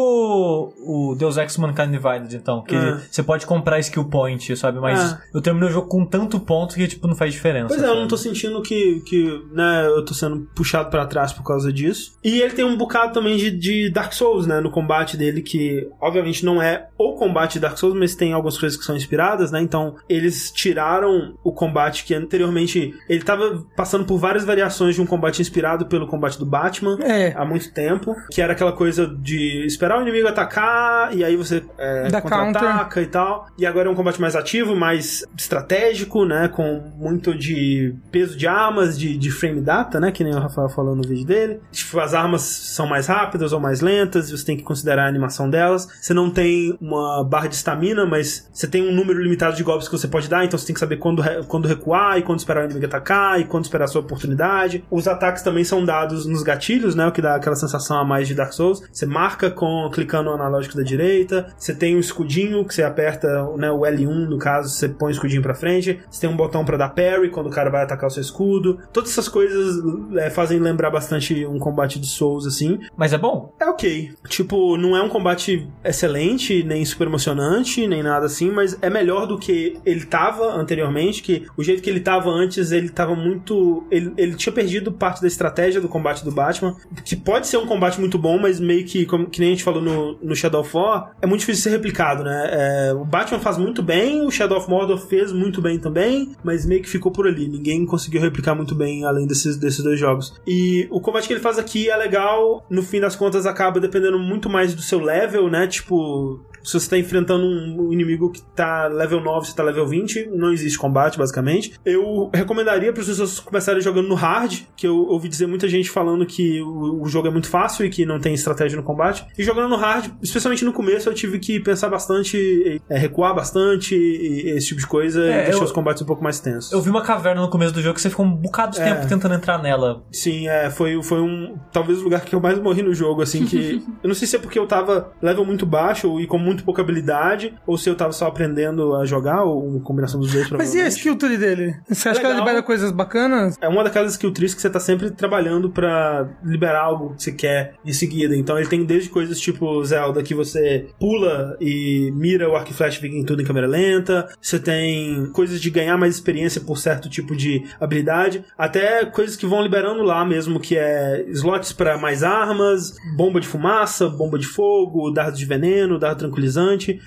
o 0.79 1.15
Deus 1.17 1.37
Ex 1.37 1.57
Mankind 1.57 1.91
Divided, 1.91 2.35
então, 2.35 2.63
que 2.63 2.75
É. 2.75 2.97
você 3.09 3.21
pode 3.23 3.45
comprar 3.45 3.79
skill 3.79 4.05
point, 4.05 4.55
sabe? 4.55 4.79
Mas 4.79 5.13
É. 5.13 5.17
eu 5.33 5.41
terminei 5.41 5.69
o 5.69 5.71
jogo 5.71 5.87
com 5.87 6.05
tanto 6.05 6.39
ponto 6.39 6.75
que, 6.75 6.87
tipo, 6.87 7.07
não 7.07 7.15
faz 7.15 7.33
diferença. 7.33 7.67
Pois 7.67 7.81
é, 7.81 7.85
eu 7.85 7.89
sabe? 7.89 8.01
não 8.01 8.07
tô 8.07 8.17
sentindo 8.17 8.61
que, 8.61 9.01
que 9.01 9.43
né, 9.51 9.85
eu 9.87 10.03
tô 10.05 10.13
sendo 10.13 10.47
puxado 10.55 10.89
pra 10.89 11.05
trás 11.05 11.31
por 11.33 11.43
causa 11.43 11.71
disso. 11.71 12.12
E 12.23 12.41
ele 12.41 12.53
tem 12.53 12.65
um 12.65 12.77
bocado 12.77 13.13
também 13.13 13.37
de, 13.37 13.51
de 13.51 13.89
Dark 13.91 14.13
Souls, 14.13 14.47
né, 14.47 14.59
no 14.59 14.71
combate 14.71 15.17
dele, 15.17 15.41
que 15.41 15.87
obviamente 15.99 16.45
não 16.45 16.61
é 16.61 16.87
o 16.97 17.13
combate 17.13 17.53
de 17.53 17.59
Dark 17.59 17.77
Souls, 17.77 17.97
mas 17.97 18.15
tem 18.15 18.33
algumas 18.33 18.57
coisas 18.57 18.77
que 18.77 18.85
são 18.85 18.95
inspiradas, 18.95 19.51
né, 19.51 19.61
então 19.61 19.95
eles 20.07 20.51
tiraram 20.51 21.35
o 21.43 21.51
combate 21.51 22.03
que 22.05 22.13
anteriormente 22.13 22.93
ele 23.09 23.23
tava 23.23 23.63
passando 23.75 24.05
por 24.05 24.17
várias 24.17 24.43
variações 24.45 24.95
de 24.95 25.01
um 25.01 25.05
combate 25.05 25.41
inspirado 25.41 25.85
pelo 25.85 26.07
combate 26.07 26.37
do 26.39 26.45
Batman 26.45 26.97
É. 27.01 27.33
há 27.35 27.45
muito 27.45 27.71
tempo, 27.73 28.15
que 28.31 28.41
era 28.41 28.53
aquela 28.53 28.71
coisa 28.71 29.07
de 29.07 29.65
esperar 29.65 29.99
o 29.99 30.01
inimigo 30.01 30.27
atacar 30.27 31.15
e 31.15 31.23
aí 31.23 31.35
você 31.35 31.63
é, 31.77 32.09
contra-ataca 32.21 33.01
e 33.01 33.07
tal. 33.07 33.47
E 33.57 33.65
agora 33.65 33.87
é 33.89 33.91
um 33.91 33.95
combate 33.95 34.19
mais 34.21 34.35
ativo, 34.35 34.75
mais 34.75 35.23
estratégico, 35.37 36.25
né? 36.25 36.47
Com 36.47 36.81
muito 36.97 37.35
de 37.37 37.93
peso 38.11 38.37
de 38.37 38.47
armas, 38.47 38.97
de, 38.97 39.17
de 39.17 39.31
frame 39.31 39.61
data, 39.61 39.99
né? 39.99 40.11
Que 40.11 40.23
nem 40.23 40.33
o 40.33 40.39
Rafael 40.39 40.69
falou 40.69 40.95
no 40.95 41.03
vídeo 41.03 41.25
dele. 41.25 41.59
Tipo, 41.71 41.99
as 41.99 42.12
armas 42.13 42.41
são 42.41 42.87
mais 42.87 43.07
rápidas 43.07 43.53
ou 43.53 43.59
mais 43.59 43.81
lentas, 43.81 44.31
você 44.31 44.45
tem 44.45 44.57
que 44.57 44.63
considerar 44.63 45.05
a 45.05 45.07
animação 45.07 45.49
delas. 45.49 45.87
Você 46.01 46.13
não 46.13 46.29
tem 46.29 46.77
uma 46.79 47.23
barra 47.23 47.47
de 47.47 47.55
estamina, 47.55 48.05
mas 48.05 48.47
você 48.53 48.67
tem 48.67 48.87
um 48.87 48.93
número 48.93 49.21
limitado 49.21 49.55
de 49.55 49.63
golpes 49.63 49.87
que 49.87 49.97
você 49.97 50.07
pode 50.07 50.29
dar, 50.29 50.45
então 50.45 50.57
você 50.57 50.65
tem 50.65 50.73
que 50.73 50.79
saber 50.79 50.97
quando, 50.97 51.23
quando 51.47 51.67
recuar 51.67 52.17
e 52.17 52.21
quando 52.21 52.39
esperar 52.39 52.61
o 52.61 52.65
inimigo 52.65 52.85
atacar 52.85 53.39
e 53.39 53.45
quando 53.45 53.63
esperar 53.63 53.85
a 53.85 53.87
sua 53.87 54.01
oportunidade. 54.01 54.83
Os 54.89 55.07
ataques 55.07 55.41
também 55.41 55.63
são 55.63 55.83
dados 55.83 56.25
nos 56.25 56.43
gatilhos, 56.43 56.95
né? 56.95 57.07
O 57.07 57.11
que 57.11 57.21
dá 57.21 57.35
aquela 57.35 57.55
sensação 57.55 57.97
a 57.97 58.05
mais 58.05 58.27
de 58.27 58.35
Dark 58.35 58.53
Souls. 58.53 58.81
Você 58.91 59.05
marca 59.05 59.49
com 59.49 59.89
clicando 59.91 60.29
no 60.29 60.35
analógico 60.35 60.75
da 60.75 60.83
direita. 60.83 61.47
Você 61.57 61.73
tem 61.73 61.95
um 61.95 61.99
escudinho 61.99 62.65
que 62.65 62.73
você 62.73 62.83
aperta, 62.83 63.27
né, 63.57 63.71
o 63.71 63.79
L1 63.79 64.27
no 64.27 64.37
caso, 64.37 64.69
você 64.69 64.87
põe 64.87 65.11
o 65.11 65.11
escudinho 65.11 65.41
pra 65.41 65.53
frente. 65.53 65.99
Você 66.09 66.21
tem 66.21 66.29
um 66.29 66.35
botão 66.35 66.63
pra 66.63 66.77
dar 66.77 66.89
parry 66.89 67.29
quando 67.29 67.47
o 67.47 67.51
cara 67.51 67.69
vai 67.69 67.83
atacar 67.83 68.07
o 68.07 68.11
seu 68.11 68.21
escudo. 68.21 68.79
Todas 68.91 69.11
essas 69.11 69.27
coisas 69.27 69.81
é, 70.17 70.29
fazem 70.29 70.59
lembrar 70.59 70.91
bastante 70.91 71.45
um 71.45 71.59
combate 71.59 71.99
de 72.03 72.09
Souls 72.09 72.45
assim. 72.45 72.79
Mas 72.95 73.13
é 73.13 73.17
bom. 73.17 73.53
É 73.59 73.65
ok. 73.65 74.11
Tipo, 74.27 74.77
não 74.77 74.95
é 74.95 75.01
um 75.01 75.09
combate 75.09 75.67
excelente, 75.83 76.63
nem 76.63 76.83
super 76.85 77.07
emocionante, 77.07 77.87
nem 77.87 78.03
nada 78.03 78.25
assim, 78.25 78.51
mas 78.51 78.77
é 78.81 78.89
melhor 78.89 79.25
do 79.25 79.37
que 79.37 79.77
ele 79.85 80.05
tava 80.05 80.55
anteriormente, 80.55 81.21
que 81.21 81.45
o 81.57 81.63
jeito 81.63 81.81
que 81.81 81.89
ele 81.89 81.99
tava 81.99 82.29
antes, 82.29 82.71
ele 82.71 82.89
tava 82.89 83.15
muito. 83.15 83.85
Ele, 83.89 84.13
ele 84.17 84.35
tinha 84.35 84.53
perdido 84.53 84.91
parte 84.91 85.21
da 85.21 85.27
estratégia 85.27 85.81
do 85.81 85.87
combate 85.87 86.23
do 86.23 86.31
Batman, 86.31 86.75
que 87.03 87.15
pode 87.15 87.47
ser 87.47 87.57
um 87.57 87.65
combate 87.65 87.99
muito 87.99 88.17
bom, 88.17 88.37
mas 88.37 88.59
meio 88.59 88.85
que, 88.85 89.05
como, 89.05 89.27
que 89.29 89.39
nem 89.39 89.49
a 89.49 89.51
gente 89.51 89.63
falou 89.63 89.81
no, 89.81 90.17
no 90.21 90.35
Shadow 90.35 90.61
of 90.61 90.75
War, 90.75 91.11
é 91.21 91.27
muito 91.27 91.41
difícil 91.41 91.63
ser 91.63 91.69
replicado, 91.71 92.23
né? 92.23 92.49
É, 92.51 92.93
o 92.93 93.05
Batman 93.05 93.39
faz 93.39 93.57
muito 93.57 93.81
bem, 93.81 94.25
o 94.25 94.31
Shadow 94.31 94.57
of 94.57 94.69
Mordor 94.69 94.97
fez 94.97 95.31
muito 95.31 95.61
bem 95.61 95.79
também, 95.79 96.35
mas 96.43 96.65
meio 96.65 96.81
que 96.81 96.89
ficou 96.89 97.11
por 97.11 97.27
ali. 97.27 97.47
Ninguém 97.47 97.85
conseguiu 97.85 98.21
replicar 98.21 98.55
muito 98.55 98.75
bem 98.75 99.05
além 99.05 99.25
desses, 99.27 99.57
desses 99.57 99.83
dois 99.83 99.99
jogos. 99.99 100.33
E 100.45 100.87
o 100.89 100.99
combate 100.99 101.27
que 101.27 101.33
ele 101.33 101.39
faz 101.39 101.57
aqui 101.57 101.89
é 101.93 101.97
legal, 101.97 102.65
no 102.69 102.83
fim 102.83 102.99
das 102.99 103.15
contas 103.15 103.45
acaba 103.45 103.79
dependendo 103.79 104.19
muito 104.19 104.49
mais 104.49 104.73
do 104.73 104.81
seu 104.81 104.99
level, 104.99 105.49
né? 105.49 105.67
Tipo, 105.67 106.39
Se 106.63 106.79
você 106.79 106.89
tá 106.89 106.97
enfrentando 106.97 107.45
um 107.45 107.91
inimigo 107.91 108.31
que 108.31 108.41
tá 108.55 108.87
level 108.87 109.21
9, 109.21 109.47
você 109.47 109.55
tá 109.55 109.63
level 109.63 109.85
20, 109.87 110.27
não 110.33 110.51
existe 110.51 110.77
combate, 110.77 111.17
basicamente. 111.17 111.73
Eu 111.85 112.29
recomendaria 112.33 112.91
para 112.93 113.01
as 113.01 113.07
pessoas 113.07 113.39
começarem 113.39 113.81
jogando 113.81 114.07
no 114.07 114.15
hard, 114.15 114.61
que 114.75 114.87
eu 114.87 114.95
ouvi 115.07 115.27
dizer 115.29 115.45
muita 115.47 115.67
gente 115.67 115.89
falando 115.89 116.25
que 116.25 116.61
o, 116.61 117.01
o 117.01 117.07
jogo 117.07 117.27
é 117.27 117.31
muito 117.31 117.47
fácil 117.49 117.85
e 117.85 117.89
que 117.89 118.05
não 118.05 118.19
tem 118.19 118.33
estratégia 118.33 118.77
no 118.77 118.83
combate. 118.83 119.25
E 119.37 119.43
jogando 119.43 119.69
no 119.69 119.75
hard, 119.75 120.11
especialmente 120.21 120.63
no 120.63 120.71
começo, 120.73 121.09
eu 121.09 121.13
tive 121.13 121.39
que 121.39 121.59
pensar 121.59 121.89
bastante, 121.89 122.81
é, 122.89 122.97
recuar 122.97 123.35
bastante, 123.35 123.95
e, 123.95 124.49
esse 124.51 124.67
tipo 124.67 124.79
de 124.81 124.87
coisa, 124.87 125.21
É, 125.25 125.41
e 125.41 125.43
deixar 125.45 125.59
eu- 125.59 125.63
os 125.65 125.71
combates 125.71 126.01
um 126.01 126.05
pouco 126.05 126.23
mais 126.23 126.39
tensos. 126.39 126.71
Eu 126.71 126.81
vi 126.81 126.89
uma 126.89 127.01
caverna 127.01 127.41
no 127.41 127.49
começo 127.49 127.73
do 127.73 127.81
jogo 127.81 127.95
que 127.95 128.01
você 128.01 128.09
ficou 128.09 128.25
um 128.25 128.35
bocado 128.35 128.73
de 128.75 128.81
É. 128.81 128.93
tempo 128.93 129.07
tentando 129.07 129.33
entrar 129.35 129.61
nela. 129.61 130.03
Sim, 130.11 130.47
é, 130.47 130.69
foi, 130.69 131.01
foi 131.03 131.19
um. 131.21 131.57
Talvez 131.71 131.99
o 131.99 132.03
lugar 132.03 132.21
que 132.21 132.33
eu 132.35 132.39
mais 132.39 132.57
morri 132.59 132.81
no 132.81 132.93
jogo, 132.93 133.21
assim, 133.21 133.45
que. 133.45 133.83
eu 134.03 134.07
não 134.07 134.15
sei 134.15 134.27
se 134.27 134.35
é 134.35 134.39
porque 134.39 134.57
eu 134.57 134.65
tava 134.67 135.11
level 135.21 135.45
muito 135.45 135.65
baixo 135.65 136.19
e 136.19 136.27
com 136.27 136.37
muito 136.53 136.63
pouca 136.63 136.81
habilidade, 136.81 137.53
ou 137.65 137.77
se 137.77 137.89
eu 137.89 137.95
tava 137.95 138.11
só 138.11 138.27
aprendendo 138.27 138.95
a 138.95 139.05
jogar, 139.05 139.43
ou 139.43 139.67
uma 139.67 139.79
combinação 139.81 140.19
dos 140.19 140.31
dois, 140.31 140.49
Mas 140.51 140.73
e 140.73 140.81
a 140.81 140.87
skill 140.87 141.17
tree 141.17 141.37
dele? 141.37 141.75
Você 141.89 142.09
acha 142.09 142.19
que 142.19 142.25
ela 142.25 142.35
Legal. 142.35 142.47
libera 142.47 142.63
coisas 142.63 142.91
bacanas? 142.91 143.57
É 143.61 143.67
uma 143.67 143.83
daquelas 143.83 144.13
skill 144.13 144.31
trees 144.31 144.53
que 144.53 144.61
você 144.61 144.69
tá 144.69 144.79
sempre 144.79 145.11
trabalhando 145.11 145.69
pra 145.69 146.29
liberar 146.43 146.81
algo 146.81 147.15
que 147.15 147.23
você 147.23 147.31
quer 147.31 147.73
em 147.85 147.93
seguida. 147.93 148.35
Então 148.35 148.57
ele 148.57 148.67
tem 148.67 148.85
desde 148.85 149.09
coisas 149.09 149.39
tipo 149.39 149.83
Zelda, 149.83 150.21
que 150.21 150.33
você 150.35 150.87
pula 150.99 151.57
e 151.59 152.11
mira 152.13 152.49
o 152.49 152.55
arco 152.55 152.71
e 152.71 152.73
flash 152.73 152.97
fica 152.97 153.15
em 153.15 153.25
tudo 153.25 153.41
em 153.41 153.45
câmera 153.45 153.67
lenta. 153.67 154.27
Você 154.41 154.59
tem 154.59 155.27
coisas 155.33 155.59
de 155.59 155.69
ganhar 155.69 155.97
mais 155.97 156.15
experiência 156.15 156.61
por 156.61 156.77
certo 156.77 157.09
tipo 157.09 157.35
de 157.35 157.63
habilidade. 157.79 158.43
Até 158.57 159.05
coisas 159.05 159.35
que 159.35 159.45
vão 159.45 159.61
liberando 159.61 160.03
lá 160.03 160.23
mesmo, 160.23 160.59
que 160.59 160.77
é 160.77 161.25
slots 161.29 161.73
pra 161.73 161.97
mais 161.97 162.23
armas, 162.23 162.95
bomba 163.15 163.39
de 163.39 163.47
fumaça, 163.47 164.07
bomba 164.07 164.37
de 164.37 164.45
fogo, 164.45 165.11
dardo 165.11 165.37
de 165.37 165.45
veneno, 165.45 165.97
dardo 165.97 166.19
tranquilizante. 166.19 166.42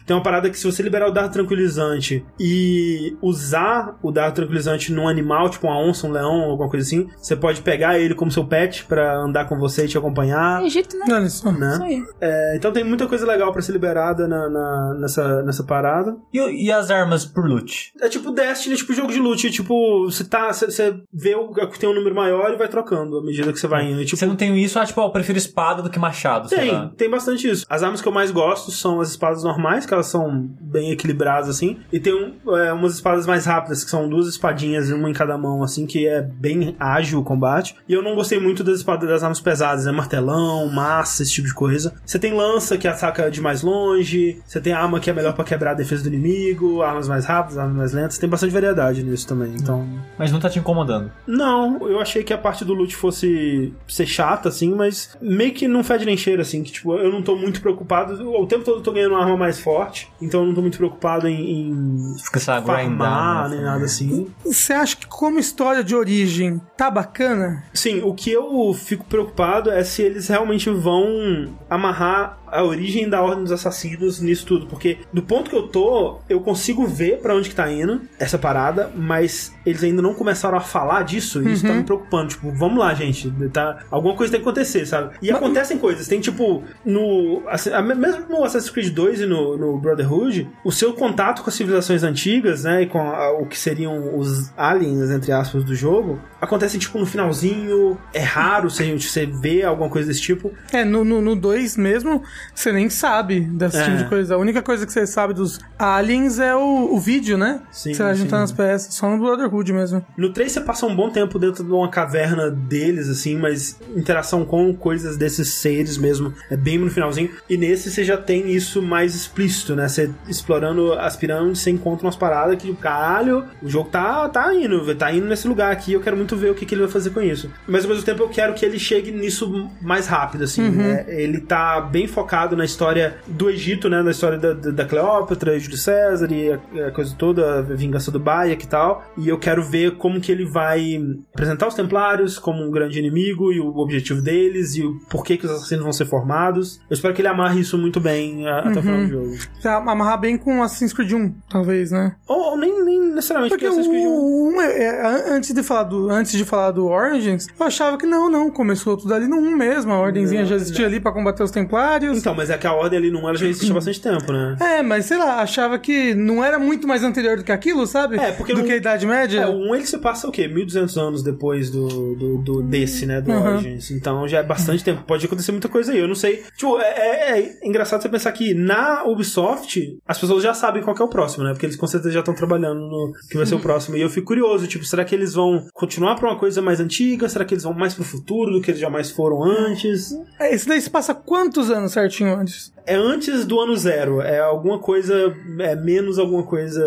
Tem 0.07 0.17
uma 0.17 0.23
parada 0.23 0.49
que 0.51 0.59
se 0.59 0.65
você 0.65 0.83
liberar 0.83 1.09
o 1.09 1.13
dardo 1.13 1.33
tranquilizante 1.33 2.25
e 2.39 3.17
usar 3.23 3.99
o 4.03 4.11
dardo 4.11 4.35
tranquilizante 4.37 4.93
num 4.93 5.09
animal, 5.09 5.49
tipo 5.49 5.67
uma 5.67 5.79
onça, 5.79 6.07
um 6.07 6.11
leão, 6.13 6.43
alguma 6.51 6.69
coisa 6.69 6.87
assim, 6.87 7.09
você 7.17 7.37
pode 7.37 7.61
pegar 7.63 7.99
ele 7.99 8.15
como 8.15 8.31
seu 8.31 8.45
pet 8.47 8.85
pra 8.85 9.17
andar 9.19 9.47
com 9.49 9.59
você 9.59 9.85
e 9.85 9.89
te 9.89 9.99
acompanhar. 9.99 10.63
É 10.63 10.67
Egito, 10.67 10.97
né? 10.99 11.05
Olha 11.11 11.29
só. 11.29 11.51
Né? 11.53 11.73
Isso 11.75 11.83
aí. 11.85 12.03
É, 12.21 12.57
então 12.57 12.73
tem 12.73 12.85
muita 12.85 13.07
coisa 13.07 13.27
legal 13.27 13.53
pra 13.53 13.63
ser 13.63 13.73
liberada 13.73 14.27
na, 14.27 14.49
na- 14.49 14.95
nessa, 15.01 15.43
nessa 15.43 15.65
parada. 15.65 16.17
E, 16.33 16.67
e 16.67 16.73
as 16.73 16.91
armas 16.91 17.25
por 17.25 17.47
loot? 17.47 17.93
É 18.01 18.09
tipo 18.09 18.31
Destiny, 18.31 18.77
tipo 18.77 18.93
jogo 18.93 19.13
de 19.13 19.19
loot. 19.19 19.51
Tipo, 19.51 20.05
você 20.05 20.25
tá. 20.25 20.53
Você, 20.53 20.97
vê 21.13 21.35
o 21.35 21.49
que 21.69 21.79
tem 21.79 21.89
um 21.89 21.95
número 21.95 22.15
maior 22.15 22.53
e 22.53 22.57
vai 22.57 22.69
trocando 22.69 23.19
à 23.19 23.23
medida 23.23 23.53
que 23.53 23.59
você 23.61 23.67
vai 23.67 23.85
indo. 23.91 24.05
Tipo, 24.05 24.17
Você 24.17 24.27
não 24.27 24.37
tem 24.37 24.57
isso, 24.63 24.79
ah, 24.79 24.85
tipo, 24.87 25.01
ó, 25.01 25.07
eu 25.07 25.11
prefiro 25.11 25.39
espada 25.39 25.83
do 25.83 25.91
que 25.91 25.99
machado, 25.99 26.49
sei 26.49 26.59
Tem, 26.59 26.73
lá. 26.73 26.91
tem 26.97 27.11
bastante 27.11 27.49
isso. 27.51 27.65
As 27.69 27.83
armas 27.83 28.01
que 28.01 28.09
eu 28.09 28.13
mais 28.13 28.31
gosto 28.31 28.71
são 28.71 29.01
as 29.01 29.11
espadas 29.11 29.26
normais, 29.43 29.87
que 29.87 29.95
elas 29.95 30.07
são 30.07 30.49
bem 30.61 30.91
equilibradas, 30.91 31.49
assim. 31.49 31.79
E 31.93 32.01
tem 32.01 32.15
um, 32.15 32.57
é, 32.57 32.73
umas 32.73 32.95
espadas 32.95 33.27
mais 33.27 33.47
rápidas, 33.47 33.85
que 33.85 33.91
são 33.91 34.09
duas 34.09 34.27
espadinhas, 34.29 34.91
uma 34.91 35.11
em 35.11 35.13
cada 35.13 35.37
mão, 35.37 35.63
assim, 35.63 35.87
que 35.87 36.07
é 36.07 36.23
bem 36.23 36.77
ágil 36.79 37.21
o 37.21 37.25
combate. 37.25 37.77
E 37.89 37.93
eu 37.93 38.03
não 38.03 38.15
gostei 38.15 38.39
muito 38.39 38.63
das 38.63 38.79
espadas 38.79 39.09
das 39.09 39.23
armas 39.23 39.41
pesadas, 39.41 39.85
né? 39.85 39.93
Martelão, 39.93 40.69
massa, 40.69 41.23
esse 41.23 41.33
tipo 41.33 41.49
de 41.49 41.55
coisa. 41.55 41.95
Você 42.05 42.19
tem 42.19 42.33
lança 42.33 42.77
que 42.77 42.89
ataca 42.89 43.31
de 43.31 43.41
mais 43.41 43.63
longe, 43.63 44.41
você 44.47 44.61
tem 44.61 44.73
arma 44.73 45.01
que 45.01 45.11
é 45.11 45.13
melhor 45.13 45.35
pra 45.35 45.45
quebrar 45.45 45.73
a 45.73 45.75
defesa 45.75 46.03
do 46.03 46.09
inimigo, 46.09 46.83
armas 46.83 47.09
mais 47.09 47.25
rápidas, 47.25 47.59
armas 47.59 47.77
mais 47.77 47.93
lentas. 47.93 48.19
Tem 48.19 48.29
bastante 48.29 48.53
variedade 48.53 49.03
nisso 49.03 49.27
também, 49.27 49.55
então. 49.55 49.87
Mas 50.19 50.33
não 50.33 50.41
tá 50.41 50.49
te 50.49 50.59
incomodando. 50.59 51.11
Não, 51.27 51.89
eu 51.89 52.01
achei 52.01 52.23
que 52.23 52.33
a 52.33 52.39
parte 52.39 52.65
do 52.65 52.75
loot 52.75 52.95
fosse 52.95 53.73
ser 53.89 54.07
chata, 54.07 54.49
assim, 54.49 54.75
mas 54.75 55.17
meio 55.21 55.53
que 55.53 55.69
não 55.69 55.85
fede 55.85 56.05
nem 56.05 56.17
cheiro, 56.17 56.43
assim, 56.43 56.63
que 56.63 56.73
tipo, 56.73 56.95
eu 56.97 57.11
não 57.11 57.23
tô 57.23 57.37
muito 57.37 57.61
preocupado. 57.61 58.15
O 58.29 58.47
tempo 58.47 58.65
todo 58.65 58.79
eu 58.79 58.83
tô 58.83 58.93
ganhando 58.93 59.16
uma 59.17 59.25
arma 59.25 59.37
mais 59.37 59.59
forte, 59.59 60.11
então 60.21 60.41
eu 60.41 60.47
não 60.47 60.55
tô 60.55 60.61
muito 60.61 60.79
preocupado 60.79 61.29
em, 61.29 62.15
em 62.15 62.17
farmar, 62.41 62.85
grindar, 62.85 63.49
nem 63.51 63.59
né? 63.59 63.65
nada 63.65 63.85
assim. 63.85 64.29
Você 64.45 64.73
acha 64.73 64.97
que 64.97 65.07
como 65.07 65.39
história 65.39 65.83
de 65.83 65.95
origem 65.95 66.61
tá 66.77 66.91
bacana? 66.91 67.65
Sim, 67.73 68.03
o 68.03 68.15
que 68.15 68.31
eu 68.31 68.73
fico 68.75 69.05
preocupado 69.05 69.71
é 69.71 69.83
se 69.85 70.03
eles 70.03 70.29
realmente 70.29 70.71
vão 70.71 71.49
amarrar 71.69 72.39
a 72.51 72.63
origem 72.63 73.09
da 73.09 73.23
Ordem 73.23 73.43
dos 73.45 73.53
Assassinos 73.53 74.21
nisso 74.21 74.47
tudo, 74.47 74.67
porque 74.67 74.99
do 75.13 75.23
ponto 75.23 75.51
que 75.51 75.57
eu 75.57 75.69
tô, 75.69 76.19
eu 76.29 76.41
consigo 76.41 76.87
ver 76.87 77.19
pra 77.19 77.35
onde 77.35 77.49
que 77.49 77.55
tá 77.55 77.71
indo 77.71 78.01
essa 78.19 78.39
parada, 78.39 78.91
mas 78.95 79.53
eles 79.65 79.83
ainda 79.83 80.01
não 80.03 80.15
começaram 80.15 80.57
a 80.57 80.61
falar 80.61 81.03
disso, 81.03 81.43
e 81.43 81.53
isso 81.53 81.67
tá 81.67 81.73
me 81.75 81.83
preocupando, 81.83 82.29
tipo, 82.29 82.51
vamos 82.53 82.79
lá, 82.79 82.95
gente, 82.95 83.33
tá, 83.53 83.85
alguma 83.91 84.15
coisa 84.15 84.31
tem 84.33 84.41
que 84.41 84.49
acontecer, 84.49 84.87
sabe? 84.87 85.17
E 85.21 85.31
acontecem 85.31 85.79
coisas, 85.79 86.07
tem 86.07 86.21
tipo, 86.21 86.63
no 86.85 87.43
assim, 87.49 87.71
mesmo 87.97 88.25
no 88.29 88.45
Assassin's 88.45 88.71
Creed 88.71 88.93
2 88.95 89.23
e 89.23 89.27
no, 89.27 89.57
no 89.57 89.79
Brotherhood, 89.79 90.49
o 90.65 90.71
seu 90.73 90.93
contato 90.95 91.43
com 91.43 91.51
as 91.51 91.55
civilizações 91.57 92.03
antigas, 92.03 92.65
né, 92.65 92.83
e 92.83 92.87
com 92.87 92.99
a- 93.01 93.33
o 93.33 93.47
que 93.47 93.59
seriam 93.59 94.17
os 94.19 94.53
aliens, 94.57 95.11
entre 95.11 95.33
aspas, 95.33 95.65
do 95.65 95.75
jogo, 95.75 96.19
acontece 96.47 96.79
tipo 96.79 96.99
no 96.99 97.07
finalzinho, 97.07 97.99
é 98.13 98.21
raro 98.21 98.71
você, 98.71 98.95
você 98.97 99.27
ver 99.27 99.65
alguma 99.65 99.89
coisa 99.91 100.09
desse 100.09 100.21
tipo, 100.23 100.53
É, 100.73 100.85
no 100.85 101.37
2 101.37 101.77
mesmo, 101.77 102.23
você 102.55 102.73
nem 102.73 102.89
sabe 102.89 103.41
desse 103.41 103.77
É. 103.79 103.85
tipo 103.85 103.97
de 103.99 104.05
coisa. 104.09 104.35
A 104.35 104.39
única 104.39 104.63
coisa 104.63 104.87
que 104.87 104.93
você 104.93 105.07
sabe 105.07 105.35
dos 105.35 105.59
aliens 105.79 106.39
é 106.39 106.55
o, 106.55 106.95
o 106.95 106.99
vídeo, 106.99 107.37
né? 107.37 107.61
Sim, 107.71 107.93
Você 107.95 108.03
vai 108.03 108.15
sim. 108.15 108.23
juntando 108.23 108.45
as 108.45 108.53
peças, 108.53 108.95
só 108.95 109.09
no 109.11 109.19
Brotherhood 109.19 109.73
mesmo. 109.73 110.05
No 110.17 110.33
3 110.33 110.51
você 110.53 110.61
passa 110.61 110.87
um 110.87 110.95
bom 110.97 111.11
tempo 111.11 111.39
dentro 111.39 111.65
de 111.65 111.71
uma 111.73 111.89
caverna 111.91 112.51
deles, 112.51 113.09
assim, 113.09 113.37
mas 113.37 113.79
interação 113.95 114.45
com 114.45 114.75
coisas 114.75 115.17
desses 115.17 115.53
seres 115.55 115.99
mesmo 115.99 116.33
é 116.51 116.57
bem 116.57 116.79
no 116.79 116.91
finalzinho. 116.91 117.31
E 117.49 117.57
nesse 117.57 117.91
você 117.91 118.05
já 118.05 118.17
tem 118.17 118.51
isso 118.51 118.81
mais 118.81 119.15
explícito, 119.15 119.75
né? 119.75 119.89
Você 119.89 120.11
explorando 120.29 120.93
as 120.95 121.17
pirâmides, 121.17 121.61
você 121.61 121.71
encontra 121.71 122.07
umas 122.07 122.17
paradas 122.17 122.57
que, 122.61 122.75
caralho, 122.77 123.45
o 123.63 123.69
jogo 123.69 123.89
tá, 123.91 124.29
tá 124.29 124.55
indo, 124.55 124.95
tá 124.95 125.13
indo 125.13 125.27
nesse 125.27 125.49
lugar 125.49 125.73
aqui, 125.73 125.93
eu 125.93 126.01
quero 126.01 126.17
muito 126.17 126.36
ver 126.37 126.51
o 126.51 126.55
que, 126.55 126.65
que 126.67 126.75
ele 126.75 126.83
vai 126.83 126.91
fazer 126.91 127.11
com 127.11 127.21
isso. 127.21 127.51
Mas 127.67 127.85
ao 127.85 127.91
mesmo 127.91 128.05
tempo 128.05 128.23
eu 128.23 128.29
quero 128.29 128.55
que 128.55 128.65
ele 128.65 128.79
chegue 128.79 129.11
nisso 129.11 129.71
mais 129.83 130.07
rápido, 130.07 130.45
assim. 130.45 130.63
né? 130.71 131.05
Ele 131.09 131.41
tá 131.41 131.81
bem 131.81 132.07
focado 132.07 132.57
na 132.57 132.65
história 132.65 133.17
do 133.27 133.49
Egito, 133.51 133.89
né? 133.89 134.03
Na 134.03 134.11
história 134.11 134.39
da, 134.39 134.53
da, 134.53 134.85
Cleópatra, 134.85 135.59
Júlio 135.59 135.77
César 135.77 136.31
e 136.33 136.53
a, 136.53 136.87
a 136.89 136.91
coisa 136.91 137.15
toda, 137.17 137.59
a 137.59 137.63
vingança 137.63 138.11
do 138.11 138.19
Bayek 138.21 138.65
e 138.65 138.69
tal. 138.69 139.05
E 139.17 139.29
eu 139.29 139.39
quero 139.39 139.63
ver 139.63 139.97
como 139.97 140.21
que 140.21 140.31
ele 140.33 140.45
vai 140.45 140.99
apresentar 141.35 141.67
os 141.69 141.75
Templários 141.75 142.39
como 142.39 142.63
um 142.63 142.71
grande 142.71 142.99
inimigo 142.99 143.53
e 143.53 143.61
o 143.61 143.77
objetivo 143.79 144.21
deles 144.23 144.77
e 144.77 144.83
o 144.83 144.99
porquê 145.11 145.37
que 145.37 145.47
os 145.47 145.53
assassinos 145.53 145.83
vão 145.85 145.93
ser 145.93 146.07
formados. 146.07 146.81
Eu 146.91 146.95
espero 146.95 147.15
que 147.15 147.21
ele 147.21 147.29
amarre 147.29 147.61
isso 147.61 147.77
muito 147.79 148.01
bem 148.01 148.47
a- 148.49 148.61
até 148.61 148.79
o 148.79 148.83
final 148.83 148.99
do 149.01 149.09
jogo. 149.09 149.37
Amarrar 149.65 150.19
bem 150.21 150.37
com 150.39 150.63
Assassin's 150.63 150.93
Creed 150.93 151.13
1, 151.13 151.35
talvez, 151.49 151.91
né? 151.91 152.15
Ou, 152.29 152.51
ou 152.53 152.59
nem, 152.59 152.85
nem 152.85 153.01
necessariamente 153.15 153.53
Porque 153.55 153.67
o, 153.67 153.69
Assassin's 153.71 153.89
Creed 153.89 154.05
1. 154.05 154.09
o 154.09 154.49
1, 154.57 154.61
é- 154.63 154.83
é, 154.85 155.07
an- 155.07 155.37
antes, 155.37 155.53
de 155.53 155.63
falar 155.63 155.85
do, 155.85 156.11
antes 156.17 156.33
de 156.33 156.45
falar 156.45 156.71
do 156.73 156.87
Origins, 156.87 157.47
eu 157.59 157.67
achava 157.67 157.97
que 157.99 158.07
não, 158.07 158.31
não, 158.31 158.51
começou 158.51 158.97
tudo 158.97 159.13
ali 159.15 159.27
no 159.29 159.37
1 159.37 159.57
mesmo. 159.57 159.93
A 159.93 160.01
Ordenzinha 160.01 160.43
Não, 160.43 160.49
já 160.49 160.57
existia 160.57 160.87
ali 160.87 161.01
pra 161.01 161.13
combater 161.13 161.43
os 161.43 161.51
Templários. 161.51 162.19
Então, 162.19 162.35
mas 162.35 162.51
é 162.51 162.59
que 162.59 162.67
a 162.67 162.73
ordem 162.73 162.99
ali 162.99 163.11
não 163.11 163.21
ela 163.29 163.37
já 163.37 163.47
existe 163.47 163.71
há 163.71 163.75
bastante 163.75 164.01
tempo, 164.01 164.33
né? 164.33 164.57
É, 164.61 164.83
mas 164.83 165.07
sei 165.07 165.17
lá, 165.19 165.41
achava 165.41 165.79
que 165.79 166.15
não 166.15 166.43
era 166.45 166.59
muito 166.59 166.87
mais 166.87 167.03
anterior 167.03 167.37
do 167.37 167.45
que 167.45 167.53
aquilo, 167.53 167.87
sabe? 167.87 168.19
É, 168.19 168.33
porque 168.33 168.53
do 168.53 168.61
não- 168.61 168.67
que 168.67 168.73
a 168.73 168.77
Idade 168.77 169.07
Média. 169.07 169.41
É, 169.41 169.47
o 169.47 169.71
1 169.71 169.75
ele 169.75 169.87
se 169.87 169.99
passa 169.99 170.27
o 170.29 170.33
quê? 170.33 170.49
1200 170.49 170.97
anos 170.99 171.23
depois 171.23 171.71
do, 171.71 172.15
do, 172.17 172.39
do- 172.39 172.63
desse, 172.63 173.07
né? 173.07 173.21
Do 173.21 173.31
Uhum. 173.31 173.55
Origins. 173.55 173.91
Então 173.91 174.27
já 174.29 174.39
é 174.39 174.43
bastante 174.43 174.83
tempo. 174.85 175.03
Pode 175.07 175.25
acontecer 175.27 175.53
muita 175.53 175.69
coisa 175.69 175.93
aí. 175.93 175.99
Eu 175.99 176.09
não 176.09 176.15
sei. 176.15 176.43
Tipo, 176.57 176.79
é, 176.81 176.85
é- 176.85 177.41
é 177.63 177.67
engraçado 177.69 178.03
você 178.03 178.09
pensar 178.09 178.33
que 178.33 178.55
na 178.55 179.05
Ubisoft 179.05 179.99
as 180.07 180.19
pessoas 180.19 180.43
já 180.43 180.55
sabem 180.55 180.83
qual 180.83 180.97
é 180.97 181.03
o 181.03 181.09
próximo, 181.09 181.45
né? 181.45 181.51
Porque 181.53 181.67
eles 181.67 181.77
com 181.77 181.87
certeza 181.87 182.13
já 182.15 182.21
estão 182.21 182.35
trabalhando 182.35 182.81
no 182.81 183.13
que 183.31 183.37
vai 183.37 183.45
ser 183.47 183.55
o 183.55 183.61
próximo. 183.61 183.97
E 183.97 184.01
eu 184.01 184.09
fico 184.09 184.27
curioso, 184.29 184.67
tipo, 184.67 184.85
será 184.85 185.05
que 185.05 185.15
eles 185.15 185.35
vão 185.35 185.67
continuar 185.75 186.06
pra 186.15 186.29
uma 186.31 186.39
coisa 186.39 186.63
mais 186.63 186.79
antiga? 186.81 187.29
Será 187.29 187.45
que 187.45 187.55
eles 187.55 187.65
vão 187.65 187.73
mais 187.75 187.95
pro 187.95 188.05
futuro 188.05 188.53
do 188.53 188.61
que 188.61 188.71
eles 188.71 188.81
jamais 188.81 189.11
foram 189.11 189.43
antes? 189.43 190.13
É, 190.39 190.55
Esse 190.55 190.69
daí 190.69 190.81
se 190.81 190.91
passa 190.91 191.15
quantos 191.15 191.71
anos 191.71 191.93
certinho 191.93 192.37
antes? 192.37 192.73
É 192.87 192.95
antes 192.95 193.45
do 193.45 193.59
ano 193.61 193.77
zero. 193.77 194.21
É 194.21 194.39
alguma 194.39 194.79
coisa. 194.79 195.35
É 195.61 195.75
menos 195.75 196.19
alguma 196.19 196.45
coisa 196.45 196.85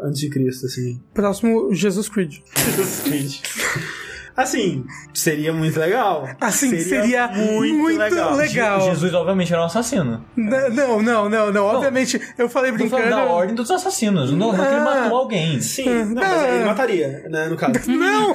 antes 0.00 0.20
de 0.20 0.30
Cristo, 0.30 0.66
assim. 0.66 1.00
Próximo 1.12 1.74
Jesus 1.74 2.08
Creed. 2.08 2.38
Assim, 4.42 4.84
seria 5.12 5.52
muito 5.52 5.78
legal. 5.78 6.28
Assim, 6.40 6.78
seria 6.80 7.28
muito 7.28 7.98
legal. 8.36 8.80
Jesus, 8.82 9.12
obviamente, 9.14 9.52
era 9.52 9.62
um 9.62 9.66
assassino. 9.66 10.24
N- 10.36 10.68
Não, 10.70 11.02
não, 11.02 11.28
não, 11.28 11.52
não. 11.52 11.64
Obviamente, 11.66 12.20
eu 12.38 12.48
falei 12.48 12.72
brincando. 12.72 13.02
falando 13.02 13.10
da 13.26 13.32
ordem 13.32 13.54
dos 13.54 13.70
assassinos. 13.70 14.30
Não, 14.32 14.52
não 14.52 14.64
é 14.64 14.68
ele 14.68 14.76
Ah. 14.80 14.84
matou 14.84 15.18
alguém. 15.18 15.60
Sim, 15.60 16.04
não, 16.04 16.14
mas 16.22 16.54
ele 16.54 16.64
mataria, 16.64 17.24
né, 17.28 17.46
no 17.48 17.56
caso. 17.56 17.72
Não! 17.90 18.34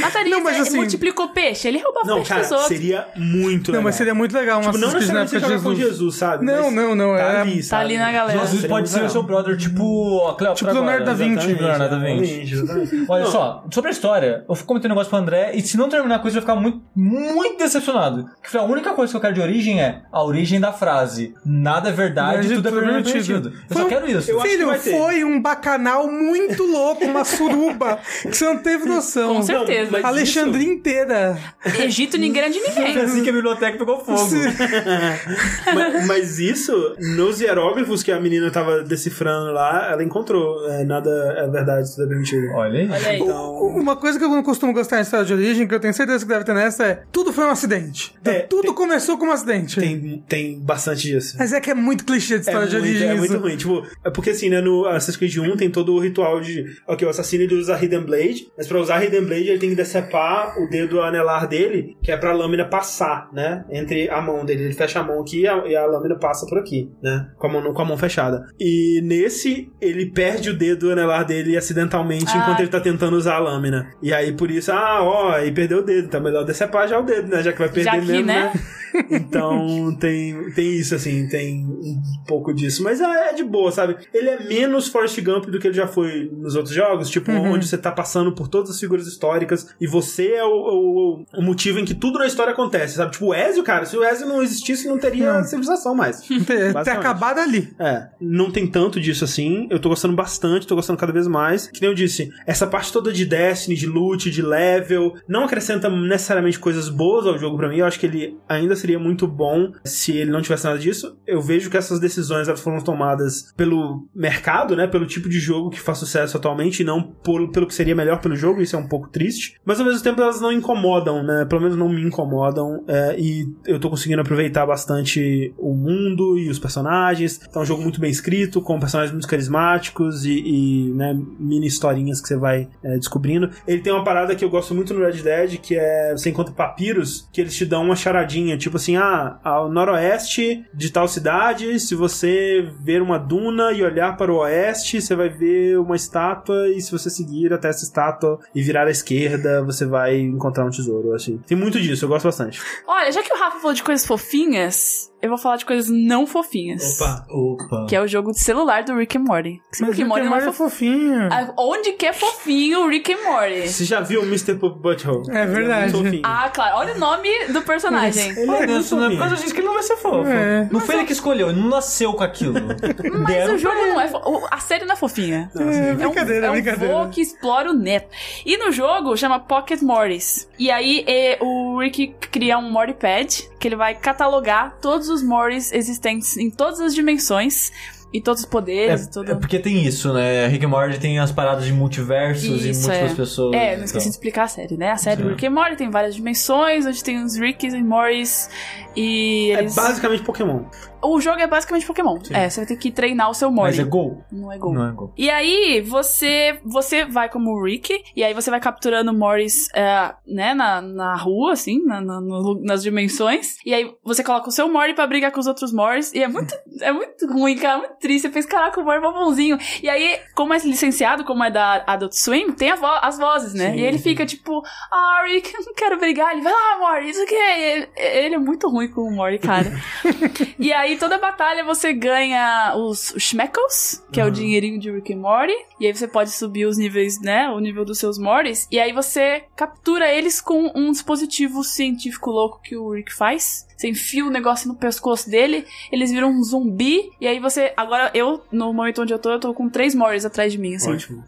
Mataria, 0.00 0.30
Não, 0.36 0.42
mas 0.44 0.54
ele 0.54 0.62
assim- 0.68 0.76
multiplicou 0.76 1.28
peixe, 1.28 1.68
ele 1.68 1.78
roubava 1.78 2.06
Não, 2.06 2.16
peixe 2.16 2.28
cara, 2.28 2.42
dos 2.42 2.50
outros. 2.52 2.68
seria 2.68 3.06
muito 3.16 3.68
legal. 3.70 3.74
Não, 3.74 3.82
mas 3.82 3.94
seria 3.94 4.14
muito 4.14 4.32
legal 4.34 4.58
um 4.58 4.62
Tipo, 4.62 4.78
não 4.78 4.90
Creed 4.90 5.08
na 5.08 5.24
necessariamente 5.24 5.36
época 5.36 5.46
de 5.48 5.52
jogar 5.54 5.62
com 5.70 5.74
Jesus. 5.74 5.90
Jesus, 5.94 6.14
sabe? 6.16 6.44
Não, 6.46 6.64
Mas 6.70 6.74
não, 6.74 6.94
não, 6.94 7.16
Tá 7.16 7.20
é- 7.22 7.40
ali, 7.40 7.66
Tá 7.66 7.78
ali 7.78 7.98
na 7.98 8.12
galera. 8.12 8.38
Jesus 8.40 8.60
seria 8.60 8.68
pode 8.68 8.80
muito 8.82 8.88
ser 8.90 8.96
o 8.96 9.00
legal. 9.00 9.12
seu 9.12 9.22
brother, 9.22 9.56
tipo 9.56 10.34
Cleópatra 10.36 10.54
Tipo 10.54 10.70
Leonardo 10.72 11.04
da 11.04 11.12
Vinci. 11.14 11.46
Leonardo 11.54 11.88
da 11.90 11.98
Vinci. 11.98 13.04
Olha 13.08 13.24
Não, 13.24 13.30
só, 13.30 13.64
sobre 13.72 13.88
a 13.90 13.92
história, 13.92 14.44
eu 14.48 14.56
comentei 14.66 14.88
um 14.88 14.94
negócio 14.94 15.10
pro 15.10 15.18
André, 15.24 15.52
e 15.54 15.62
se 15.62 15.76
não 15.76 15.88
terminar 15.88 16.20
com 16.20 16.28
isso, 16.28 16.36
eu 16.36 16.42
vou 16.42 16.48
ficar 16.48 16.60
muito, 16.60 16.82
muito 16.94 17.58
decepcionado. 17.58 18.28
Porque 18.40 18.56
a 18.56 18.62
única 18.62 18.92
coisa 18.92 19.10
que 19.10 19.16
eu 19.16 19.20
quero 19.20 19.34
de 19.34 19.40
origem 19.40 19.80
é 19.80 20.02
a 20.12 20.22
origem 20.22 20.60
da 20.60 20.72
frase. 20.72 21.34
Nada 21.44 21.88
é 21.88 21.92
verdade, 21.92 22.48
tudo 22.48 22.68
é 22.68 22.70
tudo 22.70 22.80
é 22.80 22.84
permitido. 22.84 23.50
permitido. 23.50 23.52
Eu 23.70 23.76
só 23.76 23.84
quero 23.86 24.10
isso. 24.10 24.40
Filho, 24.40 24.74
foi 24.78 25.24
um 25.24 25.40
bacanal 25.40 26.10
muito 26.10 26.62
louco, 26.62 27.04
uma 27.04 27.24
suruba, 27.24 27.98
que 28.22 28.36
você 28.36 28.44
não 28.44 28.58
teve 28.58 28.86
noção. 28.86 29.36
Com 29.36 29.42
certeza. 29.42 29.90
mas 29.90 30.04
Alexandria 30.04 30.72
inteira. 30.72 31.38
Egito 31.80 32.18
ninguém 32.18 32.42
é 32.42 32.48
de 32.50 32.60
ninguém. 32.60 32.92
Foi 32.92 33.02
assim 33.02 33.22
que 33.22 33.30
a 33.30 33.32
biblioteca 33.32 33.78
pegou 33.78 34.04
fogo. 34.04 34.18
mas, 35.74 36.06
mas 36.06 36.38
isso, 36.38 36.94
nos 37.16 37.40
hieróglifos 37.40 38.02
que 38.02 38.12
a 38.12 38.20
menina 38.20 38.50
tava 38.50 38.82
decifrando 38.82 39.52
lá, 39.52 39.90
ela 39.90 40.02
encontrou. 40.02 40.68
É, 40.70 40.84
nada 40.84 41.10
é 41.38 41.48
verdade, 41.48 41.90
tudo 41.90 42.04
é 42.04 42.08
permitido. 42.08 42.52
Olha 42.54 42.80
aí. 42.80 42.90
Olha 42.90 43.08
aí. 43.08 43.20
Então, 43.20 43.58
Uma 43.66 43.96
coisa 43.96 44.18
que 44.18 44.24
eu 44.24 44.28
não 44.28 44.42
costumo 44.42 44.72
gostar 44.72 45.00
história 45.14 45.26
de 45.26 45.32
origem, 45.34 45.66
que 45.68 45.74
eu 45.74 45.80
tenho 45.80 45.94
certeza 45.94 46.24
que 46.24 46.28
deve 46.32 46.44
ter 46.44 46.54
nessa, 46.54 46.84
é 46.84 47.02
tudo 47.12 47.32
foi 47.32 47.44
um 47.44 47.50
acidente. 47.50 48.14
É, 48.24 48.40
tudo 48.40 48.62
tem- 48.62 48.74
começou 48.74 49.16
como 49.18 49.30
um 49.30 49.34
acidente. 49.34 49.78
tem, 49.80 50.24
tem 50.28 50.60
bastante 50.60 51.02
disso. 51.02 51.36
Mas 51.38 51.52
é 51.52 51.60
que 51.60 51.70
é 51.70 51.74
muito 51.74 52.04
clichê 52.04 52.38
de 52.38 52.48
É 52.48 52.52
história 52.52 52.66
de 52.66 52.76
muito, 52.76 52.88
origem. 52.88 53.08
é 53.08 53.14
muito 53.14 53.36
ruim. 53.38 53.56
Tipo, 53.56 53.86
é 54.04 54.10
porque 54.10 54.30
assim, 54.30 54.48
né, 54.50 54.60
no 54.60 54.86
Assassin's 54.86 55.16
Creed 55.16 55.36
1 55.38 55.56
tem 55.56 55.70
todo 55.70 55.94
o 55.94 56.00
ritual 56.00 56.40
de. 56.40 56.64
Ok, 56.86 57.06
o 57.06 57.10
assassino 57.10 57.44
ele 57.44 57.54
usa 57.54 57.74
a 57.76 57.82
Hidden 57.82 58.04
Blade, 58.04 58.48
mas 58.56 58.66
pra 58.66 58.78
usar 58.80 58.96
a 58.96 59.04
Hidden 59.04 59.24
Blade 59.24 59.48
ele 59.48 59.58
tem 59.58 59.70
que 59.70 59.76
decepar 59.76 60.54
o 60.58 60.68
dedo 60.68 61.00
anelar 61.00 61.46
dele, 61.48 61.96
que 62.02 62.10
é 62.10 62.16
pra 62.16 62.32
lâmina 62.32 62.64
passar, 62.64 63.28
né? 63.32 63.64
Entre 63.70 64.08
a 64.10 64.20
mão 64.20 64.44
dele. 64.44 64.64
Ele 64.64 64.74
fecha 64.74 65.00
a 65.00 65.04
mão 65.04 65.20
aqui 65.20 65.40
e 65.42 65.46
a, 65.48 65.56
e 65.66 65.76
a 65.76 65.86
lâmina 65.86 66.16
passa 66.18 66.46
por 66.46 66.58
aqui, 66.58 66.90
né? 67.02 67.28
Com 67.38 67.46
a, 67.46 67.50
mão, 67.52 67.72
com 67.74 67.82
a 67.82 67.84
mão 67.84 67.96
fechada. 67.96 68.44
E 68.58 69.00
nesse, 69.02 69.70
ele 69.80 70.10
perde 70.10 70.50
o 70.50 70.56
dedo 70.56 70.90
anelar 70.90 71.24
dele 71.24 71.56
acidentalmente 71.56 72.26
Ah. 72.28 72.38
enquanto 72.38 72.60
ele 72.60 72.68
tá 72.68 72.80
tentando 72.80 73.16
usar 73.16 73.36
a 73.36 73.38
lâmina. 73.38 73.90
E 74.02 74.12
aí 74.12 74.32
por 74.32 74.50
isso, 74.50 74.72
ah, 74.72 74.93
ó, 75.02 75.32
aí 75.32 75.52
perdeu 75.52 75.78
o 75.78 75.82
dedo. 75.82 76.14
É 76.14 76.20
melhor 76.20 76.44
decepar 76.44 76.88
já 76.88 76.98
o 76.98 77.02
dedo, 77.02 77.28
né? 77.28 77.42
Já 77.42 77.52
que 77.52 77.58
vai 77.58 77.68
perder 77.68 77.84
Já 77.84 78.00
que, 78.00 78.06
mesmo, 78.06 78.26
né? 78.26 78.52
né? 78.54 78.60
Então 79.10 79.94
tem, 79.98 80.52
tem 80.52 80.74
isso, 80.74 80.94
assim, 80.94 81.26
tem 81.28 81.64
um 81.66 82.00
pouco 82.26 82.54
disso. 82.54 82.82
Mas 82.82 83.00
é, 83.00 83.30
é 83.30 83.32
de 83.32 83.42
boa, 83.42 83.72
sabe? 83.72 83.96
Ele 84.12 84.28
é 84.28 84.44
menos 84.44 84.88
Forrest 84.88 85.20
Gump 85.20 85.46
do 85.46 85.58
que 85.58 85.66
ele 85.66 85.74
já 85.74 85.86
foi 85.86 86.30
nos 86.32 86.54
outros 86.54 86.74
jogos, 86.74 87.10
tipo, 87.10 87.32
onde 87.32 87.66
você 87.66 87.76
tá 87.76 87.90
passando 87.90 88.32
por 88.32 88.48
todas 88.48 88.70
as 88.70 88.78
figuras 88.78 89.06
históricas 89.06 89.74
e 89.80 89.86
você 89.86 90.34
é 90.34 90.44
o, 90.44 90.48
o, 90.48 91.24
o 91.38 91.42
motivo 91.42 91.78
em 91.78 91.84
que 91.84 91.94
tudo 91.94 92.18
na 92.18 92.26
história 92.26 92.52
acontece, 92.52 92.94
sabe? 92.94 93.12
Tipo, 93.12 93.26
o 93.26 93.34
Ezio, 93.34 93.64
cara, 93.64 93.84
se 93.84 93.96
o 93.96 94.04
Ezio 94.04 94.28
não 94.28 94.42
existisse, 94.42 94.88
não 94.88 94.98
teria 94.98 95.42
civilização 95.44 95.94
mais. 95.94 96.20
Ter, 96.46 96.90
acabado 96.90 97.38
ali. 97.38 97.74
É, 97.78 98.08
não 98.20 98.50
tem 98.50 98.66
tanto 98.66 99.00
disso 99.00 99.24
assim. 99.24 99.66
Eu 99.70 99.80
tô 99.80 99.88
gostando 99.88 100.14
bastante, 100.14 100.66
tô 100.66 100.76
gostando 100.76 100.98
cada 100.98 101.12
vez 101.12 101.26
mais. 101.26 101.66
Que 101.66 101.80
nem 101.80 101.90
eu 101.90 101.94
disse, 101.94 102.30
essa 102.46 102.66
parte 102.66 102.92
toda 102.92 103.12
de 103.12 103.24
Destiny, 103.24 103.74
de 103.74 103.86
loot, 103.86 104.30
de 104.30 104.42
level, 104.84 105.14
não 105.26 105.44
acrescenta 105.44 105.88
necessariamente 105.88 106.58
coisas 106.58 106.88
boas 106.88 107.26
ao 107.26 107.38
jogo 107.38 107.56
pra 107.56 107.68
mim. 107.68 107.78
Eu 107.78 107.86
acho 107.86 107.98
que 107.98 108.06
ele 108.06 108.38
ainda 108.48 108.76
seria 108.76 108.98
muito 108.98 109.26
bom 109.26 109.72
se 109.84 110.16
ele 110.16 110.30
não 110.30 110.42
tivesse 110.42 110.64
nada 110.64 110.78
disso. 110.78 111.16
Eu 111.26 111.40
vejo 111.40 111.70
que 111.70 111.76
essas 111.76 111.98
decisões 111.98 112.48
elas 112.48 112.60
foram 112.60 112.80
tomadas 112.80 113.52
pelo 113.56 114.06
mercado, 114.14 114.76
né? 114.76 114.86
Pelo 114.86 115.06
tipo 115.06 115.28
de 115.28 115.38
jogo 115.38 115.70
que 115.70 115.80
faz 115.80 115.98
sucesso 115.98 116.36
atualmente 116.36 116.80
e 116.80 116.84
não 116.84 117.02
por, 117.02 117.50
pelo 117.50 117.66
que 117.66 117.74
seria 117.74 117.94
melhor 117.94 118.20
pelo 118.20 118.36
jogo. 118.36 118.60
Isso 118.60 118.76
é 118.76 118.78
um 118.78 118.88
pouco 118.88 119.08
triste. 119.08 119.60
Mas 119.64 119.80
ao 119.80 119.86
mesmo 119.86 120.02
tempo 120.02 120.20
elas 120.20 120.40
não 120.40 120.52
incomodam, 120.52 121.22
né? 121.22 121.44
Pelo 121.48 121.62
menos 121.62 121.76
não 121.76 121.88
me 121.88 122.02
incomodam. 122.02 122.84
é, 122.86 123.18
e 123.18 123.46
eu 123.66 123.78
tô 123.78 123.88
conseguindo 123.88 124.20
aproveitar 124.20 124.66
bastante 124.66 125.54
o 125.58 125.74
mundo 125.74 126.38
e 126.38 126.48
os 126.48 126.58
personagens. 126.58 127.40
É 127.54 127.58
um 127.58 127.64
jogo 127.64 127.82
muito 127.82 128.00
bem 128.00 128.10
escrito, 128.10 128.60
com 128.60 128.78
personagens 128.78 129.12
muito 129.12 129.28
carismáticos 129.28 130.24
e, 130.24 130.32
e, 130.32 130.92
né, 130.92 131.18
mini 131.38 131.66
historinhas 131.66 132.20
que 132.20 132.28
você 132.28 132.36
vai 132.36 132.68
é, 132.82 132.96
descobrindo. 132.96 133.50
Ele 133.66 133.80
tem 133.80 133.92
uma 133.92 134.04
parada 134.04 134.34
que 134.34 134.44
eu 134.44 134.50
gosto 134.50 134.73
muito 134.74 134.92
no 134.92 135.04
Red 135.04 135.22
Dead, 135.22 135.58
que 135.58 135.76
é 135.76 136.12
você 136.12 136.30
encontra 136.30 136.54
papiros 136.54 137.28
que 137.32 137.40
eles 137.40 137.56
te 137.56 137.64
dão 137.64 137.84
uma 137.84 137.96
charadinha, 137.96 138.56
tipo 138.56 138.76
assim, 138.76 138.96
ah, 138.96 139.38
ao 139.42 139.70
noroeste 139.70 140.64
de 140.74 140.90
tal 140.90 141.08
cidade, 141.08 141.78
se 141.80 141.94
você 141.94 142.68
ver 142.80 143.02
uma 143.02 143.18
duna 143.18 143.72
e 143.72 143.82
olhar 143.82 144.16
para 144.16 144.32
o 144.32 144.38
oeste, 144.38 145.00
você 145.00 145.14
vai 145.14 145.28
ver 145.28 145.78
uma 145.78 145.96
estátua 145.96 146.68
e 146.68 146.80
se 146.80 146.90
você 146.90 147.08
seguir 147.08 147.52
até 147.52 147.68
essa 147.68 147.84
estátua 147.84 148.38
e 148.54 148.62
virar 148.62 148.86
à 148.86 148.90
esquerda, 148.90 149.62
você 149.62 149.86
vai 149.86 150.18
encontrar 150.18 150.64
um 150.64 150.70
tesouro, 150.70 151.14
assim. 151.14 151.38
Tem 151.46 151.56
muito 151.56 151.80
disso, 151.80 152.04
eu 152.04 152.08
gosto 152.08 152.24
bastante. 152.24 152.60
Olha, 152.86 153.10
já 153.12 153.22
que 153.22 153.32
o 153.32 153.38
Rafa 153.38 153.58
falou 153.58 153.74
de 153.74 153.82
coisas 153.82 154.06
fofinhas, 154.06 155.12
eu 155.22 155.28
vou 155.30 155.38
falar 155.38 155.56
de 155.56 155.64
coisas 155.64 155.88
não 155.90 156.26
fofinhas. 156.26 157.00
Opa. 157.30 157.86
Que 157.88 157.96
é 157.96 158.00
o 158.00 158.06
jogo 158.06 158.30
de 158.32 158.40
celular 158.40 158.82
do 158.84 158.94
Rick 158.94 159.16
and 159.16 159.22
Morty. 159.22 159.60
Mas 159.80 159.90
Rick 159.90 160.02
and 160.02 160.06
Morty 160.06 160.26
não 160.26 160.36
é 160.36 160.38
é 160.38 160.52
fofinho. 160.52 160.70
fofinho. 160.70 161.28
Ah, 161.32 161.54
Onde 161.58 161.92
que 161.92 162.04
é 162.06 162.12
fofinho 162.12 162.80
o 162.84 162.88
Rick 162.88 163.12
and 163.12 163.22
Morty? 163.24 163.68
Você 163.68 163.84
já 163.84 164.00
viu 164.00 164.20
o 164.22 164.24
Mr. 164.26 164.54
Poop 164.56 164.78
Butthole? 164.80 165.22
É 165.30 165.46
verdade. 165.46 165.84
Ele 165.84 165.92
muito 165.92 166.04
fofinho. 166.04 166.22
Ah, 166.24 166.50
claro. 166.52 166.76
Olha 166.76 166.94
o 166.94 166.98
nome 166.98 167.28
do 167.48 167.62
personagem. 167.62 168.30
Ele 168.30 168.40
é 168.40 168.42
Olha 168.50 168.66
muito 168.66 168.80
isso, 168.80 168.96
né? 168.96 169.00
Por 169.02 169.04
fofinho. 169.06 169.18
causa 169.20 169.36
disso 169.36 169.54
que 169.54 169.60
ele 169.60 169.66
não 169.66 169.74
vai 169.74 169.82
ser 169.82 169.96
fofo. 169.96 170.28
É. 170.28 170.68
Não 170.70 170.80
foi 170.80 170.94
ele 170.96 171.04
que 171.04 171.12
escolheu, 171.12 171.48
ele 171.50 171.60
não 171.60 171.68
nasceu 171.68 172.12
com 172.12 172.22
aquilo. 172.22 172.54
Mas 173.22 173.26
Deram 173.26 173.54
o 173.54 173.58
jogo 173.58 173.74
não 173.86 174.00
é. 174.00 174.08
fo- 174.08 174.18
o- 174.18 174.46
A 174.50 174.58
série 174.58 174.84
não 174.84 174.92
é 174.92 174.96
fofinha. 174.96 175.50
É, 175.56 175.94
brincadeira, 175.94 176.46
é 176.46 176.50
um, 176.50 176.52
brincadeira. 176.52 176.92
É 176.92 176.96
um 176.96 177.04
vô 177.04 177.10
que 177.10 177.20
explora 177.20 177.70
o 177.70 177.74
neto. 177.74 178.08
E 178.44 178.56
no 178.58 178.70
jogo 178.70 179.16
chama 179.16 179.40
Pocket 179.40 179.80
Mortys. 179.80 180.48
E 180.58 180.70
aí 180.70 181.04
é, 181.06 181.38
o 181.40 181.78
Rick 181.80 182.14
cria 182.30 182.58
um 182.58 182.70
Morty 182.70 182.94
Pad 182.94 183.48
que 183.58 183.68
ele 183.68 183.76
vai 183.76 183.94
catalogar 183.94 184.76
todos 184.82 185.08
os 185.08 185.13
Mortys 185.22 185.72
existentes 185.72 186.36
em 186.36 186.50
todas 186.50 186.80
as 186.80 186.94
dimensões 186.94 187.70
e 188.12 188.20
todos 188.20 188.42
os 188.42 188.46
poderes. 188.48 189.06
e 189.06 189.10
tudo. 189.10 189.28
É, 189.28 189.32
é 189.32 189.34
porque 189.34 189.58
tem 189.58 189.84
isso, 189.84 190.12
né? 190.12 190.46
Rick 190.46 190.64
and 190.64 190.68
Morty 190.68 191.00
tem 191.00 191.18
as 191.18 191.32
paradas 191.32 191.64
de 191.64 191.72
multiversos 191.72 192.64
e 192.64 192.70
Isso, 192.70 192.82
múltiplas 192.82 193.12
é. 193.12 193.14
pessoas. 193.14 193.56
É, 193.56 193.76
não 193.76 193.84
esqueci 193.84 194.06
de 194.06 194.12
explicar 194.12 194.44
a 194.44 194.48
série, 194.48 194.76
né? 194.76 194.92
A 194.92 194.96
série 194.96 195.20
Sim. 195.22 195.30
Rick 195.30 195.44
and 195.46 195.50
Morty 195.50 195.76
tem 195.76 195.90
várias 195.90 196.14
dimensões, 196.14 196.86
onde 196.86 197.02
tem 197.02 197.22
os 197.24 197.36
Ricks 197.36 197.74
e 197.74 197.82
Mortys 197.82 198.48
e 198.94 199.50
É 199.50 199.58
eles... 199.58 199.74
basicamente 199.74 200.22
Pokémon. 200.22 200.62
O 201.04 201.20
jogo 201.20 201.40
é 201.40 201.46
basicamente 201.46 201.86
Pokémon. 201.86 202.18
É, 202.30 202.48
você 202.48 202.60
vai 202.60 202.66
ter 202.66 202.76
que 202.76 202.90
treinar 202.90 203.30
o 203.30 203.34
seu 203.34 203.50
Morty. 203.50 203.76
Mas 203.78 203.86
é 203.86 203.88
gol? 203.88 204.24
Não 204.32 204.50
é 204.52 204.58
gol. 204.58 204.74
Não 204.74 204.88
é 204.88 204.92
gol. 204.92 205.12
E 205.16 205.30
aí, 205.30 205.80
você 205.80 206.58
você 206.64 207.04
vai 207.04 207.28
como 207.28 207.50
o 207.50 207.62
Rick, 207.64 208.02
e 208.16 208.22
aí 208.24 208.32
você 208.34 208.50
vai 208.50 208.60
capturando 208.60 209.12
Morris, 209.12 209.68
é, 209.74 210.14
né, 210.26 210.54
na, 210.54 210.80
na 210.80 211.16
rua, 211.16 211.52
assim, 211.52 211.84
na- 211.84 212.00
na- 212.00 212.20
no- 212.20 212.60
nas 212.62 212.82
dimensões. 212.82 213.56
E 213.64 213.72
aí 213.74 213.92
você 214.04 214.22
coloca 214.24 214.48
o 214.48 214.52
seu 214.52 214.68
Morty 214.72 214.94
pra 214.94 215.06
brigar 215.06 215.30
com 215.32 215.40
os 215.40 215.46
outros 215.46 215.72
Morris. 215.72 216.12
E 216.12 216.22
é 216.22 216.28
muito, 216.28 216.54
é 216.80 216.92
muito 216.92 217.26
ruim, 217.26 217.56
cara, 217.56 217.78
muito 217.78 217.96
triste. 217.98 218.22
Você 218.22 218.28
pensa, 218.30 218.48
caraca, 218.48 218.80
o 218.80 218.84
Morty 218.84 219.04
é 219.06 219.12
bonzinho. 219.12 219.58
E 219.82 219.88
aí, 219.88 220.18
como 220.34 220.52
é 220.54 220.58
licenciado, 220.58 221.24
como 221.24 221.44
é 221.44 221.50
da 221.50 221.84
Adult 221.86 222.12
Swim, 222.14 222.52
tem 222.52 222.74
vo- 222.74 222.86
as 223.02 223.18
vozes, 223.18 223.54
né? 223.54 223.72
Sim, 223.72 223.78
e 223.78 223.82
ele 223.84 223.98
sim. 223.98 224.04
fica 224.10 224.24
tipo, 224.26 224.62
ah, 224.90 225.22
Rick, 225.26 225.52
eu 225.54 225.64
não 225.64 225.74
quero 225.74 225.98
brigar. 225.98 226.32
Ele 226.32 226.42
vai 226.42 226.52
lá, 226.52 226.78
Morty, 226.78 227.10
isso 227.10 227.22
aqui. 227.22 227.34
Ele, 227.34 227.88
ele 227.96 228.34
é 228.34 228.38
muito 228.38 228.68
ruim 228.68 228.88
com 228.88 229.02
o 229.02 229.10
Morty, 229.14 229.38
cara. 229.38 229.70
E 230.58 230.72
aí, 230.72 230.93
toda 230.96 231.18
batalha 231.18 231.64
você 231.64 231.92
ganha 231.92 232.74
os, 232.76 233.10
os 233.10 233.22
Schmeckles, 233.22 234.04
que 234.12 234.20
é 234.20 234.24
o 234.24 234.30
dinheirinho 234.30 234.78
de 234.78 234.90
Rick 234.90 235.12
and 235.12 235.18
Morty. 235.18 235.54
E 235.80 235.86
aí 235.86 235.94
você 235.94 236.06
pode 236.06 236.30
subir 236.30 236.66
os 236.66 236.78
níveis, 236.78 237.20
né? 237.20 237.48
O 237.50 237.58
nível 237.58 237.84
dos 237.84 237.98
seus 237.98 238.18
Mortys. 238.18 238.66
E 238.70 238.78
aí 238.78 238.92
você 238.92 239.44
captura 239.56 240.12
eles 240.12 240.40
com 240.40 240.72
um 240.74 240.90
dispositivo 240.90 241.62
científico 241.62 242.30
louco 242.30 242.60
que 242.62 242.76
o 242.76 242.92
Rick 242.92 243.12
faz. 243.12 243.66
Você 243.76 243.88
enfia 243.88 244.24
o 244.24 244.30
negócio 244.30 244.68
no 244.68 244.74
pescoço 244.74 245.28
dele, 245.28 245.66
eles 245.90 246.10
viram 246.10 246.30
um 246.30 246.42
zumbi. 246.42 247.10
E 247.20 247.26
aí 247.26 247.40
você. 247.40 247.72
Agora, 247.76 248.10
eu, 248.14 248.42
no 248.50 248.72
momento 248.72 249.02
onde 249.02 249.12
eu 249.12 249.18
tô, 249.18 249.32
eu 249.32 249.40
tô 249.40 249.52
com 249.54 249.68
três 249.68 249.94
Mortys 249.94 250.24
atrás 250.24 250.52
de 250.52 250.58
mim, 250.58 250.76
assim. 250.76 250.92
Ótimo. 250.92 251.24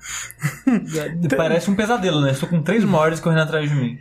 Parece 1.37 1.71
um 1.71 1.75
pesadelo, 1.75 2.21
né? 2.21 2.33
Estou 2.33 2.49
com 2.49 2.63
três 2.63 2.85
mortes 2.85 3.21
correndo 3.21 3.43
atrás 3.43 3.69
de 3.69 3.75
mim. 3.75 3.99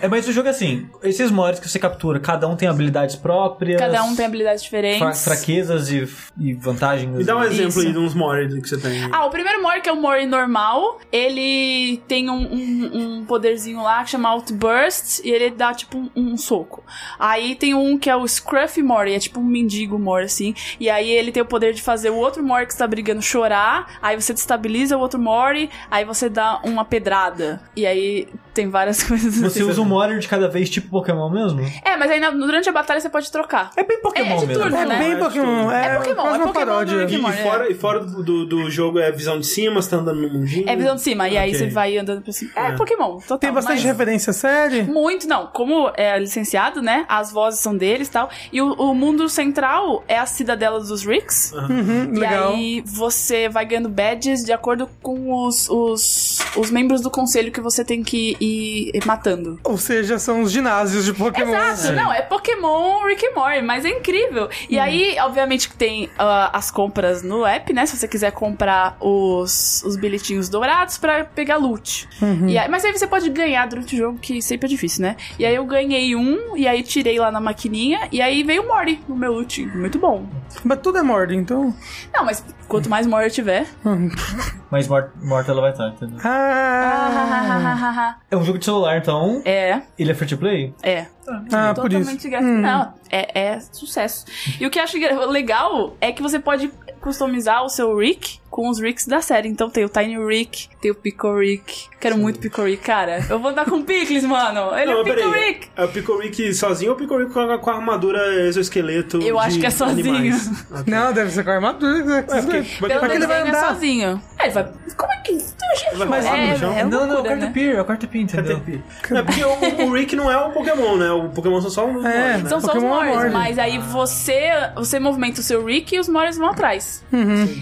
É, 0.00 0.08
mas 0.08 0.26
o 0.28 0.32
jogo 0.32 0.48
é 0.48 0.50
assim: 0.50 0.88
esses 1.02 1.30
mortes 1.30 1.60
que 1.60 1.68
você 1.68 1.78
captura, 1.78 2.20
cada 2.20 2.48
um 2.48 2.56
tem 2.56 2.68
habilidades 2.68 3.16
próprias. 3.16 3.78
Cada 3.78 4.02
um 4.04 4.14
tem 4.14 4.26
habilidades 4.26 4.62
diferentes. 4.62 5.24
fraquezas 5.24 5.90
e, 5.90 6.08
e 6.38 6.54
vantagens. 6.54 7.10
Me 7.16 7.24
dá 7.24 7.36
um 7.36 7.42
exemplo 7.42 7.68
Isso. 7.68 7.80
aí 7.80 7.92
de 7.92 7.98
uns 7.98 8.14
Morty 8.14 8.60
que 8.60 8.68
você 8.68 8.78
tem. 8.78 9.08
Ah, 9.12 9.24
o 9.24 9.30
primeiro 9.30 9.62
Mori, 9.62 9.80
que 9.80 9.88
é 9.88 9.92
o 9.92 10.00
Mori 10.00 10.26
normal, 10.26 10.98
ele 11.12 12.02
tem 12.08 12.28
um, 12.28 12.34
um, 12.34 13.18
um 13.20 13.24
poderzinho 13.24 13.82
lá 13.82 14.02
que 14.04 14.10
chama 14.10 14.28
Outburst 14.30 15.20
e 15.24 15.30
ele 15.30 15.50
dá 15.50 15.72
tipo 15.72 15.96
um, 15.98 16.10
um 16.14 16.36
soco. 16.36 16.84
Aí 17.18 17.54
tem 17.54 17.74
um 17.74 17.85
que 17.98 18.08
é 18.08 18.16
o 18.16 18.26
Scruffy 18.26 18.82
Mori, 18.82 19.14
é 19.14 19.18
tipo 19.18 19.38
um 19.40 19.44
mendigo 19.44 19.98
Mori, 19.98 20.24
assim. 20.24 20.54
E 20.80 20.88
aí 20.88 21.10
ele 21.10 21.30
tem 21.30 21.42
o 21.42 21.46
poder 21.46 21.72
de 21.74 21.82
fazer 21.82 22.10
o 22.10 22.16
outro 22.16 22.42
Mori 22.42 22.66
que 22.66 22.72
está 22.72 22.86
brigando 22.86 23.20
chorar. 23.22 23.98
Aí 24.00 24.16
você 24.20 24.32
destabiliza 24.32 24.96
o 24.96 25.00
outro 25.00 25.18
Mori, 25.20 25.68
aí 25.90 26.04
você 26.04 26.28
dá 26.28 26.60
uma 26.64 26.84
pedrada. 26.84 27.60
E 27.76 27.86
aí 27.86 28.28
tem 28.54 28.68
várias 28.70 29.02
coisas 29.04 29.34
Você 29.36 29.60
assim. 29.60 29.70
usa 29.70 29.82
um 29.82 29.84
Mori 29.84 30.18
de 30.18 30.26
cada 30.28 30.48
vez, 30.48 30.70
tipo 30.70 30.88
Pokémon 30.88 31.28
mesmo? 31.28 31.60
É, 31.84 31.96
mas 31.96 32.10
aí 32.10 32.18
na- 32.18 32.30
durante 32.30 32.68
a 32.68 32.72
batalha 32.72 33.00
você 33.00 33.08
pode 33.10 33.30
trocar. 33.30 33.70
É 33.76 33.84
bem 33.84 34.00
Pokémon 34.00 34.30
É- 34.30 34.32
é 34.36 34.38
de 34.38 34.46
mesmo. 34.46 34.62
turno, 34.62 34.76
É 34.78 34.86
né? 34.86 34.98
bem 34.98 35.18
Pokémon. 35.18 35.70
É, 35.70 35.86
É 35.86 35.96
Pokémon, 35.98 36.20
é 36.20 36.22
uma 36.30 36.38
Pokémon 36.38 36.52
paródia. 36.52 37.06
E, 37.08 37.14
e 37.14 37.32
fora, 37.42 37.70
e 37.70 37.74
fora 37.74 38.00
do, 38.00 38.22
do, 38.22 38.46
do 38.46 38.70
jogo 38.70 38.98
é 38.98 39.10
visão 39.12 39.38
de 39.38 39.46
cima, 39.46 39.82
você 39.82 39.90
tá 39.90 39.96
andando 39.96 40.22
no 40.22 40.28
mundinho. 40.32 40.68
É 40.68 40.74
visão 40.74 40.94
de 40.94 41.02
cima, 41.02 41.28
e 41.28 41.36
aí 41.36 41.50
Ok. 41.50 41.58
você 41.60 41.70
vai 41.70 41.98
andando 41.98 42.22
pra 42.22 42.32
cima. 42.32 42.50
É, 42.56 42.68
É. 42.68 42.72
Pokémon, 42.72 43.18
total. 43.18 43.38
Tem 43.38 43.52
bastante 43.52 43.76
mas- 43.76 43.84
referência 43.84 44.30
à 44.30 44.34
série. 44.34 44.82
Muito, 44.84 45.28
não. 45.28 45.48
Como 45.48 45.90
é 45.94 46.18
licenciado, 46.18 46.80
né? 46.80 47.04
As 47.08 47.30
vozes 47.30 47.60
são 47.60 47.75
deles 47.76 48.08
e 48.08 48.10
tal. 48.10 48.30
E 48.52 48.60
o, 48.60 48.72
o 48.74 48.94
mundo 48.94 49.28
central 49.28 50.04
é 50.08 50.18
a 50.18 50.26
cidadela 50.26 50.80
dos 50.80 51.04
Ricks. 51.04 51.52
Uhum, 51.52 52.14
E 52.14 52.18
legal. 52.18 52.52
aí 52.52 52.82
você 52.84 53.48
vai 53.48 53.64
ganhando 53.66 53.88
badges 53.88 54.44
de 54.44 54.52
acordo 54.52 54.88
com 55.02 55.32
os, 55.46 55.68
os, 55.68 56.38
os 56.56 56.70
membros 56.70 57.00
do 57.00 57.10
conselho 57.10 57.50
que 57.52 57.60
você 57.60 57.84
tem 57.84 58.02
que 58.02 58.36
e, 58.40 58.90
e 58.94 59.06
matando. 59.06 59.58
Ou 59.64 59.76
seja, 59.78 60.18
são 60.18 60.42
os 60.42 60.50
ginásios 60.52 61.04
de 61.04 61.12
Pokémon. 61.12 61.54
Exato, 61.54 61.92
não, 61.94 62.12
é 62.12 62.22
Pokémon 62.22 63.04
Rick 63.06 63.26
and 63.26 63.34
Morty, 63.34 63.62
mas 63.62 63.84
é 63.84 63.88
incrível. 63.90 64.48
E 64.68 64.78
aí, 64.78 65.16
obviamente, 65.20 65.68
que 65.68 65.76
tem 65.76 66.08
ah, 66.18 66.50
as 66.52 66.70
compras 66.70 67.22
no 67.22 67.44
app, 67.44 67.72
né? 67.72 67.86
Se 67.86 67.96
você 67.96 68.08
quiser 68.08 68.32
comprar 68.32 68.96
os, 69.00 69.82
os 69.84 69.96
bilhetinhos 69.96 70.48
dourados 70.48 70.98
pra 70.98 71.24
pegar 71.24 71.56
loot. 71.56 72.08
E 72.46 72.58
aí- 72.58 72.68
mas 72.68 72.84
aí 72.84 72.92
você 72.92 73.06
pode 73.06 73.28
ganhar 73.30 73.66
durante 73.66 73.94
o 73.94 73.98
jogo, 73.98 74.18
que 74.18 74.40
sempre 74.42 74.66
é 74.66 74.68
difícil, 74.68 75.02
né? 75.02 75.16
E 75.38 75.44
aí 75.46 75.54
eu 75.54 75.64
ganhei 75.64 76.14
um, 76.16 76.56
e 76.56 76.66
aí 76.66 76.82
tirei 76.82 77.18
lá 77.18 77.30
na 77.30 77.40
maquininha, 77.66 78.08
e 78.12 78.20
aí 78.22 78.42
veio 78.42 78.62
o 78.62 78.68
Morty 78.68 79.00
no 79.08 79.16
meu 79.16 79.32
loot. 79.32 79.66
Muito 79.66 79.98
bom. 79.98 80.26
Mas 80.64 80.78
tudo 80.80 80.98
é 80.98 81.02
Mord, 81.02 81.34
então. 81.34 81.74
Não, 82.14 82.24
mas 82.24 82.44
quanto 82.68 82.88
mais 82.88 83.06
Morty 83.06 83.26
eu 83.26 83.30
tiver. 83.30 83.66
Mas 84.68 84.88
morta, 84.88 85.12
morta 85.22 85.52
ela 85.52 85.60
vai 85.60 85.70
estar, 85.70 85.88
entendeu? 85.90 86.18
Ah, 86.24 88.16
É 88.28 88.36
um 88.36 88.42
jogo 88.44 88.58
de 88.58 88.64
celular, 88.64 88.98
então. 88.98 89.40
é, 89.44 89.80
Ele 89.96 90.10
é 90.10 90.14
free 90.14 90.26
to 90.28 90.36
play? 90.36 90.74
é. 90.82 91.06
ah 91.52 91.72
por 91.72 91.92
isso. 91.92 92.00
Totalmente 92.00 92.28
grátis. 92.28 92.48
Não, 92.48 92.92
é, 93.08 93.40
é 93.52 93.60
sucesso. 93.60 94.24
E 94.60 94.66
o 94.66 94.70
que 94.70 94.80
eu 94.80 94.82
acho 94.82 94.98
legal 95.30 95.96
é 96.00 96.10
que 96.10 96.20
você 96.20 96.40
pode 96.40 96.68
customizar 97.00 97.62
o 97.64 97.68
seu 97.68 97.96
Rick 97.96 98.40
com 98.56 98.70
os 98.70 98.80
Ricks 98.80 99.06
da 99.06 99.20
série. 99.20 99.50
Então 99.50 99.68
tem 99.68 99.84
o 99.84 99.88
Tiny 99.90 100.16
Rick, 100.16 100.70
tem 100.80 100.90
o 100.90 100.94
Pico 100.94 101.38
Rick. 101.38 101.90
Quero 102.00 102.16
muito 102.16 102.38
Pico 102.38 102.62
Rick, 102.62 102.82
cara. 102.82 103.22
Eu 103.28 103.38
vou 103.38 103.50
andar 103.50 103.66
com 103.66 103.76
o 103.76 103.84
Pickles, 103.84 104.24
mano. 104.24 104.74
Ele 104.74 104.92
é 104.92 104.94
Não, 104.94 105.02
o 105.02 105.04
Pico. 105.04 105.30
Rick. 105.30 105.68
É 105.76 105.84
o 105.84 105.88
Pico 105.88 106.16
Rick 106.18 106.54
sozinho 106.54 106.92
ou 106.92 106.96
o 106.96 106.98
Pico 106.98 107.18
Rick 107.18 107.34
com 107.34 107.40
a, 107.40 107.58
com 107.58 107.68
a 107.68 107.74
armadura 107.74 108.18
exoesqueleto? 108.46 109.20
Eu 109.20 109.38
acho 109.38 109.60
que 109.60 109.66
é 109.66 109.70
sozinho. 109.70 110.08
animais? 110.08 110.46
Ok. 110.70 110.84
Não, 110.86 111.12
deve 111.12 111.30
ser 111.32 111.44
com 111.44 111.50
a 111.50 111.54
armadura. 111.54 112.02
né? 112.02 112.18
É, 112.18 112.22
porque- 112.22 112.62
Pelo 112.62 113.00
porque 113.00 113.08
que 113.08 113.12
ele 113.16 113.26
vai 113.26 113.40
é 113.40 113.48
andar? 113.48 113.68
sozinho. 113.74 114.22
É, 114.38 114.44
ele 114.44 114.52
vai... 114.54 114.64
Como 114.96 115.12
é 115.12 115.16
que... 115.18 115.56
Vai 115.96 116.08
Mas 116.08 116.24
é, 116.24 116.52
no 116.52 116.58
chão? 116.58 116.72
é 116.72 116.84
não, 116.84 116.90
não, 116.90 117.00
é 117.00 117.04
o 117.04 117.12
loucura, 117.14 117.36
né? 117.36 117.52
É 117.56 117.82
o 117.82 118.16
entendeu? 118.16 118.62
É 119.10 119.22
porque 119.22 119.44
o, 119.44 119.86
o 119.86 119.92
Rick 119.92 120.16
não 120.16 120.30
é 120.30 120.36
o 120.38 120.50
Pokémon, 120.50 120.96
né? 120.96 121.10
O 121.10 121.28
Pokémon 121.28 121.60
são 121.60 121.70
só 121.70 121.86
um. 121.86 122.06
É. 122.06 122.38
né? 122.38 122.48
São 122.48 122.60
só 122.60 122.76
os 122.76 122.82
Mores, 122.82 123.32
mas 123.32 123.58
aí 123.58 123.78
você, 123.78 124.50
você 124.74 124.98
movimenta 124.98 125.40
o 125.40 125.44
seu 125.44 125.64
Rick 125.64 125.94
e 125.94 125.98
os 125.98 126.08
Mores 126.08 126.38
vão 126.38 126.48
atrás. 126.48 127.04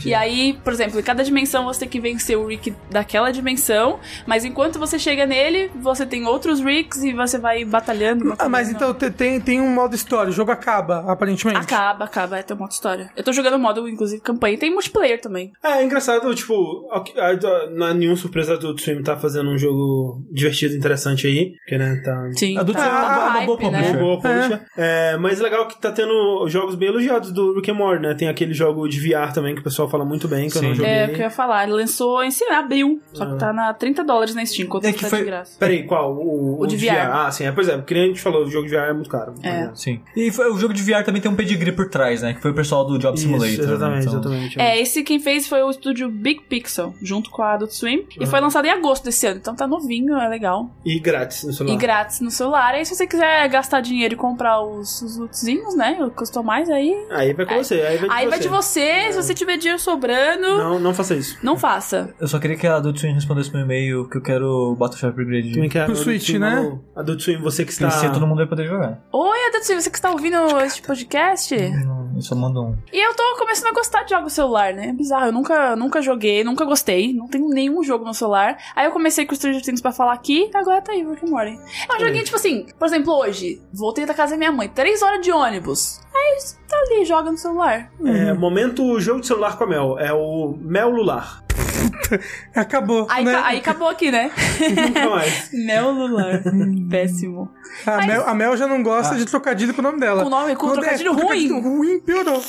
E 0.05 0.15
aí, 0.15 0.59
por 0.63 0.73
exemplo, 0.73 0.84
em 0.87 1.03
cada 1.03 1.23
dimensão 1.25 1.65
você 1.65 1.81
tem 1.81 1.89
que 1.89 2.01
vencer 2.01 2.37
o 2.37 2.47
Rick 2.47 2.75
daquela 2.91 3.31
dimensão, 3.31 3.99
mas 4.27 4.45
enquanto 4.45 4.79
você 4.79 4.99
chega 4.99 5.27
nele, 5.27 5.71
você 5.81 6.05
tem 6.07 6.27
outros 6.27 6.61
Ricks 6.61 7.03
e 7.03 7.13
você 7.13 7.39
vai 7.39 7.65
batalhando. 7.65 8.35
Ah, 8.39 8.49
mas 8.49 8.71
então 8.71 8.93
te- 8.95 9.11
tem, 9.11 9.41
tem 9.41 9.61
um 9.61 9.69
modo 9.69 9.95
história. 9.95 10.31
O 10.31 10.33
jogo 10.33 10.51
acaba, 10.51 11.05
aparentemente. 11.11 11.61
Acaba, 11.61 12.05
acaba, 12.05 12.39
é 12.39 12.43
ter 12.43 12.55
uma 12.55 12.63
outra 12.63 12.75
história. 12.75 13.11
Eu 13.17 13.23
tô 13.23 13.33
jogando 13.33 13.59
modo, 13.59 13.89
inclusive, 13.89 14.21
campanha. 14.23 14.59
Tem 14.59 14.71
multiplayer 14.71 15.21
também. 15.21 15.53
É, 15.63 15.81
é 15.81 15.85
engraçado, 15.85 16.33
tipo, 16.35 16.55
ok, 16.91 17.15
a- 17.21 17.31
a- 17.31 17.71
não 17.71 17.89
é 17.89 17.95
nenhuma 17.95 18.17
surpresa 18.17 18.57
do 18.57 18.79
Swim 18.79 19.03
tá 19.03 19.17
fazendo 19.17 19.51
um 19.51 19.59
jogo 19.59 20.23
divertido, 20.31 20.75
interessante 20.75 21.27
aí. 21.27 21.55
Porque, 21.59 21.79
né, 21.79 22.01
tá. 22.05 22.31
Sim. 22.33 22.59
Adult 22.59 22.77
tá, 22.77 22.85
é 22.87 22.91
tá 22.91 23.19
uma 23.19 23.31
hype, 23.31 23.47
boa 23.47 23.71
né? 23.71 23.93
Boa, 23.95 24.21
publisher. 24.21 24.61
É, 24.77 25.17
mas 25.17 25.41
legal 25.41 25.67
que 25.69 25.81
tá 25.81 25.93
tendo 25.93 26.47
jogos 26.49 26.75
bem 26.75 26.89
elogiados 26.89 27.33
do 27.33 27.55
Rick 27.55 27.71
and 27.71 27.75
Morty, 27.75 28.03
né? 28.03 28.15
Tem 28.15 28.29
aquele 28.29 28.53
jogo 28.55 28.89
de 28.89 28.99
VR 29.01 29.33
também 29.33 29.55
que 29.55 29.61
o 29.61 29.65
pessoal 29.65 29.89
fala 29.89 30.05
muito 30.05 30.27
bem, 30.29 30.49
que 30.49 30.59
eu 30.65 30.69
não 30.71 30.77
Sim. 30.77 30.83
joguei. 30.83 30.93
É, 30.95 31.05
o 31.05 31.09
que 31.09 31.15
eu 31.17 31.21
ia 31.25 31.31
falar. 31.31 31.65
Ele 31.65 31.73
lançou 31.73 32.23
em 32.25 32.31
abril, 32.53 33.01
só 33.13 33.27
que 33.27 33.39
tá 33.39 33.53
na 33.53 33.73
30 33.75 34.05
dólares 34.05 34.35
na 34.35 34.45
Steam, 34.45 34.67
enquanto 34.67 34.85
É 34.85 34.89
é 34.89 34.93
que 34.93 35.01
tá 35.03 35.09
foi- 35.09 35.19
de 35.21 35.25
graça. 35.27 35.57
Peraí, 35.59 35.85
qual? 35.85 36.15
O, 36.15 36.61
O 36.61 36.67
de 36.67 36.77
VR. 36.77 37.11
Ah, 37.13 37.31
sim, 37.31 37.45
é, 37.45 37.53
pois 37.53 37.69
é, 37.69 37.77
porque 37.77 37.95
nem 37.95 38.05
a 38.05 38.07
gente 38.09 38.21
falou, 38.21 38.45
o 38.45 38.51
jogo 38.51 38.67
de 38.67 38.75
VR 38.75 38.91
é 38.91 38.93
muito 38.93 39.11
caro. 39.11 39.35
É. 39.43 39.71
Sim. 39.75 40.01
E 40.17 40.31
foi- 40.31 40.51
o 40.51 40.59
jogo 40.59 40.73
de 40.75 40.83
VR 40.83 41.05
também 41.05 41.21
tem 41.23 41.31
um 41.31 41.35
pedigree 41.37 41.73
por 41.73 41.89
trás, 41.89 42.23
né? 42.23 42.35
Que 42.35 42.41
foi 42.41 42.51
o 42.51 42.55
pessoal 42.55 42.85
do 42.85 42.99
Job 42.99 43.15
Isso, 43.17 43.25
Simulator. 43.27 43.57
né? 43.59 43.65
exatamente, 43.65 44.03
Então- 44.07 44.21
exatamente. 44.21 44.61
É, 44.61 44.81
esse 44.81 45.03
quem 45.03 45.19
fez 45.21 45.47
foi 45.49 45.63
o 45.63 45.71
estúdio 45.71 46.11
Big 46.11 46.43
Pixel, 46.43 46.95
junto 47.03 47.31
com 47.31 47.43
a 47.43 47.55
Adult 47.55 47.73
Swim. 47.73 48.07
E 48.21 48.27
foi 48.27 48.41
lançado 48.41 48.65
em 48.67 48.71
agosto 48.71 49.05
desse 49.05 49.27
ano, 49.27 49.39
então 49.39 49.55
tá 49.55 49.67
novinho, 49.67 50.17
é 50.17 50.29
legal. 50.29 50.71
E 50.85 50.99
grátis 50.99 51.45
no 51.45 51.53
celular. 51.53 51.75
E 51.75 51.79
grátis 51.79 52.21
no 52.21 52.31
celular. 52.31 52.75
Aí 52.75 52.85
se 52.85 52.95
você 52.95 53.07
quiser 53.07 53.49
gastar 53.49 53.81
dinheiro 53.81 54.15
e 54.15 54.17
comprar 54.17 54.61
os, 54.63 55.03
os 55.03 55.17
lootzinhos, 55.17 55.75
né? 55.77 55.99
O 56.01 56.11
custou 56.11 56.43
mais, 56.43 56.71
aí. 56.71 56.95
Aí 57.11 57.33
vai 57.33 57.47
com 57.47 57.57
você, 57.57 57.75
aí 57.75 57.99
vai 57.99 58.09
de 58.09 58.15
Aí 58.15 58.25
você. 58.25 58.31
vai 58.31 58.39
de 58.41 58.49
você, 58.49 59.13
se 59.13 59.23
você 59.23 59.35
tiver 59.35 59.57
dinheiro 59.57 59.81
sobrando, 59.81 60.47
não, 60.59 60.71
Não, 60.75 60.81
não 60.81 60.95
faça 60.95 61.15
isso. 61.15 61.39
faça. 61.57 62.15
Eu 62.21 62.27
só 62.29 62.39
queria 62.39 62.57
que 62.57 62.67
a 62.67 62.77
Adult 62.77 62.99
Swim 62.99 63.13
respondesse 63.13 63.53
meu 63.53 63.63
e-mail 63.63 64.09
que 64.09 64.19
eu 64.19 64.23
quero 64.23 64.75
Battleship 64.79 65.07
Upgrade. 65.09 65.53
Também 65.55 65.69
quero 65.69 65.87
Pro 65.87 65.97
Switch, 65.97 66.31
né? 66.31 66.57
falou, 66.57 66.85
Adult 66.97 67.21
Swim, 67.23 67.39
você 67.41 67.65
que 67.65 67.73
está... 67.73 67.89
Crescer, 67.89 68.11
todo 68.13 68.27
mundo 68.27 68.39
vai 68.39 68.47
poder 68.47 68.67
jogar. 68.67 69.01
Oi, 69.13 69.39
Adult 69.49 69.65
Swim, 69.65 69.81
você 69.81 69.91
que 69.91 69.97
está 69.97 70.11
ouvindo 70.11 70.37
este 70.61 70.83
podcast? 70.83 71.57
Não, 71.85 72.14
eu 72.15 72.23
só 72.23 72.35
mando 72.35 72.63
um. 72.63 72.77
E 72.93 73.07
eu 73.07 73.15
tô 73.15 73.23
começando 73.39 73.69
a 73.69 73.73
gostar 73.73 74.03
de 74.03 74.11
jogos 74.11 74.33
celular, 74.33 74.73
né? 74.73 74.89
É 74.89 74.93
bizarro. 74.93 75.27
Eu 75.27 75.33
nunca, 75.33 75.77
nunca 75.77 76.03
joguei, 76.03 76.45
nunca 76.45 76.65
gostei. 76.65 77.13
Não 77.13 77.27
tenho 77.29 77.49
nenhum 77.49 77.83
jogo 77.83 78.05
no 78.05 78.15
celular. 78.15 78.57
Aí 78.75 78.87
eu 78.87 78.93
comecei 78.93 79.27
com 79.27 79.33
o 79.33 79.37
Stranger 79.37 79.63
Things 79.63 79.81
pra 79.81 79.93
falar 79.93 80.13
aqui, 80.13 80.51
agora 80.55 80.81
tá 80.81 80.93
aí, 80.93 81.03
Rick 81.03 81.27
and 81.27 81.31
Morty. 81.31 81.59
É 81.89 81.97
um 81.97 82.01
joguinho, 82.01 82.25
tipo 82.25 82.37
assim, 82.37 82.67
por 82.79 82.87
exemplo, 82.87 83.13
hoje, 83.15 83.61
voltei 83.73 84.07
da 84.07 84.15
casa 84.15 84.33
da 84.33 84.39
minha 84.39 84.53
mãe, 84.53 84.69
três 84.69 85.03
horas 85.03 85.21
de 85.21 85.31
ônibus. 85.31 86.01
Aí 86.15 86.39
tá 86.69 86.77
ali, 86.77 87.05
joga 87.05 87.31
no 87.31 87.39
celular. 87.39 87.91
É, 88.05 88.33
momento 88.33 88.99
jogo 89.01 89.21
de 89.21 89.27
celular 89.27 89.59
com 89.59 89.65
a 89.65 89.67
Mel. 89.67 89.99
É 89.99 90.13
o 90.13 90.55
Mel 90.61 90.91
Lular. 90.91 91.44
Acabou. 92.55 93.07
Aí, 93.11 93.25
né? 93.25 93.33
ca- 93.33 93.47
aí 93.47 93.59
acabou 93.59 93.89
aqui, 93.89 94.11
né? 94.11 94.31
Nunca 94.87 95.11
mais. 95.11 95.51
Meu 95.53 95.91
lular. 95.91 96.43
Péssimo. 96.91 97.51
a, 97.87 98.07
Mel, 98.07 98.29
a 98.29 98.35
Mel 98.35 98.57
já 98.57 98.67
não 98.67 98.83
gosta 98.83 99.15
de 99.17 99.25
trocadilho 99.25 99.75
com 99.75 99.81
o 99.81 99.85
nome 99.85 99.99
dela. 100.01 100.23
Com 100.23 100.31
nome- 100.31 100.55
com 100.55 100.67
Quando 100.69 100.81
trocadilho 100.81 101.13
é 101.13 101.17
trocadilho 101.17 101.61
ruim. 101.61 101.77
ruim, 101.79 102.01
piorou. 102.01 102.43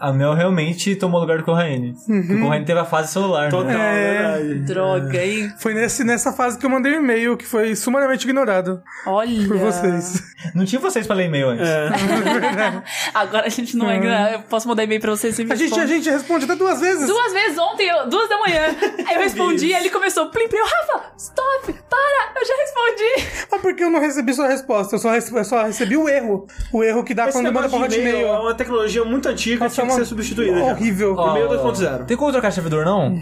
A 0.00 0.12
Mel 0.12 0.34
realmente 0.34 0.94
tomou 0.96 1.18
o 1.18 1.22
lugar 1.22 1.38
do 1.38 1.44
Corraine. 1.44 1.94
Porque 2.06 2.34
o 2.34 2.40
Corraine 2.40 2.64
teve 2.64 2.78
a 2.80 2.84
fase 2.84 3.12
celular, 3.12 3.50
Total, 3.50 3.66
né? 3.66 3.74
É. 3.78 4.12
verdade. 4.38 4.54
Droga, 4.64 5.24
hein? 5.24 5.52
Foi 5.58 5.74
nesse, 5.74 6.04
nessa 6.04 6.32
fase 6.32 6.58
que 6.58 6.64
eu 6.66 6.70
mandei 6.70 6.92
um 6.96 7.00
e-mail 7.02 7.36
que 7.36 7.46
foi 7.46 7.74
sumariamente 7.74 8.24
ignorado 8.26 8.80
Olha. 9.06 9.46
por 9.48 9.56
vocês. 9.58 10.22
Não 10.54 10.64
tinha 10.64 10.80
vocês 10.80 11.06
pra 11.06 11.16
ler 11.16 11.26
e-mail 11.26 11.48
antes. 11.50 11.66
É. 11.66 11.88
Agora 13.14 13.46
a 13.46 13.48
gente 13.48 13.76
não 13.76 13.90
é. 13.90 14.34
Eu 14.34 14.40
posso 14.42 14.68
mandar 14.68 14.84
e-mail 14.84 15.00
pra 15.00 15.10
vocês 15.10 15.38
A 15.38 15.54
gente, 15.54 15.78
a 15.80 15.86
gente 15.86 16.08
responde 16.10 16.44
até 16.44 16.54
duas 16.54 16.80
vezes. 16.80 17.06
Duas 17.06 17.32
vezes 17.32 17.58
ontem, 17.58 17.88
eu- 17.88 18.08
duas 18.08 18.28
da 18.28 18.38
manhã. 18.38 18.53
Aí 19.06 19.14
eu 19.14 19.20
respondi, 19.20 19.74
aí 19.74 19.80
ele 19.82 19.90
começou, 19.90 20.26
plim, 20.30 20.48
plim, 20.48 20.58
Rafa, 20.60 21.04
stop, 21.18 21.72
para, 21.88 22.40
eu 22.40 22.46
já 22.46 22.54
respondi. 22.56 23.44
Ah, 23.52 23.58
porque 23.58 23.84
eu 23.84 23.90
não 23.90 24.00
recebi 24.00 24.32
sua 24.34 24.48
resposta. 24.48 24.94
Eu 24.96 24.98
só, 24.98 25.10
rece- 25.10 25.34
eu 25.36 25.44
só 25.44 25.62
recebi 25.64 25.96
o 25.96 26.08
erro. 26.08 26.46
O 26.72 26.82
erro 26.82 27.04
que 27.04 27.14
dá 27.14 27.24
Esse 27.28 27.32
quando 27.38 27.52
manda 27.52 27.68
pra 27.68 27.78
Hotmail. 27.78 28.26
é 28.26 28.38
uma 28.38 28.54
tecnologia 28.54 29.04
muito 29.04 29.28
antiga 29.28 29.66
que 29.68 29.74
tinha 29.74 29.86
que 29.86 29.92
uma- 29.92 29.98
ser 29.98 30.04
substituída. 30.06 30.58
Horrível. 30.62 31.14
E-mail 31.18 31.48
2.0. 31.48 32.04
Tem 32.06 32.16
como 32.16 32.32
trocar 32.32 32.50
servidor, 32.52 32.84
não? 32.84 33.18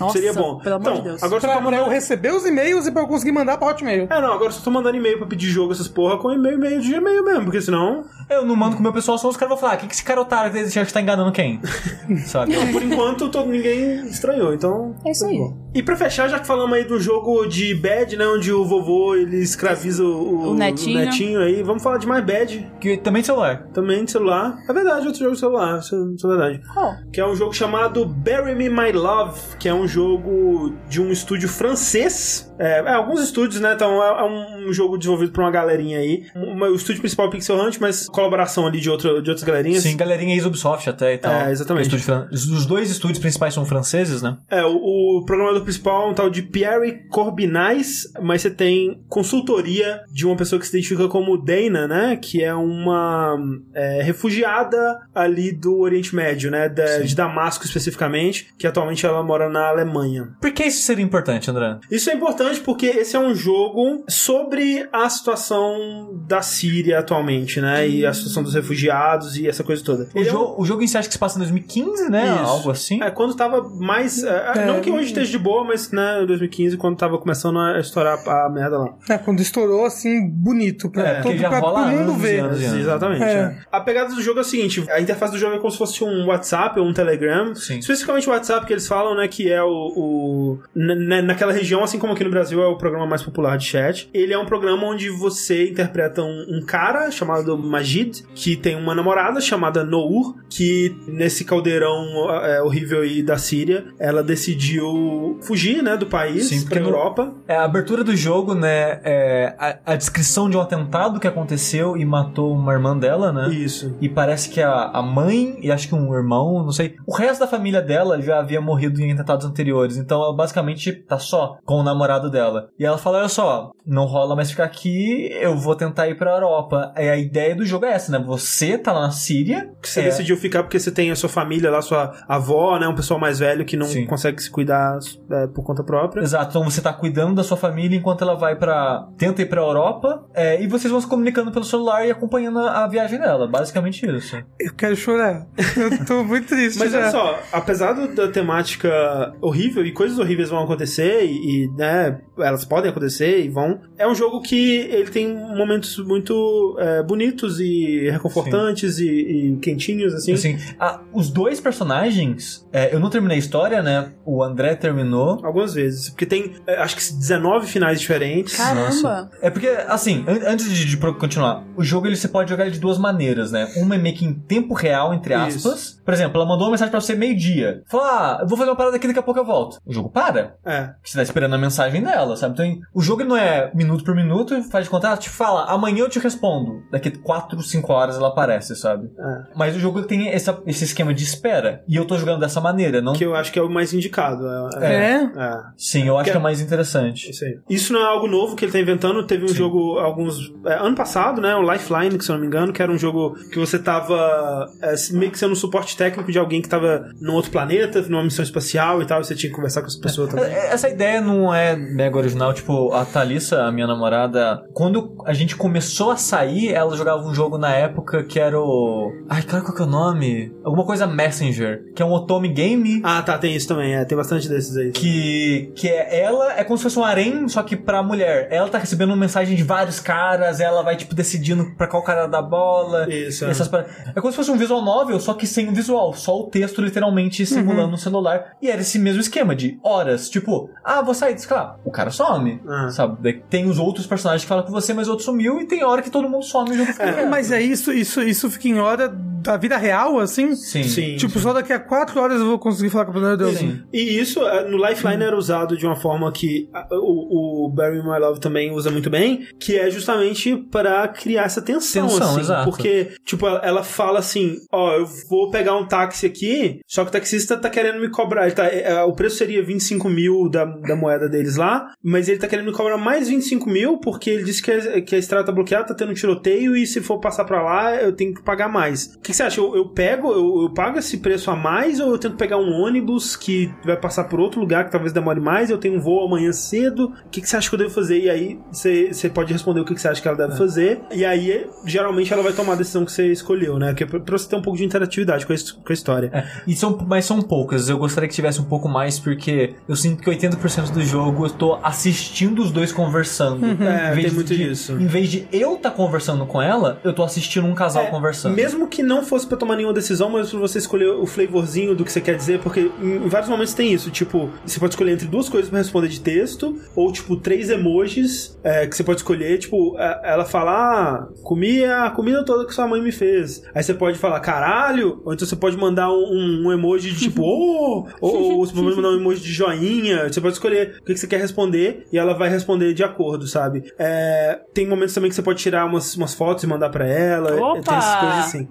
Nossa, 0.00 0.12
Seria 0.14 0.32
bom. 0.32 0.58
pelo 0.58 0.74
amor 0.76 0.82
então, 0.90 0.94
de 1.02 1.08
Deus. 1.08 1.22
agora 1.22 1.40
Pra, 1.40 1.50
tô 1.54 1.56
pra 1.58 1.66
eu 1.66 1.70
mandando... 1.72 1.90
receber 1.90 2.30
os 2.34 2.44
e-mails 2.44 2.86
e 2.86 2.92
pra 2.92 3.02
eu 3.02 3.06
conseguir 3.08 3.32
mandar 3.32 3.56
pra 3.56 3.68
Hotmail. 3.68 4.06
É, 4.10 4.20
não, 4.20 4.32
agora 4.32 4.50
só 4.50 4.60
tô 4.62 4.70
mandando 4.70 4.96
e-mail 4.96 5.16
pra 5.18 5.26
pedir 5.26 5.46
jogo, 5.48 5.72
essas 5.72 5.88
porra, 5.88 6.18
com 6.18 6.30
e-mail, 6.32 6.56
e-mail 6.56 6.80
de 6.80 6.94
e-mail 6.94 7.24
mesmo, 7.24 7.44
porque 7.44 7.60
senão, 7.62 8.04
Eu 8.28 8.44
não 8.44 8.56
mando 8.56 8.74
com 8.74 8.80
o 8.80 8.82
meu 8.82 8.92
pessoal, 8.92 9.16
só 9.18 9.28
os 9.28 9.36
caras 9.36 9.50
vão 9.50 9.56
falar: 9.58 9.74
o 9.76 9.78
que, 9.78 9.86
que 9.86 9.94
esse 9.94 10.02
cara 10.02 10.20
otário 10.20 10.52
que 10.52 10.58
acha 10.58 10.84
que 10.84 10.92
tá 10.92 11.00
enganando 11.00 11.30
quem? 11.32 11.60
Sabe? 12.26 12.54
por 12.72 12.82
enquanto, 12.82 13.28
todo, 13.30 13.48
ninguém 13.48 14.04
estranhou, 14.06 14.52
então... 14.52 14.75
É 15.04 15.10
isso 15.10 15.24
aí. 15.26 15.38
E 15.74 15.82
pra 15.82 15.94
fechar, 15.96 16.28
já 16.28 16.38
que 16.38 16.46
falamos 16.46 16.74
aí 16.76 16.84
do 16.84 16.98
jogo 16.98 17.46
de 17.46 17.74
Bad, 17.74 18.16
né, 18.16 18.26
onde 18.26 18.50
o 18.52 18.64
vovô, 18.64 19.14
ele 19.14 19.38
escraviza 19.38 20.02
o, 20.04 20.50
O 20.50 20.54
netinho. 20.54 20.98
netinho 20.98 21.40
aí, 21.40 21.62
vamos 21.62 21.82
falar 21.82 21.98
de 21.98 22.06
mais 22.06 22.24
Bad, 22.24 22.66
Que 22.80 22.96
também 22.96 23.20
de 23.20 23.26
celular. 23.26 23.66
também 23.74 24.04
de 24.04 24.10
celular. 24.12 24.56
É 24.68 24.72
verdade, 24.72 25.06
outro 25.06 25.20
jogo 25.20 25.34
de 25.34 25.40
celular, 25.40 25.78
isso, 25.78 26.14
isso 26.14 26.26
é 26.26 26.30
verdade. 26.36 26.60
Oh, 26.76 27.10
Que 27.10 27.20
é 27.20 27.26
um 27.26 27.34
jogo 27.36 27.52
chamado 27.52 28.06
Bury 28.06 28.54
Me 28.54 28.68
My 28.70 28.92
Love, 28.92 29.38
que 29.58 29.68
é 29.68 29.74
um 29.74 29.86
jogo 29.86 30.72
de 30.88 31.00
um 31.02 31.10
estúdio 31.10 31.48
francês. 31.48 32.45
É, 32.58 32.80
é, 32.80 32.88
alguns 32.94 33.20
estúdios, 33.20 33.60
né? 33.60 33.72
Então 33.74 34.02
é, 34.02 34.20
é 34.20 34.24
um 34.68 34.72
jogo 34.72 34.96
desenvolvido 34.96 35.32
por 35.32 35.42
uma 35.42 35.50
galerinha 35.50 35.98
aí. 35.98 36.24
Uma- 36.34 36.68
o 36.68 36.74
estúdio 36.74 37.00
principal 37.00 37.26
é 37.26 37.30
Pixel 37.30 37.56
Hunt, 37.60 37.78
mas 37.80 38.08
colaboração 38.08 38.66
ali 38.66 38.80
de, 38.80 38.88
outra, 38.90 39.22
de 39.22 39.30
outras 39.30 39.42
galerinhas. 39.42 39.82
Sim, 39.82 39.96
galerinha 39.96 40.46
Ubisoft 40.46 40.88
até 40.88 41.14
e 41.14 41.18
tal. 41.18 41.32
É, 41.32 41.50
exatamente. 41.50 41.94
Estúdio 41.94 42.28
Os 42.56 42.66
dois 42.66 42.90
estúdios 42.90 43.18
principais 43.18 43.52
são 43.54 43.64
franceses, 43.64 44.22
né? 44.22 44.36
É, 44.50 44.64
o, 44.64 45.18
o 45.18 45.24
programador 45.26 45.62
principal 45.62 46.06
é 46.08 46.10
um 46.10 46.14
tal 46.14 46.30
de 46.30 46.42
Pierre 46.42 47.06
Corbinais, 47.10 48.04
mas 48.22 48.42
você 48.42 48.50
tem 48.50 49.00
consultoria 49.08 50.00
de 50.12 50.26
uma 50.26 50.36
pessoa 50.36 50.58
que 50.60 50.66
se 50.66 50.76
identifica 50.76 51.08
como 51.08 51.36
Dana, 51.36 51.86
né? 51.86 52.16
Que 52.20 52.42
é 52.42 52.54
uma 52.54 53.36
é, 53.74 54.02
refugiada 54.02 55.00
ali 55.14 55.52
do 55.52 55.78
Oriente 55.80 56.14
Médio, 56.14 56.50
né? 56.50 56.68
da- 56.68 56.98
de 56.98 57.14
Damasco 57.14 57.64
especificamente, 57.64 58.48
que 58.58 58.66
atualmente 58.66 59.04
ela 59.04 59.22
mora 59.22 59.48
na 59.48 59.68
Alemanha. 59.68 60.28
Por 60.40 60.52
que 60.52 60.64
isso 60.64 60.82
seria 60.82 61.04
importante, 61.04 61.50
André? 61.50 61.78
Isso 61.90 62.08
é 62.10 62.14
importante 62.14 62.45
porque 62.58 62.86
esse 62.86 63.16
é 63.16 63.18
um 63.18 63.34
jogo 63.34 64.04
sobre 64.08 64.88
a 64.92 65.08
situação 65.08 66.10
da 66.26 66.42
Síria 66.42 66.98
atualmente, 66.98 67.60
né? 67.60 67.88
E 67.88 68.04
a 68.06 68.12
situação 68.12 68.42
dos 68.42 68.54
refugiados 68.54 69.36
e 69.36 69.46
essa 69.48 69.62
coisa 69.62 69.82
toda. 69.84 70.08
O, 70.14 70.18
Ele 70.18 70.28
é 70.28 70.32
um- 70.32 70.34
jo- 70.36 70.54
o 70.58 70.64
jogo 70.64 70.82
em 70.82 70.86
si 70.86 70.96
acha 70.98 71.08
que 71.08 71.14
se 71.14 71.18
passa 71.18 71.36
em 71.36 71.40
2015, 71.40 72.10
né? 72.10 72.26
Isso. 72.34 72.44
Algo 72.50 72.70
assim. 72.70 73.02
É, 73.02 73.10
quando 73.10 73.34
tava 73.34 73.62
mais. 73.80 74.22
é, 74.24 74.52
É. 74.56 74.66
Não 74.66 74.80
que 74.80 74.90
hoje 74.90 75.06
esteja 75.06 75.30
de 75.30 75.38
boa, 75.38 75.64
mas, 75.64 75.90
né, 75.90 76.24
2015, 76.26 76.76
quando 76.76 76.96
tava 76.96 77.18
começando 77.18 77.58
a 77.58 77.78
estourar 77.80 78.18
a 78.28 78.48
merda 78.50 78.78
lá. 78.78 78.94
É, 79.08 79.18
quando 79.18 79.40
estourou 79.40 79.84
assim, 79.84 80.28
bonito. 80.28 80.90
Pra, 80.90 81.02
É, 81.08 81.20
todo, 81.22 81.36
pra 81.38 81.58
rola 81.58 81.80
todo 81.84 81.90
mundo 81.90 82.10
anos 82.12 82.22
ver. 82.22 82.40
anos 82.40 82.62
anos. 82.62 82.80
Exatamente. 82.80 83.22
É. 83.22 83.26
é. 83.32 83.58
A 83.70 83.80
pegada 83.80 84.14
do 84.14 84.22
jogo 84.22 84.38
é 84.38 84.42
o 84.42 84.44
seguinte: 84.44 84.84
a 84.90 85.00
interface 85.00 85.32
do 85.32 85.38
jogo 85.38 85.56
é 85.56 85.58
como 85.58 85.70
se 85.70 85.78
fosse 85.78 86.02
um 86.04 86.26
WhatsApp 86.26 86.78
ou 86.80 86.86
um 86.86 86.92
Telegram. 86.92 87.54
Sim. 87.54 87.78
Especificamente 87.78 88.28
o 88.28 88.32
WhatsApp 88.32 88.66
que 88.66 88.72
eles 88.72 88.86
falam, 88.86 89.14
né? 89.16 89.28
Que 89.28 89.50
é 89.50 89.62
o. 89.62 89.68
o 89.96 90.58
na- 90.74 91.22
naquela 91.22 91.52
região, 91.52 91.82
assim 91.82 91.98
como 91.98 92.12
aqui 92.12 92.24
no 92.24 92.30
Brasil 92.36 92.62
é 92.62 92.66
o 92.66 92.76
programa 92.76 93.06
mais 93.06 93.22
popular 93.22 93.56
de 93.56 93.64
chat. 93.64 94.10
Ele 94.12 94.34
é 94.34 94.38
um 94.38 94.44
programa 94.44 94.86
onde 94.86 95.08
você 95.08 95.70
interpreta 95.70 96.22
um, 96.22 96.58
um 96.58 96.60
cara 96.66 97.10
chamado 97.10 97.56
Majid, 97.56 98.26
que 98.34 98.56
tem 98.56 98.76
uma 98.76 98.94
namorada 98.94 99.40
chamada 99.40 99.82
Nour, 99.82 100.36
que 100.50 100.94
nesse 101.08 101.46
caldeirão 101.46 102.30
é, 102.42 102.60
horrível 102.60 103.00
aí 103.00 103.22
da 103.22 103.38
Síria, 103.38 103.86
ela 103.98 104.22
decidiu 104.22 105.38
fugir, 105.40 105.82
né, 105.82 105.96
do 105.96 106.04
país 106.04 106.48
Sim, 106.48 106.66
pra 106.66 106.78
Europa. 106.78 107.32
É, 107.48 107.56
a 107.56 107.64
abertura 107.64 108.04
do 108.04 108.14
jogo, 108.14 108.54
né, 108.54 109.00
é 109.02 109.54
a, 109.58 109.92
a 109.92 109.96
descrição 109.96 110.50
de 110.50 110.58
um 110.58 110.60
atentado 110.60 111.18
que 111.18 111.26
aconteceu 111.26 111.96
e 111.96 112.04
matou 112.04 112.52
uma 112.52 112.72
irmã 112.74 112.94
dela, 112.96 113.32
né? 113.32 113.48
Isso. 113.48 113.96
E 113.98 114.10
parece 114.10 114.50
que 114.50 114.60
a, 114.60 114.90
a 114.92 115.02
mãe 115.02 115.56
e 115.62 115.72
acho 115.72 115.88
que 115.88 115.94
um 115.94 116.14
irmão, 116.14 116.62
não 116.62 116.72
sei. 116.72 116.96
O 117.06 117.14
resto 117.14 117.40
da 117.40 117.46
família 117.46 117.80
dela 117.80 118.20
já 118.20 118.40
havia 118.40 118.60
morrido 118.60 119.00
em 119.00 119.12
atentados 119.12 119.46
anteriores. 119.46 119.96
Então 119.96 120.22
ela 120.22 120.34
basicamente 120.34 120.92
tá 120.92 121.18
só 121.18 121.58
com 121.64 121.76
o 121.76 121.82
namorado 121.82 122.25
dela. 122.30 122.68
E 122.78 122.84
ela 122.84 122.98
fala: 122.98 123.18
Olha 123.18 123.28
só, 123.28 123.70
não 123.86 124.04
rola 124.04 124.34
mais 124.36 124.50
ficar 124.50 124.64
aqui, 124.64 125.30
eu 125.40 125.56
vou 125.56 125.74
tentar 125.74 126.08
ir 126.08 126.16
pra 126.16 126.32
Europa. 126.32 126.92
E 126.96 127.08
a 127.08 127.16
ideia 127.16 127.54
do 127.54 127.64
jogo 127.64 127.84
é 127.86 127.92
essa, 127.92 128.10
né? 128.12 128.24
Você 128.26 128.76
tá 128.78 128.92
lá 128.92 129.02
na 129.02 129.10
Síria. 129.10 129.70
Que 129.80 129.88
você 129.88 130.00
é, 130.00 130.04
decidiu 130.04 130.36
ficar 130.36 130.62
porque 130.62 130.78
você 130.78 130.90
tem 130.90 131.10
a 131.10 131.16
sua 131.16 131.28
família 131.28 131.70
lá, 131.70 131.80
sua 131.82 132.12
avó, 132.28 132.78
né? 132.78 132.88
Um 132.88 132.94
pessoal 132.94 133.18
mais 133.20 133.38
velho 133.38 133.64
que 133.64 133.76
não 133.76 133.86
Sim. 133.86 134.06
consegue 134.06 134.42
se 134.42 134.50
cuidar 134.50 134.98
é, 135.30 135.46
por 135.46 135.64
conta 135.64 135.82
própria. 135.84 136.22
Exato, 136.22 136.50
então 136.50 136.64
você 136.64 136.80
tá 136.80 136.92
cuidando 136.92 137.34
da 137.34 137.44
sua 137.44 137.56
família 137.56 137.96
enquanto 137.96 138.22
ela 138.22 138.34
vai 138.34 138.56
pra. 138.56 139.06
tenta 139.16 139.42
ir 139.42 139.46
pra 139.46 139.60
Europa. 139.60 140.24
é, 140.34 140.62
e 140.62 140.66
vocês 140.66 140.90
vão 140.90 141.00
se 141.00 141.06
comunicando 141.06 141.50
pelo 141.52 141.64
celular 141.64 142.06
e 142.06 142.10
acompanhando 142.10 142.58
a, 142.58 142.84
a 142.84 142.88
viagem 142.88 143.18
dela. 143.18 143.46
Basicamente 143.46 144.06
isso. 144.06 144.36
Eu 144.58 144.74
quero 144.74 144.96
chorar. 144.96 145.46
Eu 145.76 146.04
tô 146.04 146.24
muito 146.24 146.48
triste 146.48 146.78
Mas 146.78 146.92
já. 146.92 146.98
olha 146.98 147.10
só, 147.10 147.38
apesar 147.52 147.92
da 147.92 148.28
temática 148.28 149.34
horrível 149.40 149.84
e 149.84 149.92
coisas 149.92 150.18
horríveis 150.18 150.48
vão 150.50 150.62
acontecer 150.62 151.24
e, 151.24 151.64
e, 151.64 151.70
né, 151.76 152.15
elas 152.38 152.64
podem 152.64 152.90
acontecer 152.90 153.44
e 153.44 153.48
vão, 153.48 153.80
é 153.98 154.06
um 154.06 154.14
jogo 154.14 154.40
que 154.42 154.76
ele 154.90 155.10
tem 155.10 155.34
momentos 155.34 155.98
muito 155.98 156.76
é, 156.78 157.02
bonitos 157.02 157.60
e 157.60 158.08
reconfortantes 158.10 158.98
e, 158.98 159.06
e 159.08 159.56
quentinhos, 159.56 160.14
assim. 160.14 160.32
Assim, 160.32 160.58
a- 160.78 161.00
os 161.12 161.30
dois 161.30 161.60
personagens, 161.60 162.66
é, 162.72 162.94
eu 162.94 163.00
não 163.00 163.08
terminei 163.10 163.36
a 163.36 163.38
história, 163.40 163.82
né? 163.82 164.12
O 164.24 164.42
André 164.42 164.74
terminou. 164.74 165.40
Algumas 165.44 165.74
vezes. 165.74 166.10
Porque 166.10 166.26
tem, 166.26 166.52
é, 166.66 166.76
acho 166.76 166.96
que 166.96 167.02
19 167.14 167.66
finais 167.66 168.00
diferentes. 168.00 168.56
Caramba! 168.56 169.30
É 169.40 169.50
porque, 169.50 169.68
assim, 169.88 170.24
an- 170.26 170.50
antes 170.52 170.70
de, 170.72 170.84
de 170.84 170.96
continuar, 170.96 171.64
o 171.76 171.82
jogo 171.82 172.06
ele 172.06 172.16
você 172.16 172.28
pode 172.28 172.50
jogar 172.50 172.64
ele 172.64 172.74
de 172.74 172.80
duas 172.80 172.98
maneiras, 172.98 173.50
né? 173.52 173.68
Uma 173.76 173.94
é 173.94 173.98
meio 173.98 174.14
que 174.16 174.24
em 174.24 174.32
tempo 174.34 174.74
real, 174.74 175.14
entre 175.14 175.34
aspas. 175.34 176.00
Por 176.04 176.12
exemplo, 176.14 176.36
ela 176.36 176.46
mandou 176.48 176.66
uma 176.66 176.72
mensagem 176.72 176.90
pra 176.90 177.00
você 177.00 177.14
meio-dia. 177.14 177.82
Falou, 177.86 178.06
ah, 178.06 178.38
eu 178.42 178.48
vou 178.48 178.56
fazer 178.58 178.70
uma 178.70 178.76
parada 178.76 178.96
aqui, 178.96 179.06
daqui 179.06 179.18
a 179.18 179.22
pouco 179.22 179.40
eu 179.40 179.44
volto. 179.44 179.78
O 179.86 179.92
jogo 179.92 180.10
para. 180.10 180.56
É. 180.64 180.90
que 181.02 181.10
Você 181.10 181.16
tá 181.16 181.22
esperando 181.22 181.54
a 181.54 181.58
mensagem 181.58 182.00
dela, 182.06 182.36
sabe? 182.36 182.54
Então, 182.54 182.80
o 182.94 183.00
jogo 183.02 183.24
não 183.24 183.36
é 183.36 183.70
minuto 183.74 184.04
por 184.04 184.14
minuto, 184.14 184.60
faz 184.70 184.84
de 184.84 184.90
conta, 184.90 185.08
ela 185.08 185.16
te 185.16 185.28
fala, 185.30 185.64
amanhã 185.66 186.00
eu 186.04 186.08
te 186.08 186.18
respondo. 186.18 186.82
Daqui 186.90 187.10
4, 187.10 187.60
5 187.62 187.92
horas 187.92 188.16
ela 188.16 188.28
aparece, 188.28 188.74
sabe? 188.76 189.10
É. 189.18 189.42
Mas 189.54 189.76
o 189.76 189.78
jogo 189.80 190.02
tem 190.02 190.28
essa- 190.28 190.60
esse 190.66 190.84
esquema 190.84 191.12
de 191.12 191.24
espera. 191.24 191.82
E 191.88 191.96
eu 191.96 192.04
tô 192.04 192.16
jogando 192.16 192.40
dessa 192.40 192.60
maneira, 192.60 193.00
não. 193.00 193.12
Que 193.12 193.24
eu 193.24 193.34
acho 193.34 193.52
que 193.52 193.58
é 193.58 193.62
o 193.62 193.68
mais 193.70 193.92
indicado. 193.92 194.44
É. 194.80 194.86
É? 194.86 195.14
é. 195.24 195.58
Sim, 195.76 196.06
eu 196.08 196.16
acho 196.16 196.26
Que- 196.26 196.30
que 196.32 196.36
é 196.36 196.40
mais 196.40 196.60
interessante. 196.60 197.30
Isso 197.30 197.44
aí. 197.44 197.58
Isso 197.68 197.92
não 197.92 198.00
é 198.00 198.04
algo 198.06 198.26
novo 198.26 198.54
que 198.56 198.64
ele 198.64 198.72
tá 198.72 198.78
inventando. 198.80 199.26
Teve 199.26 199.44
um 199.44 199.48
Sim. 199.48 199.54
jogo 199.54 199.98
alguns. 199.98 200.36
é, 200.66 200.74
ano 200.74 200.94
passado, 200.96 201.40
né? 201.40 201.54
O 201.54 201.62
Lifeline, 201.72 202.18
que 202.18 202.24
se 202.24 202.30
eu 202.30 202.34
não 202.34 202.40
me 202.40 202.46
engano, 202.46 202.72
que 202.72 202.82
era 202.82 202.90
um 202.90 202.98
jogo 202.98 203.34
que 203.50 203.58
você 203.58 203.78
tava 203.78 204.66
é, 204.82 204.94
meio 205.12 205.30
que 205.30 205.38
sendo 205.38 205.52
um 205.52 205.56
suporte 205.56 205.96
técnico 205.96 206.30
de 206.30 206.38
alguém 206.38 206.60
que 206.62 206.68
tava 206.68 207.08
num 207.20 207.34
outro 207.34 207.50
planeta, 207.50 208.02
numa 208.02 208.22
missão 208.22 208.42
espacial 208.42 209.02
e 209.02 209.06
tal, 209.06 209.20
e 209.20 209.24
você 209.24 209.34
tinha 209.34 209.50
que 209.50 209.56
conversar 209.56 209.80
com 209.80 209.86
essa 209.86 210.00
pessoa 210.00 210.28
também. 210.28 210.44
É, 210.46 210.72
Essa 210.72 210.88
ideia 210.88 211.20
não 211.20 211.52
é 211.54 211.74
mega 211.96 212.18
original. 212.18 212.52
Tipo, 212.52 212.92
a 212.92 213.04
Thalissa, 213.04 213.62
a 213.64 213.72
minha 213.72 213.86
namorada, 213.86 214.62
quando 214.74 215.16
a 215.24 215.32
gente 215.32 215.56
começou 215.56 216.10
a 216.10 216.16
sair, 216.16 216.72
ela 216.72 216.94
jogava 216.96 217.22
um 217.26 217.34
jogo 217.34 217.56
na 217.56 217.74
época 217.74 218.22
que 218.22 218.38
era 218.38 218.60
o. 218.60 219.10
Ai, 219.28 219.42
cara, 219.42 219.62
qual 219.62 219.74
que 219.74 219.82
é 219.82 219.84
o 219.86 219.88
nome? 219.88 220.52
Alguma 220.62 220.84
coisa 220.84 221.06
Messenger, 221.06 221.92
que 221.94 222.02
é 222.02 222.04
um 222.04 222.12
otome 222.12 222.48
game. 222.48 223.00
Ah, 223.02 223.22
tá, 223.22 223.38
tem 223.38 223.54
isso 223.56 223.66
também. 223.68 223.94
É, 223.94 224.04
tem 224.04 224.16
bastante 224.16 224.48
desses 224.48 224.76
aí. 224.76 224.90
Que, 224.90 225.72
que 225.74 225.88
é 225.88 226.20
ela 226.20 226.52
é 226.58 226.64
como 226.64 226.76
se 226.76 226.82
fosse 226.84 226.98
um 226.98 227.04
harém, 227.04 227.48
só 227.48 227.62
que 227.62 227.74
pra 227.76 228.02
mulher. 228.02 228.48
Ela 228.50 228.68
tá 228.68 228.78
recebendo 228.78 229.10
uma 229.10 229.16
mensagem 229.16 229.56
de 229.56 229.62
vários 229.62 229.98
caras, 229.98 230.60
ela 230.60 230.82
vai, 230.82 230.96
tipo, 230.96 231.14
decidindo 231.14 231.74
pra 231.76 231.86
qual 231.86 232.02
cara 232.02 232.26
dar 232.26 232.42
bola. 232.42 233.08
Isso, 233.12 233.44
e 233.44 233.48
é. 233.48 233.50
essas 233.50 233.68
par- 233.68 233.86
é 234.14 234.20
como 234.20 234.30
se 234.30 234.36
fosse 234.36 234.50
um 234.50 234.56
visual 234.58 234.82
novel, 234.84 235.18
só 235.18 235.32
que 235.32 235.46
sem 235.46 235.68
o 235.68 235.72
visual, 235.72 236.12
só 236.12 236.38
o 236.38 236.44
texto 236.44 236.82
literalmente 236.82 237.46
simulando 237.46 237.92
no 237.92 237.98
celular. 237.98 238.56
E 238.60 238.70
era 238.70 238.80
esse 238.80 238.98
mesmo 238.98 239.20
esquema 239.20 239.54
de 239.54 239.78
horas, 239.82 240.28
tipo, 240.28 240.68
ah, 240.84 241.00
vou 241.02 241.14
sair, 241.14 241.38
sei 241.38 241.56
lá, 241.56 241.76
o 241.86 241.90
cara 241.90 242.10
some, 242.10 242.60
Ah. 242.68 242.90
sabe? 242.90 243.16
Daí 243.22 243.40
tem 243.48 243.68
os 243.68 243.78
outros 243.78 244.06
personagens 244.06 244.42
que 244.42 244.48
falam 244.48 244.64
com 244.64 244.72
você, 244.72 244.92
mas 244.92 245.08
o 245.08 245.12
outro 245.12 245.24
sumiu, 245.24 245.60
e 245.60 245.66
tem 245.66 245.82
hora 245.84 246.02
que 246.02 246.10
todo 246.10 246.28
mundo 246.28 246.44
some 246.44 246.70
e 246.70 246.74
o 246.74 246.76
jogo 246.78 246.92
fica 246.92 247.12
quieto. 247.12 247.28
Mas 247.30 247.50
é 247.52 247.60
isso, 247.62 247.92
isso, 247.92 248.20
isso 248.22 248.50
fica 248.50 248.68
em 248.68 248.78
hora 248.78 249.08
da 249.08 249.56
vida 249.56 249.76
real, 249.76 250.18
assim? 250.18 250.56
Sim. 250.56 250.82
Sim. 250.82 251.16
Tipo, 251.16 251.38
só 251.38 251.52
daqui 251.52 251.72
a 251.72 251.78
quatro 251.78 252.20
horas 252.20 252.40
eu 252.40 252.46
vou 252.46 252.58
conseguir 252.58 252.90
falar 252.90 253.04
com 253.06 253.12
o 253.16 253.20
meu 253.20 253.36
Deus. 253.36 253.56
Sim. 253.56 253.80
E 253.92 254.18
isso 254.18 254.44
é, 254.44 254.68
no 254.68 254.76
Lifeline 254.84 255.22
era 255.22 255.36
usado 255.36 255.76
de 255.76 255.86
uma 255.86 255.94
forma 255.94 256.30
que 256.32 256.68
o, 256.90 257.66
o 257.66 257.70
Barry 257.70 258.02
My 258.02 258.18
Love 258.18 258.40
também 258.40 258.72
usa 258.72 258.90
muito 258.90 259.08
bem, 259.08 259.46
que 259.60 259.78
é 259.78 259.88
justamente 259.90 260.56
pra 260.70 261.06
criar 261.08 261.44
essa 261.44 261.62
tensão, 261.62 262.08
Tensão, 262.08 262.30
assim. 262.30 262.40
exato. 262.40 262.68
Porque, 262.68 263.12
tipo, 263.24 263.46
ela- 263.46 263.84
fala 263.84 264.18
assim: 264.18 264.56
Ó, 264.72 264.92
eu 264.94 265.06
vou 265.30 265.50
pegar 265.50 265.76
um 265.76 265.86
táxi 265.86 266.26
aqui, 266.26 266.80
só 266.86 267.04
que 267.04 267.10
o 267.10 267.12
taxista 267.12 267.56
tá 267.56 267.70
querendo 267.70 268.00
me 268.00 268.10
cobrar. 268.10 268.46
Ele 268.46 268.54
tá, 268.54 268.66
é, 268.66 268.94
é, 268.94 269.02
o 269.04 269.12
preço 269.12 269.36
seria 269.36 269.64
25 269.64 270.08
mil 270.08 270.48
da, 270.50 270.64
da 270.64 270.96
moeda 270.96 271.28
deles 271.28 271.56
lá, 271.56 271.75
mas 272.02 272.28
ele 272.28 272.38
tá 272.38 272.46
querendo 272.46 272.72
cobrar 272.72 272.98
mais 272.98 273.28
25 273.28 273.68
mil 273.68 273.98
porque 273.98 274.30
ele 274.30 274.44
disse 274.44 274.62
que 274.62 274.70
a, 274.70 275.00
que 275.00 275.14
a 275.14 275.18
estrada 275.18 275.46
tá 275.46 275.52
bloqueada, 275.52 275.86
tá 275.86 275.94
tendo 275.94 276.10
um 276.10 276.14
tiroteio 276.14 276.76
e 276.76 276.86
se 276.86 277.00
for 277.00 277.18
passar 277.18 277.44
pra 277.44 277.62
lá 277.62 277.94
eu 277.96 278.12
tenho 278.12 278.34
que 278.34 278.42
pagar 278.42 278.68
mais. 278.68 279.14
O 279.16 279.20
que, 279.20 279.30
que 279.30 279.36
você 279.36 279.42
acha? 279.42 279.60
Eu, 279.60 279.74
eu 279.74 279.88
pego, 279.88 280.32
eu, 280.32 280.62
eu 280.62 280.70
pago 280.70 280.98
esse 280.98 281.18
preço 281.18 281.50
a 281.50 281.56
mais 281.56 282.00
ou 282.00 282.10
eu 282.10 282.18
tento 282.18 282.36
pegar 282.36 282.58
um 282.58 282.70
ônibus 282.70 283.36
que 283.36 283.72
vai 283.84 283.96
passar 283.96 284.24
por 284.24 284.40
outro 284.40 284.60
lugar 284.60 284.84
que 284.84 284.92
talvez 284.92 285.12
demore 285.12 285.40
mais? 285.40 285.70
Eu 285.70 285.78
tenho 285.78 285.96
um 285.96 286.00
voo 286.00 286.26
amanhã 286.26 286.52
cedo. 286.52 287.12
O 287.26 287.30
que, 287.30 287.40
que 287.40 287.48
você 287.48 287.56
acha 287.56 287.68
que 287.68 287.74
eu 287.74 287.78
devo 287.78 287.90
fazer? 287.90 288.20
E 288.20 288.30
aí 288.30 288.58
você, 288.70 289.12
você 289.12 289.28
pode 289.28 289.52
responder 289.52 289.80
o 289.80 289.84
que, 289.84 289.94
que 289.94 290.00
você 290.00 290.08
acha 290.08 290.20
que 290.20 290.28
ela 290.28 290.36
deve 290.36 290.56
fazer. 290.56 291.00
E 291.12 291.24
aí, 291.24 291.66
geralmente, 291.84 292.32
ela 292.32 292.42
vai 292.42 292.52
tomar 292.52 292.74
a 292.74 292.76
decisão 292.76 293.04
que 293.04 293.12
você 293.12 293.30
escolheu, 293.30 293.78
né? 293.78 293.94
Que 293.94 294.04
é 294.04 294.06
pra, 294.06 294.20
pra 294.20 294.38
você 294.38 294.48
ter 294.48 294.56
um 294.56 294.62
pouco 294.62 294.78
de 294.78 294.84
interatividade 294.84 295.46
com 295.46 295.52
a, 295.52 295.56
com 295.56 295.92
a 295.92 295.94
história. 295.94 296.30
É, 296.32 296.44
e 296.66 296.74
são, 296.74 296.96
mas 297.06 297.24
são 297.24 297.40
poucas. 297.42 297.88
Eu 297.88 297.98
gostaria 297.98 298.28
que 298.28 298.34
tivesse 298.34 298.60
um 298.60 298.64
pouco 298.64 298.88
mais, 298.88 299.18
porque 299.18 299.74
eu 299.88 299.96
sinto 299.96 300.22
que 300.22 300.30
80% 300.30 300.92
do 300.92 301.02
jogo 301.02 301.46
eu 301.46 301.50
tô 301.50 301.65
assistindo 301.74 302.62
os 302.62 302.70
dois 302.70 302.92
conversando. 302.92 303.64
É, 303.66 304.12
Em 304.12 304.14
vez 304.14 304.26
tem 304.26 304.34
muito 304.34 304.54
de- 304.54 304.68
disso. 304.68 304.92
Em 304.92 305.06
vez 305.06 305.30
de 305.30 305.46
eu 305.52 305.74
estar 305.74 305.90
conversando 305.90 306.46
com 306.46 306.60
ela, 306.60 307.00
eu 307.04 307.12
tô 307.12 307.22
assistindo 307.22 307.66
um 307.66 307.74
casal 307.74 308.04
É, 308.04 308.06
conversando. 308.10 308.54
Mesmo 308.54 308.86
que 308.88 309.02
não 309.02 309.24
fosse 309.24 309.46
pra 309.46 309.56
tomar 309.56 309.76
nenhuma 309.76 309.94
decisão, 309.94 310.30
mas 310.30 310.50
pra 310.50 310.58
você 310.58 310.78
escolher 310.78 311.08
o 311.10 311.26
flavorzinho 311.26 311.94
do 311.94 312.04
que 312.04 312.12
você 312.12 312.20
quer 312.20 312.36
dizer, 312.36 312.60
porque 312.60 312.90
em, 313.00 313.18
vários 313.28 313.48
momentos 313.48 313.74
tem 313.74 313.92
isso. 313.92 314.10
Tipo, 314.10 314.50
você 314.64 314.78
pode 314.78 314.92
escolher 314.94 315.12
entre 315.12 315.26
duas 315.26 315.48
coisas 315.48 315.68
pra 315.70 315.78
responder 315.78 316.08
de 316.08 316.20
texto, 316.20 316.78
ou 316.94 317.12
tipo, 317.12 317.36
três 317.36 317.70
emojis 317.70 318.58
é, 318.62 318.86
que 318.86 318.96
você 318.96 319.04
pode 319.04 319.20
escolher. 319.20 319.58
Tipo, 319.58 319.96
é, 319.98 320.20
ela 320.32 320.44
fala, 320.44 320.70
ah, 320.72 321.28
comi 321.42 321.84
a 321.84 322.10
comida 322.10 322.44
toda 322.44 322.66
que 322.66 322.74
sua 322.74 322.86
mãe 322.86 323.00
me 323.02 323.12
fez. 323.12 323.62
Aí 323.74 323.82
você 323.82 323.94
pode 323.94 324.18
falar, 324.18 324.40
caralho, 324.40 325.20
ou 325.24 325.32
então 325.32 325.46
você 325.46 325.56
pode 325.56 325.76
mandar 325.76 326.10
um, 326.12 326.64
um 326.66 326.72
emoji 326.72 327.12
de 327.12 327.18
tipo, 327.20 327.42
oh, 327.44 328.06
ou, 328.20 328.52
ou 328.58 328.66
você 328.66 328.72
pode 328.72 328.96
mandar 328.96 329.10
um 329.10 329.16
emoji 329.20 329.40
de 329.42 329.52
joinha. 329.52 330.28
Você 330.32 330.40
pode 330.40 330.54
escolher 330.54 330.98
o 331.00 331.04
que 331.04 331.14
que 331.14 331.20
você 331.20 331.26
quer 331.26 331.38
responder 331.46 332.06
e 332.12 332.18
ela 332.18 332.34
vai 332.34 332.48
responder 332.48 332.92
de 332.94 333.02
acordo, 333.02 333.46
sabe? 333.46 333.82
É, 333.98 334.60
tem 334.74 334.86
momentos 334.86 335.14
também 335.14 335.28
que 335.30 335.34
você 335.36 335.42
pode 335.42 335.60
tirar 335.60 335.84
umas, 335.86 336.14
umas 336.16 336.34
fotos 336.34 336.64
e 336.64 336.66
mandar 336.66 336.90
pra 336.90 337.06
ela. 337.06 337.54
Opa! 337.56 337.82
Tem 337.82 337.96
essas 337.96 338.16
coisas 338.20 338.38
assim. 338.38 338.68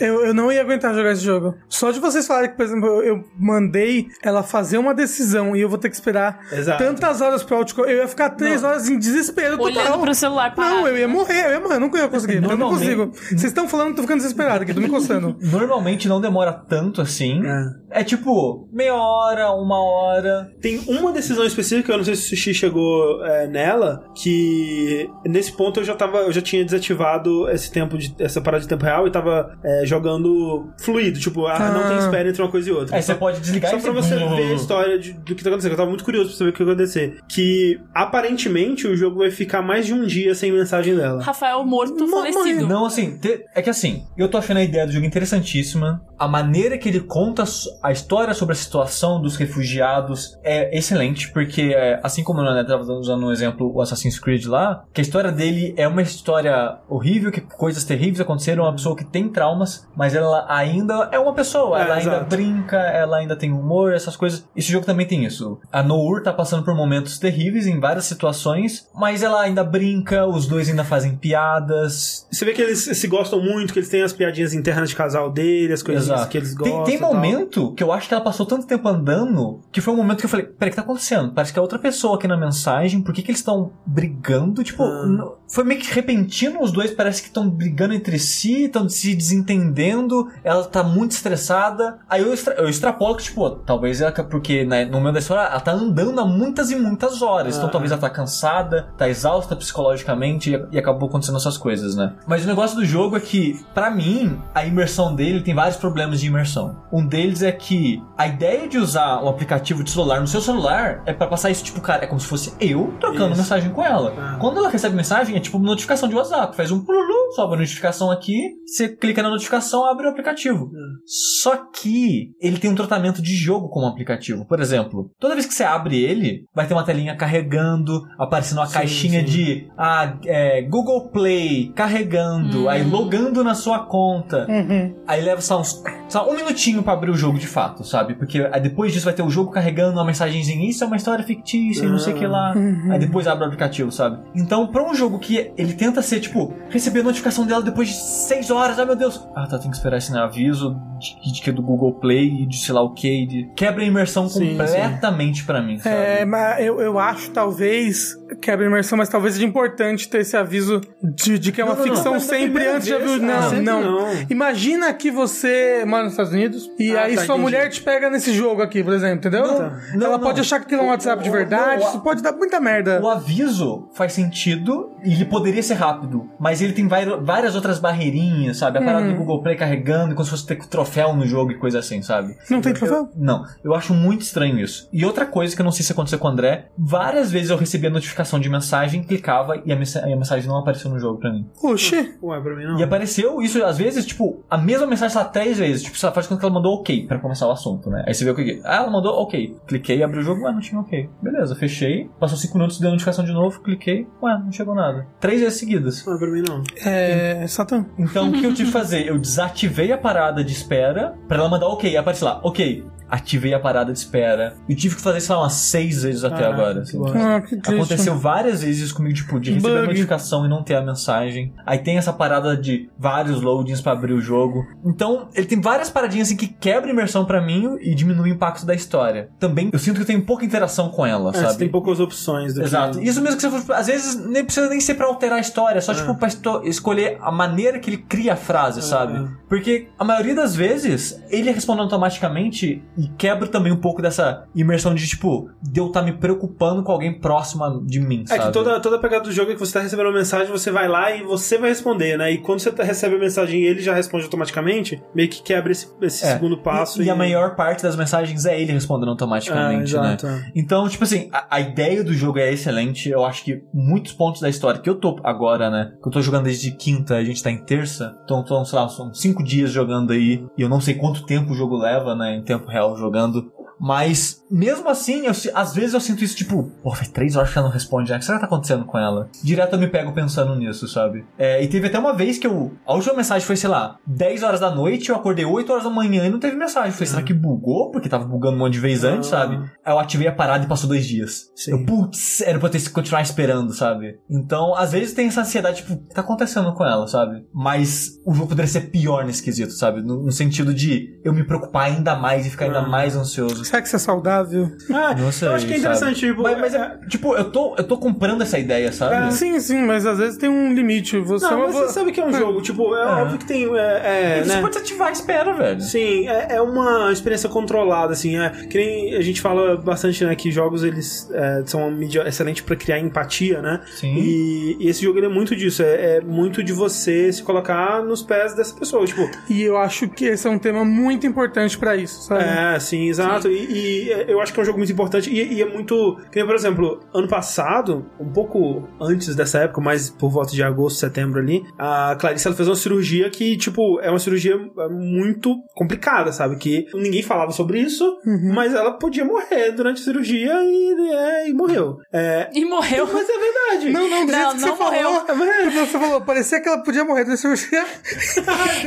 Eu, 0.04 0.26
eu 0.26 0.34
não 0.34 0.52
ia 0.52 0.60
aguentar 0.60 0.94
jogar 0.94 1.12
esse 1.12 1.22
jogo. 1.24 1.54
Só 1.68 1.90
de 1.90 1.98
vocês 2.00 2.26
falarem 2.26 2.50
que, 2.50 2.56
por 2.56 2.64
exemplo, 2.64 2.86
eu, 2.86 3.02
eu 3.02 3.24
mandei 3.38 4.06
ela 4.22 4.42
fazer 4.42 4.76
uma 4.78 4.94
decisão 4.94 5.54
e 5.56 5.60
eu 5.60 5.68
vou 5.68 5.78
ter 5.78 5.88
que 5.88 5.94
esperar 5.94 6.40
Exato. 6.52 6.82
tantas 6.82 7.20
horas 7.20 7.42
pra 7.42 7.56
autoco... 7.56 7.82
Eu 7.82 7.98
ia 7.98 8.08
ficar 8.08 8.30
três 8.30 8.62
horas 8.62 8.88
em 8.88 8.98
desespero 8.98 9.60
Olhando 9.60 9.82
total. 9.82 10.00
pro 10.00 10.14
celular 10.14 10.54
parado. 10.54 10.74
Não, 10.76 10.88
eu 10.88 10.98
ia 10.98 11.08
morrer, 11.08 11.46
eu 11.46 11.50
ia 11.52 11.60
morrer, 11.60 11.76
eu 11.76 11.80
não 11.80 11.96
ia 11.96 12.08
conseguir. 12.08 12.36
Eu 12.36 12.42
não 12.42 12.48
Normalmente- 12.56 12.96
consigo. 12.96 13.12
Vocês 13.28 13.44
estão 13.44 13.68
falando, 13.68 13.90
eu 13.90 13.96
tô 13.96 14.02
ficando 14.02 14.18
desesperado 14.18 14.62
aqui, 14.62 14.74
tô 14.74 14.80
me 14.80 14.88
coçando. 14.88 15.36
Normalmente 15.40 16.08
não 16.08 16.20
demora 16.20 16.52
tanto 16.52 17.00
assim. 17.00 17.42
É. 17.90 18.04
tipo 18.04 18.68
meia 18.72 18.94
hora, 18.94 19.50
uma 19.52 19.82
hora. 19.82 20.50
Tem 20.60 20.78
uma 20.88 21.12
decisão 21.12 21.44
específica, 21.44 21.92
eu 21.92 21.96
não 21.98 22.04
sei 22.04 22.13
se 22.16 22.26
o 22.26 22.28
Sushi 22.36 22.54
chegou 22.54 23.24
é, 23.24 23.46
nela, 23.46 24.04
que 24.14 25.08
nesse 25.26 25.52
ponto 25.52 25.80
eu 25.80 25.84
já 25.84 25.94
tava, 25.94 26.18
eu 26.18 26.32
já 26.32 26.40
tinha 26.40 26.64
desativado 26.64 27.48
esse 27.50 27.70
tempo 27.70 27.96
de 27.98 28.14
essa 28.18 28.40
parada 28.40 28.62
de 28.62 28.68
tempo 28.68 28.84
real 28.84 29.06
e 29.06 29.10
tava 29.10 29.56
é, 29.64 29.86
jogando 29.86 30.68
fluido, 30.80 31.18
tipo, 31.20 31.46
ah, 31.46 31.58
não 31.72 31.82
tem 31.88 31.96
Ah. 31.96 32.00
espera 32.00 32.28
entre 32.28 32.42
uma 32.42 32.50
coisa 32.50 32.68
e 32.68 32.72
outra. 32.72 32.96
Aí 32.96 33.02
você 33.02 33.12
Só- 33.12 33.18
pode 33.18 33.40
desligar 33.40 33.70
Só 33.70 33.78
pra 33.78 33.92
você 33.92 34.14
ver 34.16 34.50
a 34.50 34.54
história 34.54 34.98
de- 34.98 35.12
do 35.12 35.34
que 35.34 35.42
tá 35.42 35.48
acontecendo. 35.50 35.72
Eu 35.72 35.76
tava 35.76 35.88
muito 35.88 36.04
curioso 36.04 36.28
pra 36.30 36.38
saber 36.38 36.50
o 36.50 36.52
que 36.52 36.62
ia 36.62 36.66
acontecer. 36.68 37.18
Que 37.28 37.80
aparentemente 37.94 38.86
o 38.86 38.96
jogo 38.96 39.18
vai 39.18 39.30
ficar 39.30 39.62
mais 39.62 39.86
de 39.86 39.92
um 39.94 40.04
dia 40.06 40.34
sem 40.34 40.52
mensagem 40.52 40.94
dela. 40.96 41.22
Rafael 41.22 41.64
morto, 41.64 42.06
Mo- 42.06 42.10
falecido. 42.22 42.66
Não, 42.66 42.86
assim, 42.86 43.18
te- 43.18 43.44
é 43.54 43.60
que 43.62 43.70
assim, 43.70 44.04
eu 44.16 44.28
tô 44.28 44.38
achando 44.38 44.58
a 44.58 44.62
ideia 44.64 44.86
do 44.86 44.92
jogo 44.92 45.04
interessantíssima. 45.06 46.02
A 46.18 46.28
maneira 46.28 46.78
que 46.78 46.88
ele 46.88 47.00
conta 47.00 47.44
a 47.82 47.92
história 47.92 48.32
sobre 48.34 48.52
a 48.52 48.56
situação 48.56 49.20
dos 49.20 49.36
refugiados 49.36 50.38
é 50.44 50.76
excelente, 50.76 51.30
porque 51.32 51.72
é, 51.74 52.00
assim 52.04 52.22
como 52.22 52.40
o 52.40 52.44
Nané 52.44 52.62
tava 52.62 52.82
usando 52.92 53.26
um 53.26 53.32
exemplo, 53.32 53.72
o 53.74 53.80
Assassin's 53.80 54.18
Creed 54.18 54.44
lá, 54.46 54.84
que 54.92 55.00
a 55.00 55.02
história 55.02 55.32
dele 55.32 55.74
é 55.76 55.88
uma 55.88 56.02
história 56.02 56.76
horrível, 56.88 57.32
que 57.32 57.40
coisas 57.40 57.82
terríveis 57.84 58.20
aconteceram, 58.20 58.64
uma 58.64 58.72
pessoa 58.72 58.94
que 58.94 59.04
tem 59.04 59.28
traumas, 59.28 59.88
mas 59.96 60.14
ela 60.14 60.44
ainda 60.48 61.08
é 61.10 61.18
uma 61.18 61.32
pessoa, 61.32 61.78
É, 61.78 61.82
ela 61.82 61.94
ainda 61.94 62.10
exato. 62.16 62.26
brinca, 62.36 62.76
ela 62.76 63.16
ainda 63.16 63.34
tem 63.34 63.50
humor, 63.52 63.92
essas 63.94 64.16
coisas. 64.16 64.46
Esse 64.54 64.70
jogo 64.70 64.84
também 64.86 65.06
tem 65.06 65.24
isso. 65.24 65.58
A 65.72 65.82
Nour 65.82 66.22
tá 66.22 66.32
passando 66.32 66.62
por 66.64 66.74
momentos 66.74 67.18
terríveis 67.18 67.66
em 67.66 67.80
várias 67.80 68.04
situações, 68.04 68.86
mas 68.94 69.22
ela 69.22 69.40
ainda 69.40 69.64
brinca, 69.64 70.26
os 70.26 70.46
dois 70.46 70.68
ainda 70.68 70.84
fazem 70.84 71.16
piadas, 71.16 72.26
Você 72.30 72.44
vê 72.44 72.52
que 72.52 72.60
eles 72.62 72.80
se 72.84 73.06
gostam 73.08 73.40
muito, 73.40 73.72
que 73.72 73.78
eles 73.78 73.88
têm 73.88 74.02
as 74.02 74.12
piadinhas 74.12 74.52
internas 74.52 74.90
de 74.90 74.96
casal 74.96 75.30
dele, 75.30 75.72
as 75.72 75.82
coisas 75.82 76.04
Exato. 76.04 76.28
que 76.28 76.38
eles 76.38 76.54
Tem, 76.54 76.58
gostam. 76.72 76.84
tem 76.84 76.98
tal. 76.98 77.14
momento 77.14 77.72
que 77.74 77.82
eu 77.82 77.92
acho 77.92 78.08
que 78.08 78.14
ela 78.14 78.22
passou 78.22 78.44
tanto 78.44 78.66
tempo 78.66 78.86
andando 78.88 79.60
que 79.72 79.80
foi 79.80 79.94
um 79.94 79.96
momento 79.96 80.18
que 80.18 80.26
eu 80.26 80.30
falei: 80.30 80.46
peraí, 80.46 80.68
o 80.68 80.70
que 80.72 80.76
tá 80.76 80.82
acontecendo? 80.82 81.32
Parece 81.32 81.52
que 81.52 81.58
é 81.58 81.62
outra 81.62 81.78
pessoa 81.78 81.93
aqui 82.14 82.26
na 82.26 82.36
mensagem, 82.36 83.00
por 83.00 83.14
que, 83.14 83.22
que 83.22 83.30
eles 83.30 83.40
estão 83.40 83.70
brigando? 83.86 84.62
Tipo, 84.64 84.82
Ah. 84.84 85.32
foi 85.48 85.62
meio 85.64 85.80
que 85.80 85.92
repentino, 85.94 86.60
os 86.62 86.72
dois 86.72 86.90
parece 86.90 87.22
que 87.22 87.28
estão 87.28 87.48
brigando 87.48 87.94
entre 87.94 88.18
si, 88.18 88.64
estão 88.64 88.88
se 88.88 89.14
desentendendo, 89.14 90.28
ela 90.42 90.64
tá 90.64 90.82
muito 90.82 91.12
estressada. 91.12 91.98
Aí 92.08 92.22
eu, 92.22 92.32
extra, 92.32 92.54
eu 92.54 92.68
extrapolo 92.68 93.16
que, 93.16 93.24
tipo, 93.24 93.48
talvez 93.50 94.00
ela, 94.00 94.12
porque 94.12 94.64
né, 94.64 94.84
no 94.84 95.00
meio 95.00 95.12
da 95.12 95.18
história 95.20 95.42
ela 95.42 95.60
tá 95.60 95.72
andando 95.72 96.20
há 96.20 96.24
muitas 96.24 96.70
e 96.70 96.76
muitas 96.76 97.22
horas, 97.22 97.56
então 97.56 97.68
Ah. 97.68 97.72
talvez 97.72 97.92
ela 97.92 98.00
tá 98.00 98.10
cansada, 98.10 98.88
tá 98.96 99.08
exausta 99.08 99.54
psicologicamente 99.54 100.54
e, 100.54 100.66
e 100.72 100.78
acabou 100.78 101.08
acontecendo 101.08 101.36
essas 101.38 101.56
coisas, 101.56 101.94
né? 101.96 102.14
Mas 102.26 102.44
o 102.44 102.46
negócio 102.48 102.76
do 102.76 102.84
jogo 102.84 103.16
é 103.16 103.20
que, 103.20 103.60
pra 103.74 103.90
mim, 103.90 104.38
a 104.54 104.64
imersão 104.64 105.14
dele 105.14 105.40
tem 105.42 105.54
vários 105.54 105.76
problemas 105.76 106.20
de 106.20 106.26
imersão. 106.26 106.76
Um 106.92 107.06
deles 107.06 107.42
é 107.42 107.52
que 107.52 108.02
a 108.16 108.26
ideia 108.26 108.68
de 108.68 108.78
usar 108.78 109.22
um 109.22 109.28
aplicativo 109.28 109.84
de 109.84 109.90
celular 109.90 110.20
no 110.20 110.26
seu 110.26 110.40
celular 110.40 111.02
é 111.06 111.12
pra 111.12 111.26
passar 111.26 111.50
isso, 111.50 111.64
tipo, 111.64 111.80
cara, 111.84 112.04
é 112.04 112.06
como 112.06 112.20
se 112.20 112.26
fosse 112.26 112.52
eu 112.60 112.92
trocando 113.00 113.30
Isso. 113.32 113.40
mensagem 113.42 113.70
com 113.70 113.84
ela. 113.84 114.14
Ah. 114.18 114.38
Quando 114.40 114.58
ela 114.58 114.68
recebe 114.68 114.96
mensagem, 114.96 115.36
é 115.36 115.40
tipo 115.40 115.58
notificação 115.58 116.08
de 116.08 116.14
WhatsApp. 116.14 116.56
Faz 116.56 116.70
um 116.70 116.84
pululu, 116.84 117.32
sobe 117.34 117.54
a 117.54 117.58
notificação 117.58 118.10
aqui, 118.10 118.38
você 118.66 118.88
clica 118.88 119.22
na 119.22 119.30
notificação, 119.30 119.84
abre 119.86 120.06
o 120.06 120.10
aplicativo. 120.10 120.70
Só 121.06 121.56
que 121.56 122.30
ele 122.40 122.58
tem 122.58 122.70
um 122.70 122.74
tratamento 122.74 123.20
de 123.22 123.34
jogo 123.36 123.68
como 123.68 123.86
aplicativo. 123.86 124.46
Por 124.46 124.60
exemplo, 124.60 125.10
toda 125.20 125.34
vez 125.34 125.46
que 125.46 125.54
você 125.54 125.64
abre 125.64 126.02
ele, 126.02 126.44
vai 126.54 126.66
ter 126.66 126.74
uma 126.74 126.84
telinha 126.84 127.16
carregando, 127.16 128.02
aparecendo 128.18 128.58
uma 128.58 128.66
Sim, 128.66 128.74
caixinha 128.74 129.20
sim. 129.20 129.26
de 129.26 129.68
ah, 129.78 130.16
é, 130.24 130.62
Google 130.62 131.10
Play 131.10 131.72
carregando, 131.74 132.64
Hum. 132.64 132.68
aí 132.68 132.82
logando 132.82 133.44
na 133.44 133.54
sua 133.54 133.80
conta. 133.80 134.46
Uhum. 134.48 134.94
Aí 135.06 135.20
leva 135.22 135.40
só, 135.40 135.60
uns, 135.60 135.82
só 136.08 136.28
um 136.30 136.34
minutinho 136.34 136.82
pra 136.82 136.92
abrir 136.92 137.10
o 137.10 137.16
jogo 137.16 137.38
de 137.38 137.46
fato, 137.46 137.84
sabe? 137.84 138.14
Porque 138.14 138.48
aí 138.52 138.60
depois 138.60 138.92
disso 138.92 139.04
vai 139.04 139.14
ter 139.14 139.22
o 139.22 139.30
jogo 139.30 139.50
carregando 139.50 139.94
uma 139.98 140.04
mensagenzinha, 140.04 140.68
isso 140.68 140.82
é 140.82 140.86
uma 140.86 140.96
história 140.96 141.24
fictícia, 141.24 141.73
e 141.82 141.86
não 141.86 141.98
sei 141.98 142.12
o 142.14 142.16
que 142.16 142.26
lá. 142.26 142.52
Uhum. 142.54 142.88
Aí 142.92 142.98
depois 142.98 143.26
abre 143.26 143.44
o 143.44 143.46
aplicativo, 143.46 143.90
sabe? 143.92 144.18
Então, 144.34 144.66
pra 144.66 144.82
um 144.82 144.94
jogo 144.94 145.18
que 145.18 145.52
ele 145.56 145.72
tenta 145.74 146.02
ser, 146.02 146.20
tipo, 146.20 146.54
receber 146.68 147.00
a 147.00 147.04
notificação 147.04 147.46
dela 147.46 147.62
depois 147.62 147.88
de 147.88 147.94
6 147.94 148.50
horas, 148.50 148.78
ai 148.78 148.84
meu 148.84 148.96
Deus. 148.96 149.26
Ah, 149.34 149.46
tá, 149.46 149.58
tem 149.58 149.70
que 149.70 149.76
esperar 149.76 149.96
esse 149.98 150.12
né, 150.12 150.20
aviso 150.20 150.76
de, 150.98 151.32
de 151.32 151.42
que 151.42 151.50
é 151.50 151.52
do 151.52 151.62
Google 151.62 151.94
Play 151.94 152.42
e 152.42 152.46
de 152.46 152.56
sei 152.58 152.74
lá 152.74 152.82
o 152.82 152.92
que. 152.94 153.26
De... 153.26 153.50
Quebra 153.56 153.82
a 153.82 153.86
imersão 153.86 154.28
Sim, 154.28 154.50
completamente 154.50 155.44
pra 155.44 155.62
mim, 155.62 155.78
sabe? 155.78 155.94
É, 155.94 156.24
mas 156.24 156.64
eu, 156.64 156.80
eu 156.80 156.98
acho, 156.98 157.30
talvez, 157.30 158.16
quebra 158.40 158.64
a 158.66 158.68
imersão, 158.68 158.98
mas 158.98 159.08
talvez 159.08 159.34
seja 159.34 159.46
importante 159.46 160.08
ter 160.08 160.18
esse 160.20 160.36
aviso 160.36 160.80
de, 161.02 161.38
de 161.38 161.52
que 161.52 161.60
é 161.60 161.64
uma 161.64 161.74
Não, 161.74 161.80
não, 161.80 161.86
não, 161.86 161.94
ficção 161.94 162.12
mas 162.12 162.26
da 162.26 162.36
sempre 162.36 162.66
antes 162.68 162.86
de 162.86 162.94
ah, 162.94 162.98
Não, 162.98 163.62
não, 163.62 163.82
não. 163.82 164.08
Imagina 164.30 164.92
que 164.92 165.10
você 165.10 165.84
mora 165.86 166.04
nos 166.04 166.12
Estados 166.12 166.32
Unidos 166.32 166.70
e 166.78 166.96
Ah, 166.96 167.02
aí 167.04 167.14
tá, 167.16 167.22
sua 167.24 167.34
entendi. 167.34 167.40
mulher 167.40 167.68
te 167.70 167.82
pega 167.82 168.10
nesse 168.10 168.32
jogo 168.32 168.62
aqui, 168.62 168.82
por 168.82 168.92
exemplo, 168.92 169.16
entendeu? 169.16 169.46
Não, 169.46 169.58
não, 169.94 170.06
Ela 170.06 170.18
não. 170.18 170.20
pode 170.20 170.40
achar 170.40 170.58
que 170.60 170.66
aquilo 170.66 170.82
é 170.82 170.84
um 170.84 170.88
WhatsApp 170.88 171.22
de 171.22 171.28
O- 171.28 171.32
verdade, 171.66 171.84
o- 171.84 171.88
isso 171.88 172.00
pode 172.00 172.22
dar 172.22 172.32
muita 172.32 172.60
merda. 172.60 173.00
O 173.02 173.08
aviso 173.08 173.88
faz 173.92 174.12
sentido 174.12 174.92
e 175.04 175.12
ele 175.12 175.24
poderia 175.24 175.62
ser 175.62 175.74
rápido, 175.74 176.28
mas 176.38 176.60
ele 176.62 176.72
tem 176.72 176.86
várias 176.88 177.54
outras 177.54 177.78
barreirinhas, 177.78 178.56
sabe? 178.56 178.78
A 178.78 178.82
parada 178.82 179.06
Uhum. 179.06 179.12
do 179.12 179.18
Google 179.18 179.42
Play 179.42 179.56
carregando, 179.56 180.14
como 180.14 180.24
se 180.24 180.30
fosse 180.30 180.46
ter 180.46 180.56
troféu 180.66 181.14
no 181.14 181.26
jogo 181.26 181.52
e 181.52 181.58
coisa 181.58 181.78
assim, 181.78 182.02
sabe? 182.02 182.36
Não 182.50 182.60
tem 182.60 182.72
troféu? 182.72 183.08
Não, 183.16 183.44
eu 183.62 183.74
acho 183.74 183.94
muito 183.94 184.22
estranho 184.22 184.58
isso. 184.58 184.88
E 184.92 185.04
outra 185.04 185.26
coisa 185.26 185.54
que 185.54 185.60
eu 185.60 185.64
não 185.64 185.72
sei 185.72 185.84
se 185.84 185.92
aconteceu 185.92 186.18
com 186.18 186.28
o 186.28 186.30
André, 186.30 186.68
várias 186.76 187.30
vezes 187.30 187.50
eu 187.50 187.56
recebia 187.56 187.90
notificação 187.90 188.38
de 188.40 188.48
mensagem, 188.48 189.02
clicava 189.02 189.56
e 189.64 189.72
a, 189.72 189.76
e 189.76 190.12
a 190.12 190.16
mensagem 190.16 190.48
não 190.48 190.58
apareceu 190.58 190.90
no 190.90 190.98
jogo 190.98 191.18
pra 191.18 191.32
mim. 191.32 191.46
Oxi. 191.62 192.14
Ué, 192.22 192.40
pra 192.40 192.54
mim 192.56 192.64
não. 192.64 192.78
E 192.78 192.82
apareceu 192.82 193.40
isso, 193.42 193.62
às 193.64 193.78
vezes, 193.78 194.04
tipo, 194.06 194.42
a 194.50 194.56
mesma 194.58 194.86
mensagem 194.86 195.16
lá 195.16 195.24
três 195.24 195.58
vezes. 195.58 195.82
Tipo, 195.82 195.96
ela 196.02 196.12
faz 196.12 196.26
quando 196.26 196.40
que 196.40 196.44
ela 196.46 196.54
mandou 196.54 196.74
ok 196.74 197.06
pra 197.06 197.18
começar 197.18 197.46
o 197.46 197.50
assunto, 197.50 197.90
né? 197.90 198.04
Aí 198.06 198.14
você 198.14 198.24
vê 198.24 198.30
o 198.30 198.34
que. 198.34 198.60
Ah, 198.64 198.76
ela 198.76 198.90
mandou 198.90 199.14
ok. 199.22 199.56
Cliquei, 199.66 200.02
abri 200.02 200.18
o 200.18 200.22
jogo, 200.22 200.42
ué, 200.44 200.52
não 200.52 200.60
tinha 200.60 200.80
ok. 200.80 201.08
Beleza, 201.22 201.53
fechei. 201.54 202.10
Passou 202.18 202.36
cinco 202.36 202.56
minutos, 202.56 202.78
deu 202.78 202.90
notificação 202.90 203.24
de 203.24 203.32
novo, 203.32 203.60
cliquei, 203.60 204.06
ué, 204.22 204.38
não 204.38 204.52
chegou 204.52 204.74
nada. 204.74 205.06
Três 205.20 205.40
vezes 205.40 205.58
seguidas. 205.58 206.06
Ué, 206.06 206.18
pra 206.18 206.28
mim 206.28 206.42
não. 206.46 206.62
É. 206.84 207.46
Satã. 207.46 207.84
Então 207.98 208.28
o 208.28 208.32
que 208.32 208.44
eu 208.44 208.54
tive 208.54 208.64
que 208.64 208.72
fazer? 208.72 209.06
Eu 209.06 209.18
desativei 209.18 209.92
a 209.92 209.98
parada 209.98 210.42
de 210.42 210.52
espera 210.52 211.14
pra 211.28 211.38
ela 211.38 211.48
mandar 211.48 211.66
ok. 211.66 211.96
Aparece 211.96 212.24
lá, 212.24 212.40
ok. 212.42 212.84
Ativei 213.14 213.54
a 213.54 213.60
parada 213.60 213.92
de 213.92 213.98
espera. 213.98 214.54
E 214.68 214.74
tive 214.74 214.96
que 214.96 215.00
fazer 215.00 215.18
isso 215.18 215.32
lá 215.32 215.40
umas 215.42 215.52
seis 215.52 216.02
vezes 216.02 216.24
até 216.24 216.44
Ah, 216.44 216.48
agora. 216.48 216.74
que 216.74 216.80
assim. 216.80 216.98
Ah. 217.14 217.42
Aconteceu 217.72 218.16
várias 218.18 218.62
vezes 218.62 218.90
comigo, 218.92 219.14
tipo, 219.14 219.38
de 219.38 219.52
receber 219.52 219.72
a 219.74 219.80
Bug. 219.80 219.86
notificação 219.88 220.44
e 220.44 220.48
não 220.48 220.62
ter 220.64 220.74
a 220.74 220.82
mensagem. 220.82 221.52
Aí 221.64 221.78
tem 221.78 221.96
essa 221.96 222.12
parada 222.12 222.56
de 222.56 222.88
vários 222.98 223.40
loadings 223.40 223.80
pra 223.80 223.92
abrir 223.92 224.12
o 224.12 224.20
jogo. 224.20 224.64
Então, 224.84 225.28
ele 225.34 225.46
tem 225.46 225.60
várias 225.60 225.88
paradinhas 225.90 226.28
assim 226.28 226.36
que 226.36 226.48
quebra 226.48 226.90
a 226.90 226.92
imersão 226.92 227.24
pra 227.24 227.40
mim 227.40 227.76
e 227.80 227.94
diminui 227.94 228.30
o 228.30 228.32
impacto 228.34 228.66
da 228.66 228.74
história. 228.74 229.28
Também, 229.38 229.70
eu 229.72 229.78
sinto 229.78 229.96
que 229.96 230.02
eu 230.02 230.06
tenho 230.06 230.22
pouca 230.24 230.44
interação 230.44 230.88
com 230.88 231.06
ela, 231.06 231.30
É, 231.30 231.34
você 231.34 231.42
sabe? 231.44 231.58
tem 231.58 231.68
poucas 231.68 232.00
opções 232.00 232.54
do 232.54 232.62
Exato. 232.62 232.98
que... 232.98 233.06
Isso 233.06 233.20
mesmo 233.22 233.36
que 233.36 233.42
você 233.42 233.50
falou, 233.60 233.80
às 233.80 233.86
vezes 233.86 234.16
nem 234.26 234.44
precisa 234.44 234.68
nem 234.68 234.80
ser 234.80 234.94
pra 234.94 235.06
alterar 235.06 235.38
a 235.38 235.40
história, 235.40 235.78
é 235.78 235.80
só 235.80 235.94
tipo 235.94 236.14
pra 236.16 236.28
escolher 236.64 237.18
a 237.20 237.30
maneira 237.30 237.78
que 237.78 237.90
ele 237.90 237.98
cria 237.98 238.32
a 238.32 238.36
frase, 238.36 238.82
sabe? 238.82 239.28
Porque 239.48 239.88
a 239.98 240.04
maioria 240.04 240.34
das 240.34 240.56
vezes 240.56 241.22
ele 241.30 241.50
responde 241.52 241.80
automaticamente 241.82 242.82
e 243.04 243.08
quebra 243.16 243.46
também 243.48 243.72
um 243.72 243.76
pouco 243.80 244.00
dessa 244.02 244.44
imersão 244.54 244.94
de 244.94 245.06
tipo, 245.06 245.50
de 245.62 245.80
eu 245.80 245.88
estar 245.88 246.02
me 246.02 246.12
preocupando 246.12 246.82
com 246.82 246.92
alguém 246.92 247.18
próximo 247.18 247.84
de 247.86 248.00
mim, 248.00 248.22
É 248.24 248.36
sabe? 248.36 248.44
que 248.46 248.52
toda, 248.52 248.80
toda 248.80 248.96
a 248.96 248.98
pegada 248.98 249.24
do 249.24 249.32
jogo 249.32 249.50
é 249.50 249.54
que 249.54 249.60
você 249.60 249.72
tá 249.72 249.80
recebendo 249.80 250.06
uma 250.06 250.18
mensagem, 250.18 250.50
você 250.50 250.70
vai 250.70 250.88
lá 250.88 251.10
e 251.14 251.22
você 251.22 251.58
vai 251.58 251.68
responder, 251.70 252.16
né? 252.16 252.30
E 252.32 252.38
quando 252.38 252.60
você 252.60 252.70
tá- 252.72 252.82
recebe 252.84 253.16
a 253.16 253.18
mensagem 253.18 253.60
e 253.60 253.64
ele 253.66 253.80
já 253.80 253.94
responde 253.94 254.24
automaticamente, 254.24 255.02
meio 255.14 255.28
que 255.28 255.42
quebra 255.42 255.72
esse, 255.72 255.88
esse 256.02 256.24
É. 256.24 256.32
segundo 256.32 256.58
passo. 256.58 257.02
E, 257.02 257.06
e 257.06 257.10
a 257.10 257.14
maior 257.14 257.54
parte 257.56 257.82
das 257.82 257.96
mensagens 257.96 258.44
é 258.46 258.60
ele 258.60 258.72
respondendo 258.72 259.08
automaticamente, 259.10 259.96
Ah, 259.96 260.02
né? 260.02 260.16
é. 260.22 260.52
Então, 260.54 260.88
tipo 260.88 261.04
assim, 261.04 261.28
a, 261.32 261.46
a 261.50 261.60
ideia 261.60 262.02
do 262.04 262.12
jogo 262.14 262.38
é 262.38 262.52
excelente. 262.52 263.08
Eu 263.08 263.24
acho 263.24 263.44
que 263.44 263.62
muitos 263.72 264.12
pontos 264.12 264.40
da 264.40 264.48
história 264.48 264.80
que 264.80 264.88
eu 264.88 264.94
tô 264.94 265.16
agora, 265.24 265.70
né? 265.70 265.92
Que 266.02 266.08
eu 266.08 266.12
tô 266.12 266.20
jogando 266.20 266.44
desde 266.44 266.70
quinta, 266.72 267.16
a 267.16 267.24
gente 267.24 267.42
tá 267.42 267.50
em 267.50 267.58
terça. 267.64 268.16
Então, 268.24 268.40
então 268.40 268.64
sei 268.64 268.78
lá, 268.78 268.88
são 268.88 269.12
cinco 269.12 269.42
dias 269.42 269.70
jogando 269.70 270.12
aí. 270.12 270.44
E 270.56 270.62
eu 270.62 270.68
não 270.68 270.80
sei 270.80 270.94
quanto 270.94 271.24
tempo 271.26 271.52
o 271.52 271.54
jogo 271.54 271.76
leva, 271.76 272.14
né? 272.14 272.36
Em 272.36 272.42
tempo 272.42 272.68
real 272.68 272.83
jogando. 272.96 273.50
Mas, 273.80 274.42
mesmo 274.50 274.88
assim, 274.88 275.26
eu, 275.26 275.32
às 275.54 275.74
vezes 275.74 275.94
eu 275.94 276.00
sinto 276.00 276.22
isso, 276.24 276.36
tipo, 276.36 276.70
pô, 276.82 276.90
faz 276.94 277.08
três 277.08 277.36
horas 277.36 277.50
que 277.52 277.58
ela 277.58 277.66
não 277.66 277.72
responde, 277.74 278.10
né? 278.10 278.16
O 278.16 278.18
que 278.20 278.24
será 278.24 278.38
que 278.38 278.42
tá 278.42 278.46
acontecendo 278.46 278.84
com 278.84 278.96
ela? 278.98 279.28
Direto 279.42 279.74
eu 279.74 279.78
me 279.80 279.88
pego 279.88 280.12
pensando 280.12 280.54
nisso, 280.54 280.86
sabe? 280.88 281.24
É, 281.38 281.62
e 281.62 281.68
teve 281.68 281.88
até 281.88 281.98
uma 281.98 282.14
vez 282.14 282.38
que 282.38 282.46
eu. 282.46 282.72
A 282.86 282.94
última 282.94 283.14
mensagem 283.14 283.46
foi, 283.46 283.56
sei 283.56 283.68
lá, 283.68 283.98
10 284.06 284.42
horas 284.42 284.60
da 284.60 284.70
noite, 284.70 285.10
eu 285.10 285.16
acordei 285.16 285.44
8 285.44 285.70
horas 285.72 285.84
da 285.84 285.90
manhã 285.90 286.24
e 286.26 286.30
não 286.30 286.38
teve 286.38 286.56
mensagem. 286.56 286.92
Falei, 286.92 287.06
será 287.06 287.22
que 287.22 287.34
bugou? 287.34 287.90
Porque 287.90 288.08
tava 288.08 288.24
bugando 288.24 288.56
um 288.56 288.60
monte 288.60 288.74
de 288.74 288.80
vez 288.80 289.04
antes, 289.04 289.32
Ah. 289.32 289.40
sabe? 289.40 289.56
Aí 289.84 289.92
eu 289.92 289.98
ativei 289.98 290.28
a 290.28 290.32
parada 290.32 290.64
e 290.64 290.68
passou 290.68 290.88
dois 290.88 291.06
dias. 291.06 291.50
Sim. 291.54 291.72
Eu, 291.72 291.84
putz, 291.84 292.40
era 292.42 292.58
pra 292.58 292.68
eu 292.68 292.72
ter 292.72 292.80
que 292.80 292.90
continuar 292.90 293.22
esperando, 293.22 293.72
sabe? 293.72 294.18
Então, 294.30 294.74
às 294.74 294.92
vezes 294.92 295.14
tem 295.14 295.26
essa 295.28 295.40
ansiedade, 295.42 295.78
tipo, 295.78 295.94
o 295.94 295.98
que 296.08 296.14
tá 296.14 296.20
acontecendo 296.20 296.72
com 296.74 296.84
ela, 296.84 297.06
sabe? 297.08 297.44
Mas 297.52 298.20
o 298.24 298.32
jogo 298.32 298.48
poderia 298.48 298.70
ser 298.70 298.82
pior 298.90 299.24
nesse 299.24 299.42
quesito, 299.42 299.72
sabe? 299.72 300.00
No, 300.02 300.22
no 300.22 300.32
sentido 300.32 300.72
de 300.72 301.20
eu 301.24 301.32
me 301.32 301.44
preocupar 301.44 301.86
ainda 301.86 302.14
mais 302.14 302.46
e 302.46 302.50
ficar 302.50 302.66
ainda 302.66 302.80
Ah. 302.80 302.88
mais 302.88 303.16
ansioso. 303.16 303.63
Será 303.64 303.80
que 303.82 303.88
isso 303.88 303.96
é 303.96 303.98
saudável? 303.98 304.70
Ah, 304.92 305.14
Não 305.14 305.32
sei, 305.32 305.48
eu 305.48 305.54
acho 305.54 305.66
que 305.66 305.74
é 305.74 305.78
interessante, 305.78 306.20
sabe? 306.20 306.32
tipo, 306.32 306.42
Mas, 306.42 306.58
mas 306.60 306.74
é- 306.74 306.78
é, 306.78 307.08
tipo, 307.08 307.34
eu 307.34 307.50
tô, 307.50 307.74
eu 307.76 307.84
tô 307.84 307.96
comprando 307.98 308.42
essa 308.42 308.58
ideia, 308.58 308.92
sabe? 308.92 309.32
Sim, 309.34 309.58
sim, 309.60 309.82
mas 309.82 310.06
às 310.06 310.18
vezes 310.18 310.36
tem 310.38 310.48
um 310.48 310.72
limite. 310.74 311.18
Você 311.18 311.44
é 311.46 311.50
Não, 311.50 311.56
uma 311.56 311.66
mas 311.66 311.74
boa- 311.74 311.86
você 311.88 311.92
sabe 311.94 312.12
que 312.12 312.20
é 312.20 312.24
um 312.26 312.32
jogo, 312.32 312.60
tipo, 312.62 312.94
é 312.94 313.06
óbvio 313.22 313.38
que 313.38 313.46
tem. 313.46 313.64
É, 313.76 314.38
é, 314.38 314.42
você 314.44 314.54
né? 314.56 314.60
pode 314.60 314.78
ativar 314.78 315.08
a 315.08 315.12
espera, 315.12 315.52
velho. 315.54 315.80
Sim, 315.80 316.28
é, 316.28 316.56
é 316.56 316.60
uma 316.62 317.10
experiência 317.12 317.48
controlada, 317.48 318.12
assim. 318.12 318.38
É, 318.38 318.50
que 318.68 318.76
nem 318.78 319.14
a 319.16 319.20
gente 319.22 319.40
fala 319.40 319.76
bastante, 319.76 320.24
né, 320.24 320.34
que 320.34 320.50
jogos 320.50 320.82
eles 320.84 321.28
é, 321.32 321.62
são 321.66 321.80
uma 321.80 321.90
mídia 321.90 322.26
excelente 322.28 322.62
pra 322.62 322.76
criar 322.76 322.98
empatia, 322.98 323.60
né? 323.62 323.80
Sim. 323.96 324.14
E, 324.16 324.76
e 324.80 324.88
esse 324.88 325.02
jogo 325.02 325.18
ele 325.18 325.26
é 325.26 325.30
muito 325.30 325.54
disso, 325.56 325.82
é, 325.82 326.16
é 326.16 326.20
muito 326.20 326.62
de 326.62 326.72
você 326.72 327.32
se 327.32 327.42
colocar 327.42 328.02
nos 328.02 328.22
pés 328.22 328.54
dessa 328.54 328.74
pessoa, 328.74 329.04
tipo. 329.06 329.28
E 329.48 329.62
eu 329.62 329.76
acho 329.76 330.08
que 330.08 330.26
esse 330.26 330.46
é 330.46 330.50
um 330.50 330.58
tema 330.58 330.84
muito 330.84 331.26
importante 331.26 331.76
pra 331.78 331.96
isso, 331.96 332.22
sabe? 332.22 332.44
É, 332.44 332.78
sim, 332.80 333.08
exato. 333.08 333.48
E, 333.54 334.08
e 334.08 334.24
eu 334.28 334.40
acho 334.40 334.52
que 334.52 334.60
é 334.60 334.62
um 334.62 334.66
jogo 334.66 334.78
muito 334.78 334.92
importante 334.92 335.30
e, 335.30 335.54
e 335.54 335.62
é 335.62 335.66
muito. 335.66 336.18
Por 336.32 336.54
exemplo, 336.54 337.00
ano 337.14 337.28
passado, 337.28 338.06
um 338.20 338.30
pouco 338.32 338.88
antes 339.00 339.34
dessa 339.34 339.58
época, 339.60 339.80
mais 339.80 340.10
por 340.10 340.30
volta 340.30 340.52
de 340.52 340.62
agosto, 340.62 340.98
setembro 340.98 341.40
ali, 341.40 341.64
a 341.78 342.16
Clarice 342.18 342.46
ela 342.46 342.56
fez 342.56 342.68
uma 342.68 342.76
cirurgia 342.76 343.28
que, 343.30 343.56
tipo, 343.56 344.00
é 344.00 344.10
uma 344.10 344.18
cirurgia 344.18 344.56
muito 344.90 345.56
complicada, 345.74 346.32
sabe? 346.32 346.56
Que 346.56 346.86
ninguém 346.94 347.22
falava 347.22 347.50
sobre 347.52 347.80
isso, 347.80 348.18
mas 348.54 348.74
ela 348.74 348.92
podia 348.98 349.24
morrer 349.24 349.72
durante 349.72 350.00
a 350.00 350.04
cirurgia 350.04 350.52
e, 350.62 351.10
é, 351.12 351.48
e 351.48 351.54
morreu. 351.54 351.98
É, 352.12 352.50
E 352.54 352.64
morreu. 352.64 353.08
mas 353.12 353.28
é 353.28 353.38
verdade. 353.38 353.90
Não, 353.92 354.08
não, 354.08 354.26
do 354.26 354.32
Não, 354.32 354.38
jeito 354.38 354.54
que 354.56 354.60
não 354.60 354.76
você 354.76 354.82
morreu. 354.84 355.02
falou. 355.12 355.24
Quando 355.24 355.72
você 355.72 355.98
falou, 355.98 356.20
parecia 356.20 356.60
que 356.60 356.68
ela 356.68 356.82
podia 356.82 357.04
morrer 357.04 357.24
da 357.24 357.36
cirurgia. 357.36 357.84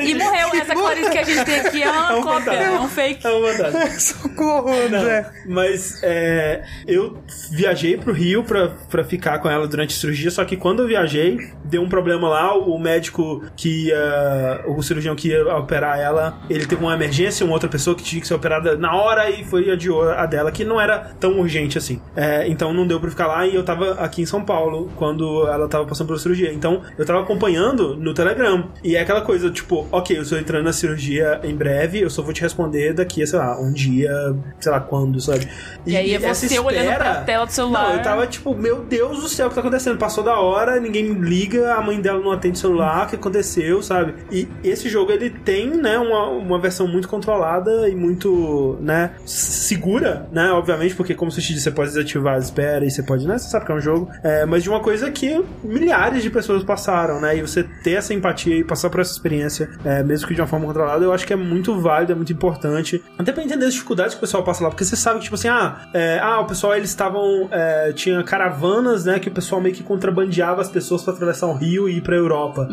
E 0.04 0.14
morreu. 0.16 0.48
Essa 0.62 0.74
Clarice 0.74 1.10
que 1.12 1.18
a 1.18 1.24
gente 1.24 1.46
tem 1.46 1.60
aqui 1.60 1.84
é 1.84 1.90
uma 1.92 2.12
É 2.12 2.16
um 2.16 2.22
cópia, 2.24 2.52
é 2.52 2.80
um 2.80 2.88
fake. 2.88 3.26
É 3.28 3.30
uma 3.30 3.52
verdade. 3.52 4.02
Socorro, 4.02 4.57
André. 4.60 5.30
Mas 5.46 6.02
é, 6.04 6.64
eu 6.88 7.18
viajei 7.52 7.98
pro 7.98 8.14
Rio 8.14 8.44
pra, 8.44 8.70
pra 8.90 9.04
ficar 9.04 9.40
com 9.40 9.50
ela 9.50 9.68
durante 9.68 9.96
a 9.96 10.00
cirurgia, 10.00 10.32
só 10.32 10.44
que 10.46 10.58
quando 10.58 10.84
eu 10.84 10.88
viajei, 10.88 11.38
deu 11.64 11.82
um 11.82 11.90
problema 11.90 12.28
lá, 12.30 12.58
o 12.58 12.78
médico 12.80 13.44
que 13.56 13.88
ia. 13.88 14.64
O 14.68 14.82
cirurgião 14.82 15.16
que 15.16 15.30
ia 15.30 15.56
operar 15.56 16.00
ela, 16.00 16.40
ele 16.50 16.66
teve 16.66 16.84
uma 16.84 16.94
emergência, 16.94 17.46
uma 17.46 17.54
outra 17.54 17.70
pessoa 17.70 17.96
que 17.96 18.04
tinha 18.04 18.22
que 18.22 18.28
ser 18.28 18.34
operada 18.34 18.78
na 18.78 18.96
hora 18.96 19.30
e 19.30 19.44
foi 19.44 19.70
adiou 19.72 20.10
a 20.10 20.26
dela, 20.26 20.52
que 20.52 20.64
não 20.64 20.80
era 20.80 21.12
tão 21.20 21.40
urgente 21.40 21.78
assim. 21.78 22.02
É, 22.16 22.48
então 22.48 22.74
não 22.74 22.86
deu 22.88 23.00
pra 23.00 23.10
ficar 23.10 23.28
lá 23.28 23.46
e 23.46 23.56
eu 23.56 23.64
tava 23.64 23.94
aqui 23.94 24.22
em 24.22 24.26
São 24.26 24.44
Paulo 24.44 24.92
quando 24.96 25.48
ela 25.48 25.68
tava 25.68 25.86
passando 25.86 26.08
pela 26.08 26.20
cirurgia. 26.20 26.52
Então 26.54 26.82
eu 26.98 27.06
tava 27.06 27.22
acompanhando 27.22 27.96
no 27.96 28.14
Telegram. 28.14 28.70
E 28.84 28.96
é 28.96 29.02
aquela 29.02 29.22
coisa, 29.22 29.50
tipo, 29.50 29.88
ok, 29.92 30.18
eu 30.18 30.22
estou 30.22 30.38
entrando 30.38 30.66
na 30.66 30.74
cirurgia 30.74 31.40
em 31.44 31.56
breve, 31.56 32.02
eu 32.02 32.10
só 32.10 32.22
vou 32.22 32.34
te 32.34 32.42
responder 32.42 32.94
daqui 32.94 33.22
a, 33.22 33.28
sei 33.28 33.40
lá, 33.40 33.60
um 33.60 33.72
dia, 33.72 34.12
sei 34.60 34.72
lá 34.72 34.80
quando, 34.80 35.20
sabe? 35.20 35.48
E 35.86 35.96
aí 35.96 36.14
é 36.14 36.20
você 36.20 36.60
olhando 36.60 36.96
pra 36.96 37.16
tela 37.22 37.46
do 37.46 37.52
celular. 37.52 37.90
Não, 37.90 37.96
eu 37.96 38.02
tava 38.02 38.28
tipo, 38.28 38.56
meu 38.56 38.84
Deus 38.84 39.22
do 39.22 39.30
céu, 39.30 39.48
o 39.48 39.50
que 39.50 39.56
tá 39.56 39.62
acontecendo? 39.62 39.98
Passou 39.98 40.24
da 40.24 40.40
hora, 40.40 40.80
ninguém 40.80 41.04
me 41.04 41.28
liga, 41.28 41.74
a 41.74 41.82
mãe 41.82 42.00
dela 42.00 42.20
não 42.20 42.32
atende 42.32 42.58
o 42.58 42.62
celular, 42.62 43.06
o 43.06 43.10
que 43.10 43.16
aconteceu, 43.16 43.82
sabe? 43.82 44.16
E 44.32 44.48
esse 44.64 44.90
jogo, 44.90 45.12
ele 45.12 45.30
tem, 45.30 45.70
né, 45.70 45.98
uma, 45.98 46.30
uma 46.30 46.60
versão 46.60 46.88
muito 46.88 47.08
controlada 47.08 47.88
e 47.90 47.96
muito, 47.96 48.78
né, 48.82 49.12
segura, 49.26 50.28
né, 50.32 50.52
obviamente, 50.52 50.96
porque 50.96 51.14
como 51.14 51.32
você 51.32 51.42
disse, 51.42 51.62
você 51.62 51.72
pode 51.72 51.90
desativar 51.90 52.36
a 52.36 52.40
espera 52.40 52.86
e 52.86 52.92
você 52.92 53.04
pode, 53.04 53.28
né, 53.28 53.38
você 53.38 53.50
sabe 53.50 53.66
que 53.66 53.72
é 53.72 53.76
um 53.76 53.82
jogo, 53.82 54.10
é, 54.24 54.46
mas 54.46 54.64
de 54.64 54.70
uma 54.70 54.80
coisa 54.80 55.10
que 55.12 55.44
milhares 55.64 56.24
de 56.24 56.30
pessoas 56.30 56.64
passaram, 56.64 57.20
né, 57.20 57.38
e 57.38 57.42
você 57.42 57.64
ter 57.64 57.94
essa 57.94 58.14
empatia 58.14 58.58
e 58.58 58.64
passar 58.64 58.90
por 58.90 59.00
essa 59.00 59.12
experiência, 59.12 59.70
é, 59.86 60.04
mesmo 60.04 60.28
que 60.28 60.34
de 60.34 60.42
uma 60.42 60.48
forma 60.48 60.66
controlada, 60.66 61.04
eu 61.04 61.14
acho 61.14 61.26
que 61.26 61.34
é 61.34 61.38
muito 61.38 61.80
válido, 61.80 62.12
é 62.12 62.16
muito 62.16 62.34
importante, 62.34 63.04
até 63.18 63.32
pra 63.32 63.44
entender 63.44 63.66
as 63.66 63.74
dificuldades 63.74 64.14
que 64.14 64.20
o 64.20 64.22
pessoal 64.22 64.37
passa 64.44 64.64
lá, 64.64 64.70
porque 64.70 64.86
você 64.86 64.96
sabe 64.96 65.20
que, 65.20 65.26
tipo 65.26 65.36
assim, 65.36 65.48
ah, 65.48 65.82
é, 65.94 66.20
ah 66.20 66.40
o 66.40 66.46
pessoal, 66.46 66.76
eles 66.76 66.90
estavam, 66.90 67.48
é, 67.52 67.92
tinha 67.94 68.22
caravanas, 68.24 69.06
né, 69.06 69.20
que 69.20 69.30
o 69.30 69.32
pessoal 69.32 69.62
meio 69.62 69.76
que 69.76 69.84
contrabandeava 69.84 70.62
as 70.62 70.70
pessoas 70.70 71.04
pra 71.04 71.14
atravessar 71.14 71.48
o 71.48 71.54
rio 71.54 71.88
e 71.88 71.98
ir 71.98 72.02
pra 72.02 72.16
Europa. 72.16 72.68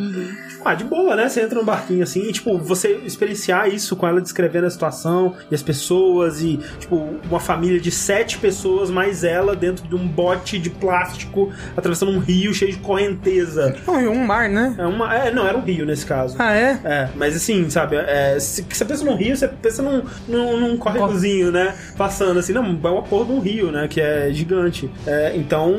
Ah, 0.65 0.75
de 0.75 0.85
boa, 0.85 1.15
né? 1.15 1.29
Você 1.29 1.43
entra 1.43 1.59
num 1.59 1.65
barquinho 1.65 2.03
assim 2.03 2.23
e, 2.23 2.33
tipo, 2.33 2.59
você 2.59 3.01
experienciar 3.05 3.69
isso 3.69 3.95
com 3.97 4.07
ela 4.07 4.21
descrevendo 4.21 4.67
a 4.67 4.71
situação 4.71 5.35
e 5.51 5.55
as 5.55 5.63
pessoas 5.63 6.41
e, 6.41 6.59
tipo, 6.79 6.97
uma 7.29 7.41
família 7.41 7.81
de 7.81 7.91
sete 7.91 8.39
pessoas 8.39 8.91
mais 8.91 9.25
ela 9.25 9.55
dentro 9.55 9.87
de 9.87 9.95
um 9.95 10.07
bote 10.07 10.59
de 10.59 10.71
plástico 10.71 11.53
atravessando 11.77 12.13
um 12.13 12.19
rio 12.19 12.55
cheio 12.55 12.73
de 12.73 12.79
correnteza. 12.79 13.77
Não, 13.87 14.01
e 14.01 14.09
um 14.09 14.25
mar, 14.25 14.49
né? 14.49 14.75
É 14.79 14.87
uma. 14.87 15.15
É, 15.15 15.31
não, 15.31 15.47
era 15.47 15.57
um 15.57 15.61
rio 15.61 15.85
nesse 15.85 16.07
caso. 16.07 16.37
Ah, 16.39 16.55
é? 16.55 16.81
É, 16.85 17.09
mas 17.15 17.37
assim, 17.37 17.69
sabe, 17.69 17.97
é, 17.97 18.39
se 18.41 18.63
você 18.63 18.85
pensa 18.85 19.05
num 19.05 19.17
rio, 19.17 19.37
você 19.37 19.49
pensa 19.49 19.83
num, 19.83 20.03
num, 20.27 20.61
num 20.61 20.77
córregozinho, 20.77 21.53
né? 21.55 21.75
Passando 21.97 22.39
assim, 22.39 22.53
não, 22.53 22.65
é 22.65 22.89
uma 22.91 23.03
porra 23.03 23.27
de 23.27 23.33
um 23.33 23.41
rio, 23.41 23.71
né? 23.71 23.89
Que 23.89 24.01
é 24.01 24.31
gigante. 24.33 24.91
É, 25.07 25.33
então, 25.37 25.75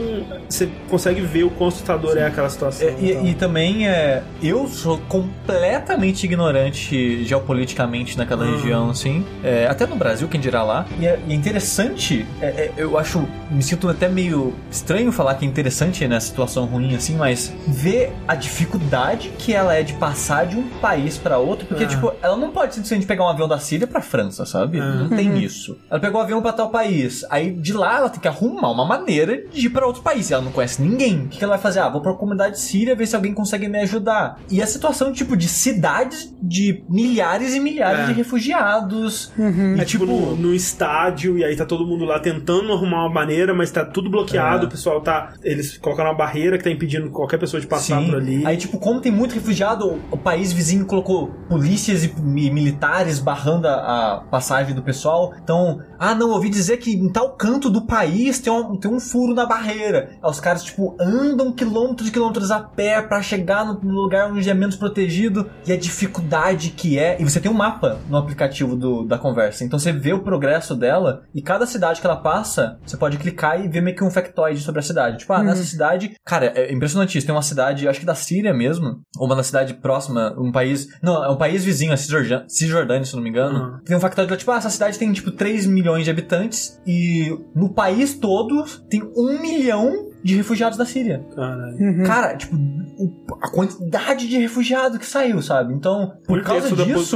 você 0.49 0.69
consegue 0.89 1.21
ver 1.21 1.43
o 1.43 1.49
quão 1.51 1.67
assustador 1.67 2.17
é 2.17 2.25
aquela 2.25 2.49
situação. 2.49 2.87
É, 2.87 2.95
e, 2.99 3.11
então. 3.11 3.25
e 3.27 3.33
também 3.35 3.87
é, 3.87 4.23
eu 4.41 4.67
sou 4.67 4.97
completamente 5.09 6.23
ignorante 6.23 7.23
geopoliticamente 7.25 8.17
naquela 8.17 8.45
região, 8.45 8.89
assim. 8.89 9.25
É, 9.43 9.67
até 9.67 9.85
no 9.85 9.95
Brasil, 9.95 10.27
quem 10.27 10.39
dirá 10.39 10.63
lá. 10.63 10.85
E 10.99 11.05
é, 11.05 11.19
e 11.27 11.33
é 11.33 11.35
interessante, 11.35 12.25
é, 12.41 12.45
é, 12.45 12.73
eu 12.77 12.97
acho, 12.97 13.27
me 13.51 13.61
sinto 13.61 13.89
até 13.89 14.07
meio 14.07 14.53
estranho 14.71 15.11
falar 15.11 15.35
que 15.35 15.45
é 15.45 15.47
interessante 15.47 16.07
nessa 16.07 16.27
situação 16.27 16.65
ruim, 16.65 16.95
assim, 16.95 17.15
mas 17.15 17.53
ver 17.67 18.13
a 18.27 18.35
dificuldade 18.35 19.31
que 19.37 19.53
ela 19.53 19.75
é 19.75 19.83
de 19.83 19.93
passar 19.93 20.45
de 20.45 20.55
um 20.55 20.63
país 20.79 21.17
pra 21.17 21.37
outro, 21.37 21.65
porque, 21.65 21.85
tipo, 21.85 22.13
ela 22.21 22.37
não 22.37 22.51
pode 22.51 22.75
simplesmente 22.75 23.05
pegar 23.05 23.25
um 23.25 23.29
avião 23.29 23.47
da 23.47 23.59
Síria 23.59 23.85
pra 23.85 24.01
França, 24.01 24.45
sabe? 24.45 24.79
Não 24.79 25.09
tem 25.09 25.37
isso. 25.43 25.64
Ela 25.89 25.99
pegou 25.99 26.19
o 26.19 26.23
avião 26.23 26.41
pra 26.41 26.51
tal 26.53 26.69
país, 26.69 27.25
aí 27.29 27.51
de 27.51 27.73
lá 27.73 27.97
ela 27.97 28.09
tem 28.09 28.19
que 28.19 28.27
arrumar 28.27 28.71
uma 28.71 28.85
maneira 28.85 29.43
de 29.47 29.67
ir 29.67 29.69
pra 29.69 29.85
outro 29.85 30.01
país. 30.01 30.29
E 30.29 30.33
ela 30.33 30.43
não 30.43 30.51
conhece 30.51 30.81
ninguém. 30.81 31.23
O 31.25 31.27
que 31.29 31.43
ela 31.43 31.53
vai 31.53 31.61
fazer? 31.61 31.79
Ah, 31.79 31.89
vou 31.89 32.01
pra 32.01 32.13
comunidade 32.13 32.59
síria 32.59 32.95
ver 32.95 33.05
se 33.07 33.15
alguém 33.15 33.33
consegue 33.33 33.67
me 33.67 33.79
ajudar. 33.79 34.39
E 34.49 34.61
a 34.61 34.67
situação, 34.67 35.11
tipo, 35.11 35.35
de 35.37 35.47
cidades 35.47 36.33
de 36.41 36.83
milhares 36.89 37.53
e 37.55 37.59
milhares 37.59 38.01
É. 38.01 38.05
de 38.07 38.13
refugiados. 38.13 39.31
Uhum. 39.37 39.75
É 39.79 39.85
tipo 39.85 40.05
no, 40.05 40.35
no 40.35 40.53
estádio, 40.53 41.37
e 41.37 41.43
aí 41.43 41.55
tá 41.55 41.65
todo 41.65 41.85
mundo 41.85 42.05
lá 42.05 42.19
tentando 42.19 42.71
arrumar 42.71 43.05
uma 43.05 43.13
maneira, 43.13 43.53
mas 43.53 43.71
tá 43.71 43.83
tudo 43.85 44.09
bloqueado, 44.09 44.65
É. 44.65 44.67
o 44.67 44.71
pessoal 44.71 45.01
tá. 45.01 45.33
Eles 45.43 45.77
colocaram 45.77 46.09
uma 46.11 46.17
barreira 46.17 46.57
que 46.57 46.63
tá 46.63 46.69
impedindo 46.69 47.09
qualquer 47.09 47.37
pessoa 47.37 47.59
de 47.59 47.67
passar 47.67 47.99
Sim. 47.99 48.05
por 48.07 48.15
ali. 48.15 48.45
Aí, 48.45 48.57
tipo, 48.57 48.77
como 48.79 48.99
tem 49.01 49.11
muito 49.11 49.33
refugiado, 49.33 49.99
o- 50.11 50.17
país 50.25 50.51
vizinho 50.51 50.85
colocou 50.87 51.27
polícias 51.47 52.03
e 52.03 52.11
mi- 52.19 52.49
militares 52.49 53.19
barrando 53.19 53.67
a, 53.67 53.73
a 54.15 54.17
passagem 54.21 54.73
do 54.73 54.81
pessoal. 54.81 55.33
Então, 55.45 55.79
ah, 55.99 56.15
não, 56.15 56.31
ouvi 56.31 56.49
dizer 56.49 56.77
que 56.77 56.91
em 56.91 57.07
tal 57.11 57.33
canto 57.37 57.69
do 57.69 57.85
país 57.85 58.39
tem 58.39 58.51
um, 58.51 58.75
tem 58.77 58.91
um 58.91 58.99
furo 58.99 59.35
na 59.35 59.45
barreira. 59.45 60.09
Aí 60.23 60.29
os 60.29 60.39
caras, 60.39 60.63
tipo, 60.63 60.97
andam 60.99 61.51
quilômetros 61.51 62.09
e 62.09 62.11
quilômetros 62.11 62.49
a 62.49 62.59
pé 62.59 62.99
pra 63.03 63.21
chegar 63.21 63.63
no, 63.63 63.79
lugar 63.91 64.31
onde 64.31 64.49
é 64.49 64.53
menos 64.55 64.75
protegido. 64.75 65.47
E 65.67 65.71
a 65.71 65.77
dificuldade 65.77 66.71
que 66.71 66.97
é. 66.97 67.15
E 67.21 67.23
você 67.23 67.39
tem 67.39 67.51
um 67.51 67.53
mapa 67.53 67.99
no 68.09 68.17
aplicativo 68.17 68.75
do- 68.75 69.05
da 69.05 69.17
conversa. 69.19 69.63
Então 69.63 69.77
você 69.77 69.91
vê 69.91 70.13
o 70.13 70.23
progresso 70.23 70.75
dela 70.75 71.23
e 71.33 71.41
cada 71.43 71.67
cidade 71.67 72.01
que 72.01 72.07
ela 72.07 72.15
passa, 72.17 72.79
você 72.85 72.97
pode 72.97 73.17
clicar 73.17 73.63
e 73.63 73.67
ver 73.67 73.81
meio 73.81 73.95
que 73.95 74.03
um 74.03 74.09
factoide 74.09 74.61
sobre 74.61 74.79
a 74.79 74.83
cidade. 74.83 75.19
Tipo, 75.19 75.33
ah, 75.33 75.43
nessa 75.43 75.63
cidade. 75.63 76.15
Cara, 76.25 76.47
é 76.55 76.73
impressionante 76.73 77.17
isso. 77.17 77.27
Tem 77.27 77.35
uma 77.35 77.41
cidade, 77.43 77.87
acho 77.87 77.99
que 77.99 78.05
da 78.05 78.15
Síria 78.15 78.53
mesmo, 78.53 79.01
ou 79.17 79.31
uma 79.31 79.43
cidade 79.43 79.75
próxima, 79.75 80.33
um 80.39 80.51
país. 80.51 80.87
Não, 81.03 81.23
é 81.23 81.29
um 81.29 81.37
país 81.37 81.63
vizinho, 81.63 81.93
a 81.93 81.97
Cisjordânia, 81.97 83.05
se 83.05 83.15
não 83.15 83.21
me 83.21 83.29
engano. 83.29 83.59
Uhum. 83.59 83.79
Tem 83.85 83.95
um 83.95 83.99
factoide 83.99 84.31
lá, 84.31 84.37
tipo, 84.37 84.51
ah, 84.51 84.57
essa 84.57 84.69
cidade 84.69 84.97
tem 84.97 85.11
tipo 85.13 85.31
3 85.35 85.67
milhões 85.67 86.05
de 86.05 86.11
habitantes 86.11 86.79
e 86.85 87.37
no 87.53 87.69
país 87.69 88.15
todo 88.15 88.65
tem 88.89 89.03
1 89.15 89.41
milhão 89.41 90.14
de 90.25 90.35
refugiados 90.35 90.75
da 90.75 90.85
Síria. 90.85 91.23
Caralho. 91.35 91.77
Uhum. 91.77 92.03
Cara, 92.03 92.35
tipo, 92.35 92.55
o- 92.55 93.13
a 93.41 93.49
quantidade 93.51 94.27
de 94.27 94.39
refugiado 94.39 94.97
que 94.97 95.05
saiu, 95.05 95.39
sabe? 95.39 95.71
Então, 95.73 96.13
por 96.25 96.39
Um 96.39 96.43
causa 96.43 96.67
disso. 96.83 97.15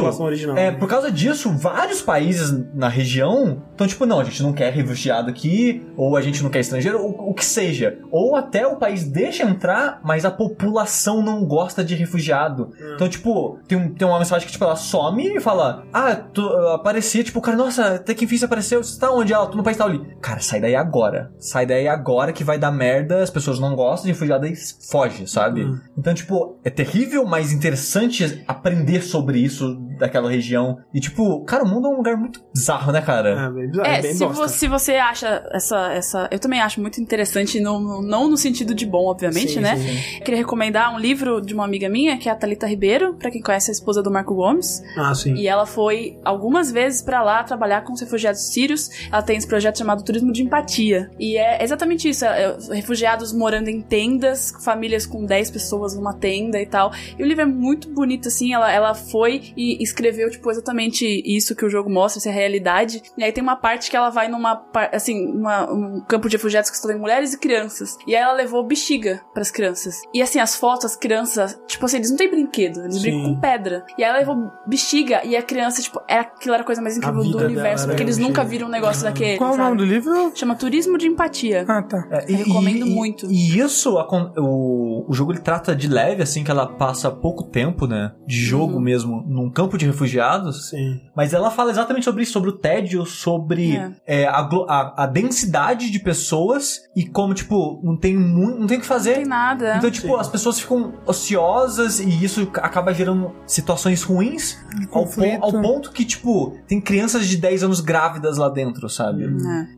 É, 0.55 0.71
né? 0.71 0.71
por 0.73 0.87
causa 0.87 1.11
disso, 1.11 1.49
vários 1.57 2.03
países 2.03 2.51
na 2.75 2.87
região 2.87 3.63
estão 3.71 3.87
tipo, 3.87 4.05
não, 4.05 4.19
a 4.19 4.23
gente 4.23 4.43
não 4.43 4.53
quer 4.53 4.71
refugiado 4.71 5.27
aqui, 5.29 5.83
ou 5.97 6.15
a 6.15 6.21
gente 6.21 6.43
não 6.43 6.51
quer 6.51 6.59
estrangeiro, 6.59 7.01
ou 7.01 7.31
o 7.31 7.33
que 7.33 7.43
seja. 7.43 7.97
Ou 8.11 8.35
até 8.35 8.67
o 8.67 8.75
país 8.75 9.03
deixa 9.05 9.41
entrar, 9.43 9.99
mas 10.03 10.23
a 10.23 10.29
população 10.29 11.23
não 11.23 11.43
gosta 11.45 11.83
de 11.83 11.95
refugiado. 11.95 12.69
Hum. 12.79 12.91
Então, 12.93 13.09
tipo, 13.09 13.57
tem, 13.67 13.75
um- 13.75 13.91
tem 13.91 14.07
uma 14.07 14.19
mensagem 14.19 14.45
que, 14.45 14.51
tipo, 14.51 14.63
ela 14.65 14.75
some 14.75 15.35
e 15.35 15.39
fala, 15.39 15.83
ah, 15.91 16.15
tu, 16.15 16.41
aparecia, 16.75 17.23
tipo, 17.23 17.41
cara, 17.41 17.57
nossa, 17.57 17.95
até 17.95 18.13
que 18.13 18.25
enfim 18.25 18.37
você 18.37 18.45
apareceu, 18.45 18.83
você 18.83 18.99
tá 18.99 19.11
onde 19.11 19.33
ela? 19.33 19.47
Tô 19.47 19.57
no 19.57 19.63
país 19.63 19.77
tal 19.77 19.87
ali. 19.87 19.99
Cara, 20.21 20.39
sai 20.41 20.61
daí 20.61 20.75
agora. 20.75 21.31
Sai 21.39 21.65
daí 21.65 21.87
agora 21.87 22.31
que 22.31 22.43
vai 22.43 22.59
dar 22.59 22.69
merda 22.71 22.98
merda, 22.99 23.21
as 23.23 23.29
pessoas 23.29 23.59
não 23.59 23.75
gostam 23.75 24.05
de 24.05 24.11
refugiado 24.13 24.45
e 24.45 24.53
foge, 24.91 25.27
sabe? 25.27 25.63
Hum. 25.63 25.79
Então, 25.97 26.13
tipo, 26.13 26.57
é 26.63 26.69
terrível, 26.69 27.25
mas 27.25 27.51
interessante 27.51 28.43
aprender 28.47 29.01
sobre 29.01 29.39
isso 29.39 29.75
daquela 29.97 30.29
região. 30.29 30.77
E, 30.93 30.99
tipo, 30.99 31.43
cara, 31.45 31.63
o 31.63 31.67
mundo 31.67 31.87
é 31.87 31.91
um 31.91 31.97
lugar 31.97 32.17
muito 32.17 32.41
bizarro, 32.53 32.91
né, 32.91 33.01
cara? 33.01 33.29
É, 33.29 33.49
bem, 33.49 33.67
bizarro, 33.69 33.87
É, 33.89 34.01
bem 34.01 34.13
se, 34.13 34.25
bosta. 34.25 34.47
você, 34.47 34.57
se 34.57 34.67
você 34.67 34.93
acha 34.95 35.45
essa, 35.51 35.91
essa. 35.93 36.27
Eu 36.31 36.39
também 36.39 36.61
acho 36.61 36.79
muito 36.81 37.01
interessante, 37.01 37.59
no, 37.59 37.79
no- 37.79 38.01
não 38.01 38.29
no 38.29 38.37
sentido 38.37 38.73
de 38.73 38.85
bom, 38.85 39.05
obviamente, 39.07 39.53
Sim, 39.53 39.59
né? 39.59 39.75
sim, 39.77 39.87
sim. 39.87 40.19
Queria 40.21 40.37
recomendar 40.37 40.93
um 40.93 40.99
livro 40.99 41.41
de 41.41 41.53
uma 41.53 41.65
amiga 41.65 41.89
minha, 41.89 42.17
que 42.17 42.29
é 42.29 42.31
a 42.31 42.35
Thalita 42.35 42.67
Ribeiro, 42.67 43.13
pra 43.15 43.29
quem 43.31 43.41
conhece 43.41 43.71
a 43.71 43.73
esposa 43.73 44.01
do 44.01 44.09
Marco 44.11 44.33
Gomes. 44.35 44.81
Ah, 44.97 45.13
sim. 45.13 45.33
E 45.35 45.47
ela 45.47 45.65
foi 45.65 46.17
algumas 46.23 46.71
vezes 46.71 47.01
pra 47.01 47.21
lá 47.23 47.43
trabalhar 47.43 47.81
com 47.83 47.93
os 47.93 47.99
refugiados 48.01 48.51
sírios. 48.53 48.89
Ela 49.11 49.21
tem 49.21 49.37
esse 49.37 49.47
projeto 49.47 49.77
chamado 49.77 50.03
Turismo 50.03 50.31
de 50.31 50.43
Empatia. 50.43 51.09
E 51.19 51.37
é 51.37 51.63
exatamente 51.63 52.07
isso: 52.09 52.23
é, 52.25 52.55
é, 52.71 52.77
refugiados 52.89 53.31
morando 53.31 53.67
em 53.69 53.81
tendas, 53.81 54.51
famílias 54.63 55.05
com 55.05 55.23
10 55.23 55.51
pessoas 55.51 55.95
numa 55.95 56.13
tenda 56.13 56.59
e 56.59 56.65
tal. 56.65 56.91
E 57.17 57.23
o 57.23 57.25
livro 57.25 57.43
é 57.43 57.45
muito 57.45 57.87
bonito, 57.89 58.27
assim. 58.27 58.51
Ela, 58.53 58.71
ela 58.71 58.95
foi 58.95 59.53
e 59.55 59.81
escreveu, 59.83 60.29
tipo, 60.31 60.49
exatamente 60.49 61.05
isso 61.25 61.55
que 61.55 61.63
o 61.63 61.69
jogo 61.69 61.89
mostra, 61.89 62.19
essa 62.19 62.31
realidade. 62.31 63.01
E 63.17 63.23
aí 63.23 63.31
tem 63.31 63.43
uma 63.43 63.55
parte 63.55 63.89
que 63.91 63.95
ela 63.95 64.09
vai 64.09 64.27
numa, 64.27 64.65
assim, 64.91 65.27
uma- 65.27 65.71
um 65.71 66.01
campo 66.01 66.27
de 66.27 66.35
refugiados 66.37 66.69
que 66.71 66.75
estão 66.75 66.91
em 66.91 66.97
mulheres 66.99 67.33
e 67.33 67.37
crianças. 67.39 67.95
E 68.07 68.15
aí 68.15 68.21
ela 68.23 68.33
levou 68.33 68.65
bexiga 68.65 69.21
pras 69.33 69.51
crianças. 69.51 70.01
E 70.13 70.21
assim, 70.21 70.39
as 70.39 70.55
fotos, 70.55 70.85
as 70.85 70.95
crianças, 70.95 71.59
tipo 71.67 71.85
assim, 71.85 71.97
eles 71.97 72.09
não 72.09 72.17
têm 72.17 72.29
brinquedo, 72.29 72.81
eles 72.81 72.95
Sim. 72.95 73.01
brincam 73.01 73.35
com 73.35 73.39
pedra. 73.39 73.85
E 73.97 74.03
aí 74.03 74.09
ela 74.09 74.19
levou 74.19 74.49
bexiga 74.65 75.21
e 75.23 75.35
a 75.35 75.43
criança, 75.43 75.81
tipo, 75.81 76.01
era, 76.07 76.21
aquilo 76.21 76.53
era 76.55 76.63
a 76.63 76.65
coisa 76.65 76.81
mais 76.81 76.97
incrível 76.97 77.23
do 77.23 77.37
universo, 77.37 77.85
porque 77.87 78.01
eles 78.01 78.17
bexiga. 78.17 78.27
nunca 78.39 78.43
viram 78.49 78.67
um 78.67 78.71
negócio 78.71 79.03
daquele. 79.03 79.37
Qual 79.37 79.51
o 79.51 79.55
sabe? 79.55 79.63
nome 79.65 79.77
do 79.77 79.85
livro? 79.85 80.31
Chama 80.35 80.55
Turismo 80.55 80.97
de 80.97 81.07
Empatia. 81.07 81.65
Ah, 81.67 81.81
tá. 81.83 82.07
É, 82.11 82.31
Eu 82.31 82.37
recomendo 82.37 82.78
muito. 82.85 83.25
E 83.31 83.59
isso, 83.59 83.95
o, 84.37 85.05
o 85.09 85.13
jogo 85.13 85.31
ele 85.31 85.39
trata 85.41 85.75
de 85.75 85.87
leve, 85.87 86.21
assim, 86.23 86.43
que 86.43 86.51
ela 86.51 86.65
passa 86.67 87.09
pouco 87.11 87.43
tempo, 87.43 87.87
né? 87.87 88.11
De 88.27 88.37
jogo 88.37 88.75
Uhum. 88.75 88.81
mesmo, 88.81 89.23
num 89.27 89.49
campo 89.49 89.77
de 89.77 89.85
refugiados. 89.85 90.69
Sim. 90.69 90.99
Mas 91.15 91.33
ela 91.33 91.49
fala 91.51 91.71
exatamente 91.71 92.03
sobre 92.03 92.23
isso, 92.23 92.31
sobre 92.33 92.49
o 92.49 92.53
tédio, 92.57 93.05
sobre 93.05 93.75
É. 93.75 93.91
é, 94.23 94.27
a, 94.27 94.39
a- 94.67 95.03
a 95.03 95.05
densidade 95.07 95.89
de 95.91 95.99
pessoas 95.99 96.81
e 96.95 97.05
como, 97.05 97.33
tipo, 97.33 97.79
não 97.83 97.95
tem 97.97 98.15
muito, 98.17 98.59
não 98.59 98.67
tem 98.67 98.77
o 98.77 98.81
que 98.81 98.87
fazer. 98.87 99.11
Não 99.11 99.17
tem 99.19 99.25
nada. 99.27 99.77
Então, 99.77 99.91
tipo, 99.91 100.07
Sim. 100.07 100.15
as 100.19 100.27
pessoas 100.27 100.59
ficam 100.59 100.93
ociosas 101.05 101.99
e 101.99 102.23
isso 102.23 102.49
acaba 102.55 102.93
gerando 102.93 103.31
situações 103.45 104.01
ruins 104.03 104.57
ao, 104.81 104.87
conflito. 105.03 105.43
ao 105.43 105.51
ponto 105.61 105.91
que, 105.91 106.03
tipo, 106.05 106.57
tem 106.67 106.79
crianças 106.81 107.27
de 107.27 107.37
10 107.37 107.63
anos 107.63 107.79
grávidas 107.81 108.37
lá 108.37 108.49
dentro, 108.49 108.89
sabe? 108.89 109.25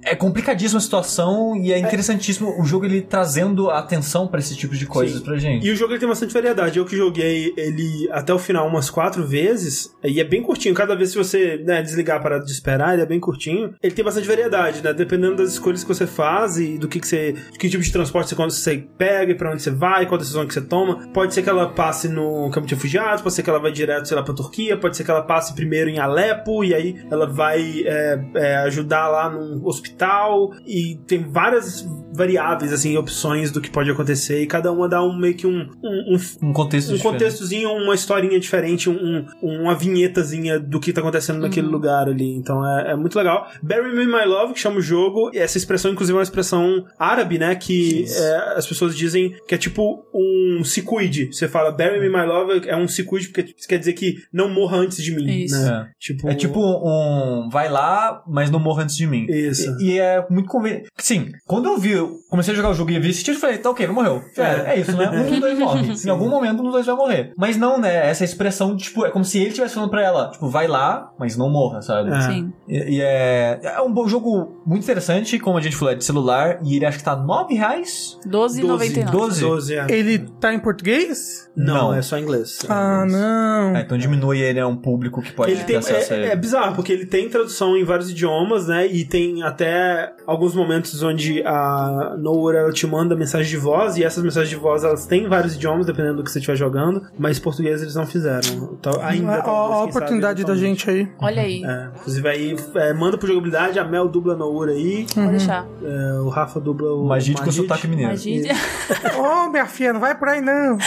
É. 0.03 0.11
É 0.11 0.15
complicadíssima 0.15 0.78
a 0.80 0.82
situação 0.82 1.56
e 1.56 1.72
é 1.72 1.80
interessantíssimo 1.80 2.60
o 2.60 2.64
jogo 2.65 2.86
ele 2.91 3.01
trazendo 3.01 3.69
atenção 3.69 4.27
pra 4.27 4.39
esse 4.39 4.55
tipo 4.55 4.76
de 4.76 4.85
coisas 4.85 5.19
Sim. 5.19 5.23
pra 5.23 5.38
gente. 5.38 5.65
E 5.65 5.72
o 5.72 5.76
jogo 5.76 5.93
ele 5.93 5.99
tem 5.99 6.09
bastante 6.09 6.34
variedade. 6.34 6.77
Eu 6.77 6.85
que 6.85 6.95
joguei 6.95 7.53
ele 7.57 8.07
até 8.11 8.34
o 8.34 8.39
final 8.39 8.68
umas 8.68 8.89
quatro 8.89 9.26
vezes, 9.26 9.93
e 10.03 10.19
é 10.19 10.23
bem 10.23 10.41
curtinho. 10.41 10.73
Cada 10.73 10.95
vez 10.95 11.11
que 11.11 11.18
você 11.18 11.57
né, 11.65 11.81
desligar 11.81 12.18
a 12.18 12.19
parada 12.19 12.45
de 12.45 12.51
esperar, 12.51 12.93
ele 12.93 13.03
é 13.03 13.05
bem 13.05 13.19
curtinho. 13.19 13.73
Ele 13.81 13.93
tem 13.93 14.03
bastante 14.03 14.27
variedade, 14.27 14.84
né? 14.84 14.93
Dependendo 14.93 15.38
das 15.38 15.53
escolhas 15.53 15.84
que 15.84 15.88
você 15.88 16.07
faz 16.07 16.57
e 16.57 16.77
do 16.77 16.88
que, 16.88 16.99
que 16.99 17.07
você. 17.07 17.35
que 17.57 17.69
tipo 17.69 17.84
de 17.84 17.91
transporte 17.91 18.30
você, 18.30 18.35
quando 18.35 18.51
você 18.51 18.85
pega 18.97 19.31
e 19.31 19.35
pra 19.35 19.51
onde 19.51 19.61
você 19.61 19.72
vai, 19.72 20.05
qual 20.05 20.18
decisão 20.18 20.45
que 20.45 20.53
você 20.53 20.61
toma. 20.61 21.07
Pode 21.13 21.34
ser 21.34 21.41
que 21.41 21.49
ela 21.49 21.69
passe 21.69 22.07
no 22.07 22.49
campo 22.51 22.68
de 22.68 22.76
refugiados, 22.76 23.22
pode 23.22 23.35
ser 23.35 23.43
que 23.43 23.49
ela 23.49 23.59
vai 23.59 23.72
direto, 23.72 24.07
sei 24.07 24.15
lá, 24.18 24.23
pra 24.23 24.34
Turquia, 24.34 24.77
pode 24.77 24.97
ser 24.97 25.03
que 25.03 25.11
ela 25.11 25.22
passe 25.22 25.53
primeiro 25.53 25.89
em 25.89 25.99
Alepo, 25.99 26.63
e 26.63 26.73
aí 26.73 26.95
ela 27.09 27.27
vai 27.27 27.84
é, 27.85 28.19
é, 28.35 28.55
ajudar 28.57 29.07
lá 29.07 29.30
num 29.30 29.65
hospital. 29.65 30.51
E 30.65 30.99
tem 31.07 31.23
várias 31.23 31.85
variáveis, 32.13 32.70
assim, 32.73 32.98
opções 32.98 33.52
do 33.52 33.61
que 33.61 33.69
pode 33.69 33.89
acontecer, 33.89 34.41
e 34.41 34.48
cada 34.48 34.72
uma 34.72 34.88
dá 34.88 35.03
um 35.03 35.15
meio 35.18 35.35
que 35.35 35.48
um, 35.48 35.69
um, 35.84 36.15
um 36.15 36.49
Um 36.49 36.53
contexto 36.53 36.89
um 36.89 36.95
diferente. 36.95 37.03
contextozinho, 37.19 37.69
uma 37.72 37.93
historinha 37.95 38.39
diferente, 38.39 38.89
um, 38.89 39.26
um- 39.41 39.61
uma 39.61 39.76
vinhetazinha 39.76 40.60
do 40.60 40.80
que 40.80 40.93
tá 40.93 41.02
acontecendo 41.02 41.39
naquele 41.39 41.68
lugar 41.68 42.07
ali. 42.07 42.34
Então 42.35 42.65
é, 42.68 42.91
é 42.91 42.95
muito 42.95 43.18
legal. 43.18 43.48
Bury 43.61 43.93
Me 43.95 44.06
My 44.06 44.26
Love, 44.26 44.53
que 44.53 44.60
chama 44.60 44.77
o 44.77 44.81
jogo, 44.81 45.31
e 45.34 45.38
essa 45.38 45.57
expressão, 45.57 45.91
inclusive, 45.91 46.15
é 46.15 46.19
uma 46.19 46.23
expressão 46.23 46.85
árabe, 46.98 47.38
né? 47.38 47.56
Que 47.56 48.06
é, 48.10 48.57
as 48.57 48.65
pessoas 48.68 48.95
dizem 48.95 49.35
que 49.48 49.56
é 49.56 49.57
tipo 49.57 50.06
um 50.14 50.64
se 50.64 50.81
cuide. 50.81 51.27
Você 51.31 51.48
fala 51.48 51.72
Bury 51.72 51.99
Me 51.99 52.10
My 52.10 52.26
Love, 52.26 52.68
é 52.68 52.76
um 52.76 52.88
se 52.88 53.03
cuide, 53.03 53.27
porque 53.30 53.53
isso 53.57 53.68
quer 53.68 53.77
dizer 53.80 53.93
que 53.93 54.15
não 54.34 54.49
morra 54.49 54.77
antes 54.77 55.02
de 55.03 55.14
mim. 55.15 55.43
Isso. 55.43 55.60
Né? 55.61 55.89
Tipo, 55.99 56.30
É 56.30 56.35
tipo 56.35 56.60
um 56.61 57.49
vai 57.52 57.69
lá, 57.69 58.23
mas 58.27 58.49
não 58.49 58.60
morra 58.60 58.84
antes 58.84 58.95
de 58.95 59.07
mim. 59.07 59.26
Isso. 59.30 59.76
E, 59.80 59.91
e 59.91 59.99
é 59.99 60.26
muito 60.30 60.48
conveniente. 60.49 60.88
Sim, 60.98 61.31
quando 61.45 61.65
eu 61.68 61.77
vi, 61.77 61.91
eu 61.91 62.19
comecei 62.30 62.53
a 62.53 62.57
jogar 62.57 62.61
o 62.70 62.74
jogo 62.74 62.92
e 62.92 63.00
vi 63.00 63.10
esse 63.10 63.20
título, 63.20 63.38
eu 63.38 63.42
falei, 63.42 63.58
tá 63.58 63.70
ok, 63.70 63.86
ele 63.86 63.94
morreu. 63.94 64.22
É, 64.38 64.74
é 64.74 64.80
isso, 64.80 64.96
né? 64.96 65.10
Um 65.10 65.30
dos 65.30 65.40
dois 65.40 65.60
morre. 65.60 65.94
em 66.06 66.10
algum 66.10 66.30
momento 66.30 66.60
um 66.60 66.64
dos 66.64 66.72
dois 66.74 66.86
vai 66.86 66.96
morrer. 66.96 67.34
Mas 67.38 67.58
não, 67.58 67.80
né? 67.80 68.10
Essa 68.10 68.24
expressão, 68.24 68.76
tipo, 68.76 69.06
é 69.06 69.10
como 69.12 69.24
se 69.26 69.38
ele 69.40 69.50
estivesse 69.50 69.74
falando 69.76 69.90
pra 69.90 70.04
ela, 70.04 70.30
tipo, 70.32 70.48
vai 70.50 70.68
lá, 70.68 71.12
mas 71.20 71.38
não 71.38 71.50
morra, 71.50 71.82
sabe? 71.82 72.12
É. 72.12 72.22
Sim. 72.22 72.54
E, 72.68 72.98
e 72.98 73.02
é, 73.02 73.60
é 73.64 73.82
um 73.82 73.92
bom 73.92 74.08
jogo 74.08 74.62
muito 74.66 74.84
interessante, 74.84 75.40
como 75.40 75.58
a 75.58 75.62
gente 75.62 75.76
falou, 75.76 75.94
é 75.94 75.96
de 75.96 76.04
celular, 76.04 76.60
e 76.64 76.76
ele 76.76 76.86
acho 76.86 76.98
que 76.98 77.04
tá 77.04 77.16
9 77.16 77.54
reais. 77.54 78.18
12,99. 78.28 79.12
12? 79.12 79.42
12, 79.42 79.76
é. 79.76 79.86
Ele 79.90 80.20
tá 80.40 80.54
em 80.54 80.60
português? 80.60 81.50
Não, 81.56 81.74
Não. 81.90 81.94
é 81.94 82.02
só 82.02 82.18
inglês. 82.18 82.60
Ah, 82.70 83.06
não. 83.06 83.76
É, 83.76 83.82
então 83.82 83.98
diminui 83.98 84.40
ele 84.40 84.60
a 84.60 84.68
um 84.68 84.76
público 84.76 85.22
que 85.22 85.32
pode 85.34 85.52
Ele 85.52 85.60
ter 85.62 85.66
tem, 85.68 85.76
acesso 85.78 86.14
a 86.14 86.16
é, 86.16 86.20
ele. 86.20 86.30
é 86.32 86.36
bizarro, 86.36 86.76
porque 86.76 86.92
ele 86.94 87.06
tem 87.06 87.30
tradução 87.30 87.76
em 87.76 87.84
vários 87.84 88.10
idiomas, 88.10 88.68
né? 88.68 88.88
E 88.88 89.06
tem 89.06 89.44
até 89.44 90.14
alguns 90.26 90.56
momentos 90.56 91.02
onde 91.04 91.44
a 91.46 92.16
Nowhere 92.52 92.57
ela 92.57 92.72
te 92.72 92.86
manda 92.86 93.15
mensagem 93.15 93.49
de 93.49 93.57
voz, 93.57 93.98
e 93.98 94.03
essas 94.03 94.23
mensagens 94.23 94.49
de 94.49 94.56
voz 94.56 94.84
elas 94.84 95.06
têm 95.06 95.28
vários 95.28 95.56
idiomas, 95.56 95.86
dependendo 95.86 96.18
do 96.18 96.23
que 96.23 96.32
você 96.32 96.40
estiver 96.40 96.57
jogando, 96.57 97.03
mas 97.18 97.40
português 97.40 97.82
eles 97.82 97.95
não 97.95 98.06
fizeram. 98.06 98.78
Então, 98.80 98.94
ainda. 99.02 99.32
Ó, 99.32 99.36
ó, 99.36 99.41
talvez, 99.44 99.80
a 99.80 99.84
oportunidade 99.84 100.41
sabe, 100.41 100.53
da 100.53 100.57
gente 100.57 100.90
aí. 100.90 101.07
Olha 101.19 101.41
aí. 101.41 101.64
É, 101.64 101.90
inclusive 101.95 102.28
aí, 102.28 102.56
é, 102.76 102.94
manda 102.94 103.18
pro 103.18 103.28
jogabilidade, 103.28 103.80
a 103.80 103.86
Mel 103.86 104.07
dubla 104.07 104.36
Nowhere 104.36 104.72
aí, 104.72 105.06
Pode 105.14 105.30
deixar. 105.30 105.65
é, 105.84 106.19
o 106.19 106.30
Rafa 106.30 106.60
dubla 106.60 106.94
o 106.94 107.07
Magid 107.07 107.41
com 107.41 107.52
sotaque 107.52 107.88
mineiro. 107.88 108.11
Magia. 108.11 108.53
Ô, 109.18 109.49
minha 109.49 109.65
filha, 109.65 109.94
não 109.94 109.99
vai 109.99 110.18
por 110.18 110.28
aí 110.28 110.41
não. 110.41 110.78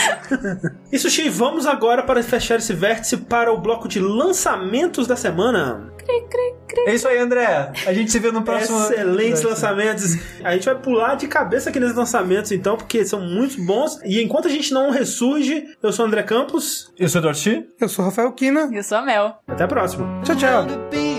E 0.91 0.99
Sushi, 0.99 1.29
vamos 1.29 1.65
agora 1.65 2.03
para 2.03 2.21
fechar 2.21 2.57
esse 2.57 2.73
vértice 2.73 3.17
para 3.17 3.51
o 3.51 3.59
bloco 3.59 3.87
de 3.87 3.99
lançamentos 3.99 5.07
da 5.07 5.15
semana. 5.15 5.94
É 6.87 6.93
isso 6.93 7.07
aí, 7.07 7.17
André. 7.17 7.71
A 7.85 7.93
gente 7.93 8.11
se 8.11 8.19
vê 8.19 8.31
no 8.31 8.43
próximo. 8.43 8.79
Excelentes 8.79 9.41
lançamentos. 9.41 10.15
A 10.43 10.53
gente 10.53 10.65
vai 10.65 10.75
pular 10.75 11.15
de 11.15 11.27
cabeça 11.27 11.69
aqui 11.69 11.79
nesses 11.79 11.95
lançamentos, 11.95 12.51
então, 12.51 12.77
porque 12.77 13.05
são 13.05 13.21
muito 13.21 13.61
bons. 13.63 13.99
E 14.03 14.21
enquanto 14.21 14.47
a 14.47 14.51
gente 14.51 14.73
não 14.73 14.91
ressurge, 14.91 15.65
eu 15.81 15.91
sou 15.91 16.05
o 16.05 16.07
André 16.07 16.23
Campos. 16.23 16.91
Eu 16.97 17.09
sou 17.09 17.33
Chi. 17.33 17.67
Eu 17.79 17.89
sou 17.89 18.05
o 18.05 18.07
Rafael 18.07 18.31
Kina. 18.33 18.69
Eu 18.71 18.83
sou 18.83 18.97
a 18.97 19.01
Mel. 19.01 19.35
Até 19.47 19.63
a 19.63 19.67
próxima. 19.67 20.21
Tchau, 20.23 20.35
tchau. 20.35 20.65
to 20.67 20.77
be 20.89 21.15